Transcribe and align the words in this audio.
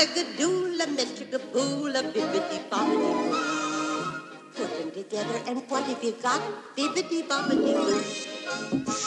Bibbidi 0.00 0.46
bobbidi 0.78 1.36
boo. 1.52 1.92
Put 4.56 4.70
them 4.78 4.90
together 4.92 5.42
and 5.46 5.60
what 5.68 5.84
have 5.84 6.02
you 6.02 6.12
got? 6.22 6.40
Bibbidi 6.74 7.22
bobbidi 7.28 7.74
boo. 7.74 8.00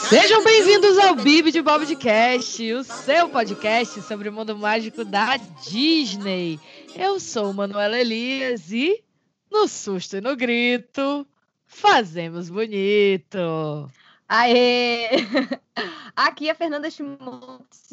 Sejam 0.08 0.44
bem-vindos 0.44 0.96
ao 0.98 1.16
Bibi 1.16 1.50
de 1.50 1.62
Bobcast, 1.62 2.72
o 2.72 2.84
seu 2.84 3.28
podcast 3.28 4.02
sobre 4.02 4.28
o 4.28 4.32
mundo 4.32 4.56
mágico 4.56 5.04
da 5.04 5.36
Disney. 5.68 6.60
Eu 6.94 7.18
sou 7.18 7.52
Manuela 7.52 7.98
Elias 7.98 8.70
e, 8.70 9.02
no 9.50 9.66
susto 9.66 10.18
e 10.18 10.20
no 10.20 10.36
grito, 10.36 11.26
fazemos 11.66 12.48
bonito. 12.48 13.90
Aê! 14.28 15.08
Aqui 16.14 16.46
é 16.48 16.52
a 16.52 16.54
Fernanda 16.54 16.88
Schmutz. 16.88 17.90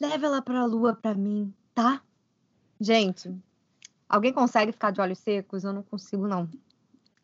Leva 0.00 0.26
ela 0.26 0.40
pra 0.40 0.64
lua 0.66 0.94
pra 0.94 1.14
mim, 1.14 1.52
tá? 1.74 2.00
Gente, 2.80 3.34
alguém 4.08 4.32
consegue 4.32 4.72
ficar 4.72 4.90
de 4.90 5.00
olhos 5.00 5.18
secos? 5.18 5.64
Eu 5.64 5.72
não 5.72 5.82
consigo, 5.82 6.26
não. 6.26 6.48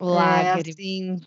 Lágrimas. 0.01 0.67
É, 0.67 0.71
assim, 0.71 1.21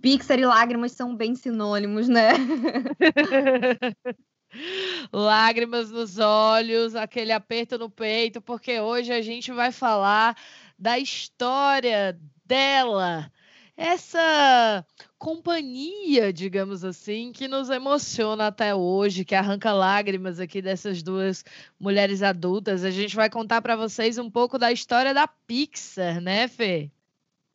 Pixar 0.00 0.38
e 0.38 0.46
lágrimas 0.46 0.92
são 0.92 1.16
bem 1.16 1.34
sinônimos, 1.34 2.08
né? 2.08 2.30
Lágrimas 5.12 5.90
nos 5.90 6.18
olhos, 6.18 6.94
aquele 6.94 7.32
aperto 7.32 7.78
no 7.78 7.90
peito, 7.90 8.40
porque 8.40 8.80
hoje 8.80 9.12
a 9.12 9.22
gente 9.22 9.50
vai 9.52 9.72
falar 9.72 10.36
da 10.78 10.98
história 10.98 12.18
dela, 12.44 13.30
essa 13.76 14.84
companhia, 15.18 16.32
digamos 16.32 16.84
assim, 16.84 17.32
que 17.32 17.48
nos 17.48 17.70
emociona 17.70 18.48
até 18.48 18.74
hoje, 18.74 19.24
que 19.24 19.34
arranca 19.34 19.72
lágrimas 19.72 20.38
aqui 20.40 20.60
dessas 20.62 21.02
duas 21.02 21.44
mulheres 21.80 22.22
adultas. 22.22 22.84
A 22.84 22.90
gente 22.90 23.16
vai 23.16 23.30
contar 23.30 23.62
para 23.62 23.76
vocês 23.76 24.18
um 24.18 24.30
pouco 24.30 24.58
da 24.58 24.70
história 24.72 25.14
da 25.14 25.26
Pixar, 25.26 26.20
né, 26.20 26.48
Fê? 26.48 26.90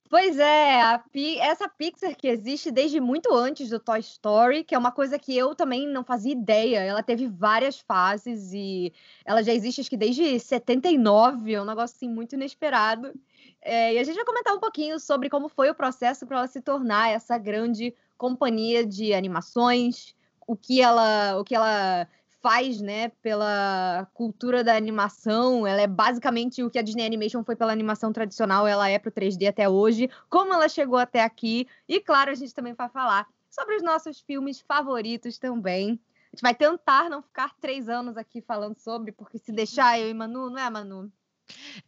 Pois 0.10 0.38
é, 0.38 0.98
Pi- 1.10 1.40
essa 1.40 1.70
Pixar 1.70 2.14
que 2.18 2.28
existe 2.28 2.70
desde 2.70 3.00
muito 3.00 3.34
antes 3.34 3.70
do 3.70 3.80
Toy 3.80 4.02
Story, 4.02 4.66
que 4.66 4.76
é 4.76 4.78
uma 4.78 4.92
coisa 4.92 5.18
que 5.18 5.38
eu 5.38 5.56
também 5.56 5.88
não 5.88 6.04
fazia 6.04 6.34
ideia. 6.34 6.80
Ela 6.80 7.02
teve 7.02 7.28
várias 7.28 7.80
fases 7.80 8.52
e 8.52 8.92
ela 9.24 9.42
já 9.42 9.54
existe 9.54 9.80
acho 9.80 9.90
que 9.90 9.96
desde 9.96 10.38
79, 10.38 11.54
é 11.54 11.62
um 11.62 11.66
negócio 11.66 11.96
assim 11.96 12.10
muito 12.10 12.36
inesperado. 12.36 13.14
É, 13.62 13.94
e 13.94 14.00
a 14.00 14.04
gente 14.04 14.16
vai 14.16 14.26
comentar 14.26 14.54
um 14.56 14.60
pouquinho 14.60 15.00
sobre 15.00 15.30
como 15.30 15.48
foi 15.48 15.70
o 15.70 15.76
processo 15.76 16.26
para 16.26 16.38
ela 16.38 16.48
se 16.48 16.62
tornar 16.62 17.10
essa 17.10 17.38
grande 17.38 17.94
companhia 18.18 18.86
de 18.86 19.14
animações, 19.14 20.16
o 20.48 20.56
que 20.56 20.82
ela, 20.82 21.38
o 21.40 21.44
que 21.44 21.56
ela 21.56 22.08
faz, 22.42 22.82
né, 22.82 23.10
pela 23.22 24.08
cultura 24.14 24.64
da 24.64 24.76
animação. 24.76 25.66
Ela 25.66 25.82
é 25.82 25.88
basicamente 25.88 26.64
o 26.64 26.70
que 26.70 26.80
a 26.80 26.82
Disney 26.82 27.06
Animation 27.06 27.44
foi 27.44 27.56
pela 27.56 27.72
animação 27.72 28.12
tradicional, 28.12 28.68
ela 28.68 28.90
é 28.90 28.98
pro 28.98 29.12
3D 29.12 29.48
até 29.48 29.70
hoje, 29.70 30.10
como 30.30 30.54
ela 30.54 30.68
chegou 30.68 30.98
até 30.98 31.24
aqui. 31.24 31.68
E 31.88 32.00
claro, 32.00 32.32
a 32.32 32.36
gente 32.36 32.54
também 32.54 32.74
vai 32.74 32.90
falar 32.90 33.28
sobre 33.50 33.76
os 33.76 33.84
nossos 33.84 34.20
filmes 34.20 34.60
favoritos 34.60 35.38
também. 35.38 36.00
A 36.34 36.36
gente 36.36 36.42
vai 36.42 36.56
tentar 36.56 37.10
não 37.10 37.22
ficar 37.22 37.54
três 37.60 37.88
anos 37.88 38.18
aqui 38.18 38.42
falando 38.42 38.78
sobre, 38.78 39.12
porque 39.12 39.38
se 39.38 39.52
deixar 39.52 40.00
eu 40.00 40.10
e 40.10 40.14
Manu, 40.14 40.50
não 40.50 40.58
é, 40.58 40.70
Manu? 40.70 41.12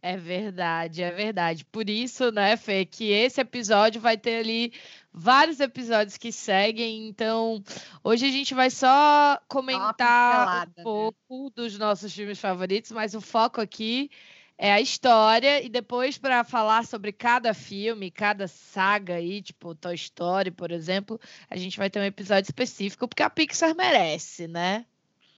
É 0.02 0.16
verdade, 0.16 1.02
é 1.02 1.10
verdade. 1.10 1.64
Por 1.64 1.88
isso, 1.88 2.30
né, 2.30 2.56
Fê, 2.56 2.84
que 2.84 3.10
esse 3.10 3.40
episódio 3.40 4.00
vai 4.00 4.16
ter 4.16 4.36
ali 4.36 4.72
vários 5.12 5.60
episódios 5.60 6.16
que 6.16 6.32
seguem. 6.32 7.08
Então, 7.08 7.62
hoje 8.02 8.26
a 8.26 8.30
gente 8.30 8.54
vai 8.54 8.70
só 8.70 9.40
comentar 9.48 10.66
um 10.66 10.70
né? 10.76 10.82
pouco 10.82 11.50
dos 11.54 11.78
nossos 11.78 12.12
filmes 12.12 12.38
favoritos, 12.38 12.90
mas 12.92 13.14
o 13.14 13.20
foco 13.20 13.60
aqui 13.60 14.10
é 14.56 14.72
a 14.72 14.80
história 14.80 15.62
e 15.62 15.68
depois 15.68 16.16
para 16.16 16.44
falar 16.44 16.84
sobre 16.84 17.12
cada 17.12 17.52
filme, 17.52 18.10
cada 18.10 18.46
saga 18.46 19.14
aí, 19.14 19.42
tipo 19.42 19.74
Toy 19.74 19.94
Story, 19.94 20.50
por 20.50 20.70
exemplo, 20.70 21.20
a 21.50 21.56
gente 21.56 21.76
vai 21.76 21.90
ter 21.90 22.00
um 22.00 22.04
episódio 22.04 22.48
específico 22.48 23.08
porque 23.08 23.22
a 23.22 23.30
Pixar 23.30 23.74
merece, 23.74 24.46
né? 24.46 24.86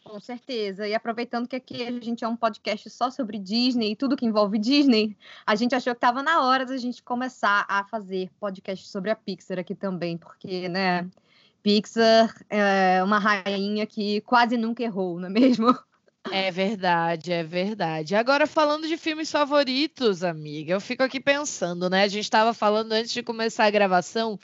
Com 0.06 0.20
certeza. 0.20 0.86
E 0.86 0.94
aproveitando 0.94 1.48
que 1.48 1.56
aqui 1.56 1.82
a 1.82 1.90
gente 1.90 2.24
é 2.24 2.28
um 2.28 2.36
podcast 2.36 2.88
só 2.90 3.10
sobre 3.10 3.38
Disney 3.38 3.90
e 3.90 3.96
tudo 3.96 4.16
que 4.16 4.24
envolve 4.24 4.56
Disney, 4.56 5.16
a 5.44 5.56
gente 5.56 5.74
achou 5.74 5.92
que 5.92 5.98
estava 5.98 6.22
na 6.22 6.42
hora 6.42 6.64
da 6.64 6.76
gente 6.76 7.02
começar 7.02 7.66
a 7.68 7.84
fazer 7.84 8.30
podcast 8.38 8.86
sobre 8.86 9.10
a 9.10 9.16
Pixar 9.16 9.58
aqui 9.58 9.74
também, 9.74 10.16
porque, 10.16 10.68
né, 10.68 11.08
Pixar 11.60 12.32
é 12.48 13.02
uma 13.02 13.18
rainha 13.18 13.84
que 13.84 14.20
quase 14.20 14.56
nunca 14.56 14.84
errou, 14.84 15.18
não 15.18 15.26
é 15.26 15.30
mesmo? 15.30 15.76
É 16.30 16.50
verdade, 16.52 17.32
é 17.32 17.42
verdade. 17.42 18.14
Agora, 18.14 18.46
falando 18.46 18.86
de 18.86 18.96
filmes 18.96 19.30
favoritos, 19.30 20.22
amiga, 20.22 20.72
eu 20.72 20.80
fico 20.80 21.02
aqui 21.02 21.20
pensando, 21.20 21.90
né? 21.90 22.04
A 22.04 22.08
gente 22.08 22.24
estava 22.24 22.54
falando 22.54 22.92
antes 22.92 23.12
de 23.12 23.22
começar 23.22 23.64
a 23.64 23.70
gravação 23.70 24.38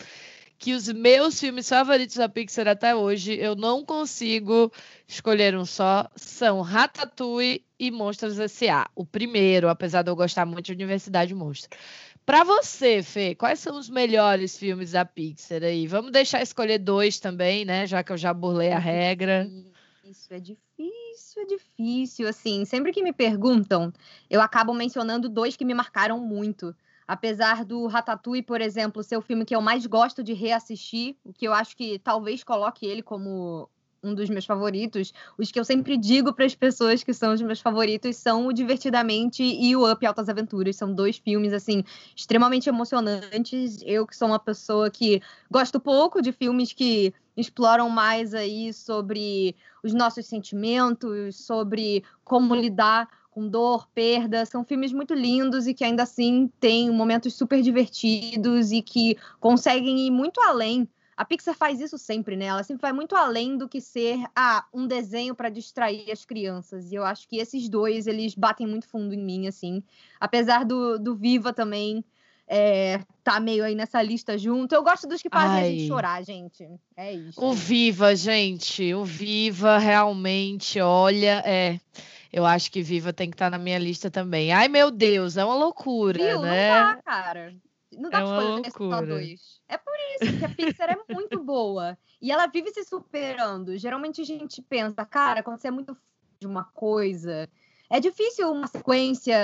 que 0.63 0.75
os 0.75 0.87
meus 0.87 1.41
filmes 1.41 1.69
favoritos 1.69 2.15
da 2.15 2.29
Pixar 2.29 2.69
até 2.69 2.95
hoje, 2.95 3.35
eu 3.35 3.57
não 3.57 3.85
consigo 3.85 4.73
escolher 5.09 5.57
um 5.57 5.65
só, 5.65 6.09
são 6.15 6.61
Ratatouille 6.61 7.65
e 7.81 7.91
Monstros 7.91 8.39
S.A. 8.39 8.89
O 8.95 9.05
primeiro, 9.05 9.69
apesar 9.69 10.03
de 10.03 10.11
eu 10.13 10.15
gostar 10.15 10.47
muito 10.47 10.67
de 10.67 10.73
Universidade 10.73 11.35
Monstro. 11.35 11.77
Para 12.25 12.45
você, 12.45 13.03
Fê, 13.03 13.35
quais 13.35 13.59
são 13.59 13.77
os 13.77 13.91
melhores 13.91 14.57
filmes 14.57 14.93
da 14.93 15.05
Pixar 15.05 15.65
aí? 15.65 15.89
Vamos 15.89 16.13
deixar 16.13 16.41
escolher 16.41 16.79
dois 16.79 17.19
também, 17.19 17.65
né? 17.65 17.85
Já 17.85 18.05
que 18.05 18.13
eu 18.13 18.17
já 18.17 18.33
burlei 18.33 18.71
a 18.71 18.79
regra. 18.79 19.51
Isso 20.05 20.33
é 20.33 20.39
difícil, 20.39 21.43
é 21.43 21.45
difícil. 21.45 22.29
Assim, 22.29 22.65
sempre 22.65 22.93
que 22.93 23.03
me 23.03 23.13
perguntam, 23.13 23.93
eu 24.31 24.41
acabo 24.41 24.73
mencionando 24.73 25.29
dois 25.29 25.57
que 25.57 25.65
me 25.65 25.75
marcaram 25.75 26.21
muito. 26.21 26.73
Apesar 27.13 27.63
do 27.63 27.87
Ratatouille, 27.89 28.43
por 28.43 28.63
exemplo, 28.63 29.03
ser 29.03 29.19
o 29.19 29.21
filme 29.21 29.45
que 29.45 29.55
eu 29.55 29.61
mais 29.61 29.85
gosto 29.85 30.23
de 30.23 30.33
reassistir, 30.33 31.15
que 31.35 31.47
eu 31.47 31.53
acho 31.53 31.77
que 31.77 31.99
talvez 31.99 32.43
coloque 32.43 32.87
ele 32.87 33.03
como 33.03 33.69
um 34.03 34.15
dos 34.15 34.31
meus 34.31 34.47
favoritos, 34.47 35.13
os 35.37 35.53
que 35.53 35.61
eu 35.61 35.65
sempre 35.65 35.99
digo 35.99 36.33
para 36.33 36.47
as 36.47 36.55
pessoas 36.55 37.05
que 37.05 37.13
são 37.13 37.35
os 37.35 37.43
meus 37.43 37.61
favoritos 37.61 38.17
são 38.17 38.47
o 38.47 38.53
Divertidamente 38.53 39.43
e 39.43 39.77
o 39.77 39.93
Up 39.93 40.07
Altas 40.07 40.31
Aventuras. 40.31 40.77
São 40.77 40.95
dois 40.95 41.19
filmes, 41.19 41.53
assim, 41.53 41.85
extremamente 42.17 42.71
emocionantes. 42.71 43.83
Eu 43.85 44.07
que 44.07 44.17
sou 44.17 44.29
uma 44.29 44.39
pessoa 44.39 44.91
que 44.91 45.21
gosto 45.51 45.79
pouco 45.79 46.23
de 46.23 46.33
filmes 46.33 46.73
que 46.73 47.13
exploram 47.37 47.91
mais 47.91 48.33
aí 48.33 48.73
sobre 48.73 49.55
os 49.85 49.93
nossos 49.93 50.25
sentimentos, 50.25 51.37
sobre 51.37 52.03
como 52.25 52.55
lidar 52.55 53.07
com 53.33 53.49
dor, 53.49 53.89
perda. 53.93 54.47
São 54.47 54.63
filmes 54.63 54.93
muito 54.93 55.15
lindos 55.15 55.67
e 55.67 55.75
que 55.75 55.83
ainda 55.83 56.05
assim 56.05 56.49
têm 56.61 56.91
momentos 56.91 57.35
super 57.35 57.61
divertidos 57.61 58.71
e 58.71 58.81
que 58.81 59.17
conseguem 59.41 60.07
ir 60.07 60.11
muito 60.11 60.41
além. 60.41 60.89
A 61.17 61.25
Pixar 61.25 61.55
faz 61.55 61.81
isso 61.81 61.99
sempre, 61.99 62.37
né? 62.37 62.47
Ela 62.47 62.63
sempre 62.63 62.83
vai 62.83 62.93
muito 62.93 63.17
além 63.17 63.57
do 63.57 63.69
que 63.69 63.81
ser 63.81 64.25
ah, 64.37 64.65
um 64.73 64.87
desenho 64.87 65.35
para 65.35 65.49
distrair 65.49 66.11
as 66.11 66.25
crianças. 66.25 66.91
E 66.93 66.95
eu 66.95 67.05
acho 67.05 67.29
que 67.29 67.39
esses 67.39 67.69
dois, 67.69 68.07
eles 68.07 68.35
batem 68.35 68.67
muito 68.67 68.89
fundo 68.89 69.15
em 69.15 69.23
mim, 69.23 69.47
assim. 69.47 69.83
Apesar 70.21 70.65
do, 70.65 70.99
do 70.99 71.15
Viva 71.15 71.53
também 71.53 72.05
é, 72.47 73.01
tá 73.25 73.41
meio 73.41 73.65
aí 73.65 73.75
nessa 73.75 74.03
lista 74.03 74.37
junto. 74.37 74.75
Eu 74.75 74.83
gosto 74.83 75.07
dos 75.07 75.23
que 75.23 75.31
fazem 75.31 75.59
a 75.59 75.65
gente 75.65 75.83
Ai. 75.83 75.89
chorar, 75.89 76.23
gente. 76.23 76.69
É 76.97 77.13
isso. 77.13 77.43
O 77.43 77.53
Viva, 77.53 78.15
gente, 78.15 78.93
o 78.93 79.05
Viva 79.05 79.79
realmente, 79.79 80.81
olha, 80.81 81.43
é. 81.47 81.81
Eu 82.33 82.47
acho 82.47 82.71
que 82.71 82.83
Viva 82.83 83.13
tem 83.13 83.29
que 83.29 83.35
estar 83.35 83.51
na 83.51 83.59
minha 83.59 83.79
lista 83.79 84.11
também. 84.11 84.53
Ai, 84.53 84.67
meu 84.67 84.91
Deus, 84.91 85.37
é 85.37 85.45
uma 85.45 85.55
loucura, 85.55 86.19
Viu? 86.19 86.41
né? 86.41 86.69
Não 86.71 86.95
dá, 86.97 87.03
cara. 87.03 87.55
Não 87.93 88.11
dá 88.11 88.19
É 88.21 88.23
pra 88.23 88.69
escolher 88.69 88.91
só 88.91 89.03
dois. 89.03 89.61
É 89.69 89.77
por 89.77 89.93
isso 90.21 90.39
que 90.39 90.45
a 90.45 90.49
Pixar 90.49 90.91
é 90.91 91.13
muito 91.13 91.39
boa. 91.45 91.99
E 92.23 92.33
ela 92.33 92.47
vive 92.47 92.71
se 92.71 92.85
superando. 92.85 93.77
Geralmente 93.77 94.23
a 94.23 94.25
gente 94.25 94.63
pensa, 94.63 95.05
cara, 95.05 95.43
quando 95.43 95.59
você 95.59 95.69
é 95.69 95.71
muito 95.71 95.95
de 96.41 96.47
uma 96.47 96.65
coisa, 96.65 97.49
é 97.93 98.01
difícil 98.01 98.51
uma 98.51 98.67
sequência 98.67 99.37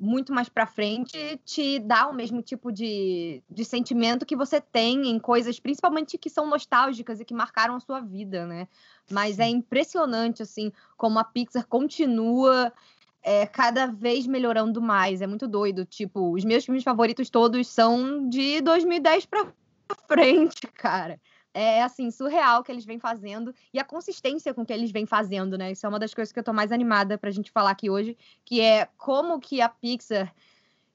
muito 0.00 0.32
mais 0.32 0.48
pra 0.48 0.66
frente 0.66 1.38
te 1.44 1.78
dar 1.78 2.08
o 2.08 2.14
mesmo 2.14 2.40
tipo 2.40 2.72
de, 2.72 3.42
de 3.50 3.66
sentimento 3.66 4.24
que 4.24 4.34
você 4.34 4.62
tem 4.62 5.10
em 5.10 5.18
coisas, 5.18 5.60
principalmente 5.60 6.16
que 6.16 6.30
são 6.30 6.48
nostálgicas 6.48 7.20
e 7.20 7.24
que 7.26 7.34
marcaram 7.34 7.74
a 7.74 7.80
sua 7.80 8.00
vida, 8.00 8.46
né? 8.46 8.66
Mas 9.10 9.38
é 9.38 9.46
impressionante, 9.46 10.42
assim, 10.42 10.72
como 10.96 11.18
a 11.18 11.24
Pixar 11.24 11.66
continua 11.66 12.72
é, 13.22 13.44
cada 13.44 13.84
vez 13.84 14.26
melhorando 14.26 14.80
mais. 14.80 15.20
É 15.20 15.26
muito 15.26 15.46
doido. 15.46 15.84
Tipo, 15.84 16.32
os 16.32 16.46
meus 16.46 16.64
filmes 16.64 16.82
favoritos 16.82 17.28
todos 17.28 17.68
são 17.68 18.26
de 18.26 18.62
2010 18.62 19.26
pra 19.26 19.52
frente, 20.08 20.66
cara. 20.72 21.20
É 21.54 21.82
assim, 21.82 22.10
surreal 22.10 22.62
que 22.62 22.72
eles 22.72 22.84
vêm 22.84 22.98
fazendo 22.98 23.54
e 23.74 23.78
a 23.78 23.84
consistência 23.84 24.54
com 24.54 24.64
que 24.64 24.72
eles 24.72 24.90
vêm 24.90 25.04
fazendo, 25.04 25.58
né? 25.58 25.72
Isso 25.72 25.84
é 25.84 25.88
uma 25.88 25.98
das 25.98 26.14
coisas 26.14 26.32
que 26.32 26.38
eu 26.38 26.44
tô 26.44 26.52
mais 26.52 26.72
animada 26.72 27.18
pra 27.18 27.30
gente 27.30 27.50
falar 27.50 27.70
aqui 27.70 27.90
hoje, 27.90 28.16
que 28.44 28.60
é 28.60 28.88
como 28.96 29.38
que 29.38 29.60
a 29.60 29.68
Pixar 29.68 30.34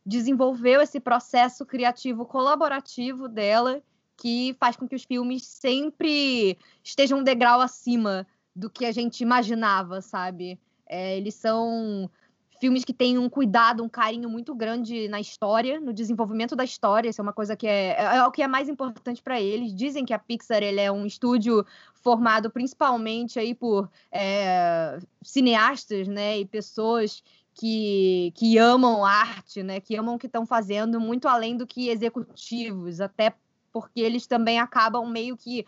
desenvolveu 0.05 0.81
esse 0.81 0.99
processo 0.99 1.65
criativo 1.65 2.25
colaborativo 2.25 3.27
dela, 3.27 3.83
que 4.15 4.55
faz 4.59 4.75
com 4.75 4.87
que 4.87 4.95
os 4.95 5.03
filmes 5.03 5.45
sempre 5.45 6.57
estejam 6.83 7.19
um 7.19 7.23
degrau 7.23 7.61
acima 7.61 8.25
do 8.55 8.69
que 8.69 8.85
a 8.85 8.91
gente 8.91 9.21
imaginava, 9.21 10.01
sabe? 10.01 10.59
É, 10.87 11.17
eles 11.17 11.35
são 11.35 12.09
filmes 12.59 12.83
que 12.83 12.93
têm 12.93 13.17
um 13.17 13.29
cuidado, 13.29 13.83
um 13.83 13.89
carinho 13.89 14.29
muito 14.29 14.53
grande 14.55 15.07
na 15.07 15.19
história, 15.19 15.79
no 15.79 15.93
desenvolvimento 15.93 16.55
da 16.55 16.63
história. 16.63 17.09
Isso 17.09 17.21
é 17.21 17.23
uma 17.23 17.33
coisa 17.33 17.55
que 17.55 17.67
é, 17.67 17.95
é, 17.97 18.17
é 18.17 18.23
o 18.25 18.31
que 18.31 18.41
é 18.41 18.47
mais 18.47 18.67
importante 18.69 19.21
para 19.21 19.39
eles. 19.39 19.73
Dizem 19.73 20.05
que 20.05 20.13
a 20.13 20.19
Pixar 20.19 20.63
ele 20.63 20.79
é 20.79 20.91
um 20.91 21.05
estúdio 21.05 21.65
formado 21.95 22.49
principalmente 22.49 23.39
aí 23.39 23.53
por 23.53 23.89
é, 24.11 24.99
cineastas, 25.21 26.07
né, 26.07 26.39
e 26.39 26.45
pessoas 26.45 27.23
que, 27.53 28.31
que 28.35 28.57
amam 28.57 29.03
arte, 29.03 29.63
né, 29.63 29.79
que 29.79 29.95
amam 29.95 30.15
o 30.15 30.19
que 30.19 30.27
estão 30.27 30.45
fazendo 30.45 30.99
muito 30.99 31.27
além 31.27 31.57
do 31.57 31.67
que 31.67 31.89
executivos, 31.89 33.01
até 33.01 33.33
porque 33.73 33.99
eles 33.99 34.25
também 34.25 34.59
acabam 34.59 35.05
meio 35.07 35.35
que 35.35 35.65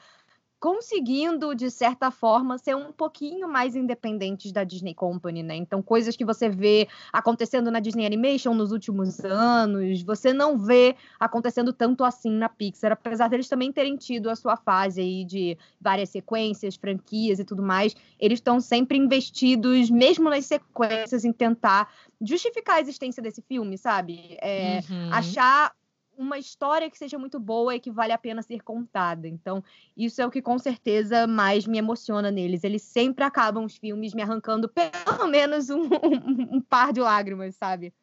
conseguindo, 0.59 1.55
de 1.55 1.71
certa 1.71 2.11
forma, 2.11 2.57
ser 2.57 2.75
um 2.75 2.91
pouquinho 2.91 3.47
mais 3.47 3.75
independentes 3.75 4.51
da 4.51 4.63
Disney 4.63 4.93
Company, 4.93 5.41
né? 5.41 5.55
Então, 5.55 5.81
coisas 5.81 6.17
que 6.17 6.25
você 6.25 6.49
vê 6.49 6.87
acontecendo 7.13 7.71
na 7.71 7.79
Disney 7.79 8.05
Animation 8.05 8.53
nos 8.53 8.71
últimos 8.71 9.23
anos, 9.23 10.01
você 10.01 10.33
não 10.33 10.57
vê 10.57 10.97
acontecendo 11.17 11.71
tanto 11.71 12.03
assim 12.03 12.31
na 12.31 12.49
Pixar, 12.49 12.91
apesar 12.91 13.29
deles 13.29 13.47
também 13.47 13.71
terem 13.71 13.95
tido 13.95 14.29
a 14.29 14.35
sua 14.35 14.57
fase 14.57 14.99
aí 14.99 15.23
de 15.23 15.57
várias 15.79 16.09
sequências, 16.09 16.75
franquias 16.75 17.39
e 17.39 17.45
tudo 17.45 17.63
mais, 17.63 17.95
eles 18.19 18.39
estão 18.39 18.59
sempre 18.59 18.97
investidos, 18.97 19.89
mesmo 19.89 20.29
nas 20.29 20.45
sequências, 20.45 21.23
em 21.23 21.31
tentar 21.31 21.89
justificar 22.21 22.77
a 22.77 22.81
existência 22.81 23.23
desse 23.23 23.41
filme, 23.41 23.77
sabe? 23.77 24.37
É, 24.41 24.81
uhum. 24.89 25.13
Achar 25.13 25.73
uma 26.19 26.37
história 26.37 26.89
que 26.89 26.97
seja 26.97 27.17
muito 27.17 27.39
boa 27.39 27.73
e 27.73 27.79
que 27.79 27.89
vale 27.89 28.11
a 28.11 28.17
pena 28.17 28.41
ser 28.41 28.61
contada. 28.61 29.25
Então, 29.25 29.63
isso 29.95 30.21
é 30.21 30.25
o 30.25 30.29
que 30.29 30.41
com 30.41 30.59
certeza 30.59 31.25
mais 31.25 31.65
me 31.65 31.77
emociona 31.77 32.29
neles. 32.29 32.65
Eles 32.65 32.81
sempre 32.81 33.23
acabam 33.23 33.63
os 33.63 33.77
filmes 33.77 34.13
me 34.13 34.21
arrancando 34.21 34.67
pelo 34.67 35.27
menos 35.27 35.69
um, 35.69 35.83
um, 35.83 36.57
um 36.57 36.61
par 36.61 36.91
de 36.91 36.99
lágrimas, 36.99 37.55
sabe? 37.55 37.93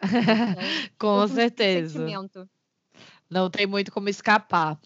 Com 0.98 1.28
certeza. 1.28 2.00
Não 3.30 3.48
tem 3.48 3.66
muito 3.66 3.90
como 3.90 4.10
escapar. 4.10 4.78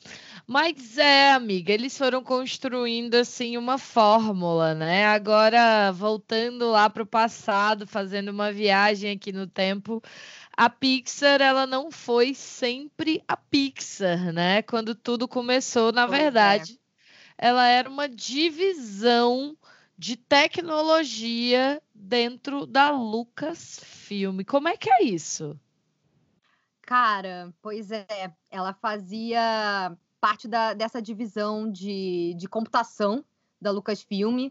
Mas 0.47 0.97
é, 0.99 1.33
amiga, 1.33 1.73
eles 1.73 1.99
foram 1.99 2.23
construindo 2.23 3.17
assim 3.17 3.57
uma 3.57 3.77
fórmula, 3.77 4.73
né? 4.73 5.05
Agora 5.07 5.91
voltando 5.91 6.71
lá 6.71 6.89
para 6.89 7.03
o 7.03 7.07
passado, 7.07 7.89
fazendo 7.89 8.29
uma 8.29 8.53
viagem 8.53 9.11
aqui 9.17 9.33
no 9.33 9.49
tempo, 9.49 10.01
a 10.57 10.71
Pixar 10.71 11.43
ela 11.43 11.67
não 11.67 11.91
foi 11.91 12.33
sempre 12.33 13.23
a 13.29 13.37
Pixar, 13.37 14.33
né? 14.33 14.63
Quando 14.63 14.95
tudo 14.95 15.29
começou, 15.29 15.93
na 15.93 16.07
pois 16.07 16.19
é. 16.19 16.23
verdade, 16.23 16.81
é. 17.37 17.49
ela 17.49 17.67
era 17.67 17.89
uma 17.89 18.09
divisão 18.09 19.57
de 19.99 20.17
tecnologia 20.17 21.83
dentro 21.95 22.67
da 22.67 22.91
Lucasfilm. 22.91 24.43
Como 24.45 24.69
é 24.69 24.77
que 24.77 24.91
é 24.91 25.03
isso? 25.03 25.59
Cara, 26.83 27.53
pois 27.61 27.91
é, 27.91 28.07
ela 28.51 28.73
fazia 28.73 29.97
parte 30.21 30.49
da, 30.49 30.73
dessa 30.73 31.03
divisão 31.03 31.71
de, 31.71 32.35
de 32.39 32.49
computação 32.49 33.25
da 33.61 33.71
Lucasfilm 33.71 34.51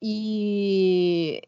e 0.00 1.42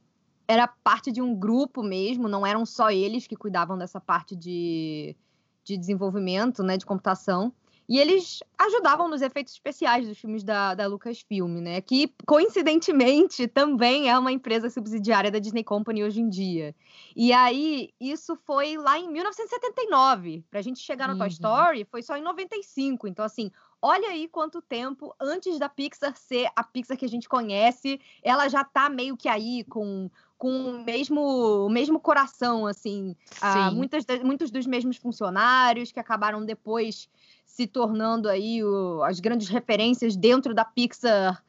era 0.52 0.68
parte 0.68 1.10
de 1.10 1.22
um 1.22 1.34
grupo 1.34 1.82
mesmo, 1.82 2.28
não 2.28 2.46
eram 2.46 2.66
só 2.66 2.90
eles 2.90 3.26
que 3.26 3.34
cuidavam 3.34 3.78
dessa 3.78 3.98
parte 3.98 4.36
de, 4.36 5.16
de 5.64 5.78
desenvolvimento, 5.78 6.62
né, 6.62 6.76
de 6.76 6.84
computação. 6.84 7.52
E 7.88 7.98
eles 7.98 8.40
ajudavam 8.56 9.08
nos 9.08 9.22
efeitos 9.22 9.52
especiais 9.52 10.06
dos 10.06 10.16
filmes 10.18 10.44
da, 10.44 10.74
da 10.74 10.86
Lucasfilm, 10.86 11.60
né? 11.60 11.80
Que, 11.80 12.14
coincidentemente, 12.26 13.48
também 13.48 14.08
é 14.08 14.16
uma 14.16 14.30
empresa 14.30 14.70
subsidiária 14.70 15.30
da 15.30 15.38
Disney 15.38 15.64
Company 15.64 16.04
hoje 16.04 16.20
em 16.20 16.28
dia. 16.28 16.74
E 17.14 17.32
aí, 17.32 17.90
isso 18.00 18.36
foi 18.46 18.76
lá 18.76 18.98
em 18.98 19.10
1979. 19.10 20.44
Pra 20.48 20.62
gente 20.62 20.80
chegar 20.80 21.08
no 21.08 21.14
uhum. 21.14 21.18
Toy 21.18 21.28
Story, 21.28 21.84
foi 21.90 22.02
só 22.02 22.16
em 22.16 22.22
95. 22.22 23.08
Então, 23.08 23.24
assim, 23.24 23.50
olha 23.82 24.08
aí 24.10 24.28
quanto 24.28 24.62
tempo 24.62 25.12
antes 25.20 25.58
da 25.58 25.68
Pixar 25.68 26.16
ser 26.16 26.48
a 26.54 26.62
Pixar 26.62 26.96
que 26.96 27.04
a 27.04 27.08
gente 27.08 27.28
conhece, 27.28 28.00
ela 28.22 28.48
já 28.48 28.62
tá 28.62 28.88
meio 28.88 29.16
que 29.16 29.28
aí 29.28 29.64
com 29.64 30.08
com 30.42 30.50
o 30.50 30.84
mesmo, 30.84 31.20
o 31.66 31.70
mesmo 31.70 32.00
coração, 32.00 32.66
assim. 32.66 33.14
Ah, 33.40 33.70
muitas, 33.70 34.04
muitos 34.24 34.50
dos 34.50 34.66
mesmos 34.66 34.96
funcionários 34.96 35.92
que 35.92 36.00
acabaram 36.00 36.44
depois 36.44 37.08
se 37.46 37.64
tornando 37.64 38.28
aí 38.28 38.60
o, 38.64 39.04
as 39.04 39.20
grandes 39.20 39.48
referências 39.48 40.16
dentro 40.16 40.52
da 40.52 40.64
Pixar, 40.64 41.40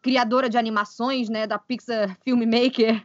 criadora 0.00 0.48
de 0.48 0.56
animações, 0.56 1.28
né? 1.28 1.44
Da 1.44 1.58
Pixar 1.58 2.16
Filmmaker. 2.22 3.02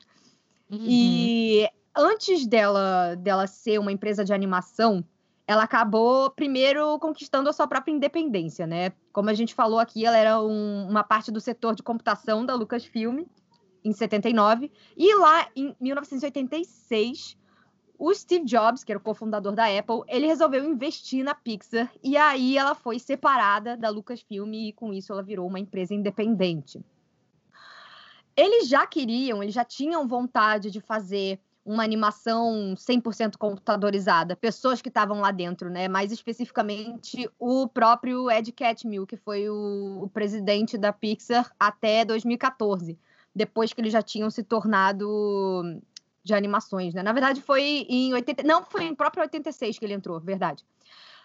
Uhum. 0.69 0.77
E 0.79 1.67
antes 1.97 2.45
dela, 2.45 3.15
dela 3.15 3.47
ser 3.47 3.79
uma 3.79 3.91
empresa 3.91 4.23
de 4.23 4.31
animação, 4.31 5.03
ela 5.47 5.63
acabou 5.63 6.29
primeiro 6.29 6.99
conquistando 6.99 7.49
a 7.49 7.53
sua 7.53 7.65
própria 7.67 7.91
independência, 7.91 8.67
né? 8.67 8.91
Como 9.11 9.27
a 9.27 9.33
gente 9.33 9.55
falou 9.55 9.79
aqui, 9.79 10.05
ela 10.05 10.17
era 10.17 10.39
um, 10.39 10.87
uma 10.87 11.03
parte 11.03 11.31
do 11.31 11.41
setor 11.41 11.73
de 11.73 11.81
computação 11.81 12.45
da 12.45 12.53
Lucasfilm 12.53 13.23
em 13.83 13.91
79. 13.91 14.71
E 14.95 15.15
lá 15.15 15.47
em 15.55 15.75
1986, 15.79 17.37
o 17.97 18.11
Steve 18.15 18.45
Jobs, 18.45 18.83
que 18.83 18.91
era 18.91 18.97
o 18.97 19.03
cofundador 19.03 19.53
da 19.53 19.65
Apple, 19.65 20.01
ele 20.07 20.25
resolveu 20.25 20.65
investir 20.65 21.23
na 21.23 21.35
Pixar 21.35 21.91
e 22.03 22.17
aí 22.17 22.57
ela 22.57 22.73
foi 22.73 22.97
separada 22.97 23.77
da 23.77 23.89
Lucasfilm 23.89 24.51
e 24.53 24.73
com 24.73 24.91
isso 24.91 25.13
ela 25.13 25.21
virou 25.21 25.47
uma 25.47 25.59
empresa 25.59 25.93
independente. 25.93 26.83
Eles 28.35 28.67
já 28.67 28.87
queriam, 28.87 29.43
eles 29.43 29.53
já 29.53 29.63
tinham 29.63 30.07
vontade 30.07 30.71
de 30.71 30.81
fazer 30.81 31.39
uma 31.63 31.83
animação 31.83 32.73
100% 32.75 33.37
computadorizada, 33.37 34.35
pessoas 34.35 34.81
que 34.81 34.89
estavam 34.89 35.19
lá 35.21 35.29
dentro, 35.29 35.69
né? 35.69 35.87
Mais 35.87 36.11
especificamente 36.11 37.29
o 37.37 37.67
próprio 37.67 38.31
Ed 38.31 38.51
Catmull, 38.51 39.05
que 39.05 39.15
foi 39.15 39.47
o, 39.47 39.99
o 40.01 40.09
presidente 40.09 40.75
da 40.75 40.91
Pixar 40.91 41.53
até 41.59 42.03
2014 42.03 42.97
depois 43.35 43.73
que 43.73 43.81
eles 43.81 43.93
já 43.93 44.01
tinham 44.01 44.29
se 44.29 44.43
tornado 44.43 45.63
de 46.23 46.33
animações, 46.33 46.93
né? 46.93 47.01
Na 47.01 47.13
verdade, 47.13 47.41
foi 47.41 47.85
em 47.89 48.13
80. 48.13 48.43
Não, 48.43 48.63
foi 48.63 48.83
em 48.83 48.95
próprio 48.95 49.23
86 49.23 49.79
que 49.79 49.85
ele 49.85 49.93
entrou, 49.93 50.19
verdade. 50.19 50.63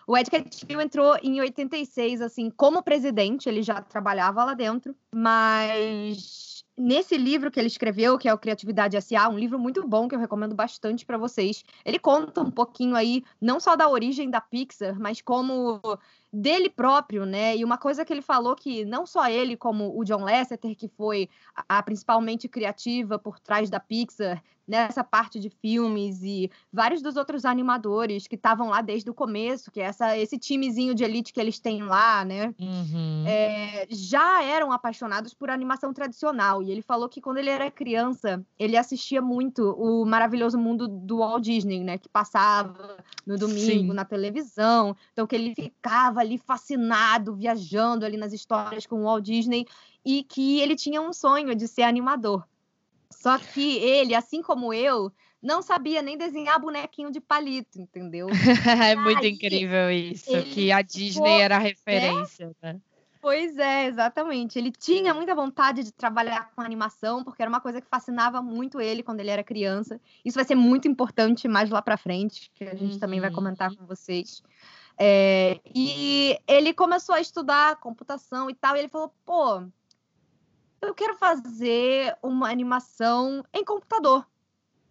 O 0.06 0.16
Ed 0.16 0.30
Catmull 0.30 0.80
entrou 0.80 1.16
em 1.20 1.40
86, 1.40 2.20
assim, 2.20 2.48
como 2.48 2.80
presidente, 2.80 3.48
ele 3.48 3.60
já 3.60 3.82
trabalhava 3.82 4.44
lá 4.44 4.54
dentro, 4.54 4.94
mas 5.12 6.64
nesse 6.78 7.16
livro 7.16 7.50
que 7.50 7.58
ele 7.58 7.66
escreveu, 7.66 8.16
que 8.16 8.28
é 8.28 8.32
o 8.32 8.38
Criatividade 8.38 8.96
S.A., 8.96 9.28
um 9.28 9.36
livro 9.36 9.58
muito 9.58 9.84
bom 9.84 10.06
que 10.06 10.14
eu 10.14 10.18
recomendo 10.20 10.54
bastante 10.54 11.04
para 11.04 11.18
vocês, 11.18 11.64
ele 11.84 11.98
conta 11.98 12.40
um 12.40 12.52
pouquinho 12.52 12.94
aí, 12.94 13.24
não 13.40 13.58
só 13.58 13.74
da 13.74 13.88
origem 13.88 14.30
da 14.30 14.40
Pixar, 14.40 14.96
mas 15.00 15.20
como 15.20 15.80
dele 16.36 16.68
próprio, 16.68 17.24
né? 17.24 17.56
E 17.56 17.64
uma 17.64 17.78
coisa 17.78 18.04
que 18.04 18.12
ele 18.12 18.22
falou 18.22 18.54
que 18.54 18.84
não 18.84 19.06
só 19.06 19.28
ele, 19.28 19.56
como 19.56 19.98
o 19.98 20.04
John 20.04 20.22
Lasseter, 20.22 20.76
que 20.76 20.88
foi 20.88 21.28
a, 21.54 21.78
a 21.78 21.82
principalmente 21.82 22.48
criativa 22.48 23.18
por 23.18 23.40
trás 23.40 23.70
da 23.70 23.80
Pixar, 23.80 24.42
nessa 24.66 25.04
parte 25.04 25.38
de 25.38 25.48
filmes 25.48 26.22
e 26.22 26.50
vários 26.72 27.00
dos 27.00 27.16
outros 27.16 27.44
animadores 27.44 28.26
que 28.26 28.34
estavam 28.34 28.68
lá 28.68 28.80
desde 28.80 29.08
o 29.08 29.14
começo, 29.14 29.70
que 29.70 29.80
é 29.80 29.84
essa, 29.84 30.18
esse 30.18 30.36
timezinho 30.38 30.94
de 30.94 31.04
elite 31.04 31.32
que 31.32 31.40
eles 31.40 31.60
têm 31.60 31.84
lá, 31.84 32.24
né? 32.24 32.52
Uhum. 32.58 33.24
É, 33.26 33.86
já 33.88 34.42
eram 34.42 34.72
apaixonados 34.72 35.32
por 35.32 35.50
animação 35.50 35.92
tradicional. 35.92 36.62
E 36.62 36.70
ele 36.70 36.82
falou 36.82 37.08
que 37.08 37.20
quando 37.20 37.38
ele 37.38 37.50
era 37.50 37.70
criança, 37.70 38.44
ele 38.58 38.76
assistia 38.76 39.22
muito 39.22 39.70
o 39.78 40.04
maravilhoso 40.04 40.58
mundo 40.58 40.88
do 40.88 41.18
Walt 41.18 41.44
Disney, 41.44 41.84
né? 41.84 41.96
Que 41.98 42.08
passava 42.08 42.96
no 43.24 43.38
domingo 43.38 43.60
Sim. 43.60 43.92
na 43.92 44.04
televisão. 44.04 44.96
Então, 45.12 45.26
que 45.26 45.36
ele 45.36 45.54
ficava 45.54 46.22
ali 46.26 46.38
fascinado, 46.38 47.34
viajando 47.34 48.04
ali 48.04 48.16
nas 48.16 48.32
histórias 48.32 48.86
com 48.86 49.00
o 49.00 49.04
Walt 49.04 49.24
Disney 49.24 49.66
e 50.04 50.22
que 50.22 50.60
ele 50.60 50.76
tinha 50.76 51.00
um 51.00 51.12
sonho 51.12 51.54
de 51.54 51.66
ser 51.66 51.82
animador. 51.82 52.46
Só 53.10 53.38
que 53.38 53.78
ele, 53.78 54.14
assim 54.14 54.42
como 54.42 54.74
eu, 54.74 55.12
não 55.42 55.62
sabia 55.62 56.02
nem 56.02 56.18
desenhar 56.18 56.60
bonequinho 56.60 57.10
de 57.10 57.20
palito, 57.20 57.80
entendeu? 57.80 58.28
é 58.90 58.96
muito 58.96 59.22
Aí, 59.22 59.30
incrível 59.30 59.90
isso, 59.90 60.30
que 60.52 60.72
a 60.72 60.82
Disney 60.82 61.40
era 61.40 61.56
a 61.56 61.60
referência, 61.60 62.54
é? 62.62 62.72
né? 62.72 62.80
Pois 63.26 63.58
é, 63.58 63.86
exatamente. 63.86 64.56
Ele 64.56 64.70
tinha 64.70 65.12
muita 65.12 65.34
vontade 65.34 65.82
de 65.82 65.92
trabalhar 65.92 66.52
com 66.54 66.60
animação, 66.60 67.24
porque 67.24 67.42
era 67.42 67.48
uma 67.48 67.60
coisa 67.60 67.80
que 67.80 67.88
fascinava 67.88 68.40
muito 68.40 68.80
ele 68.80 69.02
quando 69.02 69.18
ele 69.18 69.30
era 69.30 69.42
criança. 69.42 70.00
Isso 70.24 70.36
vai 70.36 70.44
ser 70.44 70.54
muito 70.54 70.86
importante 70.86 71.48
mais 71.48 71.68
lá 71.68 71.82
para 71.82 71.96
frente, 71.96 72.52
que 72.54 72.62
a 72.62 72.76
gente 72.76 72.94
uhum. 72.94 73.00
também 73.00 73.18
vai 73.18 73.32
comentar 73.32 73.70
uhum. 73.70 73.78
com 73.78 73.86
vocês. 73.86 74.44
É, 74.98 75.60
e 75.74 76.38
ele 76.46 76.72
começou 76.72 77.14
a 77.14 77.20
estudar 77.20 77.76
computação 77.76 78.48
e 78.48 78.54
tal, 78.54 78.76
e 78.76 78.78
ele 78.80 78.88
falou: 78.88 79.12
pô, 79.24 79.62
eu 80.80 80.94
quero 80.94 81.14
fazer 81.16 82.16
uma 82.22 82.50
animação 82.50 83.44
em 83.52 83.64
computador. 83.64 84.26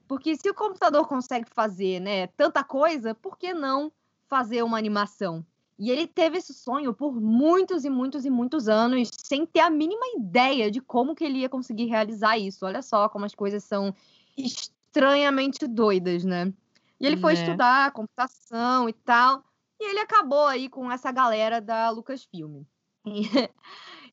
Porque 0.08 0.36
se 0.36 0.48
o 0.50 0.54
computador 0.54 1.08
consegue 1.08 1.50
fazer 1.50 2.00
né, 2.00 2.28
tanta 2.28 2.64
coisa, 2.64 3.16
por 3.16 3.38
que 3.38 3.54
não 3.54 3.92
fazer 4.28 4.64
uma 4.64 4.78
animação? 4.78 5.44
E 5.78 5.92
ele 5.92 6.08
teve 6.08 6.38
esse 6.38 6.54
sonho 6.54 6.94
por 6.94 7.20
muitos 7.20 7.84
e 7.84 7.90
muitos 7.90 8.24
e 8.24 8.30
muitos 8.30 8.70
anos, 8.70 9.10
sem 9.12 9.46
ter 9.46 9.60
a 9.60 9.70
mínima 9.70 10.06
ideia 10.16 10.72
de 10.72 10.80
como 10.80 11.16
que 11.16 11.24
ele 11.24 11.40
ia 11.40 11.50
conseguir 11.50 11.86
realizar 11.86 12.38
isso. 12.38 12.66
Olha 12.66 12.82
só 12.82 13.10
como 13.10 13.26
as 13.26 13.36
coisas 13.36 13.64
são 13.64 13.94
estranhamente 14.38 15.68
doidas, 15.68 16.24
né? 16.24 16.54
E 17.00 17.06
ele 17.06 17.18
foi 17.18 17.34
Né. 17.34 17.42
estudar 17.42 17.92
computação 17.92 18.88
e 18.88 18.94
tal, 18.94 19.44
e 19.79 19.89
ele 19.89 20.00
acabou 20.00 20.46
aí 20.48 20.70
com 20.70 20.91
essa 20.91 21.12
galera 21.12 21.62
da 21.62 21.89
Lucasfilm. 21.89 22.63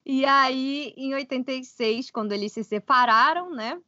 E, 0.04 0.21
e 0.21 0.25
aí, 0.26 0.92
em 0.97 1.14
86, 1.14 2.11
quando 2.11 2.33
eles 2.33 2.52
se 2.52 2.64
separaram, 2.64 3.50
né? 3.50 3.81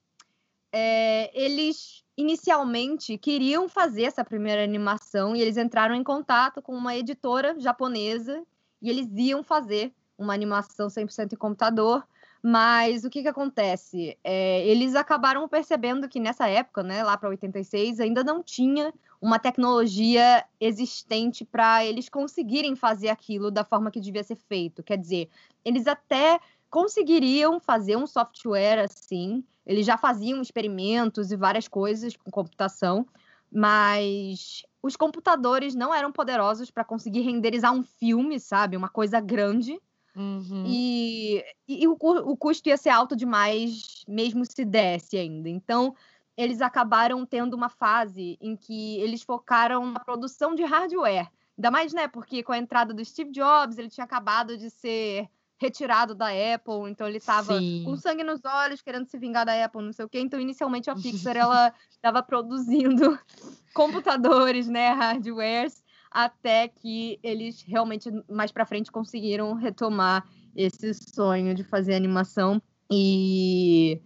é, 0.76 1.30
eles 1.40 2.02
inicialmente 2.16 3.16
queriam 3.16 3.68
fazer 3.68 4.02
essa 4.02 4.24
primeira 4.24 4.64
animação 4.64 5.36
e 5.36 5.40
eles 5.40 5.56
entraram 5.56 5.94
em 5.94 6.02
contato 6.02 6.60
com 6.60 6.74
uma 6.74 6.96
editora 6.96 7.54
japonesa 7.60 8.42
e 8.82 8.90
eles 8.90 9.06
iam 9.16 9.44
fazer 9.44 9.92
uma 10.18 10.34
animação 10.34 10.88
100% 10.88 11.32
em 11.32 11.36
computador, 11.36 12.04
mas 12.42 13.04
o 13.04 13.10
que, 13.10 13.22
que 13.22 13.28
acontece? 13.28 14.18
É, 14.24 14.66
eles 14.66 14.96
acabaram 14.96 15.48
percebendo 15.48 16.08
que 16.08 16.18
nessa 16.18 16.48
época, 16.48 16.82
né, 16.82 17.04
lá 17.04 17.16
para 17.16 17.28
86, 17.28 18.00
ainda 18.00 18.24
não 18.24 18.42
tinha 18.42 18.92
uma 19.24 19.38
tecnologia 19.38 20.44
existente 20.60 21.46
para 21.46 21.82
eles 21.82 22.10
conseguirem 22.10 22.76
fazer 22.76 23.08
aquilo 23.08 23.50
da 23.50 23.64
forma 23.64 23.90
que 23.90 23.98
devia 23.98 24.22
ser 24.22 24.36
feito. 24.36 24.82
Quer 24.82 24.98
dizer, 24.98 25.30
eles 25.64 25.86
até 25.86 26.38
conseguiriam 26.68 27.58
fazer 27.58 27.96
um 27.96 28.06
software 28.06 28.80
assim, 28.80 29.42
eles 29.64 29.86
já 29.86 29.96
faziam 29.96 30.42
experimentos 30.42 31.32
e 31.32 31.36
várias 31.38 31.66
coisas 31.66 32.14
com 32.14 32.30
computação, 32.30 33.06
mas 33.50 34.62
os 34.82 34.94
computadores 34.94 35.74
não 35.74 35.94
eram 35.94 36.12
poderosos 36.12 36.70
para 36.70 36.84
conseguir 36.84 37.22
renderizar 37.22 37.72
um 37.72 37.82
filme, 37.82 38.38
sabe? 38.38 38.76
Uma 38.76 38.90
coisa 38.90 39.20
grande. 39.20 39.80
Uhum. 40.14 40.64
E, 40.66 41.42
e 41.66 41.88
o, 41.88 41.96
o 41.98 42.36
custo 42.36 42.68
ia 42.68 42.76
ser 42.76 42.90
alto 42.90 43.16
demais, 43.16 44.04
mesmo 44.06 44.44
se 44.44 44.66
desse 44.66 45.16
ainda. 45.16 45.48
Então, 45.48 45.94
eles 46.36 46.60
acabaram 46.60 47.24
tendo 47.24 47.54
uma 47.54 47.68
fase 47.68 48.36
em 48.40 48.56
que 48.56 48.98
eles 49.00 49.22
focaram 49.22 49.86
na 49.92 50.00
produção 50.00 50.54
de 50.54 50.64
hardware. 50.64 51.30
Ainda 51.56 51.70
mais, 51.70 51.92
né? 51.92 52.08
Porque 52.08 52.42
com 52.42 52.52
a 52.52 52.58
entrada 52.58 52.92
do 52.92 53.04
Steve 53.04 53.30
Jobs, 53.30 53.78
ele 53.78 53.88
tinha 53.88 54.04
acabado 54.04 54.56
de 54.56 54.70
ser 54.70 55.28
retirado 55.56 56.14
da 56.14 56.26
Apple, 56.26 56.90
então 56.90 57.06
ele 57.06 57.18
estava 57.18 57.58
com 57.84 57.96
sangue 57.96 58.24
nos 58.24 58.44
olhos, 58.44 58.82
querendo 58.82 59.06
se 59.06 59.16
vingar 59.16 59.46
da 59.46 59.64
Apple, 59.64 59.82
não 59.82 59.92
sei 59.92 60.04
o 60.04 60.08
quê. 60.08 60.18
Então, 60.20 60.40
inicialmente, 60.40 60.90
a 60.90 60.94
Pixar, 60.94 61.36
ela 61.38 61.72
estava 61.90 62.22
produzindo 62.22 63.18
computadores, 63.72 64.68
né? 64.68 64.90
Hardwares, 64.90 65.82
até 66.10 66.68
que 66.68 67.18
eles 67.22 67.62
realmente, 67.62 68.10
mais 68.28 68.50
pra 68.50 68.66
frente, 68.66 68.90
conseguiram 68.90 69.54
retomar 69.54 70.28
esse 70.56 70.92
sonho 70.92 71.54
de 71.54 71.62
fazer 71.62 71.94
animação. 71.94 72.60
E 72.90 74.02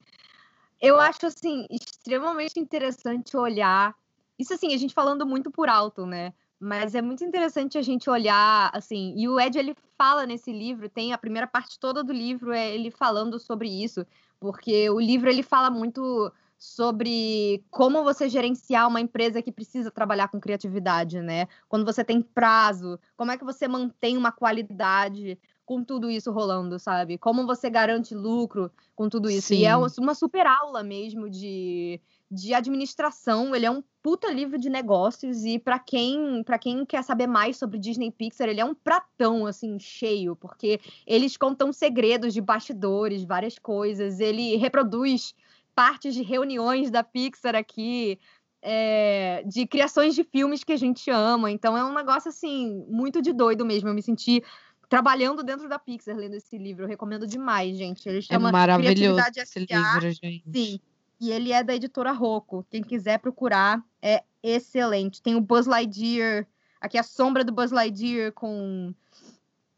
eu 0.80 1.00
acho, 1.00 1.26
assim, 1.26 1.66
extremamente 1.70 2.58
interessante 2.58 3.37
olhar. 3.37 3.94
Isso, 4.38 4.54
assim, 4.54 4.75
a 4.75 4.76
gente 4.76 4.94
falando 4.94 5.26
muito 5.26 5.50
por 5.50 5.68
alto, 5.68 6.06
né? 6.06 6.32
Mas 6.61 6.94
é 6.94 7.02
muito 7.02 7.25
interessante 7.25 7.78
a 7.78 7.82
gente 7.82 8.11
olhar, 8.11 8.70
assim, 8.75 9.14
e 9.16 9.28
o 9.28 9.38
Ed, 9.38 9.56
ele 9.58 9.76
fala 9.97 10.26
nesse 10.26 10.52
livro, 10.52 10.88
tem 10.88 11.12
a 11.12 11.18
primeira 11.18 11.47
parte 11.47 11.78
toda 11.78 12.02
do 12.02 12.12
livro, 12.12 12.52
é 12.52 12.75
ele 12.75 12.90
falando 12.90 13.38
sobre 13.38 13.68
isso, 13.68 14.04
porque 14.40 14.90
o 14.90 14.99
livro, 14.99 15.28
ele 15.30 15.42
fala 15.42 15.70
muito 15.70 16.32
sobre 16.58 17.64
como 17.70 18.02
você 18.02 18.28
gerenciar 18.28 18.88
uma 18.88 19.00
empresa 19.00 19.40
que 19.40 19.52
precisa 19.52 19.90
trabalhar 19.92 20.28
com 20.28 20.40
criatividade, 20.40 21.20
né? 21.20 21.47
Quando 21.68 21.85
você 21.85 22.02
tem 22.02 22.20
prazo, 22.20 22.99
como 23.16 23.30
é 23.30 23.38
que 23.38 23.44
você 23.44 23.68
mantém 23.68 24.16
uma 24.16 24.32
qualidade 24.32 25.38
com 25.68 25.84
tudo 25.84 26.10
isso 26.10 26.32
rolando, 26.32 26.78
sabe? 26.78 27.18
Como 27.18 27.46
você 27.46 27.68
garante 27.68 28.14
lucro 28.14 28.72
com 28.96 29.06
tudo 29.06 29.28
isso. 29.28 29.52
E 29.52 29.66
é 29.66 29.75
Sim. 29.75 30.02
uma 30.02 30.14
super 30.14 30.46
aula 30.46 30.82
mesmo 30.82 31.28
de, 31.28 32.00
de 32.30 32.54
administração. 32.54 33.54
Ele 33.54 33.66
é 33.66 33.70
um 33.70 33.84
puta 34.02 34.32
livro 34.32 34.58
de 34.58 34.70
negócios 34.70 35.44
e 35.44 35.58
para 35.58 35.78
quem 35.78 36.42
para 36.42 36.58
quem 36.58 36.87
quer 36.87 37.04
saber 37.04 37.26
mais 37.26 37.58
sobre 37.58 37.78
Disney 37.78 38.10
Pixar, 38.10 38.48
ele 38.48 38.62
é 38.62 38.64
um 38.64 38.75
pratão 38.75 39.44
assim 39.44 39.78
cheio, 39.78 40.34
porque 40.34 40.80
eles 41.06 41.37
contam 41.37 41.70
segredos 41.70 42.32
de 42.32 42.40
bastidores, 42.40 43.22
várias 43.22 43.58
coisas. 43.58 44.20
Ele 44.20 44.56
reproduz 44.56 45.34
partes 45.75 46.14
de 46.14 46.22
reuniões 46.22 46.90
da 46.90 47.04
Pixar 47.04 47.54
aqui, 47.54 48.18
é, 48.62 49.42
de 49.46 49.66
criações 49.66 50.14
de 50.14 50.25
filmes 50.25 50.64
que 50.64 50.72
a 50.72 50.78
gente 50.78 51.10
ama. 51.10 51.50
Então 51.50 51.76
é 51.76 51.84
um 51.84 51.92
negócio 51.92 52.30
assim 52.30 52.87
muito 52.88 53.20
de 53.20 53.34
doido 53.34 53.66
mesmo. 53.66 53.90
Eu 53.90 53.94
me 53.94 54.02
senti 54.02 54.42
trabalhando 54.88 55.42
dentro 55.42 55.68
da 55.68 55.78
Pixar 55.78 56.16
lendo 56.16 56.35
esse 56.35 56.57
livro. 56.57 56.85
Eu 56.85 56.88
recomendo 56.88 57.26
demais, 57.26 57.76
gente. 57.76 58.09
Ele 58.09 58.18
É 58.18 58.23
chama 58.23 58.50
maravilhoso 58.50 58.95
Criatividade 58.95 59.40
esse 59.40 59.59
livro, 59.61 60.11
gente. 60.11 60.45
Sim. 60.50 60.80
E 61.21 61.30
ele 61.30 61.52
é 61.52 61.62
da 61.62 61.75
editora 61.75 62.12
Rocco. 62.12 62.64
Quem 62.71 62.83
quiser 62.83 63.18
procurar, 63.18 63.83
é 64.00 64.23
excelente. 64.42 65.21
Tem 65.21 65.35
o 65.35 65.40
Buzz 65.40 65.66
Lightyear, 65.66 66.47
aqui 66.80 66.97
a 66.97 67.02
sombra 67.02 67.45
do 67.45 67.52
Buzz 67.52 67.73
Lightyear 67.73 68.33
com 68.33 68.95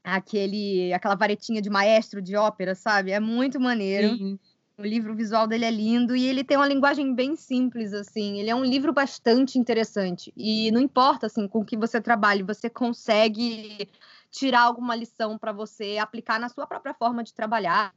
aquele 0.05 0.93
aquela 0.93 1.15
varetinha 1.15 1.61
de 1.61 1.71
maestro 1.71 2.21
de 2.21 2.37
ópera, 2.37 2.75
sabe? 2.75 3.11
É 3.11 3.21
muito 3.21 3.59
maneiro. 3.59 4.17
Sim. 4.17 4.39
O 4.77 4.83
livro 4.83 5.15
visual 5.15 5.47
dele 5.47 5.67
é 5.67 5.71
lindo 5.71 6.17
e 6.17 6.27
ele 6.27 6.43
tem 6.43 6.57
uma 6.57 6.67
linguagem 6.67 7.15
bem 7.15 7.37
simples, 7.37 7.93
assim. 7.93 8.39
Ele 8.39 8.49
é 8.49 8.55
um 8.55 8.65
livro 8.65 8.95
bastante 8.95 9.59
interessante. 9.59 10.33
E 10.35 10.71
não 10.71 10.81
importa, 10.81 11.27
assim, 11.27 11.47
com 11.47 11.61
o 11.61 11.65
que 11.65 11.77
você 11.77 12.01
trabalhe, 12.01 12.43
você 12.43 12.71
consegue 12.71 13.87
tirar 14.31 14.63
alguma 14.63 14.95
lição 14.95 15.37
para 15.39 15.53
você 15.53 15.99
aplicar 15.99 16.39
na 16.39 16.49
sua 16.49 16.67
própria 16.67 16.95
forma 16.95 17.23
de 17.23 17.35
trabalhar, 17.35 17.95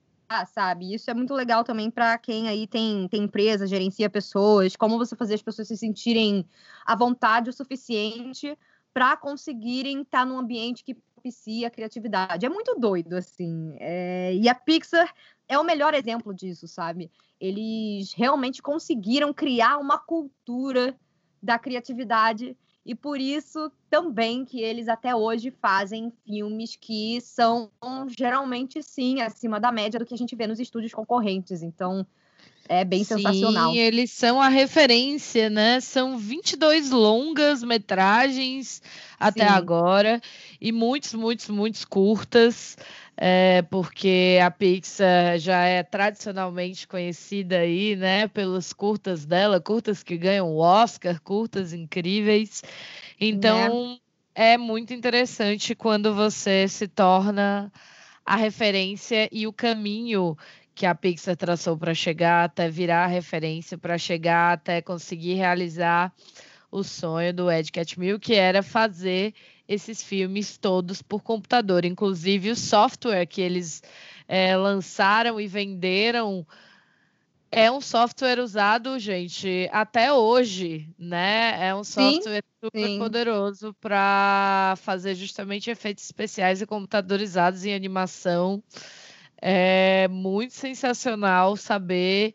sabe? 0.48 0.94
Isso 0.94 1.10
é 1.12 1.14
muito 1.14 1.34
legal 1.34 1.64
também 1.64 1.92
para 1.92 2.18
quem 2.18 2.48
aí 2.48 2.66
tem, 2.66 3.08
tem 3.08 3.24
empresa, 3.24 3.68
gerencia 3.68 4.10
pessoas, 4.10 4.76
como 4.76 4.98
você 4.98 5.16
fazer 5.16 5.36
as 5.36 5.42
pessoas 5.42 5.68
se 5.68 5.78
sentirem 5.78 6.46
à 6.86 6.96
vontade 6.96 7.50
o 7.50 7.54
suficiente 7.54 8.58
para 8.94 9.16
conseguirem 9.18 10.02
estar 10.02 10.26
num 10.26 10.38
ambiente 10.38 10.84
que 10.84 10.96
propicia 10.96 11.68
a 11.68 11.72
criatividade. 11.72 12.46
É 12.46 12.50
muito 12.50 12.76
doido, 12.80 13.14
assim. 13.16 13.76
É, 13.80 14.34
E 14.36 14.50
a 14.50 14.56
Pixar 14.56 15.14
é 15.48 15.58
o 15.58 15.64
melhor 15.64 15.94
exemplo 15.94 16.34
disso, 16.34 16.68
sabe? 16.68 17.12
Eles 17.40 18.14
realmente 18.14 18.62
conseguiram 18.62 19.34
criar 19.34 19.78
uma 19.78 19.98
cultura 19.98 20.96
da 21.42 21.60
criatividade 21.60 22.58
e 22.86 22.94
por 22.94 23.20
isso 23.20 23.72
também 23.90 24.44
que 24.44 24.62
eles 24.62 24.90
até 24.90 25.16
hoje 25.16 25.52
fazem 25.52 26.12
filmes 26.26 26.76
que 26.76 27.22
são 27.22 27.72
geralmente 28.08 28.84
sim 28.84 29.22
acima 29.22 29.60
da 29.60 29.72
média 29.72 30.00
do 30.00 30.06
que 30.06 30.14
a 30.14 30.18
gente 30.18 30.36
vê 30.36 30.48
nos 30.48 30.60
estúdios 30.60 30.94
concorrentes. 30.94 31.64
Então 31.64 32.06
é 32.70 32.86
bem 32.86 33.04
Sim, 33.04 33.16
sensacional. 33.16 33.76
eles 33.76 34.12
são 34.12 34.42
a 34.42 34.48
referência, 34.48 35.50
né? 35.50 35.80
São 35.80 36.18
22 36.18 36.92
longas 36.92 37.62
metragens 37.64 38.82
até 39.20 39.44
Sim. 39.44 39.50
agora 39.50 40.22
e 40.62 40.72
muitos, 40.72 41.14
muitos, 41.14 41.50
muitos 41.50 41.84
curtas, 41.84 42.78
é, 43.18 43.62
porque 43.64 44.40
a 44.42 44.50
Pixar 44.50 45.38
já 45.38 45.66
é 45.66 45.84
tradicionalmente 45.84 46.88
conhecida 46.88 47.58
aí, 47.58 47.96
né? 47.96 48.28
Pelos 48.28 48.72
curtas 48.72 49.26
dela, 49.26 49.60
curtas 49.60 50.02
que 50.02 50.18
ganham 50.18 50.48
o 50.50 50.58
Oscar, 50.58 51.20
curtas 51.22 51.74
incríveis. 51.74 52.64
Então 53.20 54.00
é 54.34 54.58
muito 54.58 54.94
interessante 54.94 55.76
quando 55.76 56.14
você 56.16 56.68
se 56.68 56.88
torna 56.88 57.72
a 58.26 58.36
referência 58.36 59.28
e 59.32 59.46
o 59.46 59.54
caminho 59.54 60.38
que 60.76 60.86
a 60.86 60.96
Pixar 60.96 61.36
traçou 61.36 61.78
para 61.78 61.94
chegar 61.94 62.46
até 62.46 62.70
virar 62.70 63.08
referência, 63.08 63.78
para 63.78 63.98
chegar 63.98 64.54
até 64.54 64.82
conseguir 64.82 65.36
realizar 65.36 66.14
o 66.72 66.84
sonho 66.84 67.34
do 67.34 67.52
Ed 67.52 67.72
Catmull, 67.72 68.20
que 68.20 68.34
era 68.34 68.64
fazer 68.64 69.34
esses 69.68 70.02
filmes 70.02 70.58
todos 70.58 71.02
por 71.02 71.22
computador, 71.22 71.86
inclusive 71.86 72.50
o 72.52 72.56
software 72.56 73.26
que 73.28 73.42
eles 73.42 73.82
eh, 74.28 74.58
lançaram 74.58 75.40
e 75.40 75.48
venderam 75.48 76.46
é 77.56 77.72
um 77.72 77.80
software 77.80 78.40
usado, 78.40 78.98
gente, 78.98 79.70
até 79.72 80.12
hoje, 80.12 80.90
né? 80.98 81.68
É 81.68 81.76
um 81.76 81.84
Sim, 81.84 82.16
software 82.16 82.44
super 82.60 82.90
sim. 82.90 82.98
poderoso 82.98 83.76
para 83.76 84.74
fazer 84.78 85.14
justamente 85.14 85.70
efeitos 85.70 86.04
especiais 86.04 86.64
e 86.64 86.66
computadorizados 86.66 87.64
em 87.64 87.76
animação. 87.76 88.64
É 89.46 90.08
muito 90.08 90.54
sensacional 90.54 91.58
saber 91.58 92.34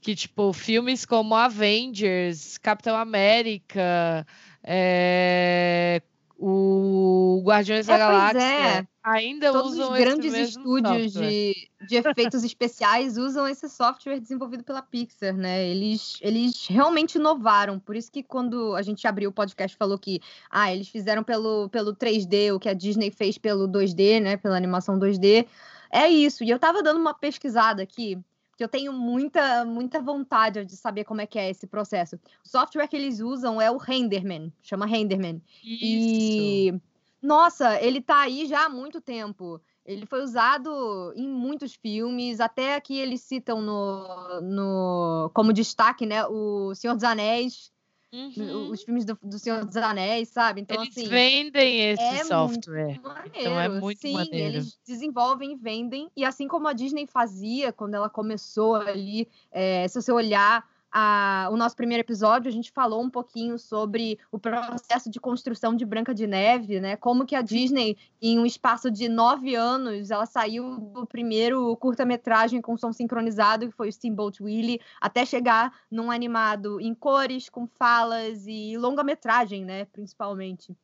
que, 0.00 0.16
tipo, 0.16 0.52
filmes 0.52 1.06
como 1.06 1.36
Avengers, 1.36 2.58
Capitão 2.58 2.96
América, 2.96 4.26
é, 4.64 6.02
o 6.36 7.40
Guardiões 7.44 7.86
da 7.86 7.94
É, 7.94 7.96
pois 7.96 8.08
Galáxia 8.08 8.40
é. 8.40 8.86
ainda 9.04 9.52
Todos 9.52 9.74
usam 9.74 9.92
os 9.92 9.98
grandes 9.98 10.34
estúdios 10.34 11.12
software. 11.12 11.28
de, 11.28 11.70
de 11.88 11.96
efeitos 11.96 12.42
especiais 12.42 13.16
usam 13.16 13.46
esse 13.46 13.68
software 13.68 14.18
desenvolvido 14.18 14.64
pela 14.64 14.82
Pixar, 14.82 15.36
né? 15.36 15.64
Eles, 15.64 16.18
eles 16.20 16.66
realmente 16.68 17.18
inovaram. 17.18 17.78
Por 17.78 17.94
isso 17.94 18.10
que 18.10 18.24
quando 18.24 18.74
a 18.74 18.82
gente 18.82 19.06
abriu 19.06 19.30
o 19.30 19.32
podcast 19.32 19.76
falou 19.76 19.96
que 19.96 20.20
ah, 20.50 20.72
eles 20.74 20.88
fizeram 20.88 21.22
pelo, 21.22 21.68
pelo 21.68 21.94
3D, 21.94 22.52
o 22.52 22.58
que 22.58 22.68
a 22.68 22.74
Disney 22.74 23.12
fez 23.12 23.38
pelo 23.38 23.68
2D, 23.68 24.20
né? 24.20 24.36
Pela 24.36 24.56
animação 24.56 24.98
2D. 24.98 25.46
É 25.90 26.08
isso. 26.08 26.44
E 26.44 26.50
eu 26.50 26.58
tava 26.58 26.82
dando 26.82 27.00
uma 27.00 27.14
pesquisada 27.14 27.82
aqui, 27.82 28.18
que 28.56 28.64
eu 28.64 28.68
tenho 28.68 28.92
muita, 28.92 29.64
muita 29.64 30.00
vontade 30.00 30.64
de 30.64 30.76
saber 30.76 31.04
como 31.04 31.20
é 31.20 31.26
que 31.26 31.38
é 31.38 31.48
esse 31.48 31.66
processo. 31.66 32.16
O 32.44 32.48
software 32.48 32.88
que 32.88 32.96
eles 32.96 33.20
usam 33.20 33.60
é 33.60 33.70
o 33.70 33.76
Renderman, 33.76 34.52
chama 34.62 34.86
Renderman. 34.86 35.40
Isso. 35.62 35.84
E 35.84 36.80
nossa, 37.22 37.80
ele 37.82 38.00
tá 38.00 38.20
aí 38.20 38.46
já 38.46 38.66
há 38.66 38.68
muito 38.68 39.00
tempo. 39.00 39.60
Ele 39.84 40.04
foi 40.06 40.22
usado 40.22 41.12
em 41.16 41.26
muitos 41.26 41.74
filmes, 41.74 42.40
até 42.40 42.74
aqui 42.74 42.98
eles 42.98 43.22
citam 43.22 43.62
no, 43.62 44.40
no 44.42 45.30
como 45.32 45.52
destaque, 45.52 46.04
né, 46.04 46.26
o 46.26 46.74
Senhor 46.74 46.94
dos 46.94 47.04
Anéis, 47.04 47.72
Uhum. 48.10 48.70
os 48.70 48.82
filmes 48.82 49.04
do, 49.04 49.18
do 49.22 49.38
Senhor 49.38 49.64
dos 49.66 49.76
Anéis, 49.76 50.28
sabe? 50.30 50.62
Então 50.62 50.82
Eles 50.82 50.96
assim, 50.96 51.08
vendem 51.08 51.90
esse 51.90 52.02
é 52.02 52.24
software. 52.24 52.98
maneiro. 53.02 53.30
Então 53.34 53.60
é 53.60 53.68
muito 53.68 54.00
Sim, 54.00 54.14
maneiro. 54.14 54.56
eles 54.56 54.80
desenvolvem 54.86 55.52
e 55.52 55.56
vendem. 55.56 56.10
E 56.16 56.24
assim 56.24 56.48
como 56.48 56.66
a 56.68 56.72
Disney 56.72 57.06
fazia 57.06 57.72
quando 57.72 57.94
ela 57.94 58.08
começou 58.08 58.76
ali, 58.76 59.28
é, 59.50 59.86
se 59.88 60.00
você 60.00 60.10
olhar 60.10 60.66
a- 60.90 61.48
o 61.52 61.56
nosso 61.56 61.76
primeiro 61.76 62.00
episódio, 62.02 62.48
a 62.48 62.52
gente 62.52 62.70
falou 62.72 63.02
um 63.02 63.10
pouquinho 63.10 63.58
sobre 63.58 64.18
o 64.32 64.38
processo 64.38 65.10
de 65.10 65.20
construção 65.20 65.74
de 65.74 65.84
Branca 65.84 66.14
de 66.14 66.26
Neve, 66.26 66.80
né? 66.80 66.96
Como 66.96 67.26
que 67.26 67.34
a 67.34 67.42
Disney, 67.42 67.96
em 68.20 68.38
um 68.38 68.46
espaço 68.46 68.90
de 68.90 69.08
nove 69.08 69.54
anos, 69.54 70.10
ela 70.10 70.26
saiu 70.26 70.78
do 70.80 71.06
primeiro 71.06 71.76
curta-metragem 71.76 72.60
com 72.60 72.76
som 72.76 72.92
sincronizado, 72.92 73.66
que 73.68 73.74
foi 73.76 73.88
o 73.88 73.92
Steamboat 73.92 74.42
Willie, 74.42 74.80
até 75.00 75.24
chegar 75.26 75.72
num 75.90 76.10
animado 76.10 76.80
em 76.80 76.94
cores, 76.94 77.48
com 77.48 77.66
falas 77.66 78.46
e 78.46 78.76
longa-metragem, 78.76 79.64
né? 79.64 79.84
Principalmente. 79.86 80.76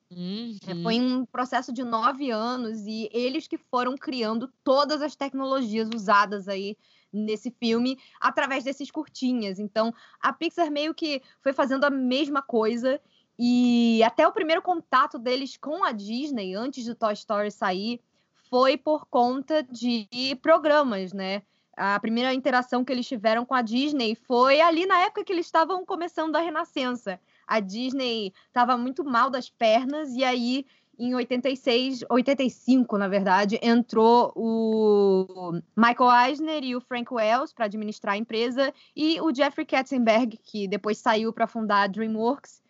É, 0.67 0.75
Uhum. 0.75 0.83
Foi 0.83 1.01
um 1.01 1.25
processo 1.27 1.73
de 1.73 1.83
nove 1.83 2.31
anos 2.31 2.87
e 2.87 3.09
eles 3.13 3.49
que 3.49 3.59
foram 3.59 3.97
criando 3.97 4.49
todas 4.63 5.03
as 5.03 5.17
tecnologias 5.17 5.89
usadas 5.95 6.47
aí 6.49 6.77
nesse 7.15 7.51
filme 7.51 7.99
através 8.21 8.65
desses 8.65 8.91
curtinhas. 8.91 9.59
Então, 9.59 9.95
a 10.21 10.33
Pixar 10.33 10.71
meio 10.71 10.95
que 10.95 11.23
foi 11.41 11.53
fazendo 11.53 11.85
a 11.85 11.91
mesma 11.91 12.43
coisa 12.43 13.01
e 13.39 14.03
até 14.05 14.27
o 14.27 14.33
primeiro 14.33 14.63
contato 14.63 15.19
deles 15.19 15.57
com 15.57 15.85
a 15.85 15.93
Disney 15.93 16.55
antes 16.55 16.85
do 16.85 16.95
Toy 16.95 17.13
Story 17.15 17.51
sair 17.51 18.01
foi 18.49 18.77
por 18.77 19.07
conta 19.07 19.63
de 19.63 20.07
programas, 20.41 21.13
né? 21.13 21.43
A 21.77 21.99
primeira 21.99 22.33
interação 22.33 22.85
que 22.85 22.93
eles 22.93 23.07
tiveram 23.07 23.45
com 23.45 23.55
a 23.55 23.63
Disney 23.63 24.15
foi 24.15 24.61
ali 24.61 24.87
na 24.87 25.01
época 25.01 25.25
que 25.25 25.33
eles 25.33 25.47
estavam 25.47 25.85
começando 25.85 26.37
a 26.37 26.41
Renascença. 26.41 27.19
A 27.47 27.59
Disney 27.59 28.33
estava 28.47 28.77
muito 28.77 29.05
mal 29.05 29.29
das 29.29 29.51
pernas 29.51 30.11
e 30.15 30.23
aí 30.23 30.65
em 30.99 31.15
86, 31.15 32.05
85, 32.09 32.99
na 32.99 33.09
verdade, 33.09 33.59
entrou 33.63 34.33
o 34.35 35.53
Michael 35.77 36.29
Eisner 36.29 36.65
e 36.65 36.77
o 36.77 36.81
Frank 36.81 37.13
Wells 37.13 37.53
para 37.53 37.67
administrar 37.67 38.15
a 38.15 38.19
empresa 38.19 38.73
e 38.95 39.21
o 39.21 39.35
Jeffrey 39.35 39.67
Katzenberg, 39.67 40.39
que 40.43 40.69
depois 40.69 40.99
saiu 40.99 41.33
para 41.33 41.47
fundar 41.47 41.83
a 41.83 41.87
DreamWorks, 41.87 42.63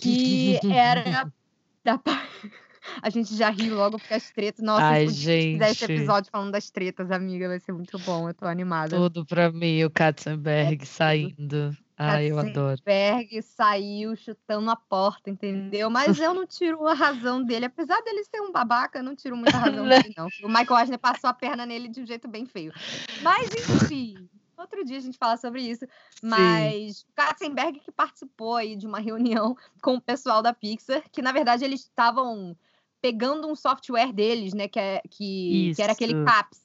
que 0.00 0.58
era 0.72 1.30
da 1.84 1.98
pa- 1.98 2.26
a 3.02 3.10
gente 3.10 3.34
já 3.36 3.50
riu 3.50 3.74
logo 3.74 3.98
porque 3.98 4.14
as 4.14 4.30
tretas. 4.30 4.64
Nossa, 4.64 4.84
Ai, 4.84 5.08
se 5.08 5.14
gente 5.14 5.52
fizer 5.52 5.70
esse 5.70 5.84
episódio 5.84 6.30
falando 6.30 6.52
das 6.52 6.70
tretas, 6.70 7.10
amiga, 7.10 7.48
vai 7.48 7.60
ser 7.60 7.72
muito 7.72 7.98
bom. 8.00 8.28
Eu 8.28 8.34
tô 8.34 8.46
animada. 8.46 8.96
Tudo 8.96 9.24
pra 9.24 9.50
mim, 9.50 9.84
o 9.84 9.90
Katzenberg 9.90 10.84
saindo. 10.86 11.76
Ai, 11.98 12.30
eu 12.30 12.38
adoro. 12.38 12.78
Berg 12.84 13.40
saiu 13.40 14.14
chutando 14.16 14.70
a 14.70 14.76
porta, 14.76 15.30
entendeu? 15.30 15.88
Mas 15.88 16.18
eu 16.18 16.34
não 16.34 16.46
tiro 16.46 16.86
a 16.86 16.92
razão 16.92 17.42
dele. 17.42 17.64
Apesar 17.64 18.02
dele 18.02 18.22
ser 18.24 18.40
um 18.42 18.52
babaca, 18.52 18.98
eu 18.98 19.02
não 19.02 19.16
tiro 19.16 19.34
muita 19.34 19.56
razão 19.56 19.84
dele, 19.88 20.12
não. 20.16 20.28
O 20.42 20.48
Michael 20.48 20.80
Eisner 20.80 20.98
passou 20.98 21.30
a 21.30 21.34
perna 21.34 21.64
nele 21.64 21.88
de 21.88 22.02
um 22.02 22.06
jeito 22.06 22.28
bem 22.28 22.44
feio. 22.44 22.70
Mas, 23.22 23.48
enfim, 23.54 24.28
outro 24.58 24.84
dia 24.84 24.98
a 24.98 25.00
gente 25.00 25.16
fala 25.16 25.38
sobre 25.38 25.62
isso. 25.62 25.86
Mas 26.22 27.00
o 27.00 27.06
Katzenberg 27.14 27.80
que 27.80 27.90
participou 27.90 28.56
aí 28.56 28.76
de 28.76 28.86
uma 28.86 28.98
reunião 28.98 29.56
com 29.80 29.94
o 29.94 30.00
pessoal 30.00 30.42
da 30.42 30.52
Pixar, 30.52 31.02
que 31.10 31.22
na 31.22 31.32
verdade 31.32 31.64
eles 31.64 31.80
estavam 31.80 32.54
pegando 33.06 33.46
um 33.46 33.54
software 33.54 34.12
deles, 34.12 34.52
né? 34.52 34.66
Que, 34.66 34.80
é, 34.80 35.02
que, 35.08 35.72
que 35.76 35.82
era 35.82 35.92
aquele. 35.92 36.24
CAPS. 36.24 36.60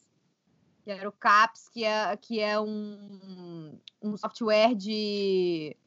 Que 0.83 0.89
era 0.89 1.07
o 1.07 1.11
CAPS, 1.11 1.69
que 1.69 1.83
é, 1.83 2.17
que 2.17 2.39
é 2.39 2.59
um, 2.59 3.77
um 4.01 4.17
software 4.17 4.73
de 4.73 5.77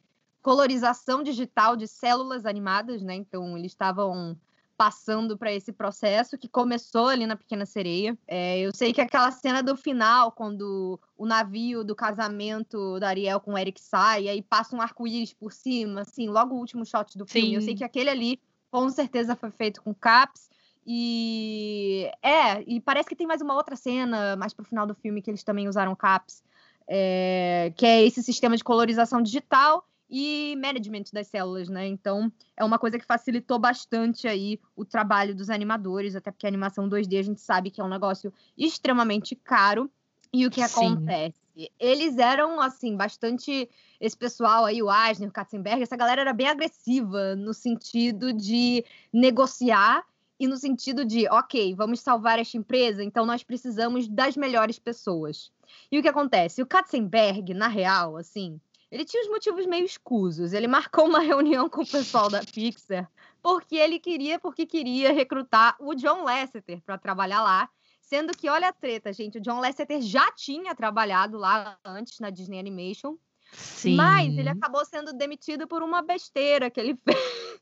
colorização 0.41 1.21
digital 1.21 1.75
de 1.75 1.87
células 1.87 2.45
animadas, 2.45 3.01
né? 3.01 3.15
Então 3.15 3.57
eles 3.57 3.73
estavam 3.73 4.37
passando 4.77 5.37
para 5.37 5.51
esse 5.51 5.73
processo 5.73 6.37
que 6.37 6.47
começou 6.47 7.07
ali 7.07 7.27
na 7.27 7.35
Pequena 7.35 7.65
Sereia. 7.65 8.17
É, 8.25 8.59
eu 8.59 8.73
sei 8.73 8.93
que 8.93 9.01
aquela 9.01 9.31
cena 9.31 9.61
do 9.61 9.75
final, 9.75 10.31
quando 10.31 10.99
o 11.17 11.25
navio 11.25 11.83
do 11.83 11.95
casamento 11.95 12.99
da 12.99 13.09
Ariel 13.09 13.41
com 13.41 13.53
o 13.53 13.57
Eric 13.57 13.81
sai, 13.81 14.23
e 14.23 14.29
aí 14.29 14.41
passa 14.41 14.75
um 14.75 14.81
arco-íris 14.81 15.33
por 15.33 15.51
cima, 15.51 16.01
assim, 16.01 16.29
logo 16.29 16.55
o 16.55 16.59
último 16.59 16.85
shot 16.85 17.17
do 17.17 17.25
filme. 17.25 17.55
Eu 17.55 17.61
sei 17.61 17.71
Sim. 17.71 17.77
que 17.77 17.83
aquele 17.83 18.09
ali 18.09 18.39
com 18.71 18.89
certeza 18.89 19.35
foi 19.35 19.51
feito 19.51 19.81
com 19.81 19.93
caps. 19.93 20.49
E 20.87 22.11
é, 22.21 22.61
e 22.67 22.79
parece 22.79 23.09
que 23.09 23.15
tem 23.15 23.25
mais 23.25 23.41
uma 23.41 23.55
outra 23.55 23.75
cena 23.75 24.35
mais 24.35 24.53
pro 24.53 24.63
final 24.63 24.85
do 24.85 24.93
filme 24.93 25.21
que 25.21 25.31
eles 25.31 25.43
também 25.43 25.67
usaram 25.67 25.95
caps, 25.95 26.43
é, 26.87 27.73
que 27.75 27.85
é 27.85 28.05
esse 28.05 28.21
sistema 28.21 28.55
de 28.55 28.63
colorização 28.63 29.21
digital 29.21 29.87
e 30.09 30.55
management 30.61 31.05
das 31.11 31.27
células, 31.27 31.67
né? 31.67 31.87
Então 31.87 32.31
é 32.55 32.63
uma 32.63 32.77
coisa 32.77 32.99
que 32.99 33.05
facilitou 33.05 33.57
bastante 33.57 34.27
aí 34.27 34.59
o 34.75 34.85
trabalho 34.85 35.35
dos 35.35 35.49
animadores, 35.49 36.15
até 36.15 36.29
porque 36.29 36.45
a 36.45 36.49
animação 36.49 36.87
2D 36.87 37.19
a 37.19 37.23
gente 37.23 37.41
sabe 37.41 37.71
que 37.71 37.81
é 37.81 37.83
um 37.83 37.89
negócio 37.89 38.31
extremamente 38.55 39.35
caro. 39.35 39.89
E 40.31 40.45
o 40.45 40.51
que 40.51 40.65
Sim. 40.67 40.85
acontece? 40.85 41.35
Eles 41.79 42.17
eram, 42.17 42.59
assim, 42.59 42.95
bastante. 42.95 43.69
Esse 43.99 44.17
pessoal 44.17 44.65
aí, 44.65 44.83
o 44.83 44.91
Eisner, 44.91 45.29
o 45.29 45.31
Katzenberg, 45.31 45.81
essa 45.81 45.95
galera 45.95 46.21
era 46.21 46.33
bem 46.33 46.47
agressiva 46.47 47.35
no 47.35 47.53
sentido 47.53 48.33
de 48.33 48.83
negociar 49.11 50.03
e 50.37 50.47
no 50.47 50.57
sentido 50.57 51.05
de, 51.05 51.27
ok, 51.29 51.73
vamos 51.75 52.01
salvar 52.01 52.39
esta 52.39 52.57
empresa, 52.57 53.01
então 53.01 53.25
nós 53.25 53.41
precisamos 53.41 54.05
das 54.05 54.35
melhores 54.35 54.77
pessoas. 54.77 55.49
E 55.89 55.97
o 55.97 56.01
que 56.01 56.09
acontece? 56.09 56.61
O 56.61 56.65
Katzenberg, 56.65 57.53
na 57.53 57.69
real, 57.69 58.17
assim, 58.17 58.59
ele 58.91 59.05
tinha 59.05 59.23
os 59.23 59.29
motivos 59.29 59.65
meio 59.65 59.85
escusos. 59.85 60.51
Ele 60.51 60.67
marcou 60.67 61.05
uma 61.05 61.19
reunião 61.23 61.69
com 61.69 61.83
o 61.83 61.87
pessoal 61.87 62.29
da 62.29 62.41
Pixar 62.41 63.09
porque 63.45 63.75
ele 63.75 63.99
queria, 63.99 64.39
porque 64.39 64.65
queria 64.65 65.13
recrutar 65.13 65.75
o 65.79 65.93
John 65.93 66.23
Lasseter 66.23 66.81
para 66.81 66.97
trabalhar 66.97 67.43
lá. 67.43 67.69
Sendo 68.05 68.37
que, 68.37 68.47
olha 68.47 68.67
a 68.69 68.73
treta, 68.73 69.11
gente, 69.11 69.39
o 69.39 69.41
John 69.41 69.59
Lasseter 69.59 69.99
já 69.99 70.31
tinha 70.31 70.75
trabalhado 70.75 71.37
lá 71.39 71.75
antes 71.83 72.19
na 72.19 72.29
Disney 72.29 72.59
Animation, 72.59 73.15
Sim. 73.51 73.95
mas 73.95 74.37
ele 74.37 74.47
acabou 74.47 74.85
sendo 74.85 75.11
demitido 75.11 75.67
por 75.67 75.81
uma 75.81 76.03
besteira 76.03 76.69
que 76.69 76.79
ele 76.79 76.95
fez. 77.03 77.59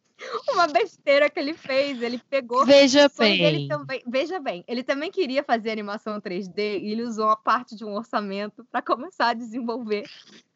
uma 0.53 0.67
besteira 0.67 1.29
que 1.29 1.39
ele 1.39 1.53
fez. 1.53 2.01
Ele 2.01 2.17
pegou 2.17 2.65
Veja 2.65 3.09
bem. 3.17 3.67
também. 3.69 4.03
Veja 4.05 4.39
bem, 4.39 4.65
ele 4.67 4.83
também 4.83 5.09
queria 5.09 5.43
fazer 5.43 5.71
animação 5.71 6.19
3D 6.19 6.81
e 6.81 6.91
ele 6.91 7.03
usou 7.03 7.25
uma 7.27 7.37
parte 7.37 7.73
de 7.73 7.85
um 7.85 7.95
orçamento 7.95 8.65
para 8.69 8.81
começar 8.81 9.29
a 9.29 9.33
desenvolver 9.33 10.03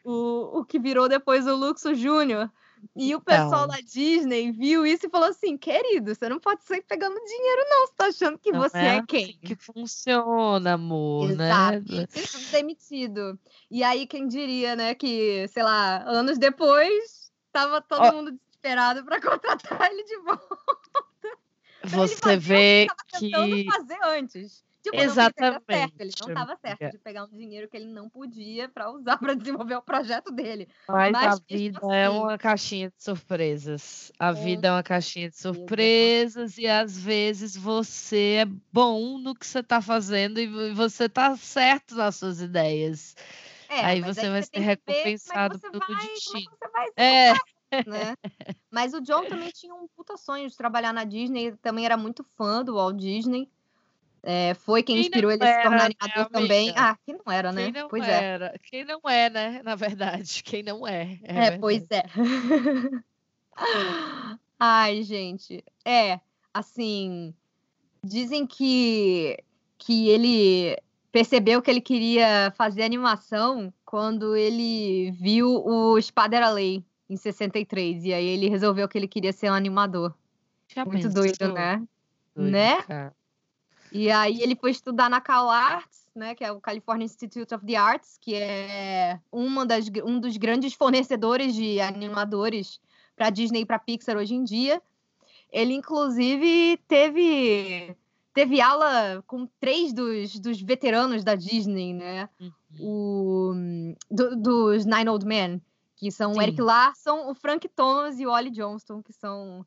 o, 0.04 0.60
o 0.60 0.66
que 0.66 0.78
virou 0.78 1.08
depois 1.08 1.48
o 1.48 1.56
Luxo 1.56 1.96
Júnior. 1.96 2.52
E 2.96 3.14
o 3.16 3.22
pessoal 3.22 3.66
Então. 3.66 3.68
da 3.68 3.78
Disney 3.82 4.52
viu 4.52 4.86
isso 4.86 5.06
e 5.06 5.10
falou 5.10 5.30
assim: 5.30 5.58
querido, 5.58 6.14
você 6.16 6.28
não 6.30 6.40
pode 6.40 6.64
sair 6.64 6.82
pegando 6.84 7.16
dinheiro, 7.16 7.62
não. 7.70 7.88
Você 7.88 7.94
tá 7.96 8.06
achando 8.08 8.38
que 8.40 8.52
Não 8.52 8.60
você 8.62 8.78
é 8.78 8.86
é, 8.86 8.92
assim 8.98 9.06
quem? 9.08 9.40
que 9.40 9.56
funciona, 9.56 10.74
amor, 10.74 11.30
Exato. 11.32 11.94
né? 11.94 12.08
E 12.16 12.28
foi 12.28 12.42
demitido. 12.52 13.40
E 13.70 13.84
aí, 13.84 14.08
quem 14.08 14.28
diria, 14.28 14.76
né, 14.76 14.96
que, 14.96 15.48
sei 15.50 15.64
lá, 15.64 16.04
anos 16.10 16.38
depois, 16.38 17.32
tava 17.52 17.82
todo 17.82 18.02
Ó. 18.04 18.12
mundo 18.14 18.32
desesperado 18.32 19.04
para 19.06 19.20
contratar 19.22 19.92
ele 19.92 20.04
de 20.04 20.18
volta. 20.20 21.07
Ele 21.88 22.08
Você 22.16 22.38
vê 22.38 22.88
que 23.08 23.20
que 23.20 23.72
fazer 23.72 23.98
antes. 24.04 24.66
Tipo, 24.84 24.96
não 24.96 25.04
que 25.04 25.04
ele 25.04 25.12
certo, 25.12 26.00
ele 26.00 26.12
não 26.20 26.28
Exatamente, 26.28 26.30
estava 26.30 26.56
certo 26.62 26.92
de 26.92 26.98
pegar 27.00 27.26
um 27.26 27.30
dinheiro 27.38 27.68
que 27.68 27.76
ele 27.76 27.88
não 27.92 28.10
podia 28.10 28.70
para 28.70 28.90
usar 28.90 29.18
para 29.34 29.34
desenvolver 29.36 29.76
o 29.76 29.82
projeto 29.82 30.32
dele. 30.32 30.68
Mas, 30.88 31.12
Mas 31.12 31.36
a 31.36 31.44
vida 31.50 31.80
assim- 31.80 31.94
é 31.94 32.10
uma 32.10 32.38
caixinha 32.38 32.88
de 32.90 33.04
surpresas. 33.04 34.12
A 34.18 34.32
Com 34.34 34.42
vida 34.42 34.68
é 34.68 34.72
uma 34.72 34.84
caixinha 34.84 35.30
de 35.30 35.36
certeza. 35.36 35.60
surpresas 35.60 36.58
e 36.58 36.68
às 36.68 36.98
vezes 36.98 37.58
você 37.58 38.38
é 38.42 38.46
bom 38.72 39.18
no 39.18 39.36
que 39.36 39.46
você 39.46 39.60
está 39.60 39.82
fazendo 39.82 40.40
e 40.40 40.48
vo- 40.48 40.74
você 40.76 41.06
está 41.06 41.36
certo 41.36 41.96
nas 41.96 42.16
suas 42.16 42.40
ideias. 42.40 43.16
É, 43.70 43.82
Aí 43.84 44.02
você 44.02 44.30
vai 44.30 44.44
ser 44.44 44.52
ver 44.54 44.60
é 44.60 44.64
recompensado 44.64 45.58
você 45.60 45.70
pelo 45.70 45.80
vai- 45.86 45.96
é 45.96 46.08
destino. 46.08 46.52
você 46.52 46.72
vai 46.72 46.88
É, 46.96 47.34
né? 47.86 48.16
Mas 48.72 48.94
o 48.94 49.02
John 49.02 49.26
também 49.26 49.50
tinha 49.52 49.74
um 49.74 49.88
puta 49.96 50.18
sonho 50.18 50.50
de 50.50 50.56
trabalhar 50.56 50.94
na 50.94 51.04
Disney, 51.04 51.48
ele 51.48 51.58
também 51.58 51.86
era 51.86 51.98
muito 51.98 52.24
fã 52.24 52.64
do 52.64 52.76
Walt 52.76 52.98
Disney. 52.98 53.50
É, 54.24 54.54
foi 54.56 54.84
quem 54.84 54.96
Quem 54.96 55.06
inspirou 55.06 55.32
ele 55.32 55.44
a 55.44 55.48
se 55.48 55.54
era, 55.54 55.62
tornar 55.64 55.90
né, 55.90 55.96
animador 56.02 56.32
também. 56.32 56.70
amiga? 56.70 56.82
Ah, 56.82 56.98
quem 57.06 57.16
não 57.16 57.32
era, 57.32 57.52
né? 57.52 57.72
quem 57.72 57.82
não 57.82 57.88
pois 57.88 58.04
é. 58.04 58.24
era? 58.24 58.60
Quem 58.64 58.86
não 58.86 59.00
é, 59.06 59.30
né? 59.30 59.62
Na 59.64 59.76
verdade, 59.76 60.44
quem 60.44 60.64
não 60.64 60.88
é. 60.88 61.20
É, 61.24 61.46
É, 61.46 61.58
pois 61.58 61.88
é. 61.90 62.04
Ai, 64.60 65.04
gente. 65.04 65.64
É, 65.86 66.20
assim, 66.54 67.34
dizem 68.04 68.46
que 68.46 69.38
que 69.78 70.10
ele 70.10 70.76
percebeu 71.12 71.62
que 71.62 71.70
ele 71.70 71.80
queria 71.80 72.52
fazer 72.58 72.84
animação 72.84 73.74
quando 73.86 74.36
ele 74.36 75.12
viu 75.12 75.64
o 75.66 75.98
Espada 75.98 76.50
Lei 76.50 76.84
em 77.10 77.16
63. 77.16 78.06
E 78.06 78.14
aí 78.14 78.26
ele 78.26 78.50
resolveu 78.50 78.88
que 78.88 78.98
ele 78.98 79.08
queria 79.08 79.34
ser 79.34 79.50
um 79.50 79.54
animador. 79.54 80.14
Já 80.68 80.86
Muito 80.86 81.04
pensou? 81.04 81.24
doido, 81.24 81.54
né? 81.54 81.84
Doido, 82.36 82.52
né? 82.52 82.82
Cara. 82.84 83.16
E 83.92 84.12
aí 84.12 84.42
ele 84.42 84.56
foi 84.56 84.72
estudar 84.72 85.10
na 85.10 85.22
Cal 85.22 85.50
Arts, 85.50 86.06
né, 86.14 86.36
que 86.36 86.44
é 86.44 86.52
o 86.52 86.60
California 86.60 87.06
Institute 87.06 87.54
of 87.54 87.66
the 87.66 87.76
Arts, 87.76 88.18
que 88.20 88.36
é 88.36 89.20
uma 89.32 89.66
das, 89.66 89.86
um 90.04 90.20
dos 90.20 90.36
grandes 90.36 90.74
fornecedores 90.74 91.54
de 91.56 91.80
animadores 91.80 92.82
para 93.16 93.30
Disney 93.30 93.62
e 93.62 93.66
para 93.66 93.80
Pixar 93.80 94.18
hoje 94.18 94.36
em 94.36 94.44
dia. 94.44 94.82
Ele 95.52 95.74
inclusive 95.74 96.78
teve 96.88 97.96
teve 98.34 98.62
aula 98.62 99.24
com 99.26 99.48
três 99.60 99.94
dos, 99.94 100.38
dos 100.40 100.62
veteranos 100.62 101.24
da 101.24 101.34
Disney, 101.34 101.94
né? 101.94 102.30
Uhum. 102.40 102.52
O, 102.80 103.54
do, 104.12 104.36
dos 104.36 104.86
Nine 104.86 105.10
Old 105.10 105.26
Men, 105.26 105.60
que 105.98 106.12
são 106.12 106.34
Sim. 106.34 106.40
o 106.40 106.42
Eric 106.42 106.62
Larson, 106.62 107.30
o 107.30 107.34
Frank 107.34 107.68
Thomas 107.68 108.20
e 108.20 108.26
o 108.26 108.32
Ollie 108.32 108.52
Johnston, 108.52 109.02
que 109.02 109.12
são 109.12 109.66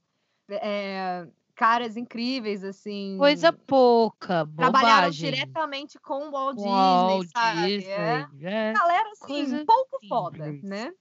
é, 0.49 1.27
caras 1.57 1.97
incríveis, 1.97 2.63
assim. 2.65 3.17
Coisa 3.19 3.53
pouca, 3.53 4.45
bobagem. 4.45 4.73
Trabalharam 4.73 5.11
diretamente 5.11 5.99
com 5.99 6.29
o 6.29 6.31
Walt 6.31 6.57
Disney, 6.57 6.71
Walt 6.71 7.29
sabe? 7.29 7.67
Disney, 7.67 7.91
é. 7.91 8.29
é. 8.43 8.73
Galera, 8.73 9.11
assim, 9.11 9.27
Coisa 9.27 9.65
pouco 9.67 9.99
simples. 10.01 10.09
foda, 10.09 10.53
né? 10.63 10.95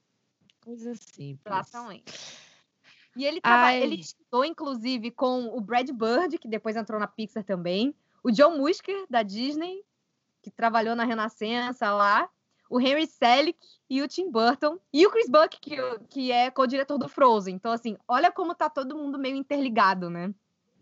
Coisa 0.61 0.95
simples. 0.95 1.39
Exatamente. 1.45 2.13
E 3.15 3.25
ele, 3.25 3.39
traba... 3.39 3.73
ele 3.73 3.95
estudou, 3.95 4.43
inclusive, 4.43 5.11
com 5.11 5.55
o 5.55 5.61
Brad 5.61 5.89
Bird, 5.91 6.37
que 6.39 6.47
depois 6.47 6.75
entrou 6.75 6.99
na 6.99 7.07
Pixar 7.07 7.43
também, 7.43 7.93
o 8.23 8.31
John 8.31 8.57
Musker, 8.57 9.05
da 9.09 9.21
Disney, 9.21 9.83
que 10.41 10.49
trabalhou 10.49 10.95
na 10.95 11.03
Renascença 11.03 11.91
lá, 11.91 12.29
o 12.69 12.79
Henry 12.79 13.08
Selick 13.08 13.60
e 13.89 14.01
o 14.01 14.08
Tim 14.08 14.29
Burton, 14.29 14.77
e 14.93 15.05
o 15.05 15.10
Chris 15.10 15.27
Buck, 15.27 15.60
que, 15.60 15.75
que 16.10 16.32
é 16.32 16.51
co-diretor 16.51 16.97
do 16.97 17.10
Frozen. 17.10 17.55
Então, 17.55 17.71
assim, 17.71 17.97
olha 18.08 18.32
como 18.32 18.53
tá 18.53 18.69
todo 18.69 18.95
mundo 18.95 19.17
meio 19.17 19.36
interligado, 19.36 20.10
né? 20.10 20.34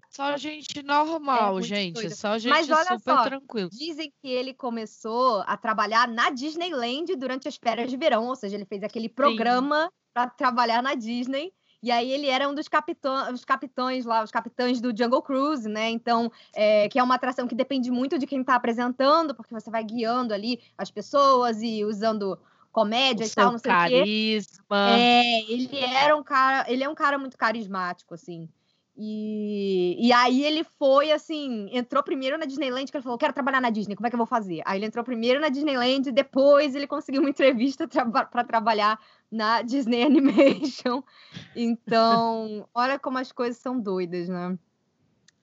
Só 0.09 0.35
gente 0.37 0.81
normal, 0.83 1.59
é, 1.59 1.61
gente. 1.61 2.09
Só 2.15 2.37
gente 2.37 2.49
Mas 2.49 2.69
olha 2.69 2.97
super 2.97 3.15
só, 3.15 3.23
tranquilo. 3.23 3.69
Dizem 3.69 4.11
que 4.21 4.29
ele 4.29 4.53
começou 4.53 5.43
a 5.45 5.55
trabalhar 5.55 6.07
na 6.07 6.29
Disneyland 6.29 7.15
durante 7.15 7.47
as 7.47 7.55
férias 7.55 7.89
de 7.89 7.97
verão, 7.97 8.27
ou 8.27 8.35
seja, 8.35 8.55
ele 8.55 8.65
fez 8.65 8.83
aquele 8.83 9.09
programa 9.09 9.91
para 10.13 10.29
trabalhar 10.29 10.81
na 10.81 10.95
Disney. 10.95 11.53
E 11.81 11.91
aí 11.91 12.11
ele 12.11 12.27
era 12.27 12.49
um 12.49 12.55
dos 12.55 12.67
capitão, 12.67 13.31
os 13.31 13.45
capitães 13.45 14.05
lá, 14.05 14.23
os 14.23 14.31
capitães 14.31 14.81
do 14.81 14.95
Jungle 14.95 15.21
Cruise, 15.21 15.69
né? 15.69 15.89
Então, 15.89 16.31
é, 16.55 16.89
que 16.89 16.97
é 16.97 17.03
uma 17.03 17.15
atração 17.15 17.47
que 17.47 17.55
depende 17.55 17.91
muito 17.91 18.17
de 18.17 18.25
quem 18.25 18.41
está 18.41 18.55
apresentando, 18.55 19.35
porque 19.35 19.53
você 19.53 19.69
vai 19.69 19.83
guiando 19.83 20.33
ali 20.33 20.59
as 20.77 20.89
pessoas 20.89 21.61
e 21.61 21.85
usando 21.85 22.37
comédia 22.71 23.25
o 23.25 23.27
e 23.27 23.31
tal, 23.31 23.51
não 23.51 23.59
sei 23.59 23.71
carisma. 23.71 24.57
o 24.65 24.67
quê. 24.67 24.75
É, 25.01 25.51
ele 25.51 25.77
era 25.95 26.15
um 26.15 26.23
cara, 26.23 26.71
ele 26.71 26.83
é 26.83 26.89
um 26.89 26.95
cara 26.95 27.17
muito 27.17 27.37
carismático, 27.37 28.13
assim. 28.13 28.49
E, 28.99 29.95
e 29.99 30.11
aí 30.11 30.43
ele 30.43 30.63
foi 30.63 31.11
assim, 31.11 31.69
entrou 31.71 32.01
primeiro 32.01 32.35
na 32.35 32.45
Disneyland, 32.45 32.89
que 32.89 32.97
ele 32.97 33.03
falou, 33.03 33.17
quero 33.17 33.31
trabalhar 33.31 33.61
na 33.61 33.69
Disney, 33.69 33.95
como 33.95 34.07
é 34.07 34.09
que 34.09 34.15
eu 34.15 34.17
vou 34.17 34.25
fazer? 34.25 34.63
Aí 34.65 34.79
ele 34.79 34.87
entrou 34.87 35.05
primeiro 35.05 35.39
na 35.39 35.49
Disneyland, 35.49 36.11
depois 36.11 36.73
ele 36.73 36.87
conseguiu 36.87 37.21
uma 37.21 37.29
entrevista 37.29 37.87
para 38.31 38.43
trabalhar 38.43 38.99
na 39.31 39.61
Disney 39.61 40.03
Animation. 40.03 41.03
Então, 41.59 42.67
olha 42.73 42.99
como 42.99 43.17
as 43.17 43.31
coisas 43.31 43.57
são 43.57 43.79
doidas, 43.79 44.29
né? 44.29 44.57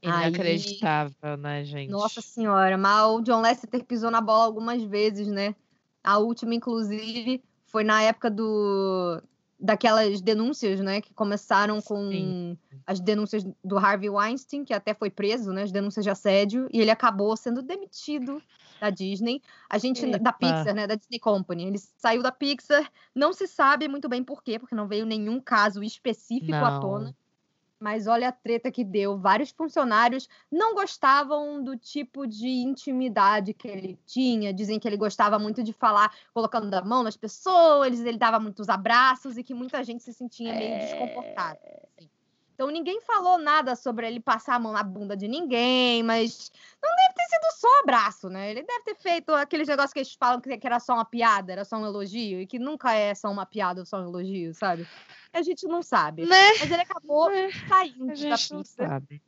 Inacreditável, 0.00 1.16
aí, 1.22 1.36
né, 1.36 1.64
gente? 1.64 1.90
Nossa 1.90 2.20
senhora, 2.20 2.78
mas 2.78 3.04
o 3.06 3.20
John 3.20 3.40
Lasseter 3.40 3.84
pisou 3.84 4.12
na 4.12 4.20
bola 4.20 4.44
algumas 4.44 4.82
vezes, 4.84 5.26
né? 5.26 5.56
A 6.04 6.18
última, 6.18 6.54
inclusive, 6.54 7.42
foi 7.66 7.82
na 7.82 8.00
época 8.02 8.30
do 8.30 9.20
daquelas 9.64 10.20
denúncias, 10.20 10.79
né, 10.81 11.00
que 11.00 11.14
começaram 11.14 11.81
com 11.81 12.11
Sim. 12.11 12.59
as 12.87 13.00
denúncias 13.00 13.42
do 13.64 13.79
Harvey 13.79 14.11
Weinstein, 14.11 14.62
que 14.62 14.74
até 14.74 14.92
foi 14.92 15.09
preso, 15.09 15.53
né, 15.53 15.62
as 15.62 15.72
denúncias 15.72 16.05
de 16.05 16.11
assédio, 16.11 16.68
e 16.70 16.81
ele 16.83 16.90
acabou 16.90 17.35
sendo 17.35 17.62
demitido 17.62 18.42
da 18.79 18.90
Disney, 18.90 19.40
a 19.70 19.79
gente 19.79 20.05
Epa. 20.05 20.18
da 20.18 20.33
Pixar, 20.33 20.74
né, 20.74 20.87
da 20.87 20.94
Disney 20.94 21.18
Company. 21.18 21.64
Ele 21.64 21.79
saiu 21.96 22.22
da 22.22 22.31
Pixar, 22.31 22.90
não 23.14 23.33
se 23.33 23.46
sabe 23.46 23.88
muito 23.88 24.07
bem 24.07 24.22
por 24.22 24.42
quê, 24.42 24.59
porque 24.59 24.74
não 24.74 24.87
veio 24.87 25.07
nenhum 25.07 25.40
caso 25.40 25.83
específico 25.83 26.53
não. 26.53 26.66
à 26.66 26.79
tona 26.79 27.16
mas 27.84 28.06
olha 28.06 28.30
a 28.30 28.32
treta 28.32 28.72
que 28.72 28.82
deu. 28.82 29.18
Vários 29.18 29.50
funcionários 29.50 30.26
não 30.50 30.74
gostavam 30.74 31.62
do 31.62 31.76
tipo 31.76 32.26
de 32.26 32.48
intimidade 32.48 33.52
que 33.52 33.68
ele 33.68 33.98
tinha. 34.06 34.54
Dizem 34.54 34.80
que 34.80 34.88
ele 34.88 34.96
gostava 34.96 35.38
muito 35.38 35.62
de 35.62 35.74
falar 35.74 36.10
colocando 36.32 36.72
a 36.72 36.82
mão 36.82 37.02
nas 37.02 37.14
pessoas, 37.14 38.00
ele 38.00 38.16
dava 38.16 38.40
muitos 38.40 38.70
abraços 38.70 39.36
e 39.36 39.44
que 39.44 39.52
muita 39.52 39.84
gente 39.84 40.02
se 40.02 40.14
sentia 40.14 40.54
meio 40.54 40.72
é... 40.72 40.78
desconfortável. 40.78 41.60
Assim. 41.98 42.08
Então 42.54 42.68
ninguém 42.68 43.00
falou 43.00 43.36
nada 43.36 43.74
sobre 43.74 44.06
ele 44.06 44.20
passar 44.20 44.54
a 44.54 44.58
mão 44.58 44.72
na 44.72 44.82
bunda 44.82 45.16
de 45.16 45.26
ninguém, 45.26 46.02
mas 46.04 46.52
não 46.82 46.90
deve 46.94 47.14
ter 47.14 47.24
sido 47.24 47.60
só 47.60 47.80
abraço, 47.80 48.28
né? 48.28 48.52
Ele 48.52 48.62
deve 48.62 48.84
ter 48.84 48.94
feito 48.94 49.34
aqueles 49.34 49.66
negócios 49.66 49.92
que 49.92 49.98
eles 49.98 50.14
falam 50.14 50.40
que 50.40 50.58
era 50.62 50.78
só 50.78 50.94
uma 50.94 51.04
piada, 51.04 51.52
era 51.52 51.64
só 51.64 51.76
um 51.76 51.84
elogio, 51.84 52.40
e 52.40 52.46
que 52.46 52.58
nunca 52.58 52.94
é 52.94 53.12
só 53.14 53.28
uma 53.30 53.44
piada 53.44 53.80
ou 53.80 53.86
só 53.86 53.98
um 54.00 54.08
elogio, 54.08 54.54
sabe? 54.54 54.86
A 55.32 55.42
gente 55.42 55.66
não 55.66 55.82
sabe. 55.82 56.26
Né? 56.26 56.50
Mas 56.60 56.70
ele 56.70 56.82
acabou 56.82 57.28
é. 57.30 57.50
saindo 57.68 58.12
a 58.12 58.14
gente 58.14 58.30
da 58.30 58.36
Pixar. 58.36 58.56
Não 58.56 58.64
sabe. 58.64 59.22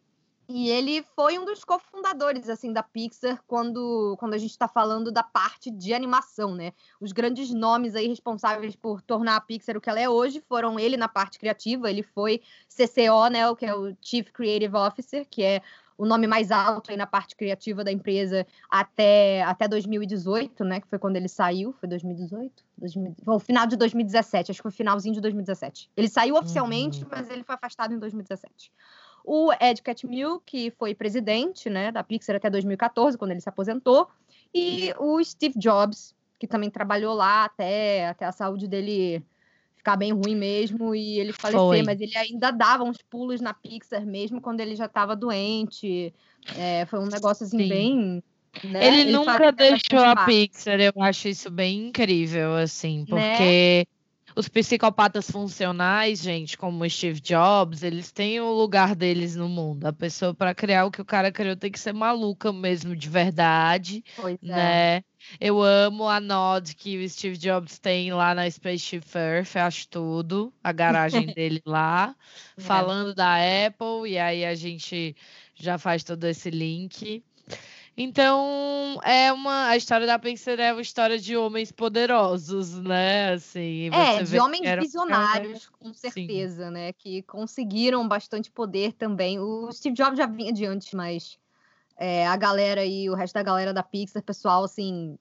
E 0.49 0.69
ele 0.69 1.03
foi 1.15 1.39
um 1.39 1.45
dos 1.45 1.65
cofundadores 1.65 2.49
assim 2.49 2.73
da 2.73 2.83
Pixar 2.83 3.43
quando, 3.47 4.17
quando 4.19 4.35
a 4.35 4.39
gente 4.39 4.53
está 4.53 4.69
falando 4.69 5.11
da 5.11 5.23
parte 5.23 5.71
de 5.71 5.93
animação, 5.93 6.55
né? 6.55 6.73
Os 7.01 7.11
grandes 7.11 7.53
nomes 7.53 7.97
aí 7.97 8.07
responsáveis 8.07 8.77
por 8.77 9.03
tornar 9.03 9.37
a 9.37 9.41
Pixar 9.41 9.77
o 9.77 9.81
que 9.81 9.91
ela 9.91 10.01
é 10.01 10.09
hoje 10.09 10.41
foram 10.49 10.79
ele 10.79 10.97
na 10.97 11.09
parte 11.09 11.39
criativa, 11.39 11.91
ele 11.91 12.03
foi 12.03 12.41
CCO, 12.69 13.29
né, 13.31 13.49
o 13.49 13.57
que 13.57 13.67
é 13.67 13.75
o 13.75 13.97
Chief 14.01 14.31
Creative 14.31 14.77
Officer, 14.77 15.27
que 15.29 15.43
é 15.43 15.63
o 15.99 16.05
nome 16.05 16.27
mais 16.27 16.51
alto 16.51 16.91
aí 16.91 16.97
na 16.97 17.07
parte 17.07 17.35
criativa 17.35 17.83
da 17.83 17.91
empresa 17.91 18.47
até, 18.71 19.43
até 19.43 19.67
2018, 19.67 20.63
né? 20.65 20.81
Que 20.81 20.89
foi 20.89 20.99
quando 20.99 21.17
ele 21.17 21.29
saiu. 21.29 21.73
Foi 21.73 21.89
2018? 21.89 22.65
2000, 22.79 23.17
foi 23.25 23.35
o 23.35 23.39
final 23.39 23.67
de 23.67 23.77
2017, 23.77 24.51
acho 24.51 24.59
que 24.59 24.63
foi 24.63 24.71
o 24.71 24.75
finalzinho 24.75 25.15
de 25.15 25.21
2017. 25.21 25.91
Ele 25.97 26.09
saiu 26.09 26.37
oficialmente, 26.37 27.03
uhum. 27.03 27.09
mas 27.11 27.31
ele 27.31 27.43
foi 27.43 27.55
afastado 27.55 27.95
em 27.95 27.99
2017. 27.99 28.71
O 29.29 29.53
Ed 29.61 29.83
Catmull, 29.83 30.41
que 30.47 30.71
foi 30.71 30.95
presidente 30.95 31.69
né, 31.69 31.91
da 31.91 32.05
Pixar 32.05 32.37
até 32.37 32.49
2014, 32.49 33.19
quando 33.19 33.33
ele 33.33 33.41
se 33.41 33.49
aposentou. 33.49 34.09
E 34.55 34.95
o 35.01 35.23
Steve 35.23 35.59
Jobs, 35.59 36.15
que 36.39 36.47
também 36.47 36.71
trabalhou 36.71 37.13
lá 37.13 37.45
até, 37.45 38.07
até 38.07 38.25
a 38.25 38.31
saúde 38.31 38.69
dele 38.69 39.21
ficar 39.77 39.97
bem 39.97 40.13
ruim 40.13 40.37
mesmo 40.37 40.95
e 40.95 41.19
ele 41.19 41.33
falecer, 41.33 41.61
Foi. 41.61 41.83
mas 41.83 42.01
ele 42.01 42.17
ainda 42.17 42.53
dava 42.53 42.85
uns 42.85 42.99
pulos 42.99 43.41
na 43.41 43.53
Pixar 43.53 44.07
mesmo 44.07 44.41
quando 44.41 44.61
ele 44.61 44.77
já 44.77 44.87
estava 44.87 45.17
doente. 45.17 46.15
É, 46.57 46.87
foi 46.87 47.01
um 47.01 47.07
negócio 47.07 47.45
assim 47.45 47.59
Sim. 47.59 47.69
bem. 47.69 48.23
Né? 48.65 48.87
Ele, 48.87 49.01
ele, 49.01 49.13
nunca 49.13 49.51
deixou 49.53 49.99
a 49.99 50.25
Pixar, 50.25 50.81
eu 50.81 50.93
acho 51.03 51.29
isso 51.29 51.51
bem 51.51 51.89
incrível, 51.89 52.55
assim, 52.55 53.01
né? 53.01 53.07
porque. 53.09 53.87
Né? 53.89 53.96
Os 54.37 54.49
psicopatas 54.49 55.31
funcionais, 55.31 56.21
gente, 56.21 56.59
como 56.59 56.85
o 56.85 56.91
Steve 56.91 57.21
Jobs, 57.21 57.83
eles 57.83 58.13
têm 58.13 58.39
o 58.39 58.53
lugar 58.53 58.95
deles 58.95 59.35
no 59.35 59.49
mundo. 59.49 59.87
A 59.87 59.93
pessoa, 59.95 60.35
para 60.35 60.55
criar 60.55 60.85
o 60.85 60.91
que 60.91 61.01
o 61.01 61.07
cara 61.07 61.33
criou, 61.33 61.57
tem 61.57 61.73
que 61.73 61.81
ser 61.81 61.95
maluca 61.95 62.53
mesmo, 62.53 62.95
de 62.95 63.09
verdade. 63.09 64.05
Pois 64.15 64.37
é. 64.43 64.47
né? 64.47 64.97
É. 64.97 65.05
Eu 65.41 65.63
amo 65.63 66.07
a 66.07 66.21
nod 66.21 66.77
que 66.77 66.99
o 66.99 67.09
Steve 67.09 67.39
Jobs 67.39 67.79
tem 67.79 68.13
lá 68.13 68.35
na 68.35 68.49
Spaceship 68.49 69.07
Earth, 69.15 69.57
acho 69.57 69.89
tudo, 69.89 70.53
a 70.63 70.71
garagem 70.71 71.27
dele 71.35 71.63
lá, 71.65 72.15
é. 72.59 72.61
falando 72.61 73.15
da 73.15 73.37
Apple, 73.67 74.11
e 74.11 74.19
aí 74.19 74.45
a 74.45 74.55
gente 74.55 75.17
já 75.55 75.79
faz 75.79 76.05
todo 76.05 76.25
esse 76.25 76.51
link. 76.51 77.25
Então, 77.97 79.01
é 79.03 79.33
uma 79.33 79.69
a 79.69 79.77
história 79.77 80.07
da 80.07 80.19
Pixar 80.19 80.61
é 80.61 80.71
uma 80.71 80.83
história 80.83 81.19
de 81.19 81.35
homens 81.35 81.73
poderosos, 81.73 82.79
né? 82.79 83.33
Assim, 83.33 83.89
é, 83.91 84.23
de 84.23 84.39
homens 84.39 84.63
visionários, 84.81 85.71
com 85.71 85.95
certeza, 85.95 86.67
Sim. 86.67 86.73
né? 86.73 86.93
Que 86.93 87.23
conseguiram 87.23 88.07
bastante 88.07 88.51
poder 88.51 88.93
também. 88.93 89.39
O 89.39 89.73
Steve 89.73 89.97
Jobs 89.97 90.19
já 90.19 90.27
vinha 90.27 90.53
de 90.53 90.67
antes, 90.67 90.93
mas 90.93 91.39
é, 91.97 92.27
a 92.27 92.37
galera 92.37 92.85
e 92.85 93.09
o 93.09 93.15
resto 93.15 93.33
da 93.33 93.43
galera 93.43 93.73
da 93.73 93.83
Pixar, 93.83 94.23
pessoal, 94.23 94.65
assim, 94.65 95.19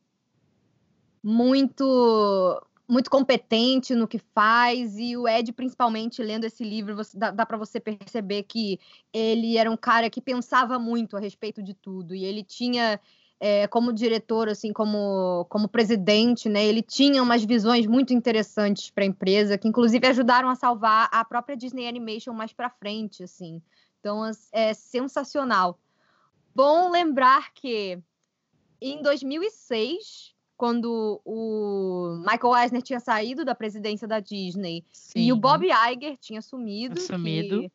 muito 1.23 2.61
muito 2.87 3.09
competente 3.09 3.95
no 3.95 4.07
que 4.07 4.19
faz 4.19 4.97
e 4.97 5.17
o 5.17 5.27
Ed 5.27 5.51
principalmente 5.53 6.21
lendo 6.21 6.45
esse 6.45 6.63
livro 6.63 6.95
você, 6.95 7.17
dá, 7.17 7.31
dá 7.31 7.45
para 7.45 7.57
você 7.57 7.79
perceber 7.79 8.43
que 8.43 8.79
ele 9.11 9.57
era 9.57 9.69
um 9.69 9.77
cara 9.77 10.09
que 10.09 10.21
pensava 10.21 10.77
muito 10.77 11.17
a 11.17 11.19
respeito 11.19 11.63
de 11.63 11.73
tudo 11.73 12.13
e 12.13 12.23
ele 12.23 12.43
tinha 12.43 12.99
é, 13.39 13.67
como 13.67 13.91
diretor 13.91 14.47
assim 14.47 14.71
como 14.71 15.45
como 15.49 15.67
presidente 15.67 16.47
né 16.47 16.63
ele 16.65 16.81
tinha 16.81 17.23
umas 17.23 17.43
visões 17.43 17.87
muito 17.87 18.13
interessantes 18.13 18.89
para 18.89 19.03
a 19.03 19.07
empresa 19.07 19.57
que 19.57 19.67
inclusive 19.67 20.05
ajudaram 20.07 20.49
a 20.49 20.55
salvar 20.55 21.09
a 21.11 21.25
própria 21.25 21.57
Disney 21.57 21.87
Animation 21.87 22.33
mais 22.33 22.53
para 22.53 22.69
frente 22.69 23.23
assim. 23.23 23.61
Então 23.99 24.21
é 24.51 24.71
sensacional. 24.75 25.79
Bom 26.53 26.91
lembrar 26.91 27.51
que 27.53 27.99
em 28.79 29.01
2006, 29.01 30.34
quando 30.57 31.21
o 31.25 32.17
Michael 32.19 32.57
Eisner 32.63 32.81
tinha 32.81 32.99
saído 32.99 33.43
da 33.43 33.53
presidência 33.53 34.07
da 34.07 34.19
Disney 34.19 34.83
Sim. 34.91 35.19
e 35.19 35.33
o 35.33 35.35
Bob 35.35 35.65
Iger 35.65 36.17
tinha 36.17 36.39
assumido, 36.39 36.99
Assumido. 36.99 37.61
que 37.61 37.71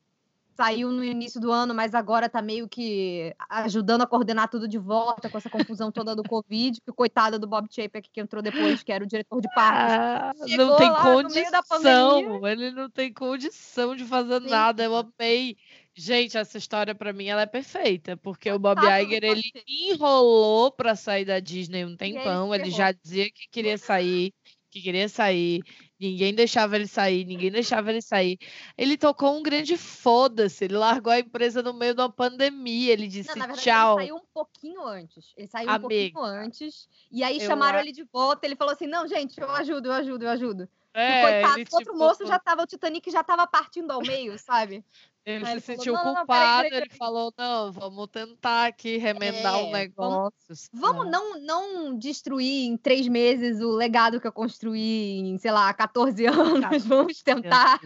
saiu 0.57 0.91
no 0.91 1.03
início 1.03 1.41
do 1.41 1.51
ano, 1.51 1.75
mas 1.75 1.95
agora 1.95 2.29
tá 2.29 2.43
meio 2.43 2.69
que 2.69 3.35
ajudando 3.49 4.03
a 4.03 4.07
coordenar 4.07 4.49
tudo 4.49 4.69
de 4.69 4.77
volta 4.77 5.31
com 5.31 5.39
essa 5.39 5.49
confusão 5.49 5.91
toda 5.91 6.15
do 6.15 6.23
Covid, 6.23 6.81
que 6.81 6.91
o 6.91 6.95
coitado 6.95 7.39
do 7.39 7.47
Bob 7.47 7.67
Chapek 7.71 8.11
que 8.11 8.21
entrou 8.21 8.43
depois, 8.43 8.83
que 8.83 8.93
era 8.93 9.03
o 9.03 9.07
diretor 9.07 9.41
de 9.41 9.49
parques. 9.55 9.95
Ah, 9.95 10.33
não 10.57 10.77
tem 10.77 10.93
condição. 10.95 12.47
Ele 12.47 12.71
não 12.73 12.91
tem 12.91 13.13
condição 13.13 13.97
de 13.97 14.05
fazer 14.05 14.43
Sim. 14.43 14.51
nada. 14.51 14.83
Eu 14.85 14.97
amei. 14.97 15.57
Gente, 16.01 16.39
essa 16.39 16.57
história 16.57 16.95
pra 16.95 17.13
mim 17.13 17.27
ela 17.27 17.43
é 17.43 17.47
perfeita, 17.47 18.17
porque 18.17 18.51
o 18.51 18.59
Bob 18.59 18.79
Iger 18.81 19.23
ele 19.23 19.43
enrolou 19.69 20.73
pra 20.73 20.97
sair 20.97 21.27
da 21.27 21.39
Disney 21.41 21.85
um 21.85 21.95
tempão. 21.95 22.55
Ele 22.55 22.71
já 22.71 22.91
dizia 22.91 23.31
que 23.31 23.47
queria 23.51 23.77
sair, 23.77 24.33
que 24.71 24.81
queria 24.81 25.11
sair. 25.11 25.63
Ninguém 26.01 26.35
deixava 26.35 26.77
ele 26.77 26.87
sair, 26.87 27.27
ninguém 27.27 27.51
deixava 27.51 27.91
ele 27.91 28.01
sair. 28.01 28.39
Ele 28.79 28.97
tocou 28.97 29.37
um 29.37 29.43
grande 29.43 29.77
foda-se. 29.77 30.65
Ele 30.65 30.79
largou 30.79 31.13
a 31.13 31.19
empresa 31.19 31.63
no 31.63 31.75
meio 31.75 31.95
de 31.95 32.01
uma 32.01 32.11
pandemia. 32.11 32.95
Ele 32.95 33.07
disse 33.07 33.29
Não, 33.29 33.37
na 33.37 33.47
verdade, 33.49 33.63
tchau. 33.63 33.99
ele 34.01 34.07
saiu 34.09 34.17
um 34.17 34.27
pouquinho 34.33 34.87
antes. 34.87 35.35
Ele 35.37 35.47
saiu 35.49 35.69
um 35.69 35.73
Amiga. 35.73 35.81
pouquinho 36.13 36.25
antes. 36.25 36.89
E 37.13 37.23
aí 37.23 37.39
chamaram 37.41 37.79
a- 37.79 37.83
ele 37.83 37.93
de 37.93 38.05
volta. 38.11 38.47
Ele 38.47 38.57
falou 38.57 38.73
assim: 38.73 38.87
não, 38.87 39.07
gente, 39.07 39.39
eu 39.39 39.51
ajudo, 39.51 39.89
eu 39.89 39.93
ajudo, 39.93 40.23
eu 40.25 40.31
ajudo. 40.31 40.69
O 40.95 40.99
É, 40.99 41.21
coitado, 41.23 41.59
ele, 41.61 41.69
outro 41.73 41.93
tipo, 41.93 41.99
moço 41.99 42.27
já 42.27 42.39
tava, 42.39 42.63
o 42.63 42.67
Titanic 42.67 43.11
já 43.11 43.23
tava 43.23 43.47
partindo 43.47 43.91
ao 43.93 44.01
meio, 44.01 44.37
sabe? 44.39 44.85
Ele 45.25 45.45
Aí 45.45 45.47
se 45.47 45.53
ele 45.53 45.61
falou, 45.61 45.77
sentiu 45.79 45.93
"Não, 45.93 46.05
não, 46.05 46.15
não, 46.15 46.17
culpado, 46.17 46.63
peraí, 46.63 46.71
peraí, 46.71 46.79
ele 46.79 46.87
peraí." 46.87 46.99
falou, 46.99 47.35
não, 47.39 47.73
vamos 47.73 48.09
tentar 48.09 48.67
aqui 48.67 48.97
remendar 48.97 49.57
o 49.59 49.67
É, 49.69 49.73
negócio. 49.73 50.33
Vamos 50.73 51.11
não, 51.11 51.39
não 51.41 51.99
destruir 51.99 52.67
em 52.67 52.77
três 52.77 53.07
meses 53.07 53.61
o 53.61 53.71
legado 53.71 54.21
que 54.21 54.27
eu 54.27 54.33
construí 54.33 55.19
em, 55.21 55.39
sei 55.39 55.53
lá, 55.53 55.73
14 55.75 56.27
anos. 56.27 56.85
Vamos 56.87 57.23
tentar. 57.23 57.79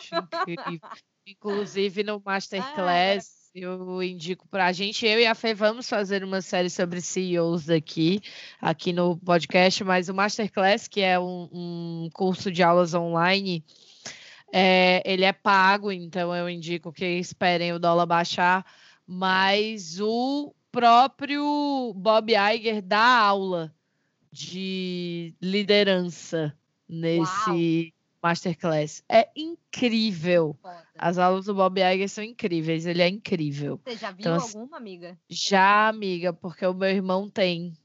Gente. 0.00 0.80
Inclusive 1.26 2.02
no 2.02 2.14
Ah, 2.14 2.20
Masterclass, 2.24 3.41
eu 3.54 4.02
indico 4.02 4.48
pra 4.48 4.72
gente, 4.72 5.06
eu 5.06 5.20
e 5.20 5.26
a 5.26 5.34
Fê 5.34 5.52
vamos 5.52 5.88
fazer 5.88 6.24
uma 6.24 6.40
série 6.40 6.70
sobre 6.70 7.00
CEOs 7.02 7.68
aqui, 7.68 8.20
aqui 8.60 8.92
no 8.92 9.16
podcast, 9.18 9.84
mas 9.84 10.08
o 10.08 10.14
Masterclass, 10.14 10.88
que 10.88 11.02
é 11.02 11.18
um, 11.20 11.48
um 11.52 12.10
curso 12.14 12.50
de 12.50 12.62
aulas 12.62 12.94
online, 12.94 13.62
é, 14.50 15.02
ele 15.04 15.24
é 15.24 15.32
pago, 15.32 15.92
então 15.92 16.34
eu 16.34 16.48
indico 16.48 16.92
que 16.92 17.04
esperem 17.04 17.72
o 17.74 17.78
dólar 17.78 18.06
baixar, 18.06 18.64
mas 19.06 20.00
o 20.00 20.54
próprio 20.70 21.92
Bob 21.94 22.32
Iger 22.32 22.80
dá 22.80 23.18
aula 23.18 23.74
de 24.30 25.34
liderança 25.42 26.56
nesse 26.88 27.92
Masterclass. 28.22 29.02
É 29.08 29.28
incrível. 29.36 30.56
Foda. 30.62 30.86
As 30.96 31.18
aulas 31.18 31.46
do 31.46 31.54
Bob 31.54 31.80
Iger 31.80 32.08
são 32.08 32.22
incríveis, 32.22 32.86
ele 32.86 33.02
é 33.02 33.08
incrível. 33.08 33.80
Você 33.84 33.96
já 33.96 34.10
viu 34.10 34.20
Então, 34.20 34.34
assim, 34.36 34.58
alguma, 34.58 34.76
amiga? 34.76 35.18
Já, 35.28 35.88
amiga, 35.88 36.32
porque 36.32 36.64
o 36.64 36.72
meu 36.74 36.88
irmão 36.90 37.28
tem. 37.28 37.76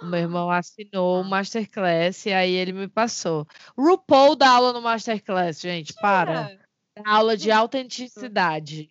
O 0.00 0.06
meu 0.06 0.18
irmão 0.18 0.50
assinou 0.50 1.18
o 1.18 1.20
Ah. 1.20 1.28
Masterclass 1.28 2.26
e 2.26 2.32
aí 2.32 2.52
ele 2.52 2.72
me 2.72 2.88
passou. 2.88 3.46
RuPaul 3.78 4.34
dá 4.34 4.50
aula 4.50 4.72
no 4.72 4.82
Masterclass, 4.82 5.60
gente, 5.60 5.94
para. 5.94 6.58
Dá 6.96 7.02
aula 7.10 7.36
de 7.36 7.50
autenticidade. 7.52 8.90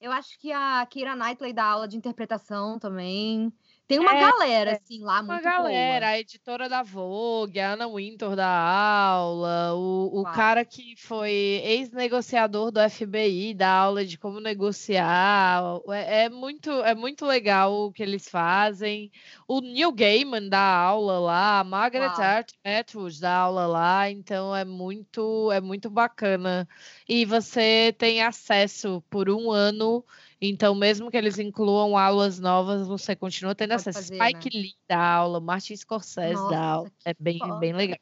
Eu 0.00 0.12
acho 0.12 0.38
que 0.38 0.52
a 0.52 0.86
Kira 0.86 1.16
Knightley 1.16 1.52
dá 1.52 1.64
aula 1.64 1.88
de 1.88 1.96
interpretação 1.96 2.78
também. 2.78 3.52
Tem 3.94 4.00
uma 4.00 4.14
É, 4.14 4.20
galera, 4.20 4.70
é. 4.72 4.74
assim, 4.74 5.00
lá 5.02 5.20
Uma 5.20 5.34
muito 5.34 5.44
galera, 5.44 6.06
boa. 6.06 6.12
a 6.16 6.18
editora 6.20 6.68
da 6.68 6.82
Vogue, 6.82 7.60
a 7.60 7.72
Anna 7.74 7.88
Wintour 7.88 8.34
da 8.34 8.48
aula, 8.48 9.74
o, 9.74 10.20
o 10.20 10.24
cara 10.24 10.64
que 10.64 10.94
foi 10.96 11.30
ex-negociador 11.64 12.70
do 12.72 12.80
FBI 12.90 13.54
dá 13.54 13.70
aula 13.70 14.04
de 14.04 14.18
como 14.18 14.40
negociar. 14.40 15.62
É, 15.90 16.24
é 16.24 16.28
muito, 16.28 16.70
é 16.70 16.94
muito 16.94 17.24
legal 17.24 17.72
o 17.86 17.92
que 17.92 18.02
eles 18.02 18.28
fazem. 18.28 19.10
O 19.46 19.60
Neil 19.60 19.92
Gaiman 19.92 20.48
dá 20.48 20.60
aula 20.60 21.18
lá, 21.20 21.60
a 21.60 21.64
Margaret. 21.64 22.20
Art 22.20 22.50
Atwood 22.64 23.20
dá 23.20 23.34
aula 23.36 23.66
lá, 23.66 24.10
então 24.10 24.54
é 24.54 24.64
muito, 24.64 25.50
é 25.52 25.60
muito 25.60 25.88
bacana. 25.90 26.68
E 27.08 27.24
você 27.24 27.94
tem 27.98 28.22
acesso 28.22 29.02
por 29.10 29.30
um 29.30 29.50
ano 29.50 30.04
então, 30.40 30.74
mesmo 30.74 31.10
que 31.10 31.16
eles 31.16 31.38
incluam 31.38 31.96
aulas 31.96 32.38
novas, 32.38 32.86
você 32.86 33.14
continua 33.16 33.54
tendo 33.54 33.70
Pode 33.70 33.80
acesso. 33.88 33.98
fazer, 33.98 34.14
Spike 34.16 34.56
né? 34.56 34.62
Lee 34.62 34.74
dá 34.88 34.98
aula, 35.00 35.40
Martin 35.40 35.76
Scorsese 35.76 36.34
Nossa, 36.34 36.50
dá 36.54 36.60
aula. 36.62 36.92
É 37.04 37.14
bem, 37.18 37.38
foda. 37.38 37.56
bem 37.56 37.72
legal. 37.72 37.98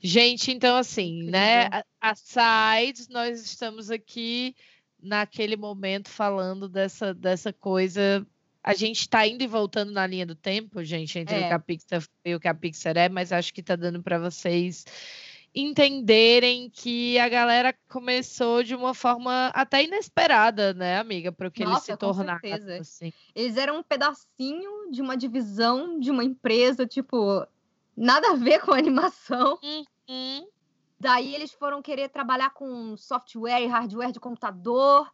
Gente, 0.00 0.50
então 0.52 0.76
assim, 0.76 1.24
né? 1.24 1.64
Incrível. 1.66 1.84
a- 2.00 2.10
Aside, 2.10 3.06
nós 3.10 3.40
estamos 3.44 3.90
aqui 3.90 4.54
naquele 5.00 5.56
momento 5.56 6.08
falando 6.08 6.68
dessa, 6.68 7.12
dessa 7.14 7.52
coisa. 7.52 8.26
A 8.62 8.74
gente 8.74 9.00
está 9.00 9.26
indo 9.26 9.42
e 9.42 9.46
voltando 9.46 9.90
na 9.92 10.06
linha 10.06 10.24
do 10.26 10.34
tempo, 10.36 10.82
gente, 10.84 11.18
entre 11.18 11.34
o 11.34 11.38
É. 11.38 11.48
que 11.48 11.54
a 11.54 11.58
Pixar 11.58 12.02
e 12.24 12.34
o 12.34 12.40
que 12.40 12.48
a 12.48 12.54
Pixar 12.54 12.96
é, 12.96 13.08
mas 13.08 13.32
acho 13.32 13.52
que 13.52 13.60
está 13.60 13.74
dando 13.76 14.02
para 14.02 14.18
vocês 14.18 14.84
entenderem 15.54 16.70
que 16.70 17.18
a 17.18 17.28
galera 17.28 17.74
começou 17.88 18.62
de 18.62 18.74
uma 18.74 18.94
forma 18.94 19.48
até 19.48 19.84
inesperada, 19.84 20.72
né, 20.72 20.98
amiga, 20.98 21.30
para 21.30 21.48
o 21.48 21.50
que 21.50 21.62
eles 21.62 21.82
se 21.82 21.90
Nossa, 21.90 21.96
tornaram. 21.96 22.40
Assim. 22.80 23.12
Eles 23.34 23.56
eram 23.56 23.78
um 23.78 23.82
pedacinho 23.82 24.90
de 24.90 25.02
uma 25.02 25.16
divisão 25.16 26.00
de 26.00 26.10
uma 26.10 26.24
empresa, 26.24 26.86
tipo, 26.86 27.46
nada 27.96 28.30
a 28.30 28.34
ver 28.34 28.60
com 28.64 28.72
animação. 28.72 29.58
Hum, 30.08 30.46
Daí 30.98 31.34
eles 31.34 31.52
foram 31.52 31.82
querer 31.82 32.08
trabalhar 32.08 32.50
com 32.50 32.96
software 32.96 33.62
e 33.62 33.66
hardware 33.66 34.12
de 34.12 34.20
computador. 34.20 35.10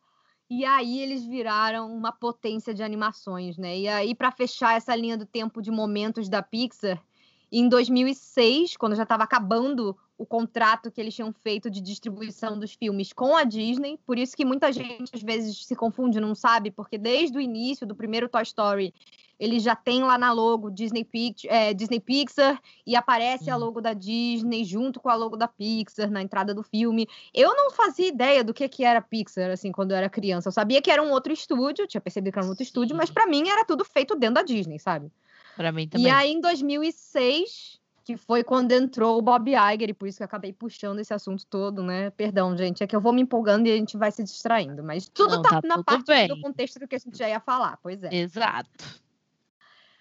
E 0.51 0.65
aí 0.65 1.01
eles 1.01 1.25
viraram 1.25 1.91
uma 1.91 2.13
potência 2.13 2.75
de 2.75 2.83
animações, 2.83 3.57
né? 3.57 3.79
E 3.79 3.89
aí, 3.89 4.15
para 4.15 4.31
fechar 4.31 4.77
essa 4.77 4.95
linha 4.95 5.17
do 5.17 5.27
tempo 5.27 5.63
de 5.63 5.71
momentos 5.71 6.29
da 6.29 6.43
Pixar, 6.43 7.03
em 7.51 7.69
2006, 7.69 8.77
quando 8.77 8.95
já 8.95 9.03
estava 9.03 9.25
acabando 9.25 9.97
o 10.19 10.27
contrato 10.27 10.91
que 10.91 11.01
eles 11.01 11.15
tinham 11.15 11.33
feito 11.33 11.71
de 11.71 11.81
distribuição 11.81 12.59
dos 12.59 12.75
filmes 12.75 13.13
com 13.13 13.37
a 13.37 13.45
Disney, 13.45 13.99
por 14.05 14.19
isso 14.19 14.37
que 14.37 14.45
muita 14.45 14.73
gente 14.73 15.15
às 15.15 15.23
vezes 15.23 15.65
se 15.65 15.77
confunde, 15.77 16.19
não 16.19 16.35
sabe, 16.35 16.73
porque 16.73 16.99
desde 16.99 17.39
o 17.39 17.41
início 17.41 17.87
do 17.87 17.95
primeiro 17.95 18.29
Toy 18.29 18.43
Story, 18.43 18.93
ele 19.39 19.61
já 19.61 19.77
tem 19.77 20.03
lá 20.03 20.19
na 20.19 20.33
logo 20.33 20.71
Disney, 20.71 21.05
Pict 21.05 21.47
é, 21.49 21.73
Disney 21.73 22.01
Pixar 22.01 22.61
e 22.85 22.97
aparece 22.97 23.49
a 23.49 23.57
Hum. 23.57 23.61
logo 23.61 23.81
da 23.81 23.93
Disney 23.93 24.65
junto 24.65 24.99
com 24.99 25.09
a 25.09 25.15
logo 25.15 25.37
da 25.37 25.47
Pixar 25.47 26.11
na 26.11 26.21
entrada 26.21 26.53
do 26.53 26.65
filme. 26.65 27.07
Eu 27.33 27.55
não 27.55 27.71
fazia 27.71 28.09
ideia 28.09 28.43
do 28.43 28.53
que, 28.53 28.69
que 28.69 28.85
era 28.85 29.01
Pixar, 29.01 29.51
assim, 29.51 29.71
quando 29.71 29.93
eu 29.93 29.97
era 29.97 30.11
criança. 30.11 30.49
Eu 30.49 30.53
sabia 30.53 30.83
que 30.83 30.91
era 30.91 31.01
um 31.01 31.13
outro 31.13 31.33
estúdio, 31.33 31.87
tinha 31.87 32.01
percebido 32.01 32.33
que 32.33 32.39
era 32.41 32.47
um 32.47 32.51
outro 32.51 32.65
estúdio, 32.65 32.97
mas 32.97 33.09
Sim. 33.09 33.15
para 33.15 33.27
mim 33.27 33.49
era 33.49 33.65
tudo 33.65 33.85
feito 33.85 34.17
dentro 34.17 34.35
da 34.35 34.43
Disney, 34.43 34.81
sabe? 34.81 35.13
Para 35.57 35.71
mim 35.71 35.87
também. 35.87 36.07
E 36.07 36.11
aí, 36.11 36.33
em 36.33 36.41
2006, 36.41 37.78
que 38.09 38.17
foi 38.17 38.43
quando 38.43 38.73
entrou 38.73 39.19
o 39.19 39.23
Bob 39.23 39.51
Iger, 39.51 39.91
e 39.91 39.93
por 39.93 40.09
isso 40.09 40.17
que 40.17 40.23
eu 40.23 40.25
acabei 40.25 40.51
puxando 40.51 40.99
esse 40.99 41.13
assunto 41.13 41.45
todo, 41.45 41.83
né? 41.83 42.09
Perdão, 42.09 42.57
gente, 42.57 42.83
é 42.83 42.87
que 42.87 42.97
eu 42.97 43.03
vou 43.03 43.13
me 43.13 43.21
empolgando 43.21 43.67
e 43.67 43.71
a 43.71 43.77
gente 43.77 43.99
vai 43.99 44.11
se 44.11 44.25
distraindo, 44.25 44.83
mas 44.83 45.11
tudo 45.11 45.35
Não, 45.35 45.43
tá, 45.43 45.61
tá 45.61 45.69
na 45.69 45.75
tudo 45.75 45.85
parte 45.85 46.07
bem. 46.07 46.27
do 46.27 46.41
contexto 46.41 46.79
do 46.79 46.89
que 46.89 46.97
a 46.97 46.99
gente 46.99 47.19
já 47.19 47.29
ia 47.29 47.39
falar, 47.39 47.79
pois 47.83 48.03
é. 48.03 48.09
Exato. 48.11 48.71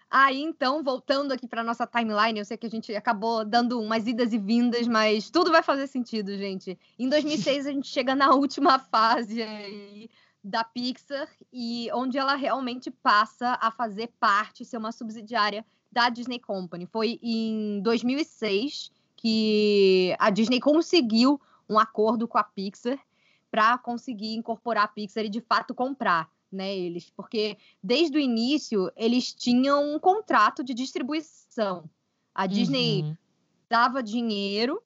Aí, 0.09 0.41
então, 0.41 0.81
voltando 0.81 1.33
aqui 1.33 1.45
para 1.45 1.65
nossa 1.65 1.85
timeline, 1.85 2.39
eu 2.39 2.45
sei 2.45 2.55
que 2.55 2.65
a 2.65 2.69
gente 2.69 2.95
acabou 2.95 3.43
dando 3.43 3.77
umas 3.77 4.07
idas 4.07 4.31
e 4.31 4.37
vindas, 4.37 4.87
mas 4.87 5.29
tudo 5.29 5.51
vai 5.51 5.61
fazer 5.61 5.85
sentido, 5.87 6.37
gente. 6.37 6.79
Em 6.97 7.09
2006, 7.09 7.67
a 7.67 7.71
gente 7.73 7.89
chega 7.89 8.15
na 8.15 8.33
última 8.33 8.79
fase 8.79 9.41
aí 9.41 10.09
da 10.41 10.63
Pixar, 10.63 11.27
e 11.51 11.89
onde 11.93 12.17
ela 12.17 12.35
realmente 12.35 12.89
passa 12.89 13.57
a 13.59 13.69
fazer 13.69 14.13
parte, 14.17 14.63
ser 14.63 14.77
uma 14.77 14.93
subsidiária 14.93 15.65
da 15.91 16.09
Disney 16.09 16.39
Company. 16.39 16.85
Foi 16.85 17.19
em 17.21 17.81
2006 17.81 18.91
que 19.15 20.15
a 20.19 20.29
Disney 20.29 20.59
conseguiu 20.59 21.41
um 21.69 21.79
acordo 21.79 22.27
com 22.27 22.37
a 22.37 22.43
Pixar 22.43 22.99
para 23.49 23.77
conseguir 23.77 24.35
incorporar 24.35 24.85
a 24.85 24.87
Pixar 24.87 25.25
e 25.25 25.29
de 25.29 25.41
fato 25.41 25.73
comprar, 25.73 26.29
né, 26.51 26.75
eles, 26.77 27.09
porque 27.09 27.57
desde 27.81 28.17
o 28.17 28.19
início 28.21 28.91
eles 28.95 29.33
tinham 29.33 29.95
um 29.95 29.99
contrato 29.99 30.63
de 30.63 30.73
distribuição. 30.73 31.89
A 32.33 32.45
Disney 32.45 33.01
Uhum. 33.03 33.17
dava 33.69 34.03
dinheiro 34.03 34.81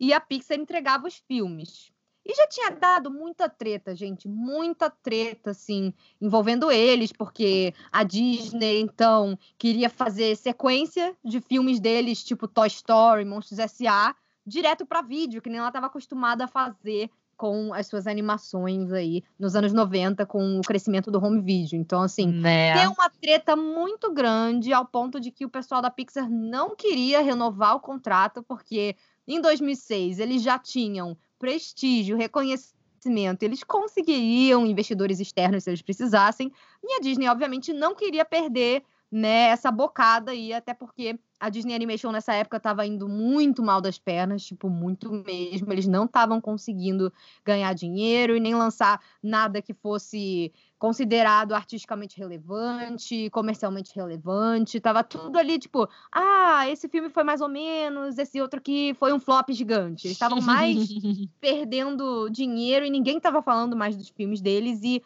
e 0.00 0.12
a 0.12 0.20
Pixar 0.20 0.58
entregava 0.58 1.06
os 1.06 1.16
filmes. 1.16 1.92
E 2.28 2.34
já 2.34 2.46
tinha 2.48 2.70
dado 2.72 3.08
muita 3.08 3.48
treta, 3.48 3.94
gente, 3.94 4.26
muita 4.26 4.90
treta, 4.90 5.50
assim, 5.50 5.94
envolvendo 6.20 6.72
eles, 6.72 7.12
porque 7.12 7.72
a 7.92 8.02
Disney, 8.02 8.80
então, 8.80 9.38
queria 9.56 9.88
fazer 9.88 10.36
sequência 10.36 11.16
de 11.24 11.40
filmes 11.40 11.78
deles, 11.78 12.24
tipo 12.24 12.48
Toy 12.48 12.66
Story, 12.66 13.24
Monstros 13.24 13.60
S.A., 13.60 14.12
direto 14.44 14.84
para 14.84 15.02
vídeo, 15.02 15.40
que 15.40 15.48
nem 15.48 15.60
ela 15.60 15.68
estava 15.68 15.86
acostumada 15.86 16.44
a 16.44 16.48
fazer 16.48 17.08
com 17.36 17.72
as 17.74 17.86
suas 17.86 18.06
animações 18.06 18.90
aí 18.92 19.22
nos 19.38 19.54
anos 19.54 19.72
90 19.72 20.24
com 20.26 20.58
o 20.58 20.62
crescimento 20.62 21.10
do 21.10 21.22
home 21.22 21.40
video. 21.40 21.78
Então, 21.78 22.02
assim, 22.02 22.26
né? 22.26 22.74
tem 22.74 22.88
uma 22.88 23.10
treta 23.10 23.54
muito 23.54 24.12
grande 24.12 24.72
ao 24.72 24.86
ponto 24.86 25.20
de 25.20 25.30
que 25.30 25.44
o 25.44 25.50
pessoal 25.50 25.82
da 25.82 25.90
Pixar 25.90 26.28
não 26.30 26.74
queria 26.74 27.20
renovar 27.20 27.76
o 27.76 27.80
contrato 27.80 28.42
porque 28.42 28.96
em 29.28 29.40
2006 29.40 30.18
eles 30.18 30.42
já 30.42 30.58
tinham 30.58 31.16
prestígio, 31.38 32.16
reconhecimento, 32.16 33.42
eles 33.42 33.62
conseguiriam 33.62 34.66
investidores 34.66 35.20
externos 35.20 35.64
se 35.64 35.70
eles 35.70 35.82
precisassem, 35.82 36.50
e 36.82 36.94
a 36.94 37.00
Disney 37.00 37.28
obviamente 37.28 37.72
não 37.72 37.94
queria 37.94 38.24
perder 38.24 38.82
né, 39.10 39.48
essa 39.48 39.70
bocada 39.70 40.32
aí, 40.32 40.52
até 40.52 40.74
porque 40.74 41.18
a 41.38 41.48
Disney 41.48 41.74
Animation 41.74 42.10
nessa 42.10 42.34
época 42.34 42.56
estava 42.56 42.86
indo 42.86 43.08
muito 43.08 43.62
mal 43.62 43.80
das 43.80 43.98
pernas, 43.98 44.44
tipo, 44.44 44.68
muito 44.68 45.10
mesmo. 45.12 45.72
Eles 45.72 45.86
não 45.86 46.06
estavam 46.06 46.40
conseguindo 46.40 47.12
ganhar 47.44 47.72
dinheiro 47.74 48.36
e 48.36 48.40
nem 48.40 48.54
lançar 48.54 49.00
nada 49.22 49.62
que 49.62 49.74
fosse 49.74 50.52
considerado 50.78 51.52
artisticamente 51.52 52.18
relevante, 52.18 53.30
comercialmente 53.30 53.94
relevante. 53.94 54.80
Tava 54.80 55.02
tudo 55.02 55.38
ali, 55.38 55.58
tipo, 55.58 55.88
ah, 56.12 56.68
esse 56.68 56.88
filme 56.88 57.08
foi 57.08 57.24
mais 57.24 57.40
ou 57.40 57.48
menos, 57.48 58.18
esse 58.18 58.40
outro 58.40 58.58
aqui 58.58 58.94
foi 58.98 59.12
um 59.12 59.20
flop 59.20 59.50
gigante. 59.50 60.06
Eles 60.06 60.16
estavam 60.16 60.40
mais 60.40 60.76
perdendo 61.40 62.28
dinheiro 62.28 62.84
e 62.84 62.90
ninguém 62.90 63.16
estava 63.16 63.40
falando 63.40 63.76
mais 63.76 63.96
dos 63.96 64.08
filmes 64.08 64.40
deles. 64.40 64.80
E 64.82 65.02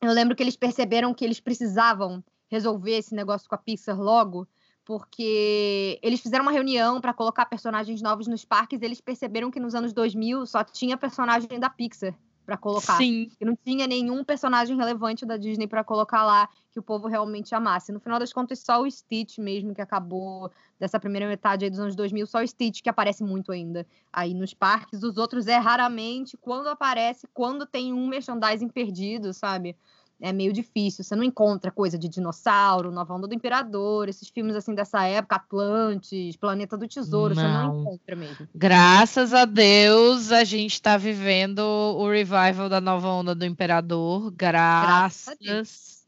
eu 0.00 0.12
lembro 0.12 0.36
que 0.36 0.42
eles 0.42 0.56
perceberam 0.56 1.12
que 1.12 1.24
eles 1.24 1.40
precisavam 1.40 2.22
resolver 2.48 2.96
esse 2.96 3.14
negócio 3.14 3.48
com 3.48 3.56
a 3.56 3.58
Pixar 3.58 4.00
logo, 4.00 4.46
porque 4.84 5.98
eles 6.00 6.20
fizeram 6.20 6.44
uma 6.44 6.52
reunião 6.52 7.00
para 7.00 7.12
colocar 7.12 7.44
personagens 7.46 8.00
novos 8.00 8.28
nos 8.28 8.44
parques, 8.44 8.80
e 8.80 8.84
eles 8.84 9.00
perceberam 9.00 9.50
que 9.50 9.58
nos 9.58 9.74
anos 9.74 9.92
2000 9.92 10.46
só 10.46 10.62
tinha 10.62 10.96
personagem 10.96 11.58
da 11.58 11.68
Pixar 11.68 12.14
para 12.46 12.56
colocar. 12.56 12.96
Sim. 12.96 13.28
Que 13.36 13.44
não 13.44 13.56
tinha 13.56 13.86
nenhum 13.86 14.24
personagem 14.24 14.76
relevante 14.76 15.26
da 15.26 15.36
Disney 15.36 15.66
para 15.66 15.82
colocar 15.82 16.24
lá 16.24 16.48
que 16.70 16.78
o 16.78 16.82
povo 16.82 17.08
realmente 17.08 17.54
amasse. 17.54 17.92
No 17.92 17.98
final 17.98 18.18
das 18.20 18.32
contas, 18.32 18.60
só 18.60 18.80
o 18.80 18.90
Stitch 18.90 19.38
mesmo 19.38 19.74
que 19.74 19.82
acabou 19.82 20.50
dessa 20.78 21.00
primeira 21.00 21.26
metade 21.26 21.64
aí 21.64 21.70
dos 21.70 21.80
anos 21.80 21.96
2000, 21.96 22.26
só 22.26 22.42
o 22.42 22.46
Stitch 22.46 22.82
que 22.82 22.88
aparece 22.88 23.24
muito 23.24 23.50
ainda 23.50 23.84
aí 24.12 24.32
nos 24.32 24.54
parques. 24.54 25.02
Os 25.02 25.18
outros 25.18 25.48
é 25.48 25.56
raramente 25.56 26.36
quando 26.36 26.68
aparece, 26.68 27.26
quando 27.34 27.66
tem 27.66 27.92
um 27.92 28.06
merchandising 28.06 28.68
perdido, 28.68 29.34
sabe? 29.34 29.76
É 30.20 30.32
meio 30.32 30.52
difícil. 30.52 31.04
Você 31.04 31.14
não 31.14 31.22
encontra 31.22 31.70
coisa 31.70 31.98
de 31.98 32.08
dinossauro, 32.08 32.90
Nova 32.90 33.14
Onda 33.14 33.28
do 33.28 33.34
Imperador, 33.34 34.08
esses 34.08 34.28
filmes 34.28 34.56
assim 34.56 34.74
dessa 34.74 35.04
época, 35.04 35.36
Atlantis, 35.36 36.36
Planeta 36.36 36.76
do 36.76 36.88
Tesouro, 36.88 37.34
não. 37.34 37.42
você 37.42 37.48
não 37.48 37.80
encontra 37.80 38.16
mesmo. 38.16 38.48
Graças 38.54 39.34
a 39.34 39.44
Deus 39.44 40.32
a 40.32 40.44
gente 40.44 40.74
está 40.74 40.96
vivendo 40.96 41.60
o 41.60 42.08
revival 42.08 42.68
da 42.68 42.80
Nova 42.80 43.08
Onda 43.08 43.34
do 43.34 43.44
Imperador. 43.44 44.30
Graças. 44.30 45.36
Graças 45.40 46.06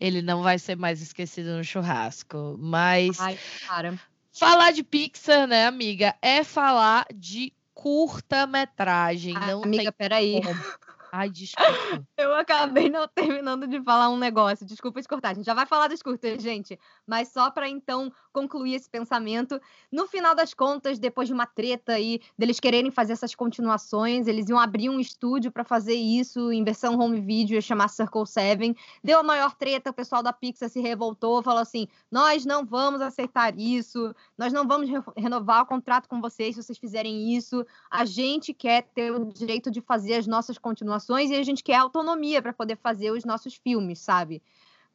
Ele 0.00 0.22
não 0.22 0.42
vai 0.42 0.58
ser 0.58 0.76
mais 0.76 1.00
esquecido 1.00 1.56
no 1.56 1.64
churrasco. 1.64 2.56
Mas. 2.58 3.20
Ai, 3.20 3.38
cara. 3.66 3.98
Falar 4.32 4.72
de 4.72 4.84
Pixar, 4.84 5.48
né, 5.48 5.66
amiga? 5.66 6.14
É 6.22 6.44
falar 6.44 7.06
de 7.12 7.52
curta-metragem. 7.74 9.34
Não 9.34 9.62
amiga, 9.64 9.84
tem 9.84 9.92
peraí. 9.92 10.40
Como. 10.42 10.48
Ai, 11.10 11.30
desculpa. 11.30 12.06
Eu 12.16 12.34
acabei 12.34 12.90
não 12.90 13.08
terminando 13.08 13.66
de 13.66 13.82
falar 13.82 14.10
um 14.10 14.18
negócio. 14.18 14.66
Desculpa 14.66 15.00
escortar. 15.00 15.30
A 15.30 15.34
gente 15.34 15.46
já 15.46 15.54
vai 15.54 15.66
falar 15.66 15.88
dos 15.88 16.02
curtas, 16.02 16.42
gente. 16.42 16.78
Mas 17.08 17.28
só 17.28 17.50
para 17.50 17.68
então 17.68 18.12
concluir 18.32 18.74
esse 18.74 18.88
pensamento. 18.88 19.58
No 19.90 20.06
final 20.06 20.34
das 20.34 20.52
contas, 20.52 20.98
depois 20.98 21.26
de 21.26 21.34
uma 21.34 21.46
treta 21.46 21.94
aí, 21.94 22.20
deles 22.36 22.60
quererem 22.60 22.90
fazer 22.90 23.14
essas 23.14 23.34
continuações, 23.34 24.26
eles 24.26 24.48
iam 24.48 24.58
abrir 24.58 24.90
um 24.90 25.00
estúdio 25.00 25.50
para 25.50 25.64
fazer 25.64 25.94
isso 25.94 26.52
em 26.52 26.62
versão 26.62 26.98
home 26.98 27.20
video, 27.20 27.54
ia 27.54 27.60
chamar 27.60 27.88
Circle 27.88 28.26
Seven. 28.26 28.76
Deu 29.02 29.18
a 29.18 29.22
maior 29.22 29.54
treta, 29.56 29.90
o 29.90 29.94
pessoal 29.94 30.22
da 30.22 30.32
Pixar 30.32 30.68
se 30.68 30.80
revoltou, 30.80 31.42
falou 31.42 31.62
assim: 31.62 31.88
nós 32.10 32.44
não 32.44 32.64
vamos 32.64 33.00
aceitar 33.00 33.58
isso, 33.58 34.14
nós 34.36 34.52
não 34.52 34.68
vamos 34.68 34.88
re 34.88 34.98
renovar 35.16 35.62
o 35.62 35.66
contrato 35.66 36.08
com 36.08 36.20
vocês 36.20 36.54
se 36.54 36.62
vocês 36.62 36.78
fizerem 36.78 37.34
isso. 37.34 37.64
A 37.90 38.04
gente 38.04 38.52
quer 38.52 38.82
ter 38.94 39.10
o 39.10 39.24
direito 39.24 39.70
de 39.70 39.80
fazer 39.80 40.14
as 40.14 40.26
nossas 40.26 40.58
continuações 40.58 41.30
e 41.30 41.34
a 41.34 41.42
gente 41.42 41.62
quer 41.62 41.76
autonomia 41.76 42.42
para 42.42 42.52
poder 42.52 42.76
fazer 42.76 43.10
os 43.10 43.24
nossos 43.24 43.54
filmes, 43.54 43.98
sabe? 43.98 44.42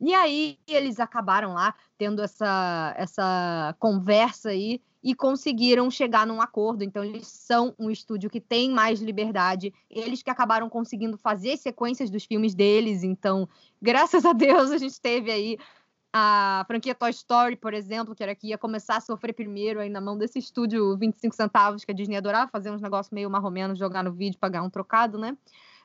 E 0.06 0.14
aí 0.14 0.60
eles 0.68 1.00
acabaram 1.00 1.54
lá 1.54 1.74
tendo 1.98 2.22
essa, 2.22 2.94
essa 2.98 3.74
conversa 3.80 4.50
aí 4.50 4.82
e 5.02 5.16
conseguiram 5.16 5.90
chegar 5.90 6.28
num 6.28 6.42
acordo. 6.42 6.84
Então, 6.84 7.06
eles 7.06 7.26
são 7.28 7.74
um 7.80 7.90
estúdio 7.90 8.30
que 8.30 8.42
tem 8.42 8.70
mais 8.70 9.00
liberdade. 9.00 9.74
Eles 9.90 10.22
que 10.22 10.30
acabaram 10.30 10.70
conseguindo 10.70 11.18
fazer 11.18 11.56
sequências 11.56 12.10
dos 12.10 12.26
filmes 12.26 12.54
deles. 12.54 13.02
Então, 13.02 13.48
graças 13.82 14.26
a 14.26 14.34
Deus, 14.34 14.72
a 14.72 14.78
gente 14.78 15.00
teve 15.00 15.32
aí 15.32 15.58
a 16.12 16.66
franquia 16.68 16.94
Toy 16.94 17.10
Story, 17.10 17.56
por 17.56 17.74
exemplo, 17.74 18.14
que 18.14 18.22
era 18.22 18.36
que 18.36 18.48
ia 18.48 18.58
começar 18.58 18.98
a 18.98 19.02
sofrer 19.02 19.34
primeiro 19.34 19.80
aí 19.80 19.90
na 19.90 20.02
mão 20.02 20.18
desse 20.18 20.38
estúdio 20.38 20.98
25 20.98 21.34
centavos 21.34 21.86
que 21.86 21.92
a 21.92 21.96
Disney 21.96 22.18
adorava 22.18 22.52
fazer 22.52 22.72
uns 22.72 22.82
negócios 22.82 23.12
meio 23.12 23.30
marromeno, 23.30 23.74
jogar 23.74 24.04
no 24.04 24.12
vídeo, 24.12 24.38
pagar 24.38 24.64
um 24.64 24.70
trocado, 24.70 25.18
né? 25.18 25.36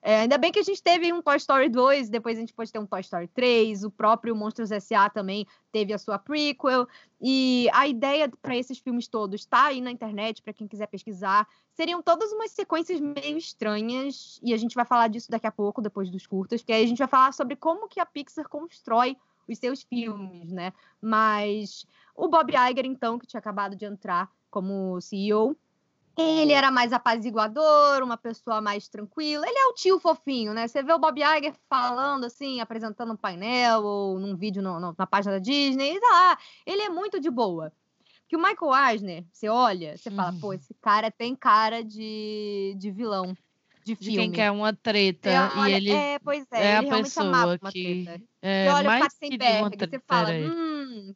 É, 0.03 0.21
ainda 0.21 0.39
bem 0.39 0.53
que 0.53 0.59
a 0.59 0.63
gente 0.63 0.83
teve 0.83 1.13
um 1.13 1.21
Toy 1.21 1.37
Story 1.37 1.69
2, 1.69 2.09
depois 2.09 2.37
a 2.37 2.41
gente 2.41 2.55
pode 2.55 2.73
ter 2.73 2.79
um 2.79 2.87
Toy 2.87 3.01
Story 3.01 3.29
3, 3.29 3.85
o 3.85 3.91
próprio 3.91 4.35
Monstros 4.35 4.71
S.A. 4.71 5.11
também 5.11 5.47
teve 5.73 5.93
a 5.93 5.99
sua 5.99 6.19
prequel, 6.19 6.87
e 7.21 7.69
a 7.73 7.87
ideia 7.87 8.31
para 8.41 8.57
esses 8.57 8.79
filmes 8.79 9.09
todos 9.09 9.41
está 9.41 9.67
aí 9.67 9.81
na 9.81 9.91
internet, 9.91 10.43
para 10.43 10.53
quem 10.53 10.69
quiser 10.69 10.87
pesquisar. 10.87 11.47
Seriam 11.73 12.03
todas 12.03 12.33
umas 12.33 12.53
sequências 12.53 13.01
meio 13.01 13.37
estranhas, 13.37 14.39
e 14.43 14.55
a 14.55 14.57
gente 14.57 14.75
vai 14.75 14.85
falar 14.85 15.09
disso 15.09 15.31
daqui 15.31 15.47
a 15.47 15.53
pouco, 15.53 15.83
depois 15.83 16.11
dos 16.11 16.27
curtas, 16.27 16.63
que 16.63 16.73
aí 16.73 16.85
a 16.85 16.87
gente 16.87 16.99
vai 16.99 17.09
falar 17.09 17.33
sobre 17.33 17.57
como 17.57 17.89
que 17.89 18.01
a 18.01 18.07
Pixar 18.07 18.49
constrói 18.49 19.17
os 19.49 19.59
seus 19.59 19.83
filmes, 19.83 20.53
né? 20.53 20.73
Mas 21.01 21.87
o 22.15 22.29
Bob 22.29 22.53
Iger, 22.53 22.85
então, 22.85 23.19
que 23.19 23.27
tinha 23.27 23.39
acabado 23.39 23.75
de 23.75 23.85
entrar 23.85 24.31
como 24.51 25.01
CEO, 25.01 25.57
ele 26.21 26.53
era 26.53 26.71
mais 26.71 26.93
apaziguador, 26.93 28.03
uma 28.03 28.17
pessoa 28.17 28.61
mais 28.61 28.89
tranquila. 28.89 29.47
Ele 29.47 29.59
é 29.59 29.67
o 29.67 29.75
tio 29.75 30.01
fofinho, 30.01 30.53
né? 30.53 30.67
Você 30.67 30.83
vê 30.83 30.93
o 30.93 30.99
Bob 30.99 31.21
Iger 31.21 31.55
falando 31.69 32.25
assim, 32.25 32.61
apresentando 32.61 33.13
um 33.13 33.17
painel 33.17 33.85
ou 33.85 34.19
num 34.19 34.37
vídeo 34.37 34.63
no, 34.63 34.81
no, 34.81 34.95
na 34.99 35.07
página 35.07 35.35
da 35.35 35.39
Disney, 35.39 35.95
e 35.95 36.01
tá 36.01 36.09
lá. 36.09 36.39
Ele 36.67 36.83
é 36.83 36.89
muito 36.89 37.21
de 37.21 37.31
boa. 37.31 37.73
Que 38.29 38.37
o 38.37 38.43
Michael 38.43 38.91
Eisner, 38.91 39.25
você 39.33 39.49
olha, 39.49 39.97
você 39.97 40.11
fala, 40.11 40.35
pô, 40.39 40.53
esse 40.53 40.75
cara 40.83 41.11
tem 41.11 41.35
cara 41.35 41.83
de, 41.83 42.75
de 42.77 42.91
vilão. 42.91 43.35
De, 43.85 43.95
de 43.95 44.13
quem 44.13 44.31
quer 44.31 44.51
uma 44.51 44.75
treta. 44.75 45.31
Olha, 45.57 45.71
e 45.71 45.75
ele 45.75 45.91
é, 45.91 46.19
pois 46.19 46.45
é, 46.53 46.59
é 46.59 46.61
ele 46.61 46.77
a 46.77 46.81
realmente 46.91 47.19
amava 47.19 47.59
uma 47.63 47.73
que, 47.73 48.05
treta. 48.05 48.23
É, 48.43 48.67
você 48.67 48.75
olha 48.75 48.97
o 48.97 49.01
Katzenberg, 49.01 49.77
você 49.79 49.99
fala, 50.07 50.31
hum, 50.31 51.15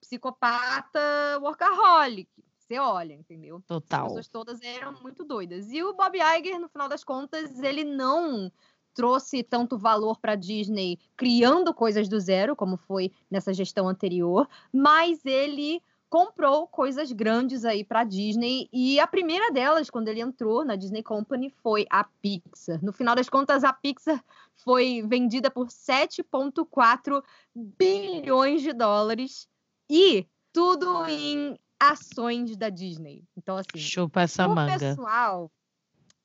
psicopata 0.00 1.00
workaholic 1.40 2.28
você 2.66 2.78
olha, 2.78 3.14
entendeu? 3.14 3.62
Total. 3.66 4.06
As 4.06 4.08
pessoas 4.08 4.28
todas 4.28 4.62
eram 4.62 5.00
muito 5.00 5.24
doidas. 5.24 5.70
E 5.70 5.82
o 5.82 5.94
Bob 5.94 6.18
Iger, 6.18 6.58
no 6.58 6.68
final 6.68 6.88
das 6.88 7.04
contas, 7.04 7.62
ele 7.62 7.84
não 7.84 8.50
trouxe 8.92 9.42
tanto 9.42 9.76
valor 9.76 10.18
para 10.18 10.34
Disney 10.34 10.98
criando 11.16 11.72
coisas 11.72 12.08
do 12.08 12.18
zero, 12.18 12.56
como 12.56 12.76
foi 12.76 13.12
nessa 13.30 13.52
gestão 13.52 13.88
anterior, 13.88 14.48
mas 14.72 15.24
ele 15.24 15.82
comprou 16.08 16.66
coisas 16.66 17.12
grandes 17.12 17.64
aí 17.64 17.84
para 17.84 18.04
Disney 18.04 18.68
e 18.72 18.98
a 18.98 19.06
primeira 19.06 19.52
delas, 19.52 19.90
quando 19.90 20.08
ele 20.08 20.20
entrou 20.20 20.64
na 20.64 20.74
Disney 20.76 21.02
Company, 21.02 21.50
foi 21.50 21.84
a 21.90 22.04
Pixar. 22.04 22.82
No 22.82 22.92
final 22.92 23.14
das 23.14 23.28
contas, 23.28 23.64
a 23.64 23.72
Pixar 23.72 24.24
foi 24.54 25.02
vendida 25.02 25.50
por 25.50 25.66
7,4 25.66 27.22
bilhões 27.54 28.62
de 28.62 28.72
dólares 28.72 29.46
e 29.90 30.26
tudo 30.52 31.06
em 31.06 31.58
ações 31.78 32.56
da 32.56 32.68
Disney. 32.68 33.24
Então, 33.36 33.56
assim, 33.56 33.76
Chupa 33.76 34.22
essa 34.22 34.46
o 34.46 34.54
manga. 34.54 34.78
pessoal, 34.78 35.50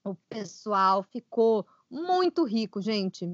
o 0.03 0.15
pessoal 0.29 1.03
ficou 1.03 1.65
muito 1.89 2.43
rico, 2.43 2.81
gente. 2.81 3.29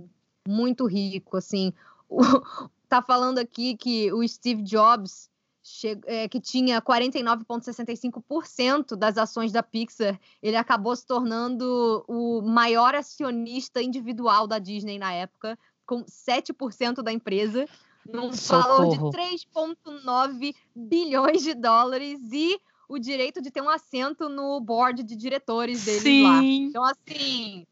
Muito 0.48 0.86
rico, 0.86 1.38
assim. 1.38 1.74
O, 2.10 2.20
tá 2.88 3.02
falando 3.02 3.40
aqui 3.40 3.76
que 3.78 4.12
o 4.12 4.28
Steve 4.28 4.64
Jobs, 4.64 5.30
che, 5.64 6.00
é, 6.06 6.28
que 6.28 6.40
tinha 6.40 6.82
49,65% 6.82 8.96
das 8.96 9.18
ações 9.18 9.52
da 9.52 9.62
Pixar, 9.62 10.20
ele 10.42 10.56
acabou 10.56 10.96
se 10.96 11.06
tornando 11.06 12.04
o 12.08 12.42
maior 12.42 12.96
acionista 12.96 13.82
individual 13.82 14.48
da 14.48 14.60
Disney 14.60 14.98
na 14.98 15.14
época, 15.14 15.58
com 15.86 16.04
7% 16.04 17.02
da 17.02 17.14
empresa 17.14 17.66
num 18.12 18.32
valor 18.32 18.90
de 18.90 18.98
3,9 18.98 20.56
bilhões 20.76 21.44
de 21.44 21.54
dólares 21.54 22.20
e 22.32 22.60
o 22.88 22.98
direito 22.98 23.42
de 23.42 23.52
ter 23.52 23.62
um 23.62 23.70
assento 23.70 24.30
no 24.30 24.60
board 24.62 25.04
de 25.04 25.16
diretores 25.16 25.84
deles 25.84 26.04
Sim. 26.04 26.24
lá. 26.24 26.44
Então, 26.44 26.84
assim, 26.84 27.66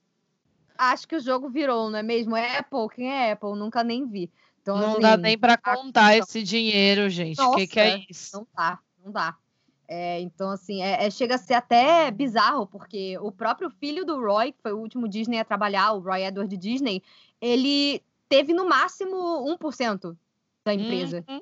acho 0.78 1.08
que 1.08 1.16
o 1.16 1.22
jogo 1.22 1.50
virou, 1.50 1.90
não 1.90 2.00
é 2.00 2.04
mesmo? 2.04 2.36
É 2.36 2.58
Apple, 2.58 2.88
quem 2.94 3.12
é 3.12 3.32
Apple? 3.32 3.58
Nunca 3.58 3.84
nem 3.84 4.06
vi. 4.06 4.30
Então, 4.62 4.78
não 4.78 4.92
assim, 4.94 5.02
dá 5.02 5.16
nem 5.16 5.38
para 5.38 5.58
contar 5.58 6.18
esse 6.18 6.42
dinheiro, 6.44 7.10
gente. 7.10 7.40
O 7.40 7.56
que, 7.56 7.68
que 7.68 7.80
é 7.80 8.04
isso? 8.10 8.38
Não 8.38 8.48
dá, 8.56 8.80
não 9.04 9.12
dá. 9.12 9.36
É, 9.88 10.20
então, 10.20 10.50
assim, 10.50 10.82
é, 10.82 11.06
é, 11.06 11.12
chega 11.12 11.36
a 11.36 11.38
ser 11.38 11.54
até 11.54 12.10
bizarro, 12.10 12.66
porque 12.66 13.18
o 13.20 13.32
próprio 13.32 13.70
filho 13.70 14.04
do 14.04 14.20
Roy, 14.20 14.52
que 14.52 14.62
foi 14.62 14.74
o 14.74 14.80
último 14.80 15.08
Disney 15.08 15.40
a 15.40 15.46
trabalhar, 15.46 15.92
o 15.94 16.00
Roy 16.00 16.24
Edward 16.24 16.58
Disney, 16.58 17.04
ele 17.40 18.02
teve 18.28 18.54
no 18.54 18.68
máximo 18.68 19.46
1% 19.60 20.16
da 20.66 20.74
empresa. 20.74 21.24
Uhum. 21.30 21.42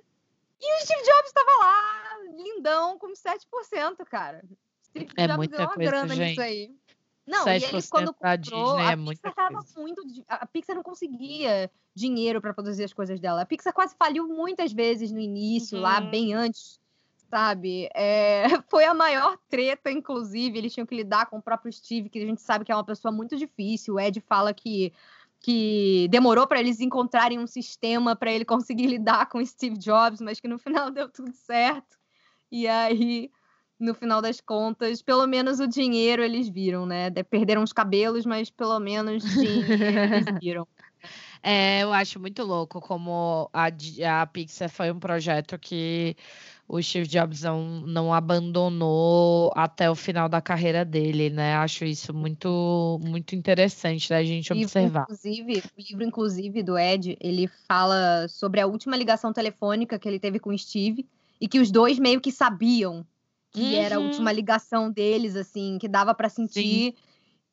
E 0.62 0.78
o 0.78 0.86
Steve 0.86 1.02
Jobs 1.02 1.28
estava 1.28 1.52
lá, 1.60 2.18
lindão, 2.36 3.00
com 3.00 3.14
7%, 3.14 4.06
cara. 4.06 4.44
Steve 4.84 5.08
é 5.18 5.28
Jobs 5.28 5.38
muita 5.38 5.58
deu 5.58 5.66
uma 5.66 5.74
coisa, 5.74 5.92
grana 5.92 6.16
gente. 6.16 6.30
nisso 6.30 6.42
aí. 6.42 6.76
Não, 7.26 7.48
e 7.48 7.56
ele 7.56 7.82
quando 7.90 8.14
comprou, 8.14 8.38
Disney 8.38 8.82
é 8.82 8.92
a 8.92 8.98
Pixar 8.98 9.34
tava 9.34 9.66
muito. 9.78 10.26
A 10.28 10.46
Pixar 10.46 10.76
não 10.76 10.84
conseguia 10.84 11.72
dinheiro 11.96 12.42
para 12.42 12.54
produzir 12.54 12.84
as 12.84 12.92
coisas 12.92 13.18
dela. 13.18 13.42
A 13.42 13.46
Pixar 13.46 13.74
quase 13.74 13.96
faliu 13.96 14.28
muitas 14.28 14.74
vezes 14.74 15.10
no 15.10 15.20
início, 15.20 15.78
uhum. 15.78 15.84
lá 15.84 16.02
bem 16.02 16.34
antes, 16.34 16.82
sabe? 17.30 17.90
É, 17.94 18.44
foi 18.68 18.84
a 18.84 18.94
maior 18.94 19.38
treta, 19.50 19.90
inclusive. 19.90 20.58
Eles 20.58 20.74
tinham 20.74 20.86
que 20.86 20.96
lidar 20.96 21.28
com 21.28 21.38
o 21.38 21.42
próprio 21.42 21.72
Steve, 21.72 22.10
que 22.10 22.20
a 22.20 22.26
gente 22.26 22.42
sabe 22.42 22.66
que 22.66 22.72
é 22.74 22.76
uma 22.76 22.84
pessoa 22.84 23.12
muito 23.12 23.38
difícil. 23.38 23.94
O 23.94 24.00
Ed 24.00 24.20
fala 24.20 24.54
que 24.54 24.92
que 25.44 26.08
demorou 26.10 26.48
para 26.48 26.62
eles 26.62 26.80
encontrarem 26.80 27.38
um 27.38 27.46
sistema 27.46 28.16
para 28.16 28.32
ele 28.32 28.46
conseguir 28.46 28.88
lidar 28.88 29.28
com 29.28 29.46
Steve 29.46 29.78
Jobs, 29.78 30.22
mas 30.22 30.40
que 30.40 30.48
no 30.48 30.58
final 30.58 30.90
deu 30.90 31.10
tudo 31.10 31.34
certo. 31.34 31.98
E 32.50 32.66
aí 32.68 33.30
no 33.80 33.94
final 33.94 34.22
das 34.22 34.40
contas, 34.40 35.02
pelo 35.02 35.28
menos 35.28 35.60
o 35.60 35.68
dinheiro 35.68 36.24
eles 36.24 36.48
viram, 36.48 36.86
né? 36.86 37.12
Perderam 37.30 37.62
os 37.62 37.74
cabelos, 37.74 38.26
mas 38.26 38.50
pelo 38.50 38.80
menos 38.80 39.24
dinheiro 39.24 40.16
eles 40.16 40.26
viram. 40.42 40.68
É, 41.42 41.84
eu 41.84 41.92
acho 41.92 42.18
muito 42.18 42.42
louco 42.44 42.80
como 42.80 43.50
a, 43.52 43.68
a 44.22 44.26
Pixar 44.26 44.70
foi 44.70 44.90
um 44.90 45.00
projeto 45.00 45.60
que 45.60 46.16
o 46.68 46.82
Steve 46.82 47.08
Jobs 47.08 47.44
não, 47.44 47.82
não 47.82 48.14
abandonou 48.14 49.52
até 49.56 49.90
o 49.90 49.96
final 49.96 50.30
da 50.30 50.42
carreira 50.42 50.86
dele, 50.86 51.30
né? 51.30 51.56
Acho 51.56 51.86
isso 51.86 52.14
muito 52.14 53.00
muito 53.04 53.36
interessante 53.36 54.10
da 54.10 54.24
gente 54.24 54.52
observar. 54.52 55.04
Inclusive, 55.04 55.64
o 55.78 55.82
livro, 55.82 56.04
inclusive, 56.04 56.64
do 56.64 56.78
Ed, 56.78 57.18
ele 57.20 57.48
fala 57.68 58.28
sobre 58.28 58.62
a 58.62 58.68
última 58.68 58.96
ligação 58.96 59.34
telefônica 59.34 60.00
que 60.00 60.08
ele 60.08 60.20
teve 60.20 60.40
com 60.40 60.52
o 60.52 60.58
Steve 60.58 61.08
e 61.40 61.48
que 61.48 61.60
os 61.60 61.70
dois 61.70 62.00
meio 62.00 62.22
que 62.22 62.32
sabiam 62.32 63.06
que 63.52 63.62
uhum. 63.62 63.76
era 63.76 63.98
a 63.98 64.00
última 64.00 64.32
uhum. 64.32 64.36
ligação 64.36 64.92
deles, 64.92 65.36
assim, 65.36 65.78
que 65.78 65.88
dava 65.88 66.16
para 66.16 66.28
sentir. 66.28 66.92
Sim. 66.92 66.96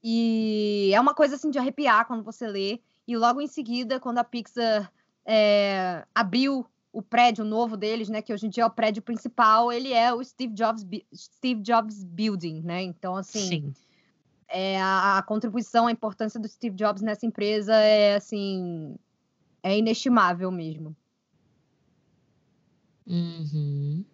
E 0.03 0.91
é 0.95 1.01
uma 1.01 1.15
coisa 1.15 1.35
assim 1.35 1.51
de 1.51 1.59
arrepiar 1.59 2.07
quando 2.07 2.25
você 2.25 2.47
lê. 2.47 2.81
E 3.07 3.17
logo 3.17 3.41
em 3.41 3.47
seguida, 3.47 4.01
quando 4.01 4.19
a 4.19 4.25
Pixar 4.25 4.91
é, 5.27 6.07
abriu 6.15 6.65
o 6.93 7.03
prédio 7.03 7.45
novo 7.45 7.76
deles, 7.76 8.09
né, 8.09 8.20
que 8.20 8.32
hoje 8.32 8.47
em 8.47 8.51
dia 8.51 8.64
é 8.64 8.66
o 8.66 8.70
prédio 8.70 9.03
principal, 9.03 9.72
ele 9.72 9.93
é 9.93 10.12
o 10.12 10.22
Steve 10.24 10.55
Jobs, 10.55 10.84
Steve 11.14 11.62
Jobs 11.62 12.03
Building, 12.03 12.62
né? 12.62 12.82
Então, 12.82 13.16
assim, 13.16 13.49
Sim. 13.49 13.74
É, 14.49 14.80
a, 14.80 15.18
a 15.18 15.22
contribuição, 15.22 15.86
a 15.86 15.93
importância 15.93 16.41
do 16.41 16.49
Steve 16.49 16.74
Jobs 16.74 17.03
nessa 17.03 17.24
empresa 17.24 17.74
é, 17.76 18.16
assim, 18.16 18.97
é 19.62 19.78
inestimável 19.78 20.51
mesmo. 20.51 20.97
Uhum. 23.07 24.05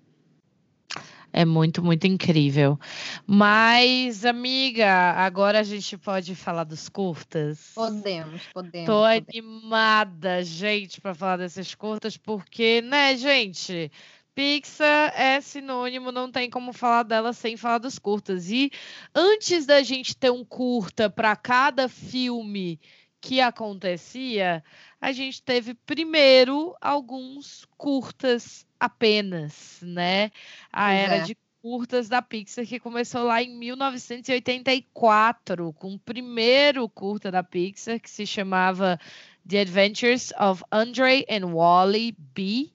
É 1.39 1.45
muito, 1.45 1.85
muito 1.85 2.07
incrível. 2.07 2.81
Mas, 3.27 4.25
amiga, 4.25 5.13
agora 5.13 5.61
a 5.61 5.63
gente 5.63 5.99
pode 5.99 6.35
falar 6.35 6.65
dos 6.65 6.89
curtas? 6.89 7.73
Podemos, 7.75 8.41
podemos. 8.55 8.87
Tô 8.87 9.03
podemos. 9.03 9.27
animada, 9.29 10.43
gente, 10.43 10.99
para 10.99 11.15
falar 11.15 11.37
desses 11.37 11.75
curtas, 11.75 12.17
porque, 12.17 12.81
né, 12.81 13.15
gente? 13.19 13.93
Pixar 14.35 15.13
é 15.15 15.39
sinônimo, 15.43 16.11
não 16.11 16.33
tem 16.33 16.49
como 16.49 16.73
falar 16.73 17.03
dela 17.03 17.35
sem 17.35 17.55
falar 17.55 17.79
dos 17.79 17.99
curtas. 17.99 18.51
E 18.51 18.71
antes 19.15 19.67
da 19.67 19.83
gente 19.83 20.17
ter 20.17 20.33
um 20.33 20.43
curta 20.43 21.11
para 21.11 21.37
cada 21.37 21.87
filme 21.87 22.81
que 23.21 23.43
acontecia, 23.43 24.65
a 24.99 25.13
gente 25.13 25.43
teve 25.43 25.75
primeiro 25.75 26.75
alguns 26.81 27.67
curtas 27.77 28.66
apenas, 28.79 29.81
né? 29.83 30.31
A 30.73 30.87
pois 30.87 30.99
era 30.99 31.17
é. 31.17 31.23
de 31.23 31.37
curtas 31.61 32.09
da 32.09 32.23
Pixar 32.23 32.65
que 32.65 32.79
começou 32.79 33.25
lá 33.25 33.43
em 33.43 33.59
1984 33.59 35.73
com 35.73 35.95
o 35.95 35.99
primeiro 35.99 36.89
curta 36.89 37.29
da 37.31 37.43
Pixar 37.43 37.99
que 37.99 38.09
se 38.09 38.25
chamava 38.25 39.01
The 39.49 39.61
Adventures 39.61 40.33
of 40.39 40.63
Andre 40.71 41.27
and 41.29 41.53
Wally 41.53 42.17
B, 42.35 42.71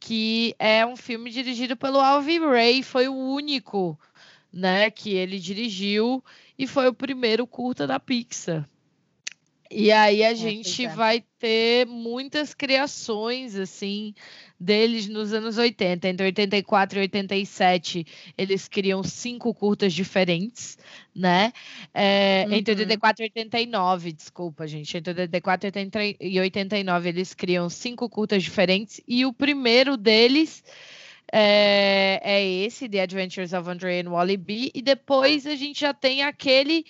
que 0.00 0.54
é 0.58 0.84
um 0.84 0.96
filme 0.96 1.30
dirigido 1.30 1.76
pelo 1.76 2.00
Alvin 2.00 2.40
Ray, 2.40 2.82
foi 2.82 3.08
o 3.08 3.14
único, 3.14 3.98
né, 4.52 4.90
que 4.90 5.14
ele 5.14 5.38
dirigiu 5.38 6.22
e 6.58 6.66
foi 6.66 6.88
o 6.88 6.94
primeiro 6.94 7.46
curta 7.46 7.86
da 7.86 7.98
Pixar. 7.98 8.68
E 9.74 9.90
aí 9.90 10.22
a 10.22 10.30
é, 10.30 10.34
gente 10.36 10.86
é. 10.86 10.88
vai 10.88 11.24
ter 11.38 11.84
muitas 11.86 12.54
criações 12.54 13.56
assim 13.56 14.14
deles 14.58 15.08
nos 15.08 15.32
anos 15.32 15.58
80. 15.58 16.08
Entre 16.08 16.26
84 16.26 16.98
e 16.98 17.02
87, 17.02 18.06
eles 18.38 18.68
criam 18.68 19.02
cinco 19.02 19.52
curtas 19.52 19.92
diferentes, 19.92 20.78
né? 21.14 21.52
É, 21.92 22.44
uhum. 22.46 22.54
Entre 22.54 22.72
84 22.72 23.24
e 23.24 23.26
89, 23.26 24.12
desculpa, 24.12 24.66
gente. 24.66 24.96
Entre 24.96 25.12
84 25.12 25.70
e 26.20 26.38
89, 26.38 27.08
eles 27.08 27.34
criam 27.34 27.68
cinco 27.68 28.08
curtas 28.08 28.44
diferentes. 28.44 29.00
E 29.08 29.26
o 29.26 29.32
primeiro 29.32 29.96
deles 29.96 30.62
é, 31.32 32.20
é 32.22 32.46
esse, 32.46 32.88
The 32.88 33.00
Adventures 33.00 33.52
of 33.52 33.68
Andre 33.68 34.00
and 34.00 34.10
Wally 34.10 34.36
B. 34.36 34.70
E 34.72 34.80
depois 34.80 35.48
a 35.48 35.56
gente 35.56 35.80
já 35.80 35.92
tem 35.92 36.22
aquele 36.22 36.84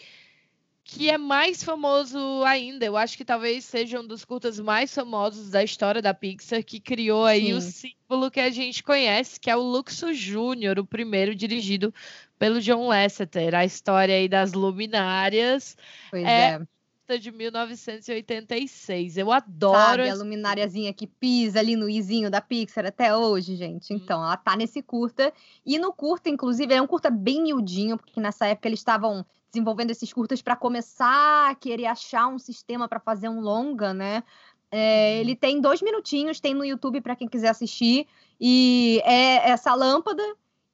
que 0.84 1.08
é 1.08 1.16
mais 1.16 1.64
famoso 1.64 2.18
ainda. 2.44 2.84
Eu 2.84 2.94
acho 2.94 3.16
que 3.16 3.24
talvez 3.24 3.64
seja 3.64 3.98
um 3.98 4.06
dos 4.06 4.22
curtas 4.22 4.60
mais 4.60 4.94
famosos 4.94 5.48
da 5.48 5.64
história 5.64 6.02
da 6.02 6.12
Pixar, 6.12 6.62
que 6.62 6.78
criou 6.78 7.24
aí 7.24 7.46
Sim. 7.46 7.54
o 7.54 7.60
símbolo 7.62 8.30
que 8.30 8.38
a 8.38 8.50
gente 8.50 8.82
conhece, 8.82 9.40
que 9.40 9.50
é 9.50 9.56
o 9.56 9.62
Luxo 9.62 10.12
Júnior, 10.12 10.78
o 10.78 10.84
primeiro 10.84 11.34
dirigido 11.34 11.92
pelo 12.38 12.60
John 12.60 12.86
Lasseter. 12.86 13.54
A 13.54 13.64
história 13.64 14.14
aí 14.14 14.28
das 14.28 14.52
luminárias. 14.52 15.74
Pois 16.10 16.22
é. 16.22 16.60
é. 17.08 17.18
De 17.18 17.30
1986. 17.30 19.18
Eu 19.18 19.30
adoro. 19.30 19.78
Sabe, 19.78 20.08
a 20.08 20.14
lumináriazinha 20.14 20.92
que 20.92 21.06
pisa 21.06 21.60
ali 21.60 21.76
no 21.76 21.88
izinho 21.88 22.30
da 22.30 22.40
Pixar 22.40 22.86
até 22.86 23.14
hoje, 23.14 23.56
gente. 23.56 23.92
Hum. 23.92 23.96
Então, 23.96 24.22
ela 24.22 24.36
tá 24.38 24.56
nesse 24.56 24.82
curta. 24.82 25.32
E 25.66 25.78
no 25.78 25.92
curta, 25.92 26.30
inclusive, 26.30 26.72
é 26.72 26.80
um 26.80 26.86
curta 26.86 27.10
bem 27.10 27.42
miudinho, 27.42 27.98
porque 27.98 28.20
nessa 28.20 28.46
época 28.46 28.68
eles 28.68 28.80
estavam 28.80 29.24
desenvolvendo 29.54 29.90
esses 29.90 30.12
curtas 30.12 30.42
para 30.42 30.56
começar 30.56 31.50
a 31.50 31.54
querer 31.54 31.86
achar 31.86 32.26
um 32.26 32.38
sistema 32.38 32.88
para 32.88 32.98
fazer 32.98 33.28
um 33.28 33.40
longa, 33.40 33.94
né? 33.94 34.24
É, 34.70 35.20
ele 35.20 35.36
tem 35.36 35.60
dois 35.60 35.80
minutinhos, 35.80 36.40
tem 36.40 36.52
no 36.52 36.64
YouTube 36.64 37.00
para 37.00 37.14
quem 37.14 37.28
quiser 37.28 37.48
assistir, 37.48 38.08
e 38.40 39.00
é 39.04 39.50
essa 39.50 39.72
lâmpada 39.72 40.22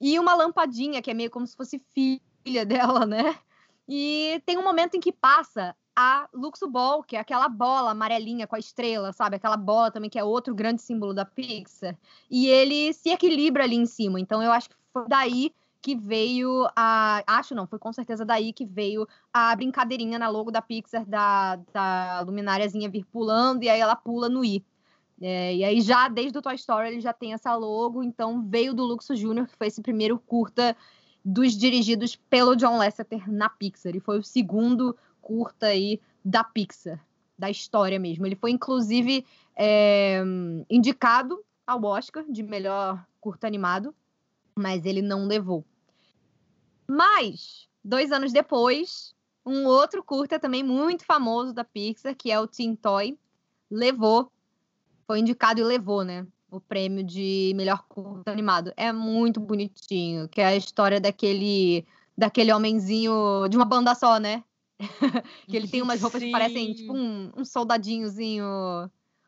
e 0.01 0.19
uma 0.19 0.35
lampadinha, 0.35 1.03
que 1.03 1.11
é 1.11 1.15
meio 1.15 1.31
como 1.31 1.47
se 1.47 1.55
fosse 1.55 1.79
filha 1.93 2.65
dela, 2.65 3.05
né? 3.05 3.37
E 3.87 4.43
tem 4.47 4.57
um 4.57 4.65
momento 4.65 4.97
em 4.97 5.01
que 5.01 5.13
passa 5.13 5.77
a 5.95 6.29
Luxo 6.33 6.67
Ball, 6.67 7.03
que 7.03 7.17
é 7.17 7.21
aquela 7.21 7.49
bola 7.49 7.91
amarelinha 7.91 8.47
com 8.47 8.57
a 8.57 8.59
estrela, 8.59 9.13
sabe? 9.13 9.37
Aquela 9.37 9.57
bola 9.57 9.91
também 9.91 10.09
que 10.09 10.19
é 10.19 10.25
outro 10.25 10.55
grande 10.55 10.81
símbolo 10.81 11.13
da 11.13 11.27
Pixar. 11.27 11.99
E 12.31 12.47
ele 12.47 12.95
se 12.95 13.11
equilibra 13.11 13.65
ali 13.65 13.77
em 13.77 13.85
cima. 13.85 14.19
Então 14.19 14.43
eu 14.43 14.53
acho 14.53 14.71
que 14.71 14.77
foi 14.93 15.07
daí 15.09 15.53
que 15.83 15.97
veio 15.97 16.69
a. 16.77 17.23
Acho 17.27 17.55
não, 17.55 17.67
foi 17.67 17.79
com 17.79 17.93
certeza 17.93 18.25
daí 18.25 18.53
que 18.53 18.67
veio 18.67 19.07
a 19.33 19.55
brincadeirinha 19.57 20.19
na 20.19 20.29
logo 20.29 20.51
da 20.51 20.61
Pixar 20.61 21.05
da, 21.07 21.57
da 21.73 22.21
lumináriazinha 22.21 22.91
vir 22.91 23.05
pulando 23.07 23.63
e 23.63 23.69
aí 23.69 23.81
ela 23.81 23.97
pula 23.97 24.29
no 24.29 24.45
I. 24.45 24.65
É, 25.21 25.55
e 25.55 25.65
aí 25.65 25.81
já 25.83 26.09
desde 26.09 26.39
o 26.39 26.43
Toy 26.43 26.55
Story 26.55 26.89
ele 26.89 27.01
já 27.01 27.13
tem 27.13 27.35
essa 27.35 27.55
logo, 27.55 28.03
então 28.03 28.43
veio 28.43 28.73
do 28.73 28.85
Luxo 28.85 29.15
Junior, 29.15 29.47
que 29.47 29.57
foi 29.57 29.67
esse 29.67 29.83
primeiro 29.83 30.19
curta 30.19 30.75
dos 31.23 31.53
dirigidos 31.53 32.17
pelo 32.17 32.57
John 32.57 32.79
Lasseter 32.79 33.31
na 33.31 33.49
Pixar. 33.49 33.95
E 33.95 34.01
foi 34.01 34.19
o 34.19 34.25
segundo 34.25 34.97
curta 35.21 35.67
aí 35.67 36.01
da 36.25 36.43
Pixar, 36.43 36.99
da 37.39 37.51
história 37.51 37.99
mesmo. 37.99 38.27
Ele 38.27 38.37
foi 38.37 38.51
inclusive 38.51 39.27
é, 39.57 40.23
indicado 40.71 41.45
ao 41.67 41.85
Oscar 41.85 42.25
de 42.29 42.43
melhor 42.43 43.05
curta 43.21 43.47
animado, 43.47 43.95
mas 44.57 44.85
ele 44.85 45.03
não 45.03 45.27
levou. 45.27 45.65
Mas, 46.87 47.69
dois 47.85 48.11
anos 48.11 48.33
depois, 48.33 49.15
um 49.45 49.67
outro 49.67 50.03
curta 50.03 50.39
também 50.39 50.63
muito 50.63 51.05
famoso 51.05 51.53
da 51.53 51.65
Pixar, 51.65 52.15
que 52.15 52.31
é 52.31 52.41
o 52.41 52.47
Teen 52.47 52.75
Toy, 52.75 53.19
levou, 53.71 54.31
foi 55.07 55.21
indicado 55.21 55.61
e 55.61 55.65
levou, 55.65 56.05
né? 56.05 56.27
O 56.51 56.61
prêmio 56.61 57.05
de 57.05 57.53
melhor 57.55 57.85
curta 57.89 58.31
animado. 58.31 58.73
É 58.77 58.93
muito 58.93 59.39
bonitinho, 59.39 60.29
que 60.29 60.41
é 60.41 60.47
a 60.47 60.57
história 60.57 61.01
daquele 61.01 61.87
daquele 62.19 62.53
homenzinho 62.53 63.49
de 63.49 63.57
uma 63.57 63.65
banda 63.65 63.95
só, 63.95 64.19
né? 64.19 64.45
que 65.49 65.57
ele 65.57 65.69
tem 65.69 65.81
umas 65.81 66.01
roupas 66.01 66.21
Sim. 66.21 66.27
que 66.27 66.33
parecem 66.33 66.75
tipo 66.75 66.93
um, 66.93 67.31
um 67.37 67.45
soldadinhozinho. 67.45 68.45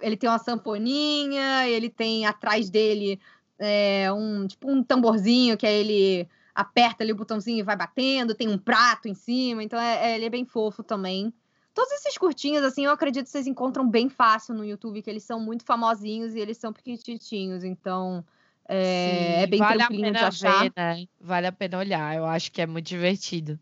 Ele 0.00 0.16
tem 0.16 0.28
uma 0.28 0.38
samponinha, 0.38 1.68
ele 1.68 1.88
tem 1.88 2.26
atrás 2.26 2.68
dele 2.68 3.20
é, 3.62 4.12
um 4.12 4.46
tipo 4.46 4.68
um 4.70 4.82
tamborzinho 4.82 5.56
que 5.56 5.66
é 5.66 5.72
ele 5.72 6.28
aperta 6.54 7.02
ali 7.02 7.12
o 7.12 7.16
botãozinho 7.16 7.60
e 7.60 7.62
vai 7.62 7.76
batendo, 7.76 8.34
tem 8.34 8.48
um 8.48 8.58
prato 8.58 9.08
em 9.08 9.14
cima, 9.14 9.62
então 9.62 9.80
é, 9.80 10.10
é, 10.10 10.14
ele 10.16 10.26
é 10.26 10.30
bem 10.30 10.44
fofo 10.44 10.82
também. 10.82 11.32
Todos 11.72 11.90
esses 11.92 12.18
curtinhos, 12.18 12.62
assim, 12.62 12.84
eu 12.84 12.90
acredito 12.90 13.24
que 13.24 13.30
vocês 13.30 13.46
encontram 13.46 13.88
bem 13.88 14.10
fácil 14.10 14.54
no 14.54 14.64
YouTube, 14.64 15.00
que 15.00 15.08
eles 15.08 15.22
são 15.22 15.40
muito 15.40 15.64
famosinhos 15.64 16.34
e 16.34 16.40
eles 16.40 16.58
são 16.58 16.72
pequititinhos, 16.72 17.64
então 17.64 18.22
é, 18.68 18.84
Sim, 18.84 19.42
é 19.42 19.46
bem 19.46 19.58
vale 19.60 19.78
tranquilinho 19.78 20.12
de 20.12 20.18
achar. 20.18 20.64
Ver, 20.64 20.72
né? 20.76 21.06
Vale 21.18 21.46
a 21.46 21.52
pena 21.52 21.78
olhar, 21.78 22.16
eu 22.16 22.26
acho 22.26 22.52
que 22.52 22.60
é 22.60 22.66
muito 22.66 22.86
divertido. 22.86 23.58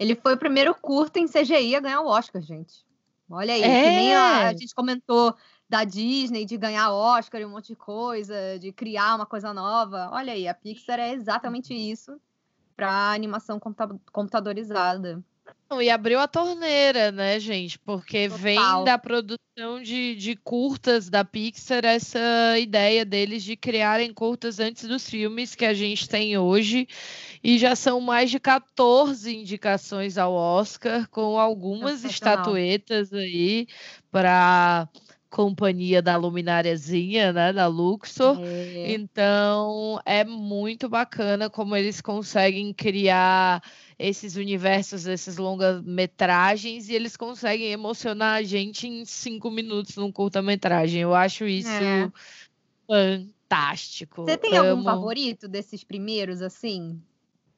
Ele 0.00 0.16
foi 0.16 0.34
o 0.34 0.38
primeiro 0.38 0.74
curto 0.74 1.18
em 1.18 1.28
CGI 1.28 1.76
a 1.76 1.80
ganhar 1.80 2.00
o 2.00 2.08
Oscar, 2.08 2.40
gente. 2.42 2.84
Olha 3.30 3.52
aí, 3.52 3.62
é. 3.62 3.82
que 3.82 3.90
nem 3.90 4.14
a, 4.14 4.48
a, 4.48 4.52
gente 4.52 4.74
comentou 4.74 5.36
da 5.68 5.84
Disney 5.84 6.44
de 6.44 6.56
ganhar 6.56 6.90
Oscar 6.92 7.40
e 7.40 7.44
um 7.44 7.50
monte 7.50 7.68
de 7.68 7.76
coisa, 7.76 8.58
de 8.58 8.72
criar 8.72 9.16
uma 9.16 9.26
coisa 9.26 9.52
nova. 9.52 10.08
Olha 10.12 10.32
aí, 10.32 10.48
a 10.48 10.54
Pixar 10.54 10.98
é 10.98 11.12
exatamente 11.12 11.74
isso 11.74 12.18
para 12.74 13.12
animação 13.12 13.60
computadorizada. 14.12 15.22
E 15.80 15.90
abriu 15.90 16.18
a 16.18 16.26
torneira, 16.26 17.12
né, 17.12 17.38
gente? 17.38 17.78
Porque 17.78 18.28
Total. 18.28 18.38
vem 18.38 18.84
da 18.84 18.96
produção 18.96 19.82
de, 19.82 20.14
de 20.14 20.34
curtas 20.34 21.10
da 21.10 21.24
Pixar 21.24 21.84
essa 21.84 22.58
ideia 22.58 23.04
deles 23.04 23.42
de 23.42 23.54
criarem 23.54 24.12
curtas 24.14 24.60
antes 24.60 24.88
dos 24.88 25.08
filmes 25.08 25.54
que 25.54 25.66
a 25.66 25.74
gente 25.74 26.08
tem 26.08 26.38
hoje. 26.38 26.88
E 27.44 27.58
já 27.58 27.76
são 27.76 28.00
mais 28.00 28.30
de 28.30 28.40
14 28.40 29.36
indicações 29.36 30.16
ao 30.16 30.32
Oscar, 30.32 31.06
com 31.10 31.38
algumas 31.38 32.02
estatuetas 32.02 33.12
aí 33.12 33.66
para 34.10 34.88
companhia 35.30 36.00
da 36.00 36.16
lumináriazinha, 36.16 37.32
né, 37.32 37.52
da 37.52 37.66
Luxor. 37.66 38.38
É. 38.40 38.92
Então, 38.92 40.00
é 40.04 40.24
muito 40.24 40.88
bacana 40.88 41.50
como 41.50 41.76
eles 41.76 42.00
conseguem 42.00 42.72
criar 42.72 43.62
esses 43.98 44.36
universos, 44.36 45.06
esses 45.06 45.36
longa-metragens, 45.36 46.88
e 46.88 46.94
eles 46.94 47.16
conseguem 47.16 47.72
emocionar 47.72 48.36
a 48.36 48.42
gente 48.42 48.86
em 48.86 49.04
cinco 49.04 49.50
minutos 49.50 49.96
num 49.96 50.10
curta-metragem. 50.10 51.02
Eu 51.02 51.14
acho 51.14 51.46
isso 51.46 51.68
é. 51.68 52.10
fantástico. 52.86 54.24
Você 54.24 54.36
tem 54.36 54.56
Amo. 54.56 54.70
algum 54.70 54.84
favorito 54.84 55.48
desses 55.48 55.84
primeiros, 55.84 56.40
assim? 56.40 57.00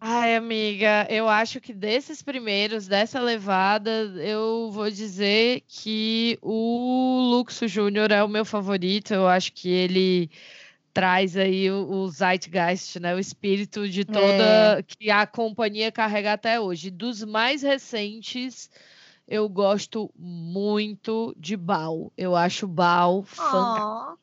Ai, 0.02 0.34
amiga, 0.34 1.06
eu 1.10 1.28
acho 1.28 1.60
que 1.60 1.74
desses 1.74 2.22
primeiros, 2.22 2.88
dessa 2.88 3.20
levada, 3.20 3.90
eu 4.16 4.70
vou 4.72 4.90
dizer 4.90 5.62
que 5.68 6.38
o 6.40 7.20
Luxo 7.30 7.68
Júnior 7.68 8.10
é 8.10 8.24
o 8.24 8.28
meu 8.28 8.46
favorito. 8.46 9.12
Eu 9.12 9.28
acho 9.28 9.52
que 9.52 9.68
ele 9.68 10.30
traz 10.94 11.36
aí 11.36 11.70
o, 11.70 11.86
o 11.86 12.08
Zeitgeist, 12.08 12.98
né? 12.98 13.14
O 13.14 13.18
espírito 13.18 13.86
de 13.86 14.06
toda 14.06 14.78
é. 14.78 14.82
que 14.82 15.10
a 15.10 15.26
companhia 15.26 15.92
carrega 15.92 16.32
até 16.32 16.58
hoje. 16.58 16.90
Dos 16.90 17.22
mais 17.22 17.60
recentes, 17.60 18.70
eu 19.28 19.46
gosto 19.50 20.10
muito 20.16 21.34
de 21.38 21.58
Bal. 21.58 22.10
Eu 22.16 22.34
acho 22.34 22.66
Bal 22.66 23.18
oh. 23.18 24.16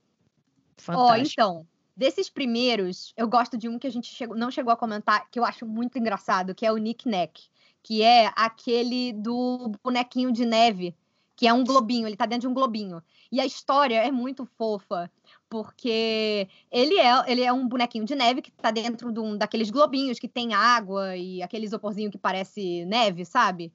fantástico. 0.76 0.92
Ó, 0.92 1.12
oh, 1.12 1.16
então, 1.18 1.68
desses 1.98 2.30
primeiros, 2.30 3.12
eu 3.18 3.28
gosto 3.28 3.58
de 3.58 3.68
um 3.68 3.80
que 3.80 3.88
a 3.88 3.92
gente 3.92 4.14
chegou, 4.14 4.38
não 4.38 4.52
chegou 4.52 4.72
a 4.72 4.78
comentar, 4.78 5.28
que 5.32 5.40
eu 5.40 5.44
acho 5.44 5.66
muito 5.66 5.98
engraçado, 5.98 6.54
que 6.54 6.66
é 6.66 6.72
o 6.72 6.78
Nick 6.78 7.10
Neck, 7.10 7.50
que 7.82 8.04
é 8.04 8.32
aquele 8.36 9.14
do 9.14 9.72
bonequinho 9.84 10.32
de 10.32 10.46
neve, 10.46 10.96
que 11.36 11.48
é 11.48 11.54
um 11.54 11.64
globinho, 11.64 12.08
ele 12.08 12.16
tá 12.16 12.28
dentro 12.28 12.42
de 12.42 12.48
um 12.48 12.54
globinho. 12.54 13.02
E 13.32 13.42
a 13.42 13.46
história 13.46 13.96
é 13.96 14.12
muito 14.12 14.46
fofa 14.46 15.12
porque 15.50 16.48
ele 16.72 17.00
é, 17.00 17.32
ele 17.32 17.44
é 17.44 17.52
um 17.52 17.68
bonequinho 17.68 18.06
de 18.06 18.16
neve 18.16 18.42
que 18.42 18.52
tá 18.52 18.70
dentro 18.70 19.12
de 19.12 19.20
um, 19.20 19.36
daqueles 19.36 19.72
globinhos 19.72 20.20
que 20.20 20.28
tem 20.28 20.54
água 20.54 21.16
e 21.16 21.42
aquele 21.42 21.66
isoporzinho 21.66 22.12
que 22.12 22.18
parece 22.18 22.86
neve, 22.86 23.26
sabe? 23.26 23.74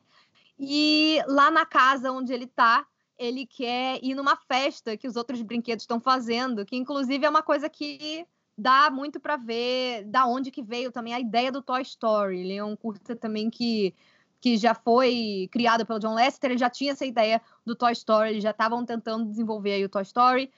E 0.59 1.19
lá 1.27 1.51
na 1.51 1.67
casa 1.67 2.13
onde 2.13 2.33
ele 2.33 2.47
tá, 2.47 2.87
ele 3.23 3.47
quer 3.47 4.01
ir 4.03 4.15
numa 4.15 4.37
festa 4.37 4.97
que 4.97 5.07
os 5.07 5.17
outros 5.17 5.41
brinquedos 5.43 5.85
estão 5.85 6.01
fazendo, 6.01 6.65
que 6.65 6.77
inclusive 6.77 7.25
é 7.25 7.31
uma 7.31 7.43
coisa 7.43 7.69
que 7.69 8.27
dá 8.59 8.91
muito 8.91 9.21
para 9.21 9.37
ver 9.37 10.05
da 10.05 10.27
onde 10.27 10.51
que 10.51 10.63
veio 10.63 10.91
também 10.91 11.15
a 11.15 11.21
ideia 11.21 11.53
do 11.53 11.63
Toy 11.63 11.83
Story. 11.83 12.41
Ele 12.41 12.57
é 12.57 12.65
um 12.65 12.77
curta 12.77 13.15
também 13.17 13.49
que 13.49 13.95
que 14.41 14.57
já 14.57 14.75
foi 14.75 15.49
criado 15.53 15.87
pelo 15.87 16.01
John 16.01 16.15
Lasseter, 16.15 16.51
ele 16.51 16.59
já 16.59 16.69
tinha 16.69 16.91
essa 16.91 17.07
ideia 17.07 17.41
do 17.65 17.77
Toy 17.77 17.93
Story, 17.93 18.31
eles 18.31 18.43
já 18.43 18.51
estavam 18.51 18.85
tentando 18.85 19.25
desenvolver 19.25 19.75
aí 19.75 19.85
o 19.85 19.89
Toy 19.89 20.03
Story, 20.03 20.51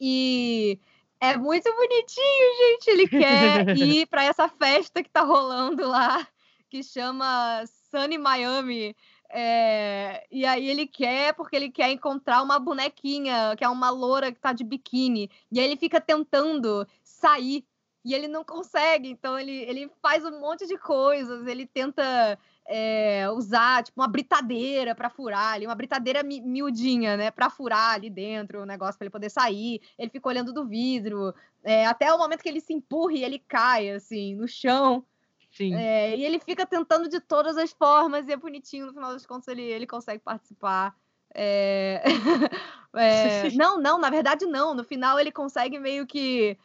e 0.00 0.78
é 1.20 1.36
muito 1.36 1.70
bonitinho, 1.70 2.56
gente. 2.58 2.90
Ele 2.90 3.08
quer 3.08 3.68
ir 3.76 4.06
para 4.06 4.24
essa 4.24 4.48
festa 4.48 5.02
que 5.02 5.10
tá 5.10 5.20
rolando 5.20 5.86
lá, 5.86 6.26
que 6.70 6.82
chama 6.82 7.62
Sunny 7.90 8.16
Miami. 8.16 8.96
É... 9.32 10.26
e 10.30 10.44
aí 10.44 10.68
ele 10.68 10.86
quer, 10.86 11.34
porque 11.34 11.54
ele 11.56 11.70
quer 11.70 11.90
encontrar 11.90 12.42
uma 12.42 12.58
bonequinha, 12.58 13.54
que 13.56 13.64
é 13.64 13.68
uma 13.68 13.90
loura 13.90 14.32
que 14.32 14.40
tá 14.40 14.52
de 14.52 14.64
biquíni. 14.64 15.30
E 15.52 15.60
aí 15.60 15.66
ele 15.66 15.76
fica 15.76 16.00
tentando 16.00 16.86
sair. 17.02 17.64
E 18.02 18.14
ele 18.14 18.28
não 18.28 18.42
consegue, 18.42 19.10
então 19.10 19.38
ele, 19.38 19.52
ele 19.52 19.90
faz 20.00 20.24
um 20.24 20.40
monte 20.40 20.66
de 20.66 20.78
coisas, 20.78 21.46
ele 21.46 21.66
tenta 21.66 22.38
é, 22.66 23.28
usar 23.30 23.82
tipo 23.82 24.00
uma 24.00 24.08
britadeira 24.08 24.94
para 24.94 25.10
furar 25.10 25.54
ali, 25.54 25.66
uma 25.66 25.74
britadeira 25.74 26.22
mi 26.22 26.40
miudinha, 26.40 27.16
né, 27.16 27.30
para 27.30 27.50
furar 27.50 27.94
ali 27.94 28.08
dentro 28.08 28.62
o 28.62 28.66
negócio 28.66 28.96
para 28.96 29.04
ele 29.04 29.12
poder 29.12 29.28
sair. 29.28 29.82
Ele 29.98 30.10
fica 30.10 30.28
olhando 30.28 30.52
do 30.52 30.66
vidro, 30.66 31.34
é, 31.62 31.84
até 31.86 32.12
o 32.14 32.18
momento 32.18 32.42
que 32.42 32.48
ele 32.48 32.60
se 32.60 32.72
empurra 32.72 33.12
e 33.12 33.24
ele 33.24 33.38
cai 33.38 33.90
assim 33.90 34.34
no 34.34 34.48
chão. 34.48 35.04
Sim. 35.50 35.74
É, 35.74 36.16
e 36.16 36.24
ele 36.24 36.38
fica 36.38 36.64
tentando 36.64 37.08
de 37.08 37.20
todas 37.20 37.56
as 37.56 37.72
formas 37.72 38.28
e 38.28 38.32
é 38.32 38.36
bonitinho 38.36 38.86
no 38.86 38.92
final 38.92 39.12
das 39.12 39.26
contas 39.26 39.48
ele, 39.48 39.62
ele 39.62 39.86
consegue 39.86 40.22
participar. 40.22 40.94
É... 41.34 42.02
é... 42.94 43.50
não, 43.56 43.80
não, 43.80 43.98
na 43.98 44.10
verdade 44.10 44.46
não. 44.46 44.74
No 44.74 44.84
final 44.84 45.18
ele 45.18 45.32
consegue 45.32 45.78
meio 45.78 46.06
que 46.06 46.56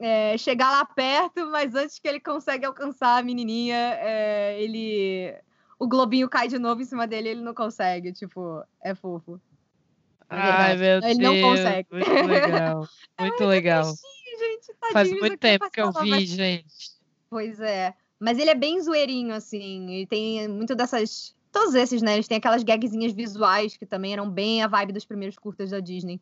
é, 0.00 0.38
chegar 0.38 0.70
lá 0.70 0.84
perto, 0.84 1.46
mas 1.50 1.74
antes 1.74 1.98
que 1.98 2.06
ele 2.06 2.20
consegue 2.20 2.64
alcançar 2.64 3.18
a 3.18 3.22
menininha, 3.22 3.98
é, 4.00 4.60
ele 4.62 5.34
o 5.78 5.86
globinho 5.86 6.28
cai 6.28 6.48
de 6.48 6.58
novo 6.58 6.82
em 6.82 6.84
cima 6.84 7.06
dele 7.06 7.28
e 7.28 7.32
ele 7.32 7.40
não 7.40 7.54
consegue. 7.54 8.12
Tipo, 8.12 8.64
é 8.82 8.94
fofo. 8.94 9.40
Ai, 10.28 10.76
meu 10.76 10.86
ele 10.86 11.00
Deus. 11.00 11.04
Ele 11.04 11.22
não 11.22 11.50
consegue. 11.50 11.88
Muito 11.92 12.26
legal. 12.26 12.88
É 13.18 13.22
muito, 13.22 13.46
legal. 13.46 13.84
Gente, 13.84 14.72
Faz 14.92 15.10
muito 15.10 15.36
tempo 15.38 15.68
que 15.72 15.80
eu 15.80 15.90
vi, 15.90 16.24
gente. 16.24 16.92
Pois 17.28 17.58
é. 17.58 17.92
Mas 18.18 18.38
ele 18.38 18.50
é 18.50 18.54
bem 18.54 18.80
zoeirinho, 18.80 19.34
assim. 19.34 20.00
E 20.00 20.06
tem 20.06 20.48
muito 20.48 20.74
dessas. 20.74 21.36
Todos 21.50 21.74
esses, 21.74 22.02
né? 22.02 22.14
Eles 22.14 22.28
têm 22.28 22.36
aquelas 22.36 22.62
gagzinhas 22.62 23.12
visuais 23.12 23.76
que 23.76 23.86
também 23.86 24.12
eram 24.12 24.28
bem 24.28 24.62
a 24.62 24.66
vibe 24.66 24.92
dos 24.92 25.04
primeiros 25.04 25.38
curtas 25.38 25.70
da 25.70 25.80
Disney. 25.80 26.20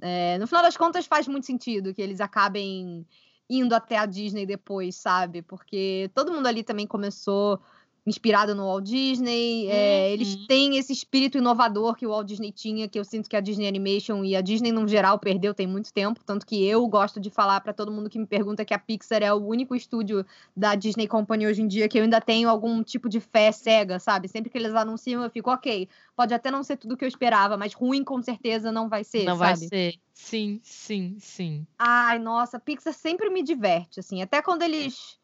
É, 0.00 0.38
no 0.38 0.46
final 0.46 0.62
das 0.62 0.76
contas, 0.76 1.06
faz 1.06 1.26
muito 1.26 1.46
sentido 1.46 1.92
que 1.92 2.00
eles 2.00 2.20
acabem 2.20 3.06
indo 3.48 3.74
até 3.74 3.98
a 3.98 4.06
Disney 4.06 4.46
depois, 4.46 4.94
sabe? 4.94 5.42
Porque 5.42 6.08
todo 6.14 6.32
mundo 6.32 6.46
ali 6.46 6.62
também 6.62 6.86
começou 6.86 7.60
inspirado 8.06 8.54
no 8.54 8.64
Walt 8.64 8.84
Disney. 8.84 9.66
Uhum. 9.66 9.72
É, 9.72 10.12
eles 10.12 10.36
têm 10.46 10.76
esse 10.76 10.92
espírito 10.92 11.38
inovador 11.38 11.94
que 11.94 12.06
o 12.06 12.10
Walt 12.10 12.26
Disney 12.26 12.52
tinha, 12.52 12.88
que 12.88 12.98
eu 12.98 13.04
sinto 13.04 13.28
que 13.28 13.36
a 13.36 13.40
Disney 13.40 13.68
Animation 13.68 14.24
e 14.24 14.34
a 14.34 14.40
Disney 14.40 14.72
no 14.72 14.86
geral 14.86 15.18
perdeu 15.18 15.54
tem 15.54 15.66
muito 15.66 15.92
tempo, 15.92 16.20
tanto 16.24 16.46
que 16.46 16.64
eu 16.64 16.86
gosto 16.88 17.20
de 17.20 17.30
falar 17.30 17.60
para 17.60 17.72
todo 17.72 17.92
mundo 17.92 18.10
que 18.10 18.18
me 18.18 18.26
pergunta 18.26 18.64
que 18.64 18.74
a 18.74 18.78
Pixar 18.78 19.22
é 19.22 19.32
o 19.32 19.36
único 19.36 19.74
estúdio 19.74 20.24
da 20.56 20.74
Disney 20.74 21.06
Company 21.06 21.46
hoje 21.46 21.62
em 21.62 21.68
dia 21.68 21.88
que 21.88 21.98
eu 21.98 22.02
ainda 22.02 22.20
tenho 22.20 22.48
algum 22.48 22.82
tipo 22.82 23.08
de 23.08 23.20
fé 23.20 23.52
cega, 23.52 23.98
sabe? 23.98 24.28
Sempre 24.28 24.50
que 24.50 24.58
eles 24.58 24.74
anunciam 24.74 25.22
eu 25.22 25.30
fico, 25.30 25.50
ok, 25.50 25.88
pode 26.16 26.34
até 26.34 26.50
não 26.50 26.62
ser 26.62 26.76
tudo 26.76 26.96
que 26.96 27.04
eu 27.04 27.08
esperava, 27.08 27.56
mas 27.56 27.74
ruim 27.74 28.04
com 28.04 28.22
certeza 28.22 28.72
não 28.72 28.88
vai 28.88 29.04
ser, 29.04 29.24
não 29.24 29.36
sabe? 29.36 29.60
vai 29.60 29.68
ser. 29.68 29.94
Sim, 30.12 30.60
sim, 30.62 31.16
sim. 31.18 31.66
Ai, 31.78 32.18
nossa, 32.18 32.58
a 32.58 32.60
Pixar 32.60 32.92
sempre 32.92 33.30
me 33.30 33.42
diverte, 33.42 34.00
assim, 34.00 34.20
até 34.20 34.42
quando 34.42 34.62
eles 34.62 35.18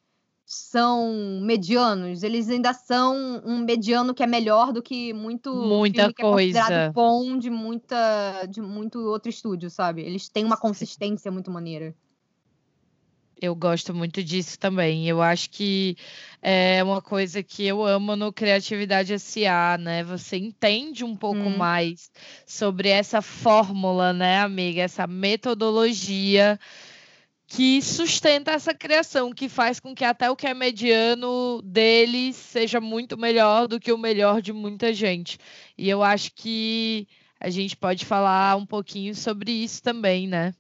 são 0.47 1.41
medianos, 1.43 2.23
eles 2.23 2.49
ainda 2.49 2.73
são 2.73 3.43
um 3.45 3.59
mediano 3.59 4.15
que 4.15 4.23
é 4.23 4.27
melhor 4.29 4.73
do 4.73 4.81
que 4.81 5.13
muito 5.13 5.53
muita 5.53 6.13
que 6.13 6.23
coisa. 6.23 6.59
é 6.59 6.63
considerado 6.63 6.93
bom 6.93 7.37
de 7.37 7.51
muita 7.51 8.47
de 8.49 8.63
muito 8.63 9.01
outro 9.01 9.29
estúdio, 9.29 9.69
sabe? 9.69 10.03
Eles 10.03 10.29
têm 10.29 10.45
uma 10.45 10.57
consistência 10.57 11.33
muito 11.33 11.51
maneira. 11.51 11.93
Eu 13.43 13.55
gosto 13.55 13.93
muito 13.93 14.23
disso 14.23 14.59
também. 14.59 15.07
Eu 15.07 15.21
acho 15.21 15.51
que 15.51 15.97
é 16.41 16.83
uma 16.83 17.03
coisa 17.03 17.43
que 17.43 17.67
eu 17.67 17.85
amo 17.85 18.17
no 18.17 18.33
Criatividade 18.33 19.19
SA, 19.19 19.77
né? 19.79 20.03
Você 20.05 20.39
entende 20.39 21.05
um 21.05 21.15
pouco 21.15 21.41
hum. 21.41 21.57
mais 21.57 22.11
sobre 22.47 22.89
essa 22.89 23.21
fórmula, 23.21 24.13
né, 24.13 24.39
amiga? 24.39 24.81
Essa 24.81 25.07
metodologia 25.07 26.59
que 27.47 27.81
sustenta 27.81 28.51
essa 28.51 28.75
criação, 28.75 29.33
que 29.33 29.49
faz 29.49 29.79
com 29.79 29.95
que 29.95 30.05
até 30.05 30.29
o 30.29 30.37
que 30.37 30.47
é 30.47 30.55
mediano 30.55 31.63
deles 31.63 32.35
seja 32.35 32.81
muito 32.81 33.17
melhor 33.17 33.69
do 33.69 33.79
que 33.79 33.93
o 33.93 33.99
melhor 33.99 34.43
de 34.43 34.53
muita 34.53 34.93
gente. 34.93 35.39
E 35.79 35.89
eu 35.89 36.03
acho 36.03 36.33
que 36.35 37.07
a 37.39 37.49
gente 37.49 37.77
pode 37.77 38.05
falar 38.05 38.57
um 38.57 38.67
pouquinho 38.67 39.15
sobre 39.15 39.53
isso 39.53 39.83
também, 39.83 40.27
né? 40.27 40.55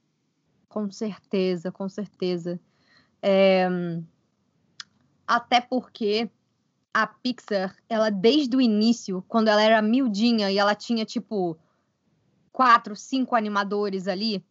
Com 0.68 0.90
certeza, 0.90 1.72
com 1.72 1.88
certeza. 1.88 2.60
É... 3.20 3.68
Até 5.26 5.60
porque 5.60 6.30
a 6.94 7.06
Pixar, 7.06 7.76
ela 7.88 8.10
desde 8.10 8.56
o 8.56 8.60
início, 8.60 9.24
quando 9.26 9.48
ela 9.48 9.62
era 9.62 9.82
miudinha 9.82 10.52
e 10.52 10.58
ela 10.58 10.74
tinha 10.74 11.04
tipo 11.04 11.58
quatro, 12.52 12.94
cinco 12.94 13.34
animadores 13.34 14.06
ali, 14.06 14.42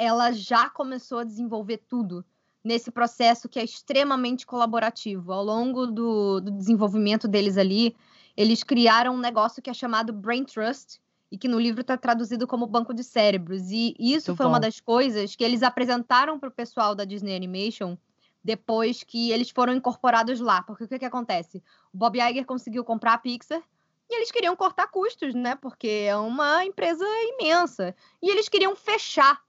ela 0.00 0.32
já 0.32 0.70
começou 0.70 1.18
a 1.18 1.24
desenvolver 1.24 1.76
tudo 1.86 2.24
nesse 2.64 2.90
processo 2.90 3.50
que 3.50 3.58
é 3.58 3.64
extremamente 3.64 4.46
colaborativo. 4.46 5.30
Ao 5.30 5.44
longo 5.44 5.86
do, 5.86 6.40
do 6.40 6.50
desenvolvimento 6.50 7.28
deles 7.28 7.58
ali, 7.58 7.94
eles 8.34 8.62
criaram 8.62 9.14
um 9.14 9.20
negócio 9.20 9.60
que 9.60 9.68
é 9.68 9.74
chamado 9.74 10.10
Brain 10.10 10.44
Trust, 10.44 10.98
e 11.30 11.36
que 11.36 11.46
no 11.46 11.60
livro 11.60 11.82
está 11.82 11.96
traduzido 11.96 12.46
como 12.46 12.66
banco 12.66 12.92
de 12.92 13.04
cérebros. 13.04 13.70
E 13.70 13.94
isso 13.98 14.30
Muito 14.30 14.38
foi 14.38 14.46
bom. 14.46 14.52
uma 14.52 14.58
das 14.58 14.80
coisas 14.80 15.36
que 15.36 15.44
eles 15.44 15.62
apresentaram 15.62 16.40
para 16.40 16.48
o 16.48 16.52
pessoal 16.52 16.94
da 16.94 17.04
Disney 17.04 17.36
Animation 17.36 17.96
depois 18.42 19.04
que 19.04 19.30
eles 19.30 19.50
foram 19.50 19.74
incorporados 19.74 20.40
lá. 20.40 20.62
Porque 20.62 20.84
o 20.84 20.88
que, 20.88 20.98
que 20.98 21.04
acontece? 21.04 21.62
O 21.92 21.98
Bob 21.98 22.18
Iger 22.18 22.46
conseguiu 22.46 22.82
comprar 22.82 23.12
a 23.12 23.18
Pixar 23.18 23.62
e 24.08 24.16
eles 24.16 24.32
queriam 24.32 24.56
cortar 24.56 24.88
custos, 24.88 25.34
né? 25.34 25.54
Porque 25.54 26.06
é 26.08 26.16
uma 26.16 26.64
empresa 26.64 27.04
imensa. 27.38 27.94
E 28.20 28.28
eles 28.28 28.48
queriam 28.48 28.74
fechar 28.74 29.40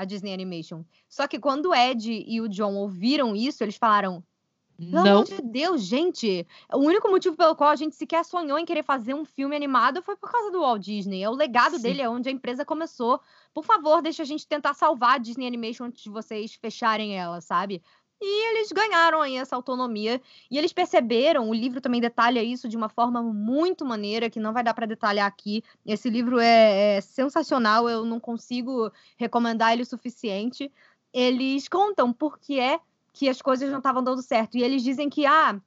a 0.00 0.04
Disney 0.04 0.32
Animation. 0.32 0.82
Só 1.08 1.28
que 1.28 1.38
quando 1.38 1.66
o 1.66 1.74
Ed 1.74 2.24
e 2.26 2.40
o 2.40 2.48
John 2.48 2.74
ouviram 2.74 3.36
isso, 3.36 3.62
eles 3.62 3.76
falaram: 3.76 4.24
pelo 4.88 5.04
não. 5.04 5.12
amor 5.12 5.24
de 5.24 5.42
Deus, 5.42 5.82
gente. 5.82 6.46
O 6.72 6.78
único 6.78 7.10
motivo 7.10 7.36
pelo 7.36 7.54
qual 7.54 7.68
a 7.68 7.76
gente 7.76 7.94
sequer 7.94 8.24
sonhou 8.24 8.58
em 8.58 8.64
querer 8.64 8.82
fazer 8.82 9.12
um 9.12 9.26
filme 9.26 9.54
animado 9.54 10.00
foi 10.00 10.16
por 10.16 10.30
causa 10.30 10.50
do 10.50 10.60
Walt 10.60 10.82
Disney. 10.82 11.22
É 11.22 11.28
o 11.28 11.34
legado 11.34 11.76
Sim. 11.76 11.82
dele, 11.82 12.00
é 12.00 12.08
onde 12.08 12.30
a 12.30 12.32
empresa 12.32 12.64
começou. 12.64 13.20
Por 13.52 13.62
favor, 13.62 14.00
deixa 14.00 14.22
a 14.22 14.26
gente 14.26 14.46
tentar 14.46 14.72
salvar 14.72 15.16
a 15.16 15.18
Disney 15.18 15.46
Animation 15.46 15.84
antes 15.84 16.02
de 16.02 16.08
vocês 16.08 16.54
fecharem 16.54 17.18
ela, 17.18 17.42
sabe? 17.42 17.82
E 18.22 18.50
eles 18.50 18.70
ganharam 18.70 19.22
aí 19.22 19.36
essa 19.36 19.56
autonomia. 19.56 20.20
E 20.50 20.58
eles 20.58 20.72
perceberam, 20.72 21.48
o 21.48 21.54
livro 21.54 21.80
também 21.80 22.00
detalha 22.00 22.42
isso 22.42 22.68
de 22.68 22.76
uma 22.76 22.90
forma 22.90 23.22
muito 23.22 23.84
maneira, 23.84 24.28
que 24.28 24.38
não 24.38 24.52
vai 24.52 24.62
dar 24.62 24.74
para 24.74 24.86
detalhar 24.86 25.26
aqui. 25.26 25.64
Esse 25.86 26.10
livro 26.10 26.38
é, 26.38 26.96
é, 26.96 27.00
sensacional, 27.00 27.88
eu 27.88 28.04
não 28.04 28.20
consigo 28.20 28.92
recomendar 29.16 29.72
ele 29.72 29.82
o 29.82 29.86
suficiente. 29.86 30.70
Eles 31.12 31.66
contam 31.66 32.12
por 32.12 32.38
que 32.38 32.60
é 32.60 32.78
que 33.12 33.28
as 33.28 33.40
coisas 33.40 33.70
não 33.70 33.78
estavam 33.78 34.04
dando 34.04 34.22
certo. 34.22 34.56
E 34.58 34.62
eles 34.62 34.82
dizem 34.82 35.08
que, 35.08 35.24
ah, 35.24 35.58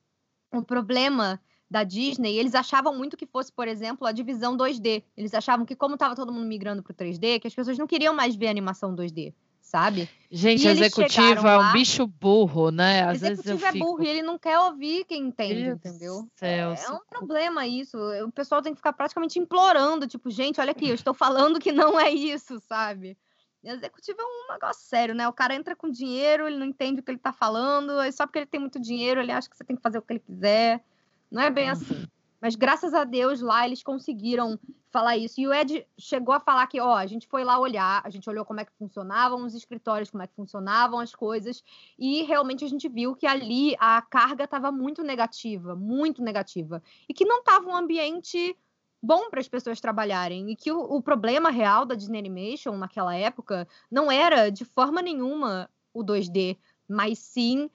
o 0.51 0.61
problema 0.61 1.41
da 1.69 1.83
Disney, 1.83 2.37
eles 2.37 2.53
achavam 2.53 2.95
muito 2.95 3.17
que 3.17 3.25
fosse, 3.25 3.51
por 3.51 3.67
exemplo, 3.67 4.05
a 4.05 4.11
divisão 4.11 4.55
2D. 4.55 5.03
Eles 5.17 5.33
achavam 5.33 5.65
que, 5.65 5.75
como 5.75 5.95
estava 5.95 6.15
todo 6.15 6.31
mundo 6.31 6.45
migrando 6.45 6.83
para 6.83 6.91
o 6.91 6.95
3D, 6.95 7.39
que 7.39 7.47
as 7.47 7.55
pessoas 7.55 7.79
não 7.79 7.87
queriam 7.87 8.13
mais 8.13 8.35
ver 8.35 8.47
animação 8.47 8.95
2D 8.95 9.33
sabe? 9.73 10.07
Gente, 10.29 10.67
executivo 10.67 11.47
é 11.47 11.57
um 11.57 11.73
bicho 11.73 12.05
burro, 12.05 12.69
né? 12.69 13.03
Às 13.03 13.23
executivo 13.23 13.57
vezes 13.57 13.63
é 13.63 13.71
fico... 13.71 13.85
burro 13.85 14.03
e 14.03 14.07
ele 14.07 14.21
não 14.21 14.37
quer 14.37 14.59
ouvir 14.59 15.03
quem 15.05 15.23
entende, 15.23 15.63
Deus 15.63 15.75
entendeu? 15.77 16.27
Céu, 16.35 16.73
é, 16.73 16.83
é 16.85 16.91
um 16.91 16.99
problema 17.09 17.65
isso. 17.65 17.97
O 18.23 18.31
pessoal 18.31 18.61
tem 18.61 18.71
que 18.71 18.77
ficar 18.77 18.93
praticamente 18.93 19.39
implorando, 19.39 20.07
tipo, 20.07 20.29
gente, 20.29 20.61
olha 20.61 20.71
aqui, 20.71 20.89
eu 20.89 20.93
estou 20.93 21.13
falando 21.13 21.59
que 21.59 21.71
não 21.71 21.99
é 21.99 22.11
isso, 22.11 22.59
sabe? 22.59 23.17
Executivo 23.63 24.21
é 24.21 24.23
um 24.23 24.53
negócio 24.53 24.83
sério, 24.85 25.15
né? 25.15 25.27
O 25.27 25.33
cara 25.33 25.55
entra 25.55 25.75
com 25.75 25.89
dinheiro, 25.89 26.47
ele 26.47 26.57
não 26.57 26.67
entende 26.67 26.99
o 26.99 27.03
que 27.03 27.09
ele 27.09 27.17
tá 27.17 27.33
falando, 27.33 27.93
só 28.11 28.27
porque 28.27 28.39
ele 28.39 28.45
tem 28.45 28.59
muito 28.59 28.79
dinheiro, 28.79 29.21
ele 29.21 29.31
acha 29.31 29.49
que 29.49 29.57
você 29.57 29.63
tem 29.63 29.75
que 29.75 29.81
fazer 29.81 29.97
o 29.97 30.01
que 30.03 30.13
ele 30.13 30.19
quiser. 30.19 30.83
Não 31.31 31.41
é 31.41 31.49
bem 31.49 31.69
assim. 31.69 32.05
Mas 32.43 32.55
graças 32.57 32.93
a 32.93 33.05
Deus 33.05 33.39
lá 33.39 33.65
eles 33.65 33.81
conseguiram 33.81 34.59
falar 34.91 35.15
isso. 35.15 35.39
E 35.39 35.47
o 35.47 35.53
Ed 35.53 35.87
chegou 35.97 36.35
a 36.35 36.41
falar 36.41 36.67
que, 36.67 36.77
ó, 36.77 36.93
a 36.93 37.05
gente 37.07 37.25
foi 37.25 37.41
lá 37.41 37.57
olhar, 37.57 38.01
a 38.03 38.09
gente 38.09 38.29
olhou 38.29 38.43
como 38.43 38.59
é 38.59 38.65
que 38.65 38.73
funcionavam 38.77 39.45
os 39.45 39.55
escritórios, 39.55 40.11
como 40.11 40.23
é 40.23 40.27
que 40.27 40.35
funcionavam 40.35 40.99
as 40.99 41.15
coisas, 41.15 41.63
e 41.97 42.23
realmente 42.23 42.65
a 42.65 42.67
gente 42.67 42.89
viu 42.89 43.15
que 43.15 43.25
ali 43.25 43.77
a 43.79 44.01
carga 44.01 44.43
estava 44.43 44.73
muito 44.73 45.01
negativa, 45.01 45.73
muito 45.73 46.21
negativa. 46.21 46.83
E 47.07 47.13
que 47.13 47.23
não 47.23 47.39
estava 47.39 47.65
um 47.65 47.77
ambiente 47.77 48.57
bom 49.01 49.29
para 49.29 49.39
as 49.39 49.47
pessoas 49.47 49.79
trabalharem. 49.79 50.51
E 50.51 50.55
que 50.57 50.69
o, 50.69 50.81
o 50.81 51.01
problema 51.01 51.49
real 51.49 51.85
da 51.85 51.95
Disney 51.95 52.19
Animation 52.19 52.75
naquela 52.75 53.15
época 53.15 53.65
não 53.89 54.11
era 54.11 54.49
de 54.49 54.65
forma 54.65 55.01
nenhuma 55.01 55.69
o 55.93 56.03
2D, 56.03 56.57
mas 56.89 57.19
sim 57.19 57.69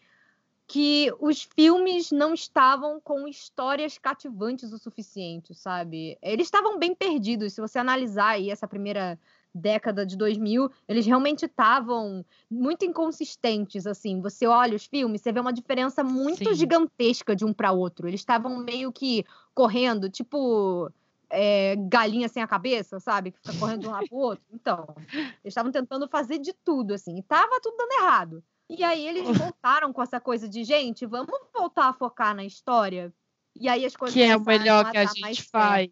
que 0.68 1.10
os 1.18 1.48
filmes 1.56 2.12
não 2.12 2.34
estavam 2.34 3.00
com 3.00 3.26
histórias 3.26 3.96
cativantes 3.96 4.70
o 4.70 4.78
suficiente, 4.78 5.54
sabe? 5.54 6.18
Eles 6.20 6.46
estavam 6.46 6.78
bem 6.78 6.94
perdidos. 6.94 7.54
Se 7.54 7.60
você 7.62 7.78
analisar 7.78 8.32
aí 8.32 8.50
essa 8.50 8.68
primeira 8.68 9.18
década 9.54 10.04
de 10.04 10.14
2000, 10.14 10.70
eles 10.86 11.06
realmente 11.06 11.46
estavam 11.46 12.22
muito 12.50 12.84
inconsistentes, 12.84 13.86
assim. 13.86 14.20
Você 14.20 14.46
olha 14.46 14.76
os 14.76 14.84
filmes, 14.84 15.22
você 15.22 15.32
vê 15.32 15.40
uma 15.40 15.54
diferença 15.54 16.04
muito 16.04 16.50
Sim. 16.50 16.54
gigantesca 16.54 17.34
de 17.34 17.46
um 17.46 17.52
para 17.54 17.72
outro. 17.72 18.06
Eles 18.06 18.20
estavam 18.20 18.58
meio 18.58 18.92
que 18.92 19.24
correndo, 19.54 20.10
tipo 20.10 20.92
é, 21.30 21.76
galinha 21.76 22.28
sem 22.28 22.42
a 22.42 22.46
cabeça, 22.46 23.00
sabe? 23.00 23.30
Que 23.30 23.38
fica 23.38 23.58
correndo 23.58 23.80
de 23.80 23.88
um 23.88 23.90
lado 23.90 24.06
pro 24.06 24.18
outro. 24.18 24.44
Então, 24.52 24.86
eles 25.10 25.46
estavam 25.46 25.72
tentando 25.72 26.06
fazer 26.08 26.38
de 26.38 26.52
tudo, 26.52 26.92
assim. 26.92 27.16
E 27.16 27.22
tava 27.22 27.58
tudo 27.62 27.78
dando 27.78 27.92
errado. 28.02 28.44
E 28.68 28.84
aí 28.84 29.06
eles 29.06 29.24
voltaram 29.52 29.92
com 29.92 30.02
essa 30.02 30.20
coisa 30.20 30.48
de, 30.48 30.64
gente, 30.64 31.06
vamos 31.06 31.38
voltar 31.52 31.88
a 31.88 31.92
focar 31.92 32.34
na 32.34 32.44
história. 32.44 33.12
E 33.54 33.68
aí 33.68 33.84
as 33.84 33.96
coisas 33.96 34.14
Que 34.14 34.22
é 34.22 34.36
o 34.36 34.40
melhor 34.40 34.90
que 34.90 34.98
a 34.98 35.06
gente 35.06 35.42
faz, 35.44 35.90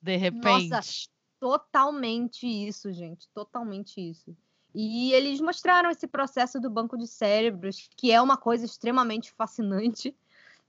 de 0.00 0.16
repente. 0.16 0.68
Nossa, 0.68 1.08
totalmente 1.38 2.46
isso, 2.46 2.92
gente. 2.92 3.28
Totalmente 3.34 4.00
isso. 4.00 4.34
E 4.74 5.12
eles 5.12 5.40
mostraram 5.40 5.90
esse 5.90 6.06
processo 6.06 6.58
do 6.58 6.70
banco 6.70 6.96
de 6.96 7.06
cérebros, 7.06 7.90
que 7.96 8.10
é 8.10 8.20
uma 8.22 8.38
coisa 8.38 8.64
extremamente 8.64 9.30
fascinante, 9.32 10.14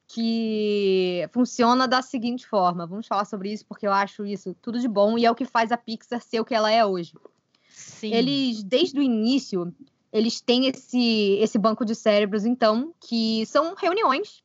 que 0.08 1.28
funciona 1.32 1.88
da 1.88 2.02
seguinte 2.02 2.46
forma. 2.46 2.86
Vamos 2.86 3.08
falar 3.08 3.24
sobre 3.26 3.54
isso, 3.54 3.66
porque 3.66 3.88
eu 3.88 3.94
acho 3.94 4.26
isso 4.26 4.54
tudo 4.62 4.80
de 4.80 4.88
bom 4.88 5.18
e 5.18 5.26
é 5.26 5.32
o 5.32 5.36
que 5.36 5.46
faz 5.46 5.72
a 5.72 5.78
Pixar 5.78 6.22
ser 6.22 6.42
o 6.42 6.46
que 6.46 6.54
ela 6.54 6.70
é 6.70 6.86
hoje. 6.86 7.14
Sim. 7.70 8.14
Eles, 8.14 8.62
desde 8.62 9.00
o 9.00 9.02
início, 9.02 9.74
eles 10.14 10.40
têm 10.40 10.68
esse, 10.68 11.38
esse 11.42 11.58
banco 11.58 11.84
de 11.84 11.96
cérebros, 11.96 12.46
então, 12.46 12.94
que 13.02 13.44
são 13.48 13.74
reuniões 13.74 14.44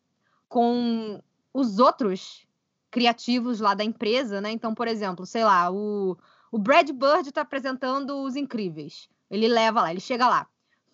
com 0.49 1.23
os 1.53 1.79
outros 1.79 2.47
criativos 2.91 3.61
lá 3.61 3.75
da 3.75 3.85
empresa, 3.85 4.41
né? 4.41 4.51
Então, 4.51 4.75
por 4.75 4.89
exemplo, 4.89 5.27
sei 5.27 5.45
lá, 5.45 5.71
o, 5.71 6.17
o 6.51 6.59
Brad 6.59 6.91
Bird 6.91 7.29
está 7.29 7.43
apresentando 7.43 8.23
os 8.23 8.35
incríveis. 8.35 9.11
Ele 9.31 9.47
leva 9.47 9.83
lá, 9.83 9.91
ele 9.91 10.01
chega 10.01 10.27
lá 10.27 10.49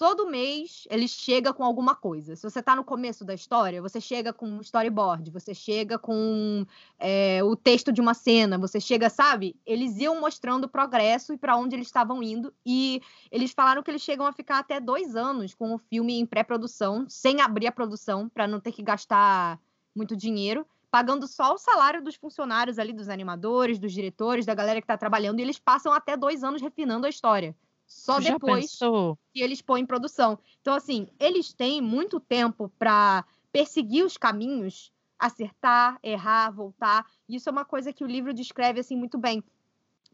todo 0.05 0.27
mês 0.27 0.87
ele 0.91 1.09
chega 1.09 1.55
com 1.55 1.65
alguma 1.65 1.95
coisa. 1.95 2.37
Se 2.37 2.43
você 2.43 2.59
está 2.59 2.77
no 2.77 2.85
começo 2.85 3.25
da 3.25 3.33
história, 3.33 3.81
você 3.81 4.03
chega 4.03 4.35
com 4.35 4.47
um 4.47 4.61
storyboard, 4.61 5.31
você 5.31 5.55
chega 5.55 5.99
com 5.99 6.67
é, 6.99 7.43
o 7.43 7.57
texto 7.57 7.91
de 7.91 8.03
uma 8.03 8.13
cena, 8.13 8.59
você 8.59 8.79
chega, 8.79 9.09
sabe? 9.09 9.57
Eles 9.65 9.97
iam 9.97 10.21
mostrando 10.21 10.65
o 10.65 10.69
progresso 10.69 11.33
e 11.33 11.39
para 11.39 11.57
onde 11.57 11.75
eles 11.75 11.87
estavam 11.87 12.23
indo. 12.23 12.53
E 12.67 13.01
eles 13.33 13.53
falaram 13.53 13.83
que 13.83 13.91
eles 13.91 14.03
chegam 14.03 14.27
a 14.27 14.33
ficar 14.33 14.59
até 14.59 14.79
dois 14.79 15.17
anos 15.17 15.55
com 15.55 15.75
o 15.75 15.79
filme 15.79 16.21
em 16.21 16.27
pré-produção, 16.27 17.07
sem 17.09 17.41
abrir 17.41 17.69
a 17.69 17.73
produção, 17.73 18.29
para 18.29 18.47
não 18.47 18.61
ter 18.61 18.73
que 18.73 18.83
gastar 18.83 19.59
muito 19.97 20.15
dinheiro. 20.15 20.67
Pagando 20.91 21.27
só 21.27 21.55
o 21.55 21.59
salário 21.59 22.05
dos 22.05 22.15
funcionários 22.15 22.79
ali, 22.79 22.93
dos 22.93 23.09
animadores, 23.09 23.79
dos 23.79 23.91
diretores, 23.91 24.45
da 24.45 24.55
galera 24.55 24.83
que 24.83 24.85
está 24.85 24.99
trabalhando, 24.99 25.39
e 25.39 25.43
eles 25.43 25.59
passam 25.59 25.95
até 25.95 26.15
dois 26.15 26.45
anos 26.45 26.61
refinando 26.61 27.07
a 27.07 27.09
história. 27.09 27.57
Só 27.95 28.21
Já 28.21 28.33
depois 28.33 28.73
pensou? 28.73 29.17
que 29.33 29.41
eles 29.41 29.63
põem 29.63 29.83
em 29.83 29.87
produção. 29.87 30.37
Então, 30.61 30.75
assim, 30.75 31.09
eles 31.19 31.53
têm 31.53 31.81
muito 31.81 32.19
tempo 32.19 32.69
para 32.77 33.25
perseguir 33.53 34.05
os 34.05 34.17
caminhos, 34.17 34.93
acertar, 35.17 35.99
errar, 36.03 36.51
voltar. 36.51 37.07
Isso 37.29 37.49
é 37.49 37.53
uma 37.53 37.65
coisa 37.65 37.93
que 37.93 38.03
o 38.03 38.07
livro 38.07 38.35
descreve 38.35 38.81
assim 38.81 38.97
muito 38.97 39.17
bem. 39.17 39.43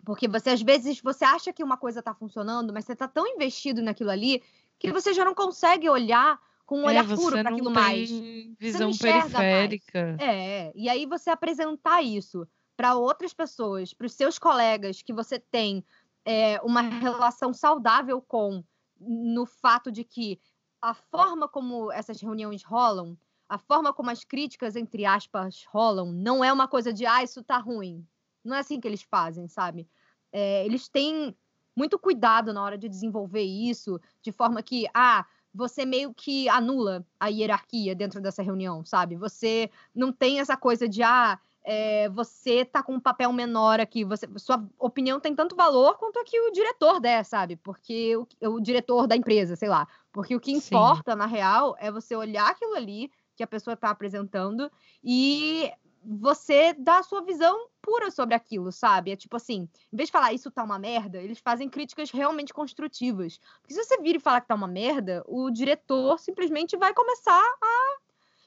Porque 0.04 0.28
você, 0.28 0.50
às 0.50 0.60
vezes, 0.60 1.00
você 1.00 1.24
acha 1.24 1.54
que 1.54 1.64
uma 1.64 1.78
coisa 1.78 2.00
está 2.00 2.14
funcionando, 2.14 2.70
mas 2.70 2.84
você 2.84 2.92
está 2.92 3.08
tão 3.08 3.26
investido 3.26 3.80
naquilo 3.80 4.10
ali 4.10 4.42
que 4.78 4.92
você 4.92 5.14
já 5.14 5.24
não 5.24 5.34
consegue 5.34 5.88
olhar 5.88 6.38
com 6.66 6.80
um 6.80 6.84
é, 6.84 6.88
olhar 6.88 7.06
puro 7.08 7.38
para 7.38 7.50
aquilo 7.50 7.70
mais. 7.70 8.10
Visão 8.58 8.90
periférica. 8.92 10.16
Mais. 10.18 10.20
É, 10.20 10.70
e 10.74 10.86
aí 10.86 11.06
você 11.06 11.30
apresentar 11.30 12.02
isso 12.02 12.46
para 12.76 12.94
outras 12.94 13.34
pessoas, 13.34 13.92
para 13.92 14.06
os 14.06 14.12
seus 14.12 14.38
colegas 14.38 15.02
que 15.02 15.12
você 15.12 15.38
tem 15.38 15.84
é, 16.24 16.60
uma 16.62 16.80
relação 16.80 17.52
saudável 17.52 18.20
com, 18.20 18.64
no 18.98 19.46
fato 19.46 19.90
de 19.90 20.04
que 20.04 20.40
a 20.80 20.94
forma 20.94 21.48
como 21.48 21.92
essas 21.92 22.20
reuniões 22.20 22.62
rolam, 22.62 23.16
a 23.48 23.58
forma 23.58 23.92
como 23.92 24.10
as 24.10 24.24
críticas, 24.24 24.76
entre 24.76 25.04
aspas, 25.04 25.64
rolam, 25.68 26.12
não 26.12 26.44
é 26.44 26.52
uma 26.52 26.68
coisa 26.68 26.92
de, 26.92 27.04
ah, 27.04 27.22
isso 27.22 27.42
tá 27.42 27.58
ruim. 27.58 28.06
Não 28.44 28.56
é 28.56 28.60
assim 28.60 28.80
que 28.80 28.88
eles 28.88 29.02
fazem, 29.02 29.48
sabe? 29.48 29.88
É, 30.32 30.64
eles 30.64 30.88
têm 30.88 31.36
muito 31.76 31.98
cuidado 31.98 32.52
na 32.52 32.62
hora 32.62 32.78
de 32.78 32.88
desenvolver 32.88 33.42
isso, 33.42 34.00
de 34.22 34.32
forma 34.32 34.62
que, 34.62 34.86
ah, 34.94 35.26
você 35.52 35.84
meio 35.84 36.14
que 36.14 36.48
anula 36.48 37.04
a 37.18 37.28
hierarquia 37.28 37.94
dentro 37.94 38.20
dessa 38.20 38.42
reunião, 38.42 38.84
sabe? 38.84 39.16
Você 39.16 39.70
não 39.94 40.12
tem 40.12 40.40
essa 40.40 40.56
coisa 40.56 40.88
de, 40.88 41.02
ah, 41.02 41.38
é, 41.64 42.08
você 42.08 42.64
tá 42.64 42.82
com 42.82 42.94
um 42.94 43.00
papel 43.00 43.32
menor 43.32 43.80
aqui, 43.80 44.04
você, 44.04 44.26
sua 44.36 44.64
opinião 44.78 45.20
tem 45.20 45.34
tanto 45.34 45.54
valor 45.54 45.98
quanto 45.98 46.18
a 46.18 46.24
que 46.24 46.40
o 46.40 46.50
diretor 46.50 47.00
der, 47.00 47.24
sabe? 47.24 47.56
Porque 47.56 48.16
o, 48.16 48.26
o 48.48 48.60
diretor 48.60 49.06
da 49.06 49.16
empresa, 49.16 49.56
sei 49.56 49.68
lá. 49.68 49.86
Porque 50.12 50.34
o 50.34 50.40
que 50.40 50.52
importa, 50.52 51.12
Sim. 51.12 51.18
na 51.18 51.26
real, 51.26 51.76
é 51.78 51.90
você 51.90 52.16
olhar 52.16 52.50
aquilo 52.50 52.74
ali, 52.74 53.10
que 53.36 53.42
a 53.42 53.46
pessoa 53.46 53.74
está 53.74 53.90
apresentando 53.90 54.70
e 55.02 55.70
você 56.02 56.72
dá 56.72 56.98
a 56.98 57.02
sua 57.02 57.22
visão 57.22 57.68
pura 57.82 58.10
sobre 58.10 58.34
aquilo, 58.34 58.72
sabe? 58.72 59.10
É 59.10 59.16
tipo 59.16 59.36
assim, 59.36 59.68
em 59.92 59.96
vez 59.96 60.08
de 60.08 60.12
falar 60.12 60.32
isso 60.32 60.50
tá 60.50 60.64
uma 60.64 60.78
merda, 60.78 61.18
eles 61.18 61.38
fazem 61.38 61.68
críticas 61.68 62.10
realmente 62.10 62.52
construtivas. 62.52 63.38
Porque 63.60 63.74
se 63.74 63.84
você 63.84 63.98
vir 64.00 64.16
e 64.16 64.20
falar 64.20 64.40
que 64.40 64.48
tá 64.48 64.54
uma 64.54 64.66
merda, 64.66 65.22
o 65.26 65.50
diretor 65.50 66.18
simplesmente 66.18 66.76
vai 66.76 66.94
começar 66.94 67.42
a 67.62 67.96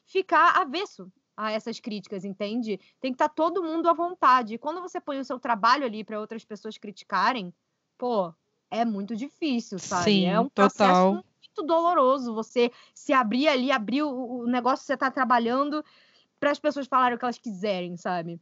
ficar 0.05 0.57
avesso 0.61 1.11
a 1.35 1.51
essas 1.51 1.79
críticas, 1.79 2.23
entende? 2.23 2.79
Tem 2.99 3.11
que 3.11 3.15
estar 3.15 3.29
tá 3.29 3.33
todo 3.33 3.63
mundo 3.63 3.89
à 3.89 3.93
vontade. 3.93 4.55
E 4.55 4.57
quando 4.57 4.81
você 4.81 4.99
põe 4.99 5.19
o 5.19 5.25
seu 5.25 5.39
trabalho 5.39 5.85
ali 5.85 6.03
para 6.03 6.19
outras 6.19 6.45
pessoas 6.45 6.77
criticarem, 6.77 7.53
pô, 7.97 8.33
é 8.69 8.85
muito 8.85 9.15
difícil, 9.15 9.79
sabe? 9.79 10.03
Sim, 10.05 10.25
é 10.25 10.39
um 10.39 10.49
total. 10.49 10.69
processo 10.69 11.11
muito 11.13 11.63
doloroso 11.63 12.33
você 12.33 12.71
se 12.93 13.13
abrir 13.13 13.47
ali, 13.47 13.71
abrir 13.71 14.03
o, 14.03 14.41
o 14.41 14.45
negócio 14.47 14.83
que 14.83 14.87
você 14.87 14.93
está 14.93 15.11
trabalhando 15.11 15.83
para 16.39 16.51
as 16.51 16.59
pessoas 16.59 16.87
falarem 16.87 17.15
o 17.15 17.19
que 17.19 17.25
elas 17.25 17.37
quiserem, 17.37 17.95
sabe? 17.95 18.39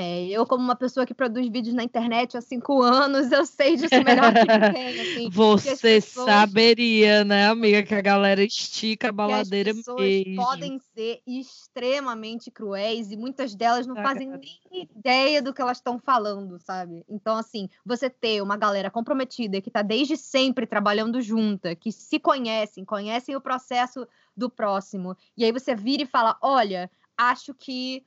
É, 0.00 0.26
eu, 0.28 0.46
como 0.46 0.62
uma 0.62 0.76
pessoa 0.76 1.04
que 1.04 1.12
produz 1.12 1.48
vídeos 1.48 1.74
na 1.74 1.82
internet 1.82 2.36
há 2.36 2.40
cinco 2.40 2.80
anos, 2.82 3.32
eu 3.32 3.44
sei 3.44 3.76
disso 3.76 4.02
melhor 4.04 4.32
que 4.32 4.40
ninguém. 4.40 5.00
Assim, 5.00 5.30
Você 5.30 5.76
pessoas, 5.76 6.26
saberia, 6.26 7.24
né, 7.24 7.48
amiga, 7.48 7.82
que 7.82 7.94
a 7.94 8.00
galera 8.00 8.42
estica 8.44 9.08
a 9.08 9.12
baladeira 9.12 9.70
as 9.70 9.76
pessoas 9.76 9.98
mesmo. 9.98 10.36
podem 10.36 10.78
ser 10.94 11.20
extremamente 11.26 12.50
cruéis 12.50 13.10
e 13.10 13.16
muitas 13.16 13.54
delas 13.54 13.86
não 13.86 13.98
Ah, 13.98 14.02
fazem 14.02 14.28
cara. 14.30 14.40
nem 14.40 14.88
ideia 14.96 15.42
do 15.42 15.52
que 15.52 15.60
elas 15.60 15.78
estão 15.78 15.98
falando, 15.98 16.58
sabe? 16.58 17.04
Então, 17.08 17.36
assim, 17.36 17.68
você 17.84 18.08
ter 18.08 18.42
uma 18.42 18.56
galera 18.56 18.90
comprometida 18.90 19.60
que 19.60 19.70
tá 19.70 19.82
desde 19.82 20.16
sempre 20.16 20.66
trabalhando 20.66 21.20
junta, 21.20 21.74
que 21.74 21.90
se 21.90 22.18
conhecem, 22.18 22.84
conhecem 22.84 23.34
o 23.36 23.40
processo 23.40 24.06
do 24.36 24.48
próximo, 24.48 25.16
e 25.36 25.44
aí 25.44 25.50
você 25.52 25.74
vira 25.74 26.02
e 26.02 26.06
fala: 26.06 26.36
olha, 26.40 26.90
acho 27.16 27.52
que 27.52 28.04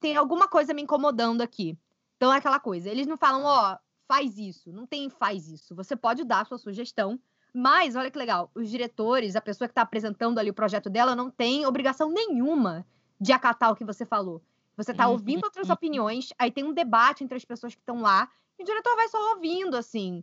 tem 0.00 0.16
alguma 0.16 0.48
coisa 0.48 0.74
me 0.74 0.82
incomodando 0.82 1.42
aqui. 1.42 1.78
Então 2.16 2.32
é 2.32 2.38
aquela 2.38 2.58
coisa, 2.58 2.90
eles 2.90 3.06
não 3.06 3.16
falam, 3.16 3.44
ó, 3.44 3.76
faz 4.08 4.38
isso, 4.38 4.72
não 4.72 4.86
tem 4.86 5.10
faz 5.10 5.48
isso. 5.48 5.74
Você 5.74 5.94
pode 5.94 6.24
dar 6.24 6.40
a 6.40 6.44
sua 6.44 6.58
sugestão, 6.58 7.20
mas 7.52 7.96
olha 7.96 8.10
que 8.10 8.18
legal, 8.18 8.50
os 8.54 8.70
diretores, 8.70 9.36
a 9.36 9.40
pessoa 9.40 9.68
que 9.68 9.72
está 9.72 9.82
apresentando 9.82 10.38
ali 10.38 10.50
o 10.50 10.54
projeto 10.54 10.88
dela, 10.88 11.14
não 11.14 11.30
tem 11.30 11.66
obrigação 11.66 12.10
nenhuma 12.10 12.86
de 13.20 13.32
acatar 13.32 13.70
o 13.70 13.76
que 13.76 13.84
você 13.84 14.04
falou. 14.04 14.42
Você 14.76 14.92
está 14.92 15.08
ouvindo 15.08 15.44
outras 15.44 15.68
uhum. 15.68 15.74
opiniões, 15.74 16.28
aí 16.38 16.50
tem 16.50 16.64
um 16.64 16.72
debate 16.72 17.24
entre 17.24 17.36
as 17.36 17.44
pessoas 17.44 17.74
que 17.74 17.80
estão 17.80 18.00
lá, 18.00 18.30
e 18.58 18.62
o 18.62 18.66
diretor 18.66 18.94
vai 18.94 19.08
só 19.08 19.34
ouvindo, 19.34 19.76
assim. 19.76 20.22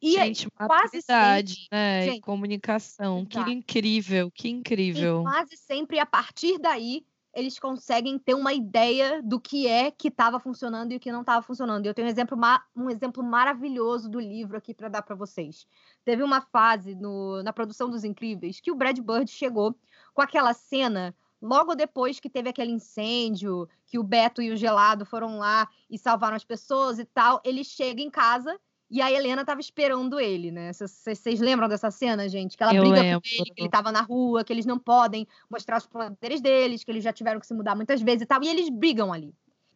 E 0.00 0.18
aí, 0.18 0.34
Gente, 0.34 0.50
quase 0.50 0.98
maturidade, 0.98 1.68
né? 1.72 2.02
E 2.02 2.10
Gente, 2.10 2.20
comunicação. 2.20 3.24
Que 3.24 3.38
exato. 3.38 3.50
incrível, 3.50 4.30
que 4.30 4.48
e 4.48 4.50
incrível. 4.50 5.22
quase 5.22 5.56
sempre, 5.56 5.98
a 5.98 6.04
partir 6.04 6.58
daí, 6.58 7.04
eles 7.36 7.58
conseguem 7.58 8.18
ter 8.18 8.32
uma 8.34 8.54
ideia 8.54 9.22
do 9.22 9.38
que 9.38 9.68
é 9.68 9.90
que 9.90 10.08
estava 10.08 10.40
funcionando 10.40 10.92
e 10.92 10.96
o 10.96 11.00
que 11.00 11.12
não 11.12 11.20
estava 11.20 11.42
funcionando. 11.42 11.84
Eu 11.84 11.92
tenho 11.92 12.08
um 12.08 12.10
exemplo, 12.10 12.38
um 12.74 12.88
exemplo 12.88 13.22
maravilhoso 13.22 14.08
do 14.08 14.18
livro 14.18 14.56
aqui 14.56 14.72
para 14.72 14.88
dar 14.88 15.02
para 15.02 15.14
vocês. 15.14 15.66
Teve 16.02 16.22
uma 16.22 16.40
fase 16.40 16.94
no- 16.94 17.42
na 17.42 17.52
produção 17.52 17.90
dos 17.90 18.04
Incríveis 18.04 18.58
que 18.58 18.72
o 18.72 18.74
Brad 18.74 18.98
Bird 18.98 19.30
chegou 19.30 19.78
com 20.14 20.22
aquela 20.22 20.54
cena 20.54 21.14
logo 21.40 21.74
depois 21.74 22.18
que 22.18 22.30
teve 22.30 22.48
aquele 22.48 22.72
incêndio, 22.72 23.68
que 23.84 23.98
o 23.98 24.02
Beto 24.02 24.40
e 24.40 24.50
o 24.50 24.56
Gelado 24.56 25.04
foram 25.04 25.36
lá 25.36 25.68
e 25.90 25.98
salvaram 25.98 26.36
as 26.36 26.44
pessoas 26.44 26.98
e 26.98 27.04
tal. 27.04 27.42
Ele 27.44 27.62
chega 27.62 28.00
em 28.00 28.10
casa 28.10 28.58
e 28.88 29.02
a 29.02 29.10
Helena 29.10 29.42
estava 29.42 29.60
esperando 29.60 30.20
ele, 30.20 30.50
né? 30.52 30.72
Vocês 30.72 31.40
lembram 31.40 31.68
dessa 31.68 31.90
cena, 31.90 32.28
gente? 32.28 32.56
Que 32.56 32.62
ela 32.62 32.74
Eu 32.74 32.82
briga 32.82 33.00
lembro. 33.00 33.20
com 33.20 33.28
ele, 33.28 33.54
que 33.54 33.60
ele 33.60 33.66
estava 33.68 33.90
na 33.90 34.00
rua, 34.00 34.44
que 34.44 34.52
eles 34.52 34.64
não 34.64 34.78
podem 34.78 35.26
mostrar 35.50 35.78
os 35.78 35.86
poderes 35.86 36.40
deles, 36.40 36.84
que 36.84 36.90
eles 36.90 37.02
já 37.02 37.12
tiveram 37.12 37.40
que 37.40 37.46
se 37.46 37.54
mudar 37.54 37.74
muitas 37.74 38.00
vezes 38.00 38.22
e 38.22 38.26
tal, 38.26 38.42
e 38.42 38.48
eles 38.48 38.68
brigam 38.68 39.12
ali. 39.12 39.34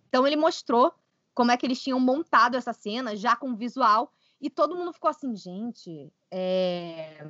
Então 0.08 0.26
ele 0.26 0.36
mostrou 0.36 0.92
como 1.34 1.50
é 1.50 1.56
que 1.56 1.66
eles 1.66 1.82
tinham 1.82 1.98
montado 1.98 2.56
essa 2.56 2.72
cena, 2.72 3.16
já 3.16 3.34
com 3.34 3.56
visual, 3.56 4.12
e 4.40 4.48
todo 4.48 4.76
mundo 4.76 4.92
ficou 4.92 5.10
assim, 5.10 5.34
gente, 5.34 6.12
é... 6.30 7.26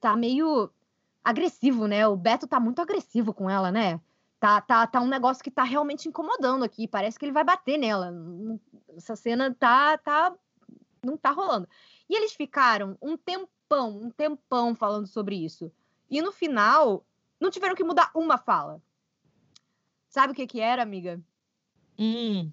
tá 0.00 0.16
meio 0.16 0.70
agressivo, 1.22 1.86
né? 1.86 2.06
O 2.06 2.16
Beto 2.16 2.46
tá 2.46 2.58
muito 2.58 2.80
agressivo 2.80 3.32
com 3.32 3.48
ela, 3.48 3.70
né? 3.70 4.00
Tá, 4.40 4.58
tá, 4.58 4.86
tá 4.86 5.00
um 5.02 5.06
negócio 5.06 5.44
que 5.44 5.50
tá 5.50 5.62
realmente 5.62 6.08
incomodando 6.08 6.64
aqui, 6.64 6.88
parece 6.88 7.18
que 7.18 7.26
ele 7.26 7.32
vai 7.32 7.44
bater 7.44 7.76
nela. 7.76 8.10
Essa 8.96 9.14
cena 9.14 9.54
tá, 9.54 9.98
tá, 9.98 10.34
não 11.04 11.14
tá 11.14 11.30
rolando. 11.30 11.68
E 12.08 12.16
eles 12.16 12.32
ficaram 12.32 12.96
um 13.02 13.18
tempão, 13.18 14.00
um 14.00 14.10
tempão 14.10 14.74
falando 14.74 15.06
sobre 15.06 15.36
isso. 15.36 15.70
E 16.10 16.22
no 16.22 16.32
final, 16.32 17.06
não 17.38 17.50
tiveram 17.50 17.74
que 17.74 17.84
mudar 17.84 18.10
uma 18.14 18.38
fala. 18.38 18.82
Sabe 20.08 20.32
o 20.32 20.36
que 20.36 20.46
que 20.46 20.60
era, 20.60 20.82
amiga? 20.82 21.22
Hum, 21.98 22.50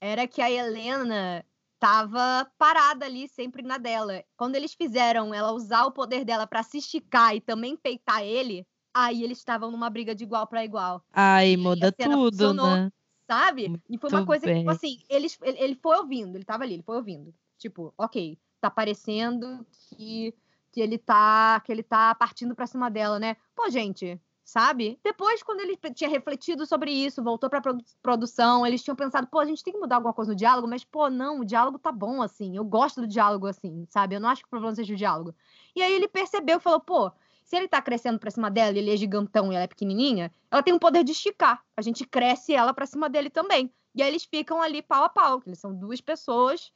Era 0.00 0.26
que 0.26 0.40
a 0.40 0.50
Helena 0.50 1.44
tava 1.78 2.50
parada 2.56 3.04
ali 3.04 3.28
sempre 3.28 3.62
na 3.62 3.76
dela. 3.76 4.24
Quando 4.34 4.56
eles 4.56 4.72
fizeram 4.72 5.34
ela 5.34 5.52
usar 5.52 5.84
o 5.84 5.92
poder 5.92 6.24
dela 6.24 6.46
pra 6.46 6.62
se 6.62 6.78
esticar 6.78 7.36
e 7.36 7.40
também 7.40 7.76
peitar 7.76 8.22
ele, 8.22 8.66
aí 9.04 9.22
eles 9.22 9.38
estavam 9.38 9.70
numa 9.70 9.90
briga 9.90 10.14
de 10.14 10.24
igual 10.24 10.46
pra 10.46 10.64
igual, 10.64 11.04
aí 11.12 11.56
muda 11.56 11.92
tudo, 11.92 12.30
funcionou. 12.30 12.70
né? 12.70 12.92
sabe? 13.26 13.80
E 13.90 13.98
foi 13.98 14.08
uma 14.10 14.18
Muito 14.18 14.26
coisa 14.28 14.46
que, 14.46 14.54
tipo 14.54 14.64
bem. 14.66 14.70
assim, 14.70 15.02
eles, 15.08 15.36
ele, 15.42 15.58
ele 15.58 15.74
foi 15.74 15.96
ouvindo, 15.96 16.36
ele 16.36 16.44
tava 16.44 16.62
ali, 16.62 16.74
ele 16.74 16.82
foi 16.82 16.96
ouvindo. 16.96 17.34
Tipo, 17.58 17.92
ok, 17.98 18.38
tá 18.60 18.70
parecendo 18.70 19.66
que, 19.88 20.32
que 20.70 20.80
ele 20.80 20.96
tá 20.96 21.60
que 21.60 21.72
ele 21.72 21.82
tá 21.82 22.14
partindo 22.14 22.54
pra 22.54 22.66
cima 22.66 22.88
dela, 22.88 23.18
né? 23.18 23.36
Pô, 23.54 23.68
gente, 23.68 24.20
sabe? 24.44 24.96
Depois, 25.02 25.42
quando 25.42 25.60
ele 25.60 25.76
tinha 25.92 26.08
refletido 26.08 26.64
sobre 26.66 26.92
isso, 26.92 27.20
voltou 27.22 27.50
pra 27.50 27.60
produ- 27.60 27.84
produção, 28.00 28.64
eles 28.64 28.82
tinham 28.84 28.94
pensado, 28.94 29.26
pô, 29.26 29.40
a 29.40 29.44
gente 29.44 29.64
tem 29.64 29.72
que 29.72 29.80
mudar 29.80 29.96
alguma 29.96 30.14
coisa 30.14 30.30
no 30.30 30.36
diálogo, 30.36 30.68
mas, 30.68 30.84
pô, 30.84 31.10
não, 31.10 31.40
o 31.40 31.44
diálogo 31.44 31.78
tá 31.80 31.90
bom, 31.90 32.22
assim, 32.22 32.56
eu 32.56 32.64
gosto 32.64 33.00
do 33.00 33.08
diálogo 33.08 33.48
assim, 33.48 33.84
sabe? 33.90 34.14
Eu 34.14 34.20
não 34.20 34.28
acho 34.28 34.42
que 34.42 34.46
o 34.46 34.50
problema 34.50 34.74
seja 34.74 34.94
o 34.94 34.96
diálogo. 34.96 35.34
E 35.74 35.82
aí 35.82 35.92
ele 35.92 36.06
percebeu, 36.06 36.60
falou, 36.60 36.78
pô, 36.80 37.10
se 37.46 37.56
ele 37.56 37.68
tá 37.68 37.80
crescendo 37.80 38.18
pra 38.18 38.30
cima 38.30 38.50
dela, 38.50 38.74
e 38.76 38.78
ele 38.78 38.92
é 38.92 38.96
gigantão 38.96 39.52
e 39.52 39.54
ela 39.54 39.64
é 39.64 39.68
pequenininha, 39.68 40.32
ela 40.50 40.64
tem 40.64 40.74
o 40.74 40.80
poder 40.80 41.04
de 41.04 41.12
esticar. 41.12 41.62
A 41.76 41.80
gente 41.80 42.04
cresce 42.04 42.52
ela 42.52 42.74
pra 42.74 42.84
cima 42.84 43.08
dele 43.08 43.30
também. 43.30 43.72
E 43.94 44.02
aí 44.02 44.08
eles 44.08 44.24
ficam 44.24 44.60
ali 44.60 44.82
pau 44.82 45.04
a 45.04 45.08
pau, 45.08 45.40
que 45.40 45.48
eles 45.48 45.60
são 45.60 45.72
duas 45.72 46.00
pessoas 46.00 46.72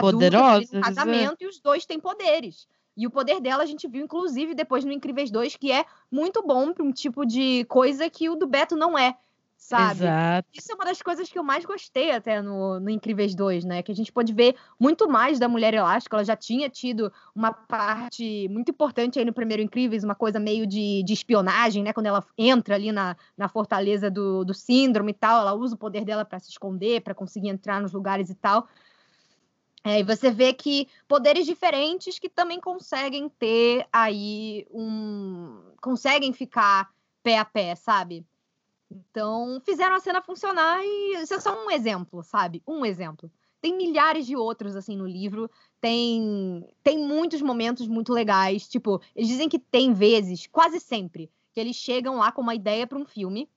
Poderosas, 0.00 0.72
num 0.72 0.80
é. 0.80 0.82
casamento 0.82 1.42
e 1.42 1.46
os 1.46 1.60
dois 1.60 1.86
têm 1.86 2.00
poderes. 2.00 2.66
E 2.96 3.06
o 3.06 3.10
poder 3.10 3.40
dela 3.40 3.62
a 3.62 3.66
gente 3.66 3.86
viu, 3.86 4.02
inclusive, 4.02 4.54
depois 4.54 4.84
no 4.84 4.90
Incríveis 4.90 5.30
2, 5.30 5.56
que 5.56 5.70
é 5.70 5.84
muito 6.10 6.42
bom 6.42 6.72
pra 6.72 6.82
um 6.82 6.90
tipo 6.90 7.26
de 7.26 7.64
coisa 7.66 8.08
que 8.08 8.28
o 8.30 8.34
do 8.34 8.46
Beto 8.46 8.74
não 8.74 8.98
é, 8.98 9.14
sabe? 9.56 10.04
Exato. 10.04 10.48
Isso 10.52 10.70
é 10.70 10.74
uma 10.74 10.84
das 10.84 11.02
coisas 11.02 11.28
que 11.28 11.38
eu 11.38 11.42
mais 11.42 11.64
gostei 11.64 12.10
até 12.10 12.40
no, 12.40 12.78
no 12.78 12.90
Incríveis 12.90 13.34
2, 13.34 13.64
né? 13.64 13.82
Que 13.82 13.90
a 13.90 13.94
gente 13.94 14.12
pôde 14.12 14.32
ver 14.32 14.54
muito 14.78 15.08
mais 15.08 15.38
da 15.38 15.48
Mulher 15.48 15.74
Elástica. 15.74 16.16
Ela 16.16 16.24
já 16.24 16.36
tinha 16.36 16.68
tido 16.68 17.12
uma 17.34 17.52
parte 17.52 18.48
muito 18.48 18.70
importante 18.70 19.18
aí 19.18 19.24
no 19.24 19.32
primeiro 19.32 19.62
Incríveis, 19.62 20.04
uma 20.04 20.14
coisa 20.14 20.38
meio 20.38 20.66
de, 20.66 21.02
de 21.02 21.12
espionagem, 21.12 21.82
né? 21.82 21.92
Quando 21.92 22.06
ela 22.06 22.24
entra 22.36 22.74
ali 22.74 22.92
na, 22.92 23.16
na 23.36 23.48
fortaleza 23.48 24.10
do, 24.10 24.44
do 24.44 24.54
síndrome 24.54 25.10
e 25.10 25.14
tal, 25.14 25.40
ela 25.40 25.54
usa 25.54 25.74
o 25.74 25.78
poder 25.78 26.04
dela 26.04 26.24
para 26.24 26.38
se 26.38 26.50
esconder, 26.50 27.00
para 27.00 27.14
conseguir 27.14 27.48
entrar 27.48 27.80
nos 27.80 27.92
lugares 27.92 28.30
e 28.30 28.34
tal. 28.34 28.68
É, 29.82 30.00
e 30.00 30.02
você 30.02 30.32
vê 30.32 30.52
que 30.52 30.88
poderes 31.06 31.46
diferentes 31.46 32.18
que 32.18 32.28
também 32.28 32.60
conseguem 32.60 33.28
ter 33.28 33.86
aí 33.92 34.66
um. 34.70 35.62
conseguem 35.80 36.32
ficar 36.32 36.90
pé 37.22 37.38
a 37.38 37.44
pé, 37.44 37.74
sabe? 37.76 38.26
Então, 38.90 39.60
fizeram 39.64 39.96
a 39.96 40.00
cena 40.00 40.22
funcionar 40.22 40.80
e 40.84 41.22
isso 41.22 41.34
é 41.34 41.40
só 41.40 41.64
um 41.64 41.70
exemplo, 41.70 42.22
sabe? 42.22 42.62
Um 42.66 42.84
exemplo. 42.84 43.30
Tem 43.60 43.76
milhares 43.76 44.26
de 44.26 44.36
outros, 44.36 44.76
assim, 44.76 44.96
no 44.96 45.06
livro. 45.06 45.50
Tem, 45.80 46.64
tem 46.82 46.98
muitos 46.98 47.42
momentos 47.42 47.88
muito 47.88 48.12
legais. 48.12 48.68
Tipo, 48.68 49.00
eles 49.14 49.28
dizem 49.28 49.48
que 49.48 49.58
tem 49.58 49.92
vezes, 49.92 50.46
quase 50.46 50.78
sempre, 50.78 51.30
que 51.52 51.58
eles 51.58 51.74
chegam 51.74 52.16
lá 52.16 52.30
com 52.30 52.42
uma 52.42 52.54
ideia 52.54 52.86
para 52.86 52.98
um 52.98 53.04
filme 53.04 53.48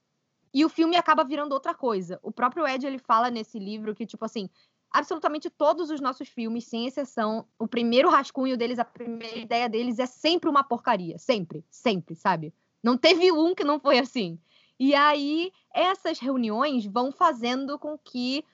e 0.53 0.65
o 0.65 0.69
filme 0.69 0.95
acaba 0.95 1.23
virando 1.23 1.53
outra 1.53 1.75
coisa. 1.75 2.19
O 2.23 2.31
próprio 2.31 2.67
Ed, 2.67 2.85
ele 2.85 2.97
fala 2.97 3.29
nesse 3.29 3.59
livro 3.59 3.93
que, 3.93 4.05
tipo 4.05 4.25
assim, 4.25 4.49
absolutamente 4.89 5.49
todos 5.49 5.91
os 5.91 6.01
nossos 6.01 6.27
filmes, 6.27 6.65
sem 6.65 6.87
exceção, 6.87 7.45
o 7.59 7.67
primeiro 7.67 8.09
rascunho 8.09 8.57
deles, 8.57 8.79
a 8.79 8.85
primeira 8.85 9.37
ideia 9.37 9.69
deles 9.69 9.99
é 9.99 10.05
sempre 10.05 10.49
uma 10.49 10.63
porcaria. 10.63 11.17
Sempre, 11.19 11.63
sempre, 11.69 12.15
sabe? 12.15 12.53
Não 12.81 12.97
teve 12.97 13.31
um 13.31 13.53
que 13.53 13.63
não 13.63 13.79
foi 13.79 13.99
assim. 13.99 14.39
E 14.79 14.95
aí, 14.95 15.51
essas 15.73 16.19
reuniões 16.19 16.85
vão 16.85 17.11
fazendo 17.11 17.77
com 17.77 17.97
que 17.97 18.45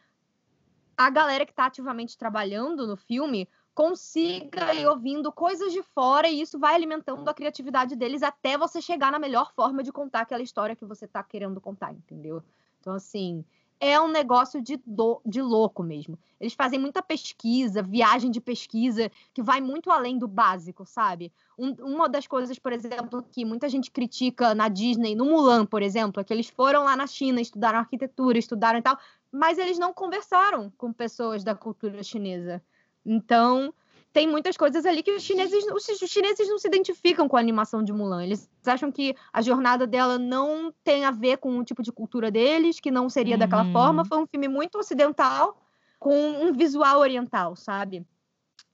a 0.98 1.10
galera 1.10 1.46
que 1.46 1.52
está 1.52 1.66
ativamente 1.66 2.18
trabalhando 2.18 2.88
no 2.88 2.98
filme 2.98 3.48
consiga 3.76 4.74
ir 4.74 4.88
ouvindo 4.88 5.32
coisas 5.32 5.74
de 5.74 5.84
fora 5.84 6.30
e 6.30 6.42
isso 6.42 6.58
vai 6.58 6.74
alimentando 6.74 7.28
a 7.30 7.34
criatividade 7.34 7.96
deles 7.96 8.24
até 8.24 8.58
você 8.58 8.82
chegar 8.82 9.12
na 9.12 9.20
melhor 9.20 9.52
forma 9.54 9.84
de 9.84 9.92
contar 9.92 10.22
aquela 10.22 10.42
história 10.42 10.76
que 10.76 10.86
você 10.86 11.04
está 11.04 11.22
querendo 11.22 11.60
contar, 11.60 11.92
entendeu? 11.94 12.42
Então, 12.80 12.94
assim, 12.94 13.44
é 13.80 14.00
um 14.00 14.08
negócio 14.08 14.62
de, 14.62 14.80
do, 14.86 15.22
de 15.26 15.42
louco 15.42 15.84
mesmo. 15.84 16.18
Eles 16.40 16.54
fazem 16.54 16.80
muita 16.80 17.02
pesquisa, 17.02 17.82
viagem 17.82 18.32
de 18.32 18.40
pesquisa, 18.40 19.12
que 19.34 19.42
vai 19.42 19.62
muito 19.62 19.92
além 19.92 20.18
do 20.18 20.28
básico, 20.28 20.86
sabe? 20.86 21.32
Um, 21.58 21.72
uma 21.82 22.10
das 22.10 22.28
coisas, 22.28 22.60
por 22.60 22.74
exemplo, 22.74 23.24
que 23.32 23.46
muita 23.46 23.70
gente 23.70 23.92
critica 23.92 24.54
na 24.54 24.68
Disney, 24.68 25.16
no 25.16 25.26
Mulan, 25.26 25.66
por 25.66 25.82
exemplo, 25.82 26.22
é 26.22 26.24
que 26.24 26.34
eles 26.34 26.50
foram 26.50 26.84
lá 26.84 26.96
na 26.96 27.08
China, 27.08 27.42
estudaram 27.42 27.80
arquitetura, 27.80 28.38
estudaram 28.38 28.80
e 28.80 28.82
tal, 28.82 28.98
mas 29.32 29.58
eles 29.58 29.78
não 29.78 29.94
conversaram 29.94 30.72
com 30.78 30.92
pessoas 30.92 31.44
da 31.44 31.56
cultura 31.56 32.04
chinesa. 32.04 32.62
Então, 33.06 33.74
tem 34.16 34.30
muitas 34.30 34.56
coisas 34.56 34.86
ali 34.86 35.04
que 35.04 35.12
os 35.12 35.22
chineses, 35.22 35.62
os 35.66 36.10
chineses 36.10 36.48
não 36.48 36.58
se 36.58 36.70
identificam 36.70 37.28
com 37.28 37.36
a 37.36 37.40
animação 37.42 37.84
de 37.84 37.92
Mulan. 37.92 38.24
Eles 38.24 38.50
acham 38.66 38.90
que 38.90 39.14
a 39.34 39.42
jornada 39.42 39.86
dela 39.86 40.18
não 40.18 40.74
tem 40.86 41.04
a 41.04 41.12
ver 41.12 41.38
com 41.38 41.60
o 41.60 41.66
tipo 41.66 41.84
de 41.84 41.92
cultura 41.92 42.32
deles, 42.32 42.80
que 42.80 42.90
não 42.90 43.10
seria 43.10 43.36
uhum. 43.36 43.40
daquela 43.40 43.70
forma. 43.74 44.06
Foi 44.06 44.18
um 44.18 44.26
filme 44.26 44.48
muito 44.48 44.78
ocidental, 44.78 45.62
com 46.00 46.16
um 46.16 46.54
visual 46.54 47.02
oriental, 47.02 47.58
sabe? 47.58 48.08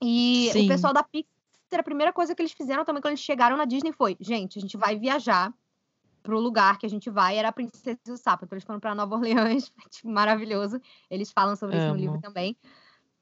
E 0.00 0.48
Sim. 0.52 0.66
o 0.66 0.68
pessoal 0.68 0.92
da 0.92 1.02
Pixar, 1.02 1.26
a 1.72 1.82
primeira 1.82 2.12
coisa 2.12 2.36
que 2.36 2.42
eles 2.42 2.52
fizeram 2.52 2.84
também 2.84 3.02
quando 3.02 3.14
eles 3.14 3.24
chegaram 3.24 3.56
na 3.56 3.64
Disney 3.64 3.90
foi: 3.90 4.16
gente, 4.20 4.60
a 4.60 4.62
gente 4.62 4.76
vai 4.76 4.96
viajar 4.96 5.52
pro 6.22 6.38
lugar 6.38 6.78
que 6.78 6.86
a 6.86 6.88
gente 6.88 7.10
vai, 7.10 7.36
era 7.36 7.48
a 7.48 7.52
Princesa 7.52 7.98
e 8.06 8.12
o 8.12 8.16
Sapo. 8.16 8.44
Então 8.44 8.54
eles 8.54 8.64
foram 8.64 8.78
para 8.78 8.94
Nova 8.94 9.16
Orleans, 9.16 9.72
tipo, 9.90 10.08
maravilhoso. 10.08 10.80
Eles 11.10 11.32
falam 11.32 11.56
sobre 11.56 11.74
Amo. 11.74 11.84
isso 11.84 11.94
no 11.94 12.00
livro 12.00 12.20
também. 12.20 12.56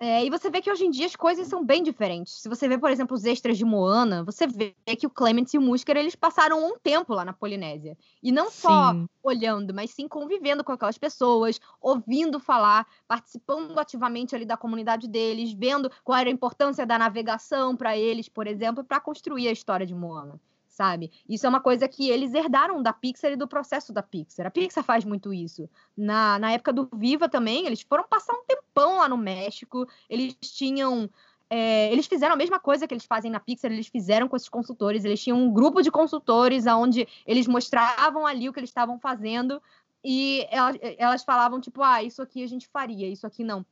É, 0.02 0.24
e 0.24 0.30
você 0.30 0.48
vê 0.48 0.62
que 0.62 0.70
hoje 0.70 0.86
em 0.86 0.90
dia 0.90 1.04
as 1.04 1.14
coisas 1.14 1.46
são 1.46 1.62
bem 1.62 1.82
diferentes. 1.82 2.40
Se 2.40 2.48
você 2.48 2.66
vê, 2.66 2.78
por 2.78 2.90
exemplo, 2.90 3.14
os 3.14 3.26
extras 3.26 3.58
de 3.58 3.66
Moana, 3.66 4.24
você 4.24 4.46
vê 4.46 4.74
que 4.98 5.06
o 5.06 5.10
Clement 5.10 5.44
e 5.52 5.58
o 5.58 5.60
Musker, 5.60 5.94
eles 5.94 6.16
passaram 6.16 6.66
um 6.66 6.78
tempo 6.78 7.12
lá 7.12 7.22
na 7.22 7.34
Polinésia. 7.34 7.98
E 8.22 8.32
não 8.32 8.46
sim. 8.46 8.62
só 8.62 8.96
olhando, 9.22 9.74
mas 9.74 9.90
sim 9.90 10.08
convivendo 10.08 10.64
com 10.64 10.72
aquelas 10.72 10.96
pessoas, 10.96 11.60
ouvindo 11.82 12.40
falar, 12.40 12.86
participando 13.06 13.78
ativamente 13.78 14.34
ali 14.34 14.46
da 14.46 14.56
comunidade 14.56 15.06
deles, 15.06 15.52
vendo 15.52 15.92
qual 16.02 16.18
era 16.18 16.30
a 16.30 16.32
importância 16.32 16.86
da 16.86 16.98
navegação 16.98 17.76
para 17.76 17.94
eles, 17.94 18.26
por 18.26 18.46
exemplo, 18.46 18.82
para 18.82 19.00
construir 19.00 19.48
a 19.48 19.52
história 19.52 19.84
de 19.84 19.94
Moana 19.94 20.40
sabe? 20.70 21.10
Isso 21.28 21.44
é 21.44 21.48
uma 21.48 21.60
coisa 21.60 21.86
que 21.88 22.08
eles 22.08 22.32
herdaram 22.32 22.80
da 22.82 22.92
Pixar 22.92 23.32
e 23.32 23.36
do 23.36 23.48
processo 23.48 23.92
da 23.92 24.02
Pixar. 24.02 24.46
A 24.46 24.50
Pixar 24.50 24.84
faz 24.84 25.04
muito 25.04 25.34
isso. 25.34 25.68
Na, 25.96 26.38
na 26.38 26.52
época 26.52 26.72
do 26.72 26.88
Viva 26.94 27.28
também, 27.28 27.66
eles 27.66 27.82
foram 27.82 28.04
passar 28.08 28.32
um 28.32 28.44
tempão 28.46 28.98
lá 28.98 29.08
no 29.08 29.18
México, 29.18 29.86
eles 30.08 30.34
tinham. 30.40 31.10
É, 31.52 31.92
eles 31.92 32.06
fizeram 32.06 32.34
a 32.34 32.38
mesma 32.38 32.60
coisa 32.60 32.86
que 32.86 32.94
eles 32.94 33.04
fazem 33.04 33.28
na 33.28 33.40
Pixar, 33.40 33.72
eles 33.72 33.88
fizeram 33.88 34.28
com 34.28 34.36
esses 34.36 34.48
consultores, 34.48 35.04
eles 35.04 35.20
tinham 35.20 35.36
um 35.36 35.52
grupo 35.52 35.82
de 35.82 35.90
consultores 35.90 36.64
onde 36.66 37.08
eles 37.26 37.48
mostravam 37.48 38.24
ali 38.24 38.48
o 38.48 38.52
que 38.52 38.60
eles 38.60 38.70
estavam 38.70 39.00
fazendo 39.00 39.60
e 40.04 40.46
elas, 40.48 40.76
elas 40.96 41.24
falavam, 41.24 41.60
tipo, 41.60 41.82
ah, 41.82 42.02
isso 42.02 42.22
aqui 42.22 42.44
a 42.44 42.46
gente 42.46 42.68
faria, 42.68 43.08
isso 43.08 43.26
aqui 43.26 43.42
não. 43.42 43.66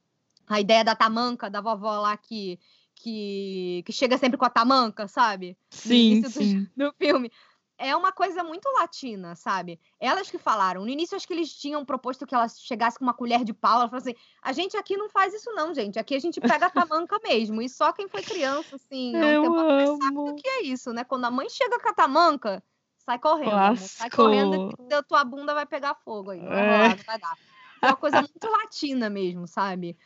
A 0.49 0.61
ideia 0.61 0.85
da 0.85 0.97
tamanca, 0.97 1.49
da 1.49 1.61
vovó 1.61 2.01
lá 2.01 2.17
que, 2.17 2.59
que, 2.99 3.83
que 3.87 3.93
chega 3.93 4.19
sempre 4.19 4.37
com 4.37 4.45
a 4.45 4.51
tamanca, 4.51 5.07
sabe? 5.09 5.57
Sim, 5.71 6.23
sim. 6.25 6.67
Do, 6.77 6.91
do 6.91 6.95
filme. 6.97 7.31
É 7.81 7.95
uma 7.95 8.11
coisa 8.11 8.43
muito 8.43 8.69
latina, 8.77 9.37
sabe? 9.37 9.79
Elas 10.01 10.29
que 10.29 10.37
falaram. 10.37 10.83
No 10.83 10.89
início, 10.89 11.17
acho 11.17 11.29
que 11.29 11.33
eles 11.33 11.53
tinham 11.55 11.85
proposto 11.85 12.27
que 12.27 12.35
elas 12.35 12.61
chegassem 12.61 12.99
com 12.99 13.05
uma 13.05 13.15
colher 13.15 13.45
de 13.45 13.55
pau. 13.55 13.79
Ela 13.79 13.89
falou 13.89 14.03
assim: 14.03 14.17
a 14.43 14.53
gente 14.53 14.77
aqui 14.77 14.97
não 14.97 15.09
faz 15.09 15.33
isso, 15.33 15.53
não, 15.53 15.73
gente. 15.73 15.97
Aqui 15.97 16.17
a 16.17 16.19
gente 16.19 16.41
pega 16.41 16.67
a 16.67 16.71
tamanca 16.71 17.21
mesmo. 17.23 17.63
E 17.63 17.69
só 17.69 17.93
quem 17.93 18.09
foi 18.09 18.23
criança, 18.23 18.75
assim, 18.75 19.15
há 19.15 19.39
um 19.39 19.43
tempo 19.43 19.59
atrás, 19.59 19.91
sabe 19.91 20.19
o 20.19 20.35
que 20.35 20.49
é 20.49 20.63
isso, 20.65 20.93
né? 20.93 21.05
Quando 21.05 21.27
a 21.27 21.31
mãe 21.31 21.49
chega 21.49 21.79
com 21.79 21.89
a 21.89 21.95
tamanca, 21.95 22.61
sai 22.99 23.19
correndo. 23.21 23.77
Sai 23.77 24.11
correndo 24.11 24.71
que 24.77 25.03
tua 25.05 25.23
bunda 25.23 25.55
vai 25.55 25.65
pegar 25.65 25.95
fogo 25.95 26.33
aí. 26.33 26.41
Não 26.41 26.53
é. 26.53 26.89
não 26.89 27.05
vai 27.05 27.19
dar. 27.19 27.39
É 27.81 27.87
uma 27.87 27.97
coisa 27.97 28.21
muito 28.21 28.51
latina 28.51 29.09
mesmo, 29.09 29.47
sabe? 29.47 29.97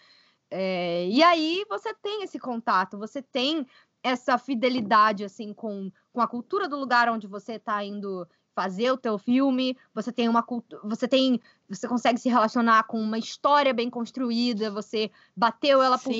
É, 0.55 1.09
e 1.09 1.23
aí 1.23 1.65
você 1.67 1.95
tem 1.95 2.23
esse 2.23 2.39
contato, 2.39 2.99
você 2.99 3.23
tem 3.23 3.67
essa 4.03 4.37
fidelidade 4.37 5.25
assim 5.25 5.55
com, 5.55 5.91
com 6.13 6.21
a 6.21 6.29
cultura 6.29 6.69
do 6.69 6.77
lugar 6.77 7.09
onde 7.09 7.27
você 7.27 7.55
está 7.55 7.83
indo 7.83 8.29
fazer 8.55 8.91
o 8.91 8.99
teu 8.99 9.17
filme, 9.17 9.75
você 9.95 10.13
tem 10.13 10.29
uma 10.29 10.45
você 10.85 11.09
tem, 11.09 11.41
você 11.71 11.89
consegue 11.89 12.21
se 12.21 12.29
relacionar 12.29 12.83
com 12.83 13.01
uma 13.01 13.17
história 13.19 13.73
bem 13.73 13.89
construída, 13.89 14.71
você 14.71 15.11
bateu 15.35 15.83
ela 15.83 15.99
por, 15.99 16.13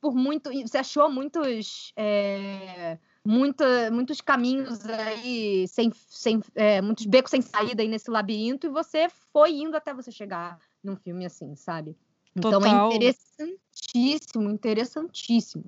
por, 0.00 0.16
muito, 0.16 0.50
você 0.50 0.78
achou 0.78 1.08
muitos 1.08 1.92
é, 1.96 2.98
muita, 3.24 3.88
muitos 3.92 4.20
caminhos 4.20 4.84
aí 4.84 5.68
sem, 5.68 5.92
sem 6.08 6.42
é, 6.56 6.82
muitos 6.82 7.06
becos 7.06 7.30
sem 7.30 7.40
saída 7.40 7.82
aí 7.82 7.88
nesse 7.88 8.10
labirinto 8.10 8.66
e 8.66 8.70
você 8.70 9.08
foi 9.32 9.52
indo 9.52 9.76
até 9.76 9.94
você 9.94 10.10
chegar 10.10 10.58
num 10.82 10.96
filme 10.96 11.24
assim, 11.24 11.54
sabe? 11.54 11.96
Então 12.34 12.50
é 12.50 12.64
Total. 12.64 12.90
é 12.92 13.56
interessantíssimo, 13.76 14.50
interessantíssimo. 14.50 15.64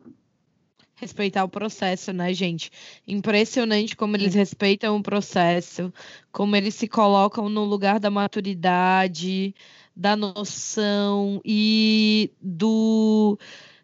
Respeitar 0.96 1.44
o 1.44 1.48
processo, 1.48 2.12
né, 2.12 2.34
gente? 2.34 2.72
Impressionante 3.06 3.94
como 3.94 4.16
eles 4.16 4.34
respeitam 4.34 4.96
o 4.96 5.02
processo, 5.02 5.92
como 6.32 6.56
eles 6.56 6.74
se 6.74 6.88
colocam 6.88 7.48
no 7.48 7.64
lugar 7.64 8.00
da 8.00 8.11
maturidade, 8.11 9.54
da 9.94 10.16
noção 10.16 11.40
e 11.44 12.32
do 12.40 13.38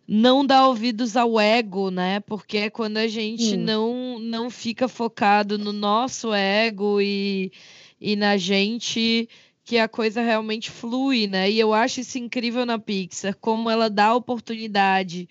não 0.09 0.45
dar 0.45 0.67
ouvidos 0.67 1.17
ao 1.17 1.39
ego, 1.39 1.89
né? 1.91 2.19
Porque 2.21 2.59
é 2.59 2.71
quando 2.71 2.97
a 2.97 3.07
gente 3.07 3.57
não, 3.57 4.19
não 4.19 4.51
fica 4.51 4.89
focado 4.89 5.57
no 5.57 5.73
nosso 5.73 6.35
ego 6.35 7.01
e, 7.01 7.53
e 8.01 8.17
na 8.17 8.37
gente 8.37 9.29
que 9.65 9.79
a 9.79 9.89
coisa 9.89 10.21
realmente 10.21 10.71
flui, 10.71 11.27
né? 11.27 11.51
E 11.51 11.59
eu 11.59 11.73
acho 11.73 12.01
isso 12.01 12.19
incrível 12.19 12.67
na 12.67 12.79
Pixar, 12.79 13.35
como 13.41 13.71
ela 13.71 13.89
dá 13.89 14.15
oportunidade 14.15 15.27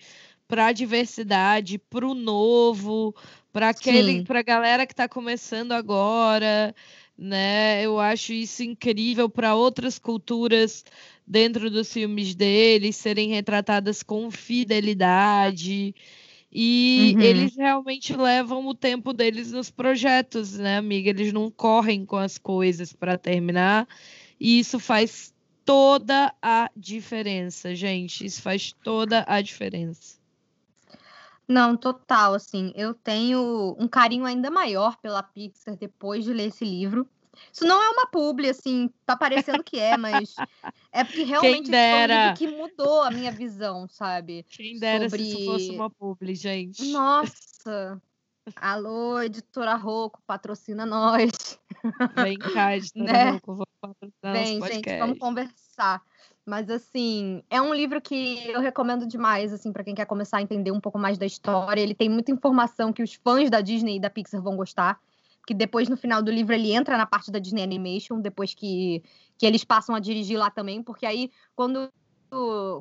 para 0.48 0.66
a 0.66 0.72
diversidade, 0.72 1.78
para 1.78 2.06
o 2.06 2.14
novo, 2.14 3.14
para 3.52 3.68
aquele, 3.68 4.24
para 4.24 4.40
a 4.40 4.42
galera 4.42 4.86
que 4.86 4.92
está 4.92 5.08
começando 5.08 5.72
agora, 5.72 6.74
né? 7.16 7.82
Eu 7.84 8.00
acho 8.00 8.32
isso 8.32 8.64
incrível 8.64 9.30
para 9.30 9.54
outras 9.54 9.98
culturas 10.00 10.84
dentro 11.24 11.70
dos 11.70 11.92
filmes 11.92 12.34
deles 12.34 12.96
serem 12.96 13.30
retratadas 13.30 14.02
com 14.02 14.30
fidelidade. 14.32 15.94
E 16.52 17.14
uhum. 17.16 17.20
eles 17.20 17.56
realmente 17.56 18.16
levam 18.16 18.66
o 18.66 18.74
tempo 18.74 19.12
deles 19.12 19.50
nos 19.50 19.70
projetos, 19.70 20.58
né, 20.58 20.76
amiga? 20.76 21.10
Eles 21.10 21.32
não 21.32 21.50
correm 21.50 22.04
com 22.04 22.16
as 22.16 22.36
coisas 22.36 22.92
para 22.92 23.16
terminar 23.16 23.88
e 24.38 24.58
isso 24.58 24.78
faz 24.78 25.34
toda 25.64 26.34
a 26.42 26.70
diferença, 26.76 27.74
gente. 27.74 28.24
Isso 28.24 28.42
faz 28.42 28.72
toda 28.82 29.24
a 29.26 29.40
diferença. 29.40 30.18
Não, 31.46 31.76
total, 31.76 32.34
assim, 32.34 32.72
eu 32.74 32.94
tenho 32.94 33.76
um 33.78 33.86
carinho 33.86 34.24
ainda 34.24 34.50
maior 34.50 34.96
pela 34.96 35.22
Pixar 35.22 35.76
depois 35.76 36.24
de 36.24 36.32
ler 36.32 36.48
esse 36.48 36.64
livro. 36.64 37.08
Isso 37.52 37.64
não 37.64 37.82
é 37.82 37.90
uma 37.90 38.06
publi, 38.06 38.48
assim, 38.48 38.88
tá 39.04 39.16
parecendo 39.16 39.62
que 39.62 39.78
é, 39.78 39.96
mas 39.96 40.34
é 40.92 41.04
porque 41.04 41.24
realmente 41.24 41.68
foi 41.68 41.76
um 41.76 42.34
que 42.34 42.46
mudou 42.46 43.02
a 43.02 43.10
minha 43.10 43.32
visão, 43.32 43.88
sabe? 43.88 44.44
Quem 44.48 44.78
dera 44.78 45.08
Sobre... 45.08 45.24
se 45.24 45.30
isso 45.30 45.44
fosse 45.44 45.70
uma 45.70 45.90
publi, 45.90 46.34
gente. 46.34 46.92
Nossa! 46.92 48.00
Alô, 48.56 49.20
editora 49.20 49.74
Roco, 49.74 50.22
patrocina 50.26 50.84
nós. 50.86 51.58
Vem 52.16 52.38
cá, 52.38 52.76
editora 52.76 53.04
né? 54.22 54.32
Vem, 54.32 54.62
gente, 54.62 54.98
vamos 54.98 55.18
conversar. 55.18 56.02
Mas 56.46 56.68
assim, 56.68 57.42
é 57.48 57.60
um 57.60 57.72
livro 57.72 58.00
que 58.00 58.48
eu 58.48 58.60
recomendo 58.60 59.06
demais, 59.06 59.52
assim, 59.52 59.72
para 59.72 59.84
quem 59.84 59.94
quer 59.94 60.04
começar 60.06 60.38
a 60.38 60.42
entender 60.42 60.70
um 60.70 60.80
pouco 60.80 60.98
mais 60.98 61.16
da 61.16 61.24
história. 61.24 61.80
Ele 61.80 61.94
tem 61.94 62.08
muita 62.08 62.30
informação 62.30 62.92
que 62.92 63.02
os 63.02 63.14
fãs 63.14 63.50
da 63.50 63.60
Disney 63.60 63.96
e 63.96 64.00
da 64.00 64.10
Pixar 64.10 64.42
vão 64.42 64.56
gostar, 64.56 65.00
que 65.46 65.54
depois 65.54 65.88
no 65.88 65.96
final 65.96 66.22
do 66.22 66.30
livro 66.30 66.54
ele 66.54 66.72
entra 66.72 66.98
na 66.98 67.06
parte 67.06 67.30
da 67.30 67.38
Disney 67.38 67.62
Animation, 67.62 68.20
depois 68.20 68.54
que, 68.54 69.02
que 69.38 69.46
eles 69.46 69.64
passam 69.64 69.94
a 69.94 70.00
dirigir 70.00 70.38
lá 70.38 70.50
também, 70.50 70.82
porque 70.82 71.06
aí 71.06 71.30
quando 71.54 71.90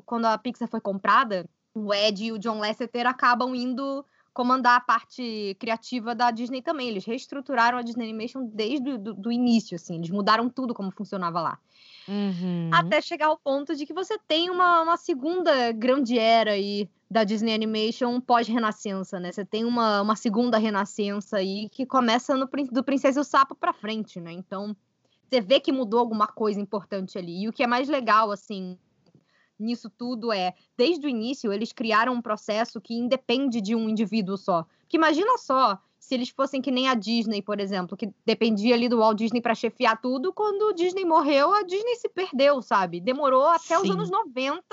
quando 0.06 0.26
a 0.26 0.36
Pixar 0.36 0.68
foi 0.68 0.82
comprada, 0.82 1.48
o 1.76 1.94
Ed 1.94 2.26
e 2.26 2.32
o 2.32 2.40
John 2.40 2.60
Lasseter 2.60 3.06
acabam 3.06 3.54
indo 3.56 4.04
comandar 4.34 4.78
a 4.78 4.82
parte 4.82 5.56
criativa 5.60 6.16
da 6.16 6.32
Disney 6.32 6.62
também. 6.62 6.90
Eles 6.90 7.06
reestruturaram 7.06 7.78
a 7.78 7.82
Disney 7.82 8.06
Animation 8.06 8.46
desde 8.46 8.92
o 8.92 8.98
do, 8.98 9.14
do 9.14 9.32
início, 9.32 9.76
assim. 9.76 9.96
Eles 9.96 10.10
mudaram 10.10 10.50
tudo 10.50 10.74
como 10.74 10.92
funcionava 10.92 11.42
lá. 11.42 11.60
Uhum. 12.08 12.70
Até 12.74 13.02
chegar 13.02 13.28
ao 13.28 13.38
ponto 13.38 13.76
de 13.76 13.86
que 13.86 13.94
você 13.94 14.18
tem 14.28 14.50
uma, 14.50 14.82
uma 14.82 14.98
segunda 14.98 15.72
grande 15.72 16.18
era 16.18 16.52
aí 16.52 16.90
da 17.10 17.24
Disney 17.24 17.54
Animation 17.54 18.20
pós-renascença, 18.20 19.20
né? 19.20 19.32
Você 19.32 19.46
tem 19.46 19.64
uma, 19.64 20.02
uma 20.02 20.16
segunda 20.16 20.58
renascença 20.58 21.38
aí 21.38 21.70
que 21.70 21.86
começa 21.86 22.36
no, 22.36 22.50
do 22.72 22.84
Princesa 22.84 23.20
e 23.20 23.22
o 23.22 23.24
Sapo 23.24 23.56
pra 23.56 23.72
frente, 23.72 24.20
né? 24.20 24.32
Então, 24.32 24.76
você 25.30 25.40
vê 25.40 25.60
que 25.60 25.72
mudou 25.72 26.00
alguma 26.00 26.28
coisa 26.28 26.60
importante 26.60 27.18
ali. 27.18 27.44
E 27.44 27.48
o 27.48 27.54
que 27.54 27.64
é 27.64 27.68
mais 27.68 27.88
legal, 27.88 28.32
assim, 28.32 28.78
nisso 29.60 29.90
tudo 29.90 30.32
é, 30.32 30.54
desde 30.78 31.06
o 31.06 31.10
início, 31.10 31.52
eles 31.52 31.72
criaram 31.72 32.14
um 32.14 32.22
processo 32.22 32.82
que 32.82 32.94
independe 32.94 33.62
de 33.62 33.76
um 33.76 33.90
indivíduo 33.90 34.38
só. 34.38 34.66
Que 34.88 34.98
imagina 34.98 35.38
só 35.38 35.80
se 36.00 36.14
eles 36.16 36.30
fossem 36.30 36.62
que 36.62 36.70
nem 36.70 36.90
a 36.90 36.96
Disney, 36.96 37.42
por 37.42 37.60
exemplo, 37.62 37.96
que 37.96 38.14
dependia 38.26 38.76
ali 38.76 38.90
do 38.90 38.98
Walt 38.98 39.18
Disney 39.18 39.42
para 39.42 39.56
chefiar 39.56 40.02
tudo, 40.02 40.34
quando 40.34 40.64
o 40.64 40.74
Disney 40.74 41.06
morreu, 41.06 41.54
a 41.54 41.64
Disney 41.64 41.96
se 41.96 42.10
perdeu, 42.10 42.62
sabe? 42.62 43.00
Demorou 43.00 43.48
até 43.48 43.78
Sim. 43.78 43.84
os 43.84 43.90
anos 43.90 44.10
90 44.10 44.64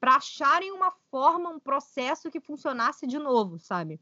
para 0.00 0.16
acharem 0.16 0.72
uma 0.72 0.90
forma, 1.10 1.50
um 1.50 1.60
processo 1.60 2.30
que 2.30 2.40
funcionasse 2.40 3.06
de 3.06 3.18
novo, 3.18 3.58
sabe? 3.58 4.00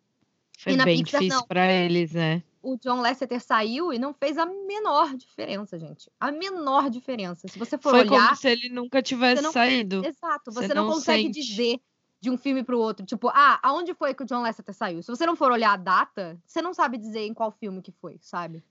Foi 0.57 0.76
bem 0.76 1.03
Pixar, 1.03 1.20
difícil 1.20 1.47
para 1.49 1.72
eles, 1.72 2.12
né? 2.12 2.45
O 2.63 2.77
John 2.77 3.01
Lasseter 3.01 3.41
saiu 3.41 3.93
e 3.93 3.99
não 3.99 4.13
fez 4.13 4.37
a 4.37 4.45
menor 4.45 5.17
diferença, 5.17 5.79
gente. 5.79 6.11
A 6.19 6.33
menor 6.33 6.91
diferença. 6.91 7.47
Se 7.47 7.59
você 7.59 7.79
for 7.79 7.91
Foi 7.91 8.01
olhar. 8.01 8.25
Como 8.25 8.37
se 8.37 8.49
ele 8.49 8.69
nunca 8.69 9.01
tivesse 9.01 9.43
não... 9.43 9.53
saído. 9.53 10.05
Exato. 10.05 10.51
Você, 10.51 10.67
você 10.67 10.75
não, 10.75 10.87
não, 10.87 10.93
consegue 10.95 11.25
sente. 11.25 11.41
dizer 11.41 11.81
de 12.21 12.31
um 12.31 12.37
filme 12.37 12.65
para 12.65 12.77
o 12.77 12.81
outro. 12.81 13.07
Tipo, 13.07 13.29
ah, 13.29 13.59
aonde 13.63 13.95
foi 13.95 14.13
que 14.13 14.23
o 14.23 14.27
John 14.27 14.43
Lasseter 14.43 14.75
saiu? 14.75 15.03
Se 15.03 15.09
você 15.09 15.25
não 15.25 15.37
for 15.37 15.53
olhar 15.53 15.73
a 15.73 15.77
data, 15.77 16.39
você 16.45 16.61
não 16.61 16.75
sabe 16.75 16.99
dizer 16.99 17.21
em 17.21 17.35
qual 17.35 17.53
filme 17.53 17.81
que 17.81 17.93
foi, 17.93 18.19
sabe? 18.21 18.63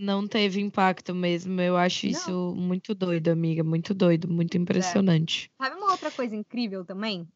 Não 0.00 0.26
teve 0.26 0.60
impacto 0.60 1.14
mesmo. 1.14 1.60
Eu 1.60 1.76
acho 1.76 2.06
não. 2.06 2.12
isso 2.12 2.54
muito 2.56 2.94
doido, 2.94 3.28
amiga. 3.28 3.62
Muito 3.62 3.94
doido, 3.94 4.28
muito 4.28 4.56
impressionante. 4.56 5.50
É. 5.58 5.64
Sabe 5.64 5.76
uma 5.76 5.92
outra 5.92 6.10
coisa 6.10 6.34
incrível 6.34 6.84
também? 6.84 7.28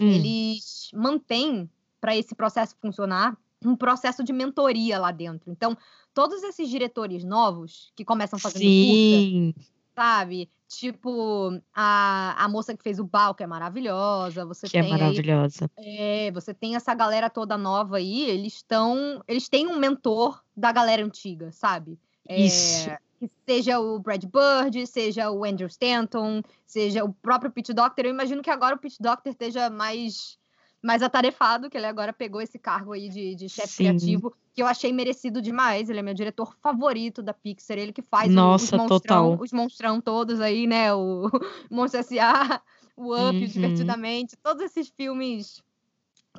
Hum. 0.00 0.08
Eles 0.10 0.90
mantêm, 0.94 1.68
para 2.00 2.16
esse 2.16 2.34
processo 2.34 2.76
funcionar, 2.80 3.36
um 3.64 3.76
processo 3.76 4.22
de 4.22 4.32
mentoria 4.32 4.98
lá 4.98 5.10
dentro. 5.10 5.50
Então, 5.50 5.76
todos 6.14 6.42
esses 6.42 6.68
diretores 6.68 7.24
novos 7.24 7.92
que 7.96 8.04
começam 8.04 8.38
fazendo 8.38 8.62
Sim. 8.62 9.52
curta, 9.54 9.70
sabe? 9.94 10.50
Tipo, 10.68 11.60
a, 11.74 12.44
a 12.44 12.48
moça 12.48 12.76
que 12.76 12.82
fez 12.82 12.98
o 12.98 13.04
Bal, 13.04 13.34
que 13.34 13.42
é 13.42 13.46
maravilhosa. 13.46 14.44
Você 14.44 14.68
que 14.68 14.76
é 14.76 14.82
tem 14.82 14.92
é 14.92 14.96
maravilhosa. 14.98 15.70
Aí, 15.78 15.96
é, 15.98 16.30
você 16.30 16.52
tem 16.52 16.76
essa 16.76 16.94
galera 16.94 17.30
toda 17.30 17.56
nova 17.56 17.96
aí, 17.96 18.24
eles 18.28 18.56
estão. 18.56 19.22
Eles 19.26 19.48
têm 19.48 19.66
um 19.66 19.78
mentor 19.78 20.42
da 20.54 20.70
galera 20.70 21.02
antiga, 21.02 21.50
sabe? 21.52 21.98
É, 22.28 22.40
Isso. 22.40 22.90
Que 23.18 23.30
seja 23.46 23.80
o 23.80 23.98
Brad 23.98 24.22
Bird, 24.24 24.86
seja 24.86 25.30
o 25.30 25.44
Andrew 25.44 25.66
Stanton, 25.66 26.42
seja 26.66 27.02
o 27.02 27.12
próprio 27.12 27.50
Pete 27.50 27.72
Doctor. 27.72 28.04
Eu 28.04 28.10
imagino 28.10 28.42
que 28.42 28.50
agora 28.50 28.76
o 28.76 28.78
Pete 28.78 29.02
Doctor 29.02 29.30
esteja 29.30 29.70
mais 29.70 30.37
mais 30.82 31.02
atarefado, 31.02 31.68
que 31.68 31.76
ele 31.76 31.86
agora 31.86 32.12
pegou 32.12 32.40
esse 32.40 32.58
cargo 32.58 32.92
aí 32.92 33.08
de, 33.08 33.34
de 33.34 33.48
chefe 33.48 33.78
criativo, 33.78 34.34
que 34.54 34.62
eu 34.62 34.66
achei 34.66 34.92
merecido 34.92 35.42
demais. 35.42 35.90
Ele 35.90 35.98
é 35.98 36.02
meu 36.02 36.14
diretor 36.14 36.54
favorito 36.62 37.22
da 37.22 37.34
Pixar, 37.34 37.78
ele 37.78 37.92
que 37.92 38.02
faz 38.02 38.32
Nossa, 38.32 38.64
os, 38.64 38.70
monstrão, 38.72 38.88
total. 38.88 39.38
os 39.40 39.52
monstrão 39.52 40.00
todos 40.00 40.40
aí, 40.40 40.66
né? 40.66 40.94
O 40.94 41.28
Monstro 41.70 42.00
S.A., 42.00 42.62
o 42.96 43.14
Up, 43.14 43.36
uhum. 43.36 43.46
Divertidamente, 43.46 44.36
todos 44.36 44.62
esses 44.62 44.88
filmes 44.88 45.62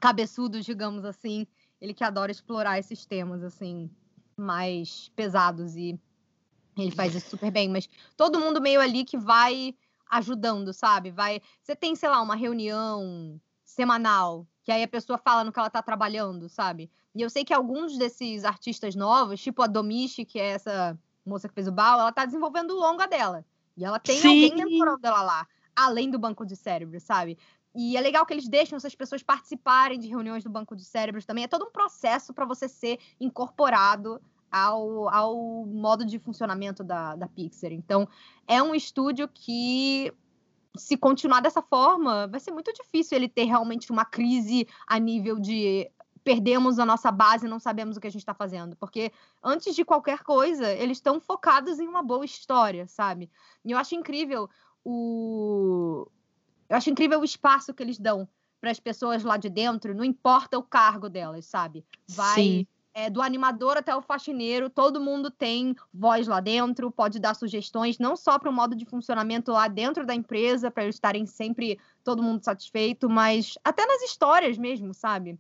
cabeçudos, 0.02 0.66
digamos 0.66 1.06
assim. 1.06 1.46
Ele 1.80 1.94
que 1.94 2.04
adora 2.04 2.32
explorar 2.32 2.78
esses 2.78 3.06
temas, 3.06 3.44
assim, 3.44 3.90
mais 4.36 5.10
pesados 5.16 5.76
e 5.78 5.98
ele 6.78 6.92
faz 6.92 7.16
isso 7.16 7.30
super 7.30 7.52
bem. 7.52 7.70
Mas 7.70 7.90
todo 8.18 8.40
mundo 8.40 8.62
meio 8.62 8.82
ali 8.82 9.06
que 9.06 9.18
vai 9.18 9.74
ajudando, 10.10 10.74
sabe? 10.74 11.12
Vai. 11.12 11.42
Você 11.62 11.76
tem, 11.76 11.96
sei 11.96 12.10
lá, 12.10 12.22
uma 12.22 12.36
reunião 12.36 13.40
semanal, 13.70 14.48
que 14.64 14.72
aí 14.72 14.84
a 14.84 14.88
pessoa 14.88 15.18
fala 15.18 15.44
no 15.44 15.52
que 15.52 15.60
ela 15.60 15.70
tá 15.70 15.82
trabalhando, 15.82 16.50
sabe? 16.50 16.90
E 17.14 17.22
eu 17.22 17.30
sei 17.30 17.46
que 17.46 17.54
alguns 17.54 17.98
desses 17.98 18.44
artistas 18.44 18.96
novos, 18.96 19.42
tipo 19.42 19.62
a 19.62 19.68
Domichi, 19.68 20.26
que 20.26 20.40
é 20.40 20.52
essa 20.52 20.98
moça 21.26 21.48
que 21.48 21.54
fez 21.54 21.68
o 21.68 21.72
Bal, 21.72 22.00
ela 22.00 22.12
tá 22.12 22.26
desenvolvendo 22.26 22.72
o 22.72 22.80
longa 22.80 23.08
dela. 23.08 23.46
E 23.78 23.86
ela 23.86 24.00
tem 24.00 24.20
Sim. 24.20 24.28
alguém 24.28 24.56
mentorando 24.56 25.06
ela 25.06 25.22
lá, 25.22 25.48
além 25.76 26.10
do 26.10 26.18
banco 26.18 26.46
de 26.46 26.56
cérebro, 26.56 27.00
sabe? 27.00 27.38
E 27.76 27.96
é 27.96 28.02
legal 28.02 28.26
que 28.26 28.34
eles 28.34 28.48
deixam 28.48 28.76
essas 28.76 28.96
pessoas 28.96 29.22
participarem 29.22 30.00
de 30.00 30.08
reuniões 30.08 30.44
do 30.44 30.50
banco 30.50 30.76
de 30.76 30.84
cérebros 30.84 31.26
também. 31.26 31.44
É 31.44 31.48
todo 31.48 31.66
um 31.66 31.72
processo 31.72 32.34
para 32.34 32.46
você 32.46 32.68
ser 32.68 33.00
incorporado 33.20 34.20
ao, 34.52 35.08
ao 35.10 35.66
modo 35.68 36.04
de 36.04 36.18
funcionamento 36.18 36.84
da, 36.84 37.16
da 37.16 37.28
Pixar. 37.28 37.72
Então, 37.72 38.10
é 38.48 38.62
um 38.64 38.74
estúdio 38.74 39.28
que 39.28 40.12
se 40.80 40.98
continuar 40.98 41.42
dessa 41.42 41.62
forma, 41.62 42.28
vai 42.28 42.40
ser 42.40 42.52
muito 42.52 42.74
difícil 42.74 43.18
ele 43.18 43.28
ter 43.28 43.44
realmente 43.44 43.92
uma 43.92 44.06
crise 44.06 44.68
a 44.88 44.98
nível 44.98 45.38
de 45.38 45.92
perdemos 46.24 46.80
a 46.80 46.86
nossa 46.86 47.12
base 47.12 47.46
e 47.46 47.50
não 47.50 47.60
sabemos 47.60 47.98
o 47.98 48.00
que 48.00 48.08
a 48.08 48.10
gente 48.10 48.22
está 48.22 48.34
fazendo. 48.34 48.76
Porque 48.76 49.12
antes 49.44 49.76
de 49.76 49.86
qualquer 49.86 50.24
coisa, 50.24 50.72
eles 50.74 50.98
estão 50.98 51.20
focados 51.20 51.80
em 51.80 51.88
uma 51.88 52.02
boa 52.02 52.26
história, 52.26 52.88
sabe? 52.88 53.30
E 53.64 53.72
eu 53.72 53.78
acho 53.78 53.96
incrível 53.96 54.50
o. 54.84 56.08
Eu 56.68 56.78
acho 56.78 56.90
incrível 56.90 57.20
o 57.20 57.26
espaço 57.26 57.74
que 57.74 57.84
eles 57.84 58.00
dão 58.00 58.28
para 58.62 58.72
as 58.72 58.80
pessoas 58.80 59.24
lá 59.24 59.38
de 59.38 59.50
dentro, 59.50 59.96
não 59.96 60.04
importa 60.04 60.58
o 60.58 60.64
cargo 60.64 61.10
delas, 61.10 61.46
sabe? 61.46 61.86
Vai. 62.08 62.36
Sim 62.36 62.68
é, 63.00 63.10
do 63.10 63.22
animador 63.22 63.78
até 63.78 63.96
o 63.96 64.02
faxineiro, 64.02 64.70
todo 64.70 65.00
mundo 65.00 65.32
tem 65.32 65.74
voz 65.94 66.28
lá 66.28 66.42
dentro, 66.42 66.92
pode 66.92 67.18
dar 67.18 67.34
sugestões, 67.34 67.98
não 67.98 68.16
só 68.16 68.38
para 68.38 68.50
o 68.50 68.54
modo 68.54 68.76
de 68.76 68.86
funcionamento 68.86 69.52
lá 69.52 69.68
dentro 69.70 70.06
da 70.06 70.14
empresa, 70.14 70.70
para 70.70 70.84
eles 70.84 70.96
estarem 70.96 71.26
sempre 71.26 71.80
todo 72.04 72.22
mundo 72.22 72.44
satisfeito, 72.44 73.10
mas 73.10 73.58
até 73.64 73.86
nas 73.86 74.02
histórias 74.02 74.58
mesmo, 74.58 74.94
sabe? 74.94 75.40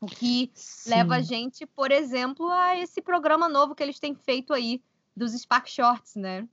O 0.00 0.06
que 0.06 0.50
Sim. 0.54 0.90
leva 0.90 1.16
a 1.16 1.20
gente, 1.20 1.66
por 1.66 1.90
exemplo, 1.90 2.48
a 2.48 2.76
esse 2.78 3.02
programa 3.02 3.48
novo 3.48 3.74
que 3.74 3.82
eles 3.82 3.98
têm 3.98 4.14
feito 4.14 4.52
aí, 4.52 4.80
dos 5.16 5.32
Spark 5.32 5.68
Shorts, 5.68 6.14
né? 6.14 6.46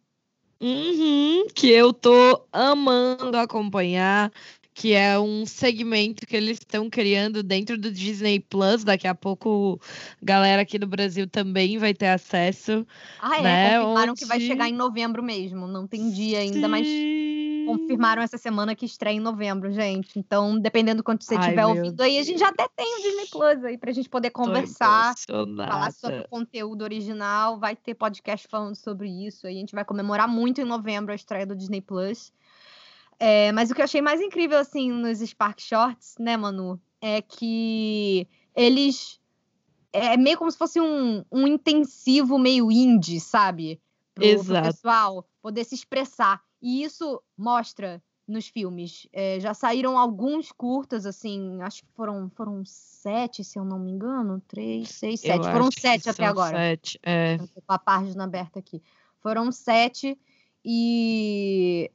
Uhum, 0.59 1.47
que 1.55 1.69
eu 1.69 1.91
tô 1.91 2.45
amando 2.51 3.35
acompanhar 3.37 4.31
que 4.73 4.93
é 4.93 5.19
um 5.19 5.45
segmento 5.45 6.25
que 6.25 6.35
eles 6.35 6.57
estão 6.57 6.89
criando 6.89 7.43
dentro 7.43 7.77
do 7.77 7.91
Disney 7.91 8.39
Plus. 8.39 8.83
Daqui 8.83 9.07
a 9.07 9.13
pouco, 9.13 9.79
galera 10.21 10.61
aqui 10.61 10.79
do 10.79 10.87
Brasil 10.87 11.27
também 11.27 11.77
vai 11.77 11.93
ter 11.93 12.07
acesso. 12.07 12.85
Ah, 13.21 13.37
é? 13.37 13.41
Né? 13.41 13.79
Confirmaram 13.79 14.11
Onde... 14.11 14.21
que 14.21 14.27
vai 14.27 14.39
chegar 14.39 14.69
em 14.69 14.73
novembro 14.73 15.21
mesmo. 15.21 15.67
Não 15.67 15.85
tem 15.85 16.09
dia 16.09 16.39
ainda, 16.39 16.61
Sim. 16.61 16.67
mas 16.67 16.87
confirmaram 17.65 18.21
essa 18.21 18.37
semana 18.37 18.75
que 18.75 18.85
estreia 18.85 19.15
em 19.15 19.19
novembro, 19.19 19.71
gente. 19.71 20.17
Então, 20.17 20.57
dependendo 20.57 20.97
do 20.97 21.03
quanto 21.03 21.23
você 21.23 21.35
estiver 21.35 21.65
ouvindo 21.65 22.01
aí, 22.01 22.17
a 22.17 22.23
gente 22.23 22.39
já 22.39 22.47
até 22.47 22.67
tem 22.75 22.97
o 22.97 23.01
Disney 23.01 23.27
Plus 23.29 23.63
aí 23.63 23.77
pra 23.77 23.91
gente 23.91 24.09
poder 24.09 24.29
conversar, 24.31 25.13
falar 25.27 25.91
sobre 25.91 26.19
o 26.19 26.27
conteúdo 26.27 26.83
original. 26.83 27.59
Vai 27.59 27.75
ter 27.75 27.93
podcast 27.93 28.47
falando 28.47 28.75
sobre 28.75 29.09
isso. 29.09 29.45
Aí 29.47 29.57
a 29.57 29.59
gente 29.59 29.75
vai 29.75 29.85
comemorar 29.85 30.27
muito 30.27 30.61
em 30.61 30.65
novembro 30.65 31.11
a 31.11 31.15
estreia 31.15 31.45
do 31.45 31.55
Disney 31.55 31.81
Plus. 31.81 32.31
É, 33.23 33.51
mas 33.51 33.69
o 33.69 33.75
que 33.75 33.81
eu 33.81 33.85
achei 33.85 34.01
mais 34.01 34.19
incrível, 34.19 34.57
assim, 34.57 34.91
nos 34.91 35.19
Spark 35.19 35.61
Shorts, 35.61 36.15
né, 36.19 36.35
Manu, 36.35 36.81
é 36.99 37.21
que 37.21 38.27
eles. 38.55 39.19
É 39.93 40.17
meio 40.17 40.39
como 40.39 40.49
se 40.49 40.57
fosse 40.57 40.81
um, 40.81 41.23
um 41.31 41.45
intensivo 41.45 42.39
meio 42.39 42.71
indie, 42.71 43.19
sabe? 43.19 43.79
Pro, 44.15 44.25
Exato. 44.25 44.61
pro 44.63 44.71
pessoal 44.71 45.29
poder 45.39 45.63
se 45.65 45.75
expressar. 45.75 46.41
E 46.59 46.81
isso 46.81 47.21
mostra 47.37 48.01
nos 48.27 48.47
filmes. 48.47 49.07
É, 49.13 49.39
já 49.39 49.53
saíram 49.53 49.99
alguns 49.99 50.51
curtas, 50.51 51.05
assim, 51.05 51.61
acho 51.61 51.83
que 51.83 51.91
foram, 51.93 52.27
foram 52.31 52.63
sete, 52.65 53.43
se 53.43 53.59
eu 53.59 53.63
não 53.63 53.77
me 53.77 53.91
engano. 53.91 54.41
Três, 54.47 54.89
seis, 54.89 55.19
sete. 55.19 55.45
Eu 55.45 55.51
foram 55.51 55.69
sete 55.71 56.09
até 56.09 56.25
agora. 56.25 56.57
Sete, 56.57 56.99
é. 57.03 57.37
Com 57.37 57.61
a 57.67 57.77
página 57.77 58.23
aberta 58.23 58.57
aqui. 58.57 58.81
Foram 59.19 59.51
sete. 59.51 60.17
E 60.65 61.91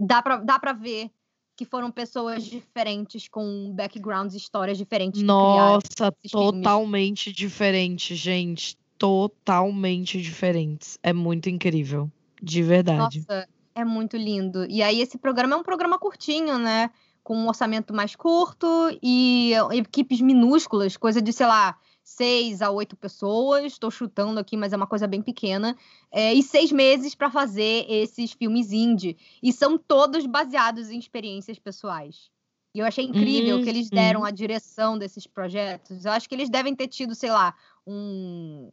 dá 0.00 0.22
para 0.22 0.36
dá 0.38 0.58
pra 0.58 0.72
ver 0.72 1.10
que 1.56 1.64
foram 1.64 1.90
pessoas 1.90 2.44
diferentes 2.44 3.28
com 3.28 3.72
backgrounds, 3.74 4.34
histórias 4.34 4.76
diferentes. 4.76 5.22
Nossa, 5.22 6.12
totalmente 6.30 7.24
filmes. 7.24 7.36
diferente, 7.36 8.14
gente. 8.14 8.76
Totalmente 8.98 10.20
diferentes. 10.20 10.98
É 11.02 11.12
muito 11.12 11.48
incrível. 11.48 12.10
De 12.42 12.62
verdade. 12.62 13.24
Nossa, 13.28 13.48
é 13.74 13.84
muito 13.84 14.16
lindo. 14.16 14.66
E 14.70 14.82
aí, 14.82 15.00
esse 15.00 15.18
programa 15.18 15.54
é 15.54 15.58
um 15.58 15.62
programa 15.62 15.98
curtinho, 15.98 16.58
né? 16.58 16.90
Com 17.22 17.36
um 17.36 17.48
orçamento 17.48 17.92
mais 17.92 18.14
curto 18.14 18.66
e 19.02 19.52
equipes 19.72 20.20
minúsculas, 20.20 20.96
coisa 20.96 21.20
de, 21.20 21.32
sei 21.32 21.46
lá, 21.46 21.76
seis 22.06 22.62
a 22.62 22.70
oito 22.70 22.96
pessoas, 22.96 23.64
estou 23.64 23.90
chutando 23.90 24.38
aqui, 24.38 24.56
mas 24.56 24.72
é 24.72 24.76
uma 24.76 24.86
coisa 24.86 25.08
bem 25.08 25.20
pequena, 25.20 25.76
é, 26.12 26.32
e 26.32 26.40
seis 26.40 26.70
meses 26.70 27.16
para 27.16 27.28
fazer 27.28 27.84
esses 27.88 28.32
filmes 28.32 28.70
indie. 28.70 29.16
E 29.42 29.52
são 29.52 29.76
todos 29.76 30.24
baseados 30.24 30.88
em 30.88 31.00
experiências 31.00 31.58
pessoais. 31.58 32.30
E 32.72 32.78
eu 32.78 32.86
achei 32.86 33.04
incrível 33.04 33.60
que 33.60 33.68
eles 33.68 33.90
deram 33.90 34.20
uhum. 34.20 34.26
a 34.26 34.30
direção 34.30 34.96
desses 34.96 35.26
projetos. 35.26 36.04
Eu 36.04 36.12
acho 36.12 36.28
que 36.28 36.34
eles 36.36 36.48
devem 36.48 36.76
ter 36.76 36.86
tido, 36.86 37.12
sei 37.12 37.32
lá, 37.32 37.52
um, 37.84 38.70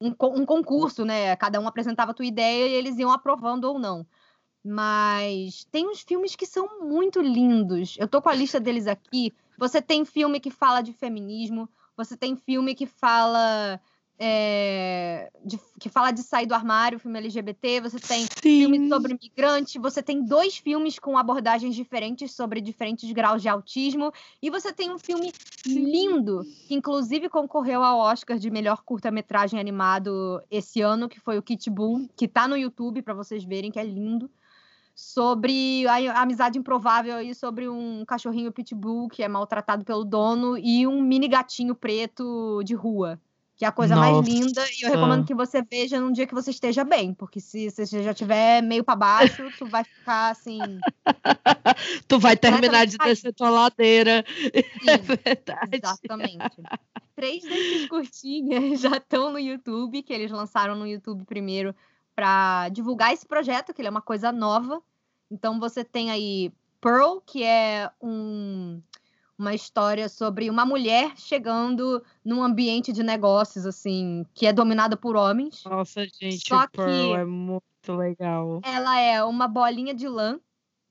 um, 0.00 0.08
um 0.20 0.44
concurso, 0.44 1.04
né? 1.04 1.36
Cada 1.36 1.60
um 1.60 1.68
apresentava 1.68 2.10
a 2.10 2.14
tua 2.14 2.26
ideia 2.26 2.66
e 2.66 2.72
eles 2.74 2.98
iam 2.98 3.12
aprovando 3.12 3.66
ou 3.66 3.78
não. 3.78 4.04
Mas 4.64 5.64
tem 5.70 5.88
uns 5.88 6.00
filmes 6.00 6.34
que 6.34 6.46
são 6.46 6.80
muito 6.80 7.20
lindos. 7.20 7.96
Eu 8.00 8.08
tô 8.08 8.20
com 8.20 8.30
a 8.30 8.34
lista 8.34 8.58
deles 8.58 8.88
aqui. 8.88 9.32
Você 9.58 9.80
tem 9.80 10.04
filme 10.04 10.40
que 10.40 10.50
fala 10.50 10.80
de 10.80 10.92
feminismo, 10.92 11.68
você 11.96 12.16
tem 12.16 12.36
filme 12.36 12.74
que 12.74 12.86
fala 12.86 13.80
é, 14.18 15.30
de, 15.44 15.58
que 15.80 15.88
fala 15.88 16.12
de 16.12 16.22
sair 16.22 16.46
do 16.46 16.54
armário, 16.54 16.98
filme 16.98 17.18
LGBT, 17.18 17.80
você 17.80 17.98
tem 17.98 18.22
Sim. 18.22 18.60
filmes 18.60 18.88
sobre 18.88 19.12
imigrante, 19.12 19.78
você 19.78 20.02
tem 20.02 20.24
dois 20.24 20.56
filmes 20.56 20.98
com 20.98 21.18
abordagens 21.18 21.74
diferentes 21.74 22.32
sobre 22.32 22.60
diferentes 22.60 23.10
graus 23.12 23.42
de 23.42 23.48
autismo, 23.48 24.12
e 24.40 24.50
você 24.50 24.72
tem 24.72 24.90
um 24.90 24.98
filme 24.98 25.32
lindo, 25.66 26.42
que 26.66 26.74
inclusive 26.74 27.28
concorreu 27.28 27.82
ao 27.82 27.98
Oscar 27.98 28.38
de 28.38 28.50
melhor 28.50 28.82
curta-metragem 28.82 29.58
animado 29.58 30.40
esse 30.50 30.80
ano, 30.80 31.08
que 31.08 31.18
foi 31.18 31.38
o 31.38 31.42
Kit 31.42 31.68
Bull, 31.68 32.08
que 32.16 32.28
tá 32.28 32.46
no 32.46 32.56
YouTube 32.56 33.02
para 33.02 33.14
vocês 33.14 33.44
verem, 33.44 33.70
que 33.70 33.80
é 33.80 33.84
lindo 33.84 34.30
sobre 34.94 35.86
a 35.88 36.22
amizade 36.22 36.58
improvável 36.58 37.16
aí 37.16 37.34
sobre 37.34 37.68
um 37.68 38.04
cachorrinho 38.04 38.52
pitbull 38.52 39.08
que 39.08 39.22
é 39.22 39.28
maltratado 39.28 39.84
pelo 39.84 40.04
dono 40.04 40.56
e 40.56 40.86
um 40.86 41.02
mini 41.02 41.28
gatinho 41.28 41.74
preto 41.74 42.62
de 42.64 42.74
rua 42.74 43.20
que 43.56 43.64
é 43.64 43.68
a 43.68 43.72
coisa 43.72 43.94
Nossa. 43.94 44.12
mais 44.12 44.26
linda, 44.26 44.64
e 44.78 44.84
eu 44.84 44.90
recomendo 44.90 45.24
que 45.24 45.34
você 45.34 45.62
veja 45.62 46.00
num 46.00 46.10
dia 46.10 46.26
que 46.26 46.34
você 46.34 46.50
esteja 46.50 46.82
bem, 46.82 47.14
porque 47.14 47.40
se 47.40 47.70
você 47.70 48.02
já 48.02 48.10
estiver 48.10 48.60
meio 48.62 48.82
para 48.82 48.96
baixo, 48.96 49.48
tu 49.56 49.66
vai 49.66 49.84
ficar 49.84 50.30
assim. 50.30 50.58
tu 52.08 52.18
vai 52.18 52.36
terminar 52.36 52.84
de 52.84 52.98
descer 52.98 53.32
tua 53.32 53.50
ladeira. 53.50 54.24
Sim, 54.82 54.90
é 54.90 54.98
verdade. 54.98 55.76
Exatamente. 55.76 56.62
Três 57.14 57.44
desses 57.44 57.86
curtinhas 57.86 58.80
já 58.82 58.96
estão 58.96 59.30
no 59.30 59.38
YouTube, 59.38 60.02
que 60.02 60.12
eles 60.12 60.32
lançaram 60.32 60.74
no 60.74 60.86
YouTube 60.86 61.24
primeiro 61.24 61.74
para 62.14 62.68
divulgar 62.70 63.12
esse 63.12 63.26
projeto, 63.26 63.72
que 63.72 63.80
ele 63.80 63.88
é 63.88 63.90
uma 63.90 64.02
coisa 64.02 64.30
nova. 64.30 64.82
Então 65.30 65.58
você 65.58 65.84
tem 65.84 66.10
aí 66.10 66.52
Pearl, 66.80 67.18
que 67.24 67.42
é 67.42 67.90
um 68.00 68.80
uma 69.36 69.54
história 69.54 70.08
sobre 70.08 70.48
uma 70.48 70.64
mulher 70.64 71.12
chegando 71.16 72.02
num 72.24 72.42
ambiente 72.42 72.92
de 72.92 73.02
negócios, 73.02 73.66
assim, 73.66 74.24
que 74.32 74.46
é 74.46 74.52
dominada 74.52 74.96
por 74.96 75.16
homens. 75.16 75.64
Nossa, 75.64 76.06
gente, 76.06 76.46
Só 76.46 76.66
que 76.68 76.80
é 76.80 77.24
muito 77.24 77.62
legal. 77.96 78.60
Ela 78.64 78.98
é 79.00 79.22
uma 79.24 79.48
bolinha 79.48 79.92
de 79.92 80.08
lã 80.08 80.38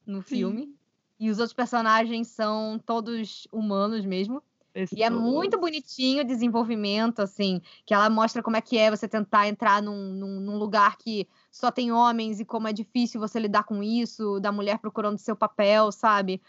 no 0.05 0.21
Sim. 0.21 0.27
filme. 0.27 0.75
E 1.19 1.29
os 1.29 1.39
outros 1.39 1.53
personagens 1.53 2.27
são 2.27 2.77
todos 2.85 3.47
humanos 3.51 4.05
mesmo. 4.05 4.43
Pessoas. 4.73 4.99
E 4.99 5.03
é 5.03 5.09
muito 5.09 5.59
bonitinho 5.59 6.23
o 6.23 6.25
desenvolvimento, 6.25 7.21
assim, 7.21 7.61
que 7.85 7.93
ela 7.93 8.09
mostra 8.09 8.41
como 8.41 8.57
é 8.57 8.61
que 8.61 8.75
é 8.77 8.89
você 8.89 9.07
tentar 9.07 9.47
entrar 9.47 9.83
num, 9.83 10.13
num, 10.13 10.39
num, 10.39 10.57
lugar 10.57 10.97
que 10.97 11.27
só 11.51 11.69
tem 11.69 11.91
homens 11.91 12.39
e 12.39 12.45
como 12.45 12.67
é 12.67 12.73
difícil 12.73 13.21
você 13.21 13.39
lidar 13.39 13.65
com 13.65 13.83
isso, 13.83 14.39
da 14.39 14.51
mulher 14.51 14.79
procurando 14.79 15.19
seu 15.19 15.35
papel, 15.35 15.91
sabe? 15.91 16.41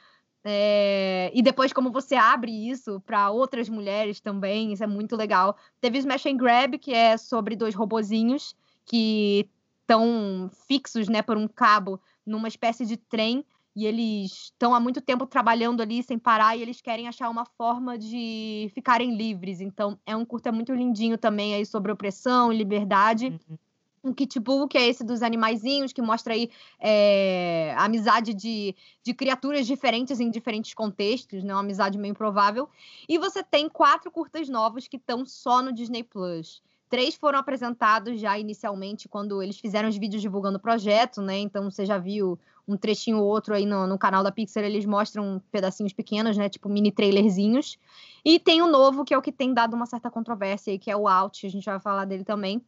É, 0.43 1.31
e 1.35 1.43
depois, 1.43 1.73
como 1.73 1.91
você 1.91 2.15
abre 2.15 2.51
isso 2.51 3.01
para 3.01 3.31
outras 3.31 3.69
mulheres 3.69 4.21
também, 4.21 4.73
isso 4.73 4.83
é 4.83 4.87
muito 4.87 5.17
legal. 5.17 5.57
Teve 5.81 5.99
Smash 5.99 6.27
and 6.27 6.37
Grab, 6.37 6.79
que 6.79 6.95
é 6.95 7.19
sobre 7.19 7.55
dois 7.55 7.75
robozinhos 7.75 8.57
que 8.87 9.49
estão 9.83 10.51
fixos 10.67 11.09
né, 11.09 11.23
por 11.23 11.37
um 11.37 11.47
cabo 11.47 12.01
numa 12.27 12.49
espécie 12.49 12.87
de 12.87 12.97
trem. 12.97 13.45
E 13.75 13.87
eles 13.87 14.33
estão 14.45 14.75
há 14.75 14.81
muito 14.81 15.01
tempo 15.01 15.27
trabalhando 15.27 15.81
ali 15.81 16.03
sem 16.03 16.19
parar 16.19 16.57
e 16.57 16.63
eles 16.63 16.81
querem 16.81 17.09
achar 17.09 17.29
uma 17.29 17.45
forma 17.45 17.99
de 17.99 18.71
ficarem 18.75 19.17
livres. 19.17 19.61
Então, 19.61 19.99
é 20.07 20.15
um 20.15 20.25
curta 20.25 20.53
muito 20.53 20.73
lindinho 20.73 21.19
também 21.19 21.55
aí 21.55 21.67
sobre 21.67 21.91
opressão 21.91 22.53
e 22.53 22.57
liberdade. 22.57 23.27
Uhum 23.49 23.59
um 24.05 24.13
Kitbull, 24.13 24.69
que 24.69 24.77
é 24.77 24.87
esse 24.87 25.03
dos 25.03 25.23
animaizinhos, 25.23 25.93
que 25.93 26.03
mostra 26.03 26.35
aí 26.35 26.51
é, 26.79 27.75
a 27.77 27.85
amizade 27.85 28.35
de, 28.35 28.77
de 29.03 29.15
criaturas 29.15 29.67
diferentes 29.67 30.21
em 30.21 30.31
diferentes 30.31 30.75
contextos, 30.75 31.43
né? 31.43 31.55
Uma 31.55 31.61
amizade 31.61 31.97
meio 31.97 32.13
improvável. 32.13 32.69
E 33.09 33.17
você 33.19 33.43
tem 33.43 33.69
quatro 33.69 34.11
curtas 34.11 34.49
novos 34.49 34.87
que 34.87 34.99
estão 34.99 35.25
só 35.25 35.63
no 35.63 35.73
Disney 35.73 36.03
Plus. 36.03 36.63
Três 36.91 37.15
foram 37.15 37.39
apresentados 37.39 38.21
já 38.21 38.39
inicialmente 38.39 39.09
quando 39.09 39.43
eles 39.43 39.59
fizeram 39.59 39.89
os 39.89 39.97
vídeos 39.97 40.21
divulgando 40.21 40.59
o 40.59 40.61
projeto, 40.61 41.23
né? 41.23 41.39
Então 41.39 41.71
você 41.71 41.87
já 41.87 41.97
viu 41.97 42.39
um 42.67 42.77
trechinho 42.77 43.19
ou 43.19 43.27
outro 43.27 43.55
aí 43.55 43.67
no, 43.67 43.87
no 43.87 43.99
canal 43.99 44.23
da 44.23 44.33
Pixar, 44.33 44.65
eles 44.65 44.87
mostram 44.87 45.43
pedacinhos 45.51 45.93
pequenos, 45.93 46.37
né? 46.37 46.49
Tipo 46.49 46.69
mini 46.69 46.91
trailerzinhos. 46.91 47.79
E 48.25 48.39
tem 48.39 48.63
o 48.63 48.67
novo, 48.67 49.05
que 49.05 49.13
é 49.13 49.19
o 49.19 49.23
que 49.23 49.33
tem 49.33 49.53
dado 49.53 49.75
uma 49.75 49.87
certa 49.87 50.11
controvérsia 50.11 50.73
aí, 50.73 50.79
que 50.79 50.91
é 50.91 50.97
o 50.97 51.07
Out, 51.07 51.47
a 51.47 51.51
gente 51.51 51.65
vai 51.65 51.79
falar 51.79 52.05
dele 52.05 52.25
também 52.25 52.63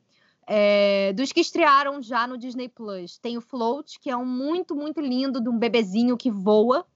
é, 0.46 1.12
dos 1.12 1.32
que 1.32 1.40
estrearam 1.40 2.00
já 2.00 2.26
no 2.26 2.38
Disney 2.38 2.68
Plus, 2.68 3.18
tem 3.18 3.36
o 3.36 3.40
Float, 3.40 3.98
que 3.98 4.08
é 4.08 4.16
um 4.16 4.24
muito, 4.24 4.76
muito 4.76 5.00
lindo 5.00 5.40
de 5.40 5.48
um 5.48 5.58
bebezinho 5.58 6.16
que 6.16 6.30
voa. 6.30 6.86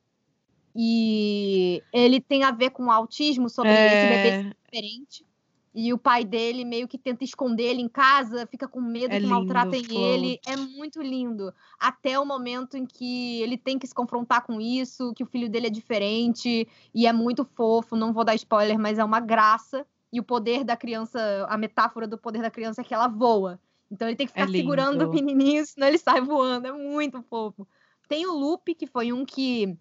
E 0.74 1.82
ele 1.92 2.20
tem 2.20 2.44
a 2.44 2.52
ver 2.52 2.70
com 2.70 2.84
o 2.84 2.90
autismo 2.92 3.50
sobre 3.50 3.72
é... 3.72 3.86
esse 3.86 4.06
bebê 4.06 4.56
diferente. 4.64 5.26
E 5.72 5.92
o 5.92 5.98
pai 5.98 6.24
dele 6.24 6.64
meio 6.64 6.88
que 6.88 6.98
tenta 6.98 7.22
esconder 7.22 7.70
ele 7.70 7.80
em 7.80 7.88
casa, 7.88 8.46
fica 8.46 8.66
com 8.66 8.80
medo 8.80 9.14
é 9.14 9.20
que 9.20 9.26
maltratem 9.26 9.84
ele. 9.90 10.40
É 10.44 10.56
muito 10.56 11.00
lindo. 11.00 11.54
Até 11.78 12.18
o 12.18 12.26
momento 12.26 12.76
em 12.76 12.84
que 12.84 13.40
ele 13.40 13.56
tem 13.56 13.78
que 13.78 13.86
se 13.86 13.94
confrontar 13.94 14.44
com 14.44 14.60
isso, 14.60 15.12
que 15.14 15.22
o 15.22 15.26
filho 15.26 15.48
dele 15.48 15.68
é 15.68 15.70
diferente 15.70 16.66
e 16.92 17.06
é 17.06 17.12
muito 17.12 17.44
fofo. 17.44 17.94
Não 17.94 18.12
vou 18.12 18.24
dar 18.24 18.34
spoiler, 18.34 18.78
mas 18.78 18.98
é 18.98 19.04
uma 19.04 19.20
graça. 19.20 19.86
E 20.12 20.18
o 20.18 20.24
poder 20.24 20.64
da 20.64 20.76
criança, 20.76 21.46
a 21.48 21.56
metáfora 21.56 22.08
do 22.08 22.18
poder 22.18 22.42
da 22.42 22.50
criança 22.50 22.80
é 22.80 22.84
que 22.84 22.92
ela 22.92 23.06
voa. 23.06 23.60
Então 23.88 24.08
ele 24.08 24.16
tem 24.16 24.26
que 24.26 24.32
é 24.32 24.42
ficar 24.42 24.52
é 24.52 24.58
segurando 24.58 25.04
o 25.04 25.10
pequenininho, 25.10 25.64
senão 25.64 25.86
ele 25.86 25.98
sai 25.98 26.20
voando. 26.20 26.66
É 26.66 26.72
muito 26.72 27.22
fofo. 27.22 27.66
Tem 28.08 28.26
o 28.26 28.32
Loop, 28.32 28.74
que 28.74 28.88
foi 28.88 29.12
um 29.12 29.24
que 29.24 29.78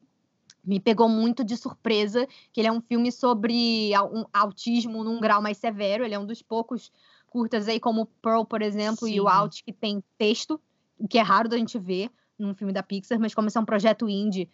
me 0.70 0.80
pegou 0.80 1.10
muito 1.10 1.44
de 1.44 1.58
surpresa, 1.58 2.28
que 2.54 2.62
ele 2.62 2.68
é 2.68 2.72
um 2.72 2.80
filme 2.80 3.12
sobre 3.12 3.90
um 4.14 4.24
autismo 4.32 5.04
num 5.04 5.20
grau 5.20 5.42
mais 5.42 5.58
severo. 5.58 6.06
Ele 6.06 6.14
é 6.14 6.20
um 6.20 6.28
dos 6.28 6.44
poucos 6.44 6.92
curtas 7.26 7.68
aí, 7.68 7.80
como 7.80 8.06
Pearl, 8.22 8.44
por 8.44 8.62
exemplo, 8.62 9.08
Sim. 9.08 9.16
e 9.16 9.20
o 9.20 9.28
Out, 9.28 9.64
que 9.64 9.74
tem 9.74 10.04
texto, 10.16 10.62
o 11.00 11.08
que 11.08 11.18
é 11.18 11.24
raro 11.24 11.50
da 11.50 11.58
gente 11.58 11.80
ver 11.80 12.12
num 12.38 12.54
filme 12.54 12.72
da 12.72 12.84
Pixar, 12.84 13.20
mas 13.20 13.34
como 13.34 13.48
esse 13.48 13.58
é 13.58 13.62
um 13.62 13.66
projeto 13.66 14.08
indie, 14.08 14.48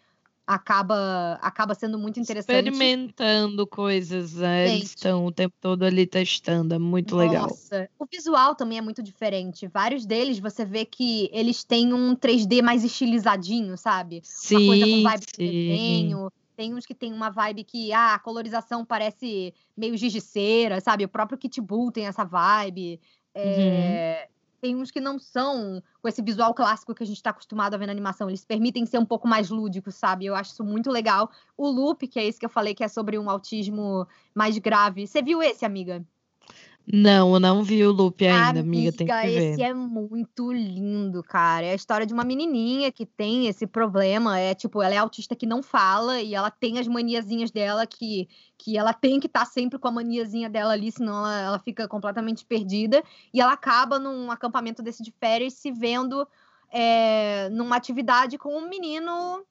acaba 0.45 1.39
acaba 1.41 1.73
sendo 1.73 1.97
muito 1.97 2.19
interessante. 2.19 2.69
Experimentando 2.69 3.65
coisas, 3.65 4.35
né? 4.35 4.69
eles 4.69 4.89
estão 4.89 5.25
o 5.25 5.31
tempo 5.31 5.55
todo 5.59 5.83
ali 5.83 6.05
testando, 6.05 6.75
é 6.75 6.79
muito 6.79 7.15
Nossa. 7.15 7.27
legal. 7.27 7.89
O 7.97 8.05
visual 8.05 8.55
também 8.55 8.77
é 8.77 8.81
muito 8.81 9.01
diferente. 9.01 9.67
Vários 9.67 10.05
deles 10.05 10.39
você 10.39 10.63
vê 10.63 10.85
que 10.85 11.29
eles 11.33 11.63
têm 11.63 11.93
um 11.93 12.15
3D 12.15 12.61
mais 12.61 12.83
estilizadinho, 12.83 13.77
sabe? 13.77 14.21
Sim, 14.23 14.55
uma 14.55 14.67
coisa 14.67 14.85
com 14.85 15.03
vibe 15.03 15.23
sim. 15.23 15.25
de 15.37 15.67
desenho. 15.67 16.31
Tem 16.55 16.73
uns 16.73 16.85
que 16.85 16.95
tem 16.95 17.11
uma 17.11 17.29
vibe 17.29 17.65
que 17.65 17.91
ah, 17.91 18.13
a 18.13 18.19
colorização 18.19 18.85
parece 18.85 19.53
meio 19.75 19.97
gigiceira, 19.97 20.79
sabe? 20.79 21.03
O 21.03 21.09
próprio 21.09 21.37
Kit 21.37 21.59
Bull 21.59 21.91
tem 21.91 22.07
essa 22.07 22.23
vibe. 22.23 22.99
É, 23.33 24.27
uhum 24.29 24.34
tem 24.61 24.75
uns 24.75 24.91
que 24.91 24.99
não 24.99 25.19
são 25.19 25.81
com 26.01 26.07
esse 26.07 26.21
visual 26.21 26.53
clássico 26.53 26.93
que 26.93 27.03
a 27.03 27.05
gente 27.05 27.17
está 27.17 27.29
acostumado 27.29 27.73
a 27.73 27.77
ver 27.77 27.85
na 27.85 27.91
animação. 27.91 28.29
Eles 28.29 28.45
permitem 28.45 28.85
ser 28.85 28.97
um 28.97 29.05
pouco 29.05 29.27
mais 29.27 29.49
lúdicos, 29.49 29.95
sabe? 29.95 30.25
Eu 30.25 30.35
acho 30.35 30.51
isso 30.51 30.63
muito 30.63 30.89
legal. 30.89 31.29
O 31.57 31.67
Loop, 31.67 32.07
que 32.07 32.19
é 32.19 32.25
esse 32.25 32.39
que 32.39 32.45
eu 32.45 32.49
falei 32.49 32.73
que 32.73 32.83
é 32.83 32.87
sobre 32.87 33.17
um 33.17 33.29
autismo 33.29 34.07
mais 34.33 34.57
grave. 34.57 35.07
Você 35.07 35.21
viu 35.21 35.41
esse, 35.41 35.65
amiga? 35.65 36.05
Não, 36.91 37.33
eu 37.33 37.39
não 37.39 37.63
vi 37.63 37.83
o 37.83 37.91
loop 37.91 38.25
ainda, 38.25 38.59
amiga, 38.59 38.91
tem 38.91 39.07
que 39.07 39.13
ver. 39.13 39.53
Esse 39.53 39.63
é 39.63 39.73
muito 39.73 40.51
lindo, 40.53 41.23
cara. 41.23 41.65
É 41.65 41.71
a 41.71 41.75
história 41.75 42.05
de 42.05 42.13
uma 42.13 42.23
menininha 42.23 42.91
que 42.91 43.05
tem 43.05 43.47
esse 43.47 43.65
problema. 43.65 44.39
É 44.39 44.53
tipo, 44.53 44.81
ela 44.81 44.93
é 44.93 44.97
autista 44.97 45.35
que 45.35 45.47
não 45.47 45.63
fala 45.63 46.21
e 46.21 46.35
ela 46.35 46.51
tem 46.51 46.77
as 46.77 46.87
maniazinhas 46.87 47.49
dela 47.49 47.87
que, 47.87 48.29
que 48.57 48.77
ela 48.77 48.93
tem 48.93 49.19
que 49.19 49.25
estar 49.25 49.41
tá 49.41 49.45
sempre 49.45 49.79
com 49.79 49.87
a 49.87 49.91
maniazinha 49.91 50.47
dela 50.47 50.73
ali, 50.73 50.91
senão 50.91 51.25
ela, 51.25 51.39
ela 51.39 51.59
fica 51.59 51.87
completamente 51.87 52.45
perdida. 52.45 53.03
E 53.33 53.41
ela 53.41 53.53
acaba 53.53 53.97
num 53.97 54.29
acampamento 54.29 54.83
desse 54.83 55.01
de 55.01 55.11
férias 55.11 55.53
se 55.53 55.71
vendo 55.71 56.27
é, 56.71 57.49
numa 57.49 57.75
atividade 57.75 58.37
com 58.37 58.55
um 58.55 58.69
menino 58.69 59.43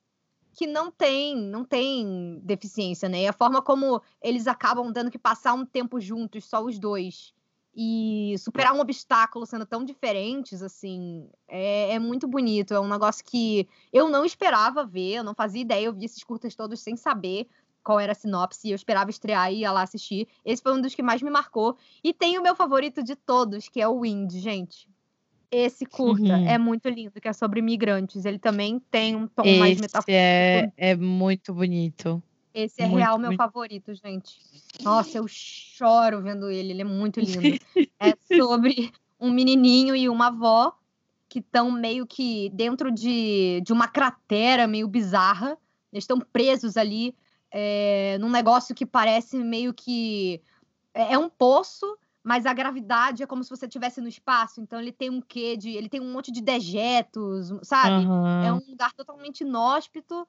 que 0.55 0.67
não 0.67 0.91
tem, 0.91 1.37
não 1.37 1.65
tem 1.65 2.41
deficiência, 2.43 3.09
né? 3.09 3.23
E 3.23 3.27
a 3.27 3.33
forma 3.33 3.61
como 3.61 4.01
eles 4.23 4.47
acabam 4.47 4.93
tendo 4.93 5.11
que 5.11 5.19
passar 5.19 5.53
um 5.53 5.67
tempo 5.67 6.01
juntos, 6.01 6.45
só 6.45 6.63
os 6.63 6.79
dois, 6.79 7.34
e 7.77 8.37
superar 8.39 8.73
um 8.73 8.81
obstáculo 8.81 9.47
sendo 9.47 9.67
tão 9.67 9.85
diferentes, 9.85 10.63
assim, 10.63 11.29
é, 11.49 11.95
é, 11.95 11.99
muito 11.99 12.29
bonito. 12.29 12.73
É 12.73 12.81
um 12.81 12.89
negócio 12.89 13.25
que 13.25 13.69
eu 13.93 14.09
não 14.09 14.25
esperava 14.25 14.85
ver, 14.85 15.15
eu 15.15 15.25
não 15.25 15.35
fazia 15.35 15.63
ideia, 15.63 15.87
eu 15.87 15.93
vi 15.93 16.05
esses 16.05 16.23
curtas 16.23 16.55
todos 16.55 16.81
sem 16.81 16.97
saber 16.97 17.49
qual 17.83 18.01
era 18.01 18.13
a 18.13 18.15
sinopse, 18.15 18.71
eu 18.71 18.75
esperava 18.75 19.11
estrear 19.11 19.53
e 19.53 19.59
ia 19.59 19.73
lá 19.73 19.83
assistir. 19.83 20.27
Esse 20.45 20.63
foi 20.63 20.73
um 20.73 20.81
dos 20.81 20.95
que 20.95 21.03
mais 21.03 21.21
me 21.21 21.31
marcou. 21.31 21.77
E 22.03 22.15
tem 22.15 22.39
o 22.39 22.43
meu 22.43 22.55
favorito 22.55 23.03
de 23.03 23.15
todos, 23.15 23.69
que 23.69 23.81
é 23.81 23.87
o 23.87 24.01
Wind, 24.01 24.33
gente. 24.33 24.89
Esse 25.51 25.85
curta 25.85 26.37
uhum. 26.37 26.49
é 26.49 26.59
muito 26.59 26.89
lindo, 26.89 27.21
que 27.21 27.29
é 27.29 27.33
sobre 27.33 27.61
imigrantes. 27.61 28.25
Ele 28.25 28.39
também 28.39 28.81
tem 28.91 29.15
um 29.15 29.29
tom 29.29 29.43
Esse 29.45 29.59
mais 29.59 29.81
metafórico. 29.81 30.11
É, 30.11 30.73
é 30.77 30.97
muito 30.97 31.53
bonito. 31.53 32.23
Esse 32.55 32.83
é 32.83 32.87
muito, 32.87 32.99
real 32.99 33.19
meu 33.19 33.31
muito... 33.31 33.39
favorito, 33.39 33.93
gente. 33.95 34.39
Nossa, 34.81 35.19
eu 35.19 35.27
choro 35.27 36.23
vendo 36.23 36.49
ele, 36.49 36.71
ele 36.71 36.83
é 36.83 36.85
muito 36.85 37.19
lindo. 37.19 37.59
é 37.99 38.15
sobre 38.41 38.93
um 39.19 39.33
menininho 39.33 39.97
e 39.97 40.09
uma 40.09 40.29
avó 40.29 40.73
que 41.29 41.41
estão 41.41 41.69
meio 41.73 42.07
que 42.07 42.49
dentro 42.51 42.93
de, 42.93 43.61
de 43.65 43.73
uma 43.73 43.89
cratera 43.89 44.69
meio 44.69 44.87
bizarra. 44.87 45.59
Eles 45.93 46.05
estão 46.05 46.21
presos 46.21 46.77
ali 46.77 47.13
é, 47.51 48.17
num 48.21 48.31
negócio 48.31 48.75
que 48.75 48.87
parece 48.87 49.37
meio 49.39 49.75
que. 49.75 50.41
É, 50.95 51.15
é 51.15 51.19
um 51.19 51.29
poço, 51.29 51.99
mas 52.23 52.47
a 52.47 52.55
gravidade 52.55 53.25
é 53.25 53.27
como 53.27 53.43
se 53.43 53.51
você 53.51 53.67
estivesse 53.67 54.01
no 54.01 54.07
espaço, 54.09 54.61
então 54.61 54.81
ele 54.81 54.93
tem 54.93 55.11
um 55.11 55.21
quê 55.21 55.57
de. 55.57 55.71
Ele 55.71 55.89
tem 55.89 56.01
um 56.01 56.13
monte 56.13 56.31
de 56.31 56.41
dejetos, 56.41 57.53
sabe? 57.63 58.07
Uhum. 58.07 58.45
É 58.45 58.53
um 58.53 58.61
lugar 58.69 58.93
totalmente 58.93 59.41
inóspito 59.41 60.25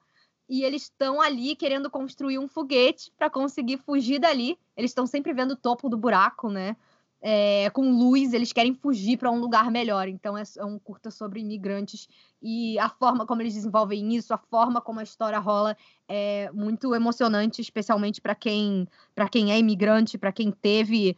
e 0.48 0.62
eles 0.62 0.82
estão 0.82 1.20
ali 1.20 1.56
querendo 1.56 1.90
construir 1.90 2.38
um 2.38 2.48
foguete 2.48 3.12
para 3.18 3.28
conseguir 3.28 3.78
fugir 3.78 4.20
dali. 4.20 4.58
Eles 4.76 4.90
estão 4.90 5.06
sempre 5.06 5.32
vendo 5.32 5.52
o 5.52 5.56
topo 5.56 5.88
do 5.88 5.96
buraco, 5.96 6.48
né? 6.50 6.76
É, 7.20 7.70
com 7.70 7.90
luz, 7.90 8.32
eles 8.32 8.52
querem 8.52 8.74
fugir 8.74 9.16
para 9.16 9.30
um 9.30 9.40
lugar 9.40 9.70
melhor. 9.70 10.06
Então 10.06 10.38
é, 10.38 10.44
é, 10.56 10.64
um 10.64 10.78
curta 10.78 11.10
sobre 11.10 11.40
imigrantes 11.40 12.08
e 12.40 12.78
a 12.78 12.88
forma 12.88 13.26
como 13.26 13.42
eles 13.42 13.54
desenvolvem 13.54 14.14
isso, 14.14 14.32
a 14.32 14.38
forma 14.38 14.80
como 14.80 15.00
a 15.00 15.02
história 15.02 15.38
rola 15.38 15.76
é 16.06 16.48
muito 16.52 16.94
emocionante, 16.94 17.60
especialmente 17.60 18.20
para 18.20 18.34
quem 18.34 18.86
para 19.14 19.28
quem 19.28 19.50
é 19.50 19.58
imigrante, 19.58 20.18
para 20.18 20.30
quem 20.30 20.52
teve 20.52 21.16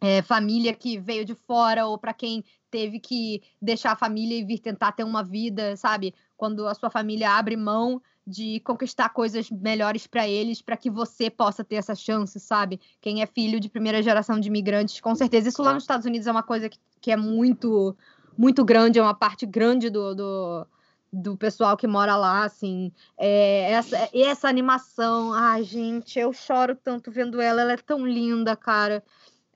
é, 0.00 0.22
família 0.22 0.72
que 0.72 0.98
veio 0.98 1.24
de 1.24 1.34
fora 1.34 1.86
ou 1.86 1.98
para 1.98 2.14
quem 2.14 2.44
teve 2.70 3.00
que 3.00 3.42
deixar 3.60 3.92
a 3.92 3.96
família 3.96 4.38
e 4.38 4.44
vir 4.44 4.60
tentar 4.60 4.92
ter 4.92 5.02
uma 5.02 5.24
vida, 5.24 5.76
sabe? 5.76 6.14
Quando 6.36 6.68
a 6.68 6.74
sua 6.74 6.88
família 6.88 7.32
abre 7.32 7.56
mão 7.56 8.00
de 8.26 8.60
conquistar 8.60 9.08
coisas 9.10 9.50
melhores 9.50 10.06
para 10.06 10.28
eles, 10.28 10.62
para 10.62 10.76
que 10.76 10.90
você 10.90 11.30
possa 11.30 11.64
ter 11.64 11.76
essa 11.76 11.94
chance, 11.94 12.38
sabe? 12.38 12.80
Quem 13.00 13.22
é 13.22 13.26
filho 13.26 13.58
de 13.58 13.68
primeira 13.68 14.02
geração 14.02 14.38
de 14.38 14.48
imigrantes, 14.48 15.00
com 15.00 15.14
certeza. 15.14 15.48
Isso 15.48 15.62
lá 15.62 15.74
nos 15.74 15.82
Estados 15.82 16.06
Unidos 16.06 16.26
é 16.26 16.30
uma 16.30 16.42
coisa 16.42 16.68
que, 16.68 16.78
que 17.00 17.10
é 17.10 17.16
muito, 17.16 17.96
muito 18.36 18.64
grande, 18.64 18.98
é 18.98 19.02
uma 19.02 19.14
parte 19.14 19.46
grande 19.46 19.90
do, 19.90 20.14
do, 20.14 20.66
do 21.12 21.36
pessoal 21.36 21.76
que 21.76 21.86
mora 21.86 22.16
lá, 22.16 22.44
assim. 22.44 22.92
É, 23.18 23.72
essa, 23.72 24.08
essa 24.14 24.48
animação, 24.48 25.32
ai, 25.32 25.64
gente, 25.64 26.18
eu 26.18 26.32
choro 26.32 26.76
tanto 26.76 27.10
vendo 27.10 27.40
ela, 27.40 27.62
ela 27.62 27.72
é 27.72 27.76
tão 27.76 28.06
linda, 28.06 28.54
cara. 28.54 29.02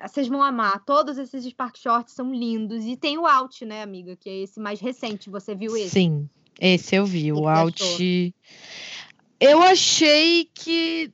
Vocês 0.01 0.29
vão 0.29 0.43
amar. 0.43 0.85
Todos 0.85 1.17
esses 1.17 1.45
Spark 1.45 1.79
Shorts 1.79 2.13
são 2.13 2.35
lindos. 2.35 2.85
E 2.85 2.97
tem 2.97 3.17
o 3.17 3.27
Out, 3.27 3.65
né, 3.65 3.83
amiga? 3.83 4.17
Que 4.17 4.29
é 4.29 4.43
esse 4.43 4.61
mais 4.61 4.81
recente. 4.81 5.31
Você 5.31 5.55
viu 5.55 5.77
esse? 5.77 5.91
Sim. 5.91 6.29
Esse 6.61 6.97
eu 6.97 7.05
vi, 7.05 7.33
o 7.33 7.49
Alt. 7.49 7.81
Eu 9.41 9.61
achei 9.63 10.49
que 10.55 11.13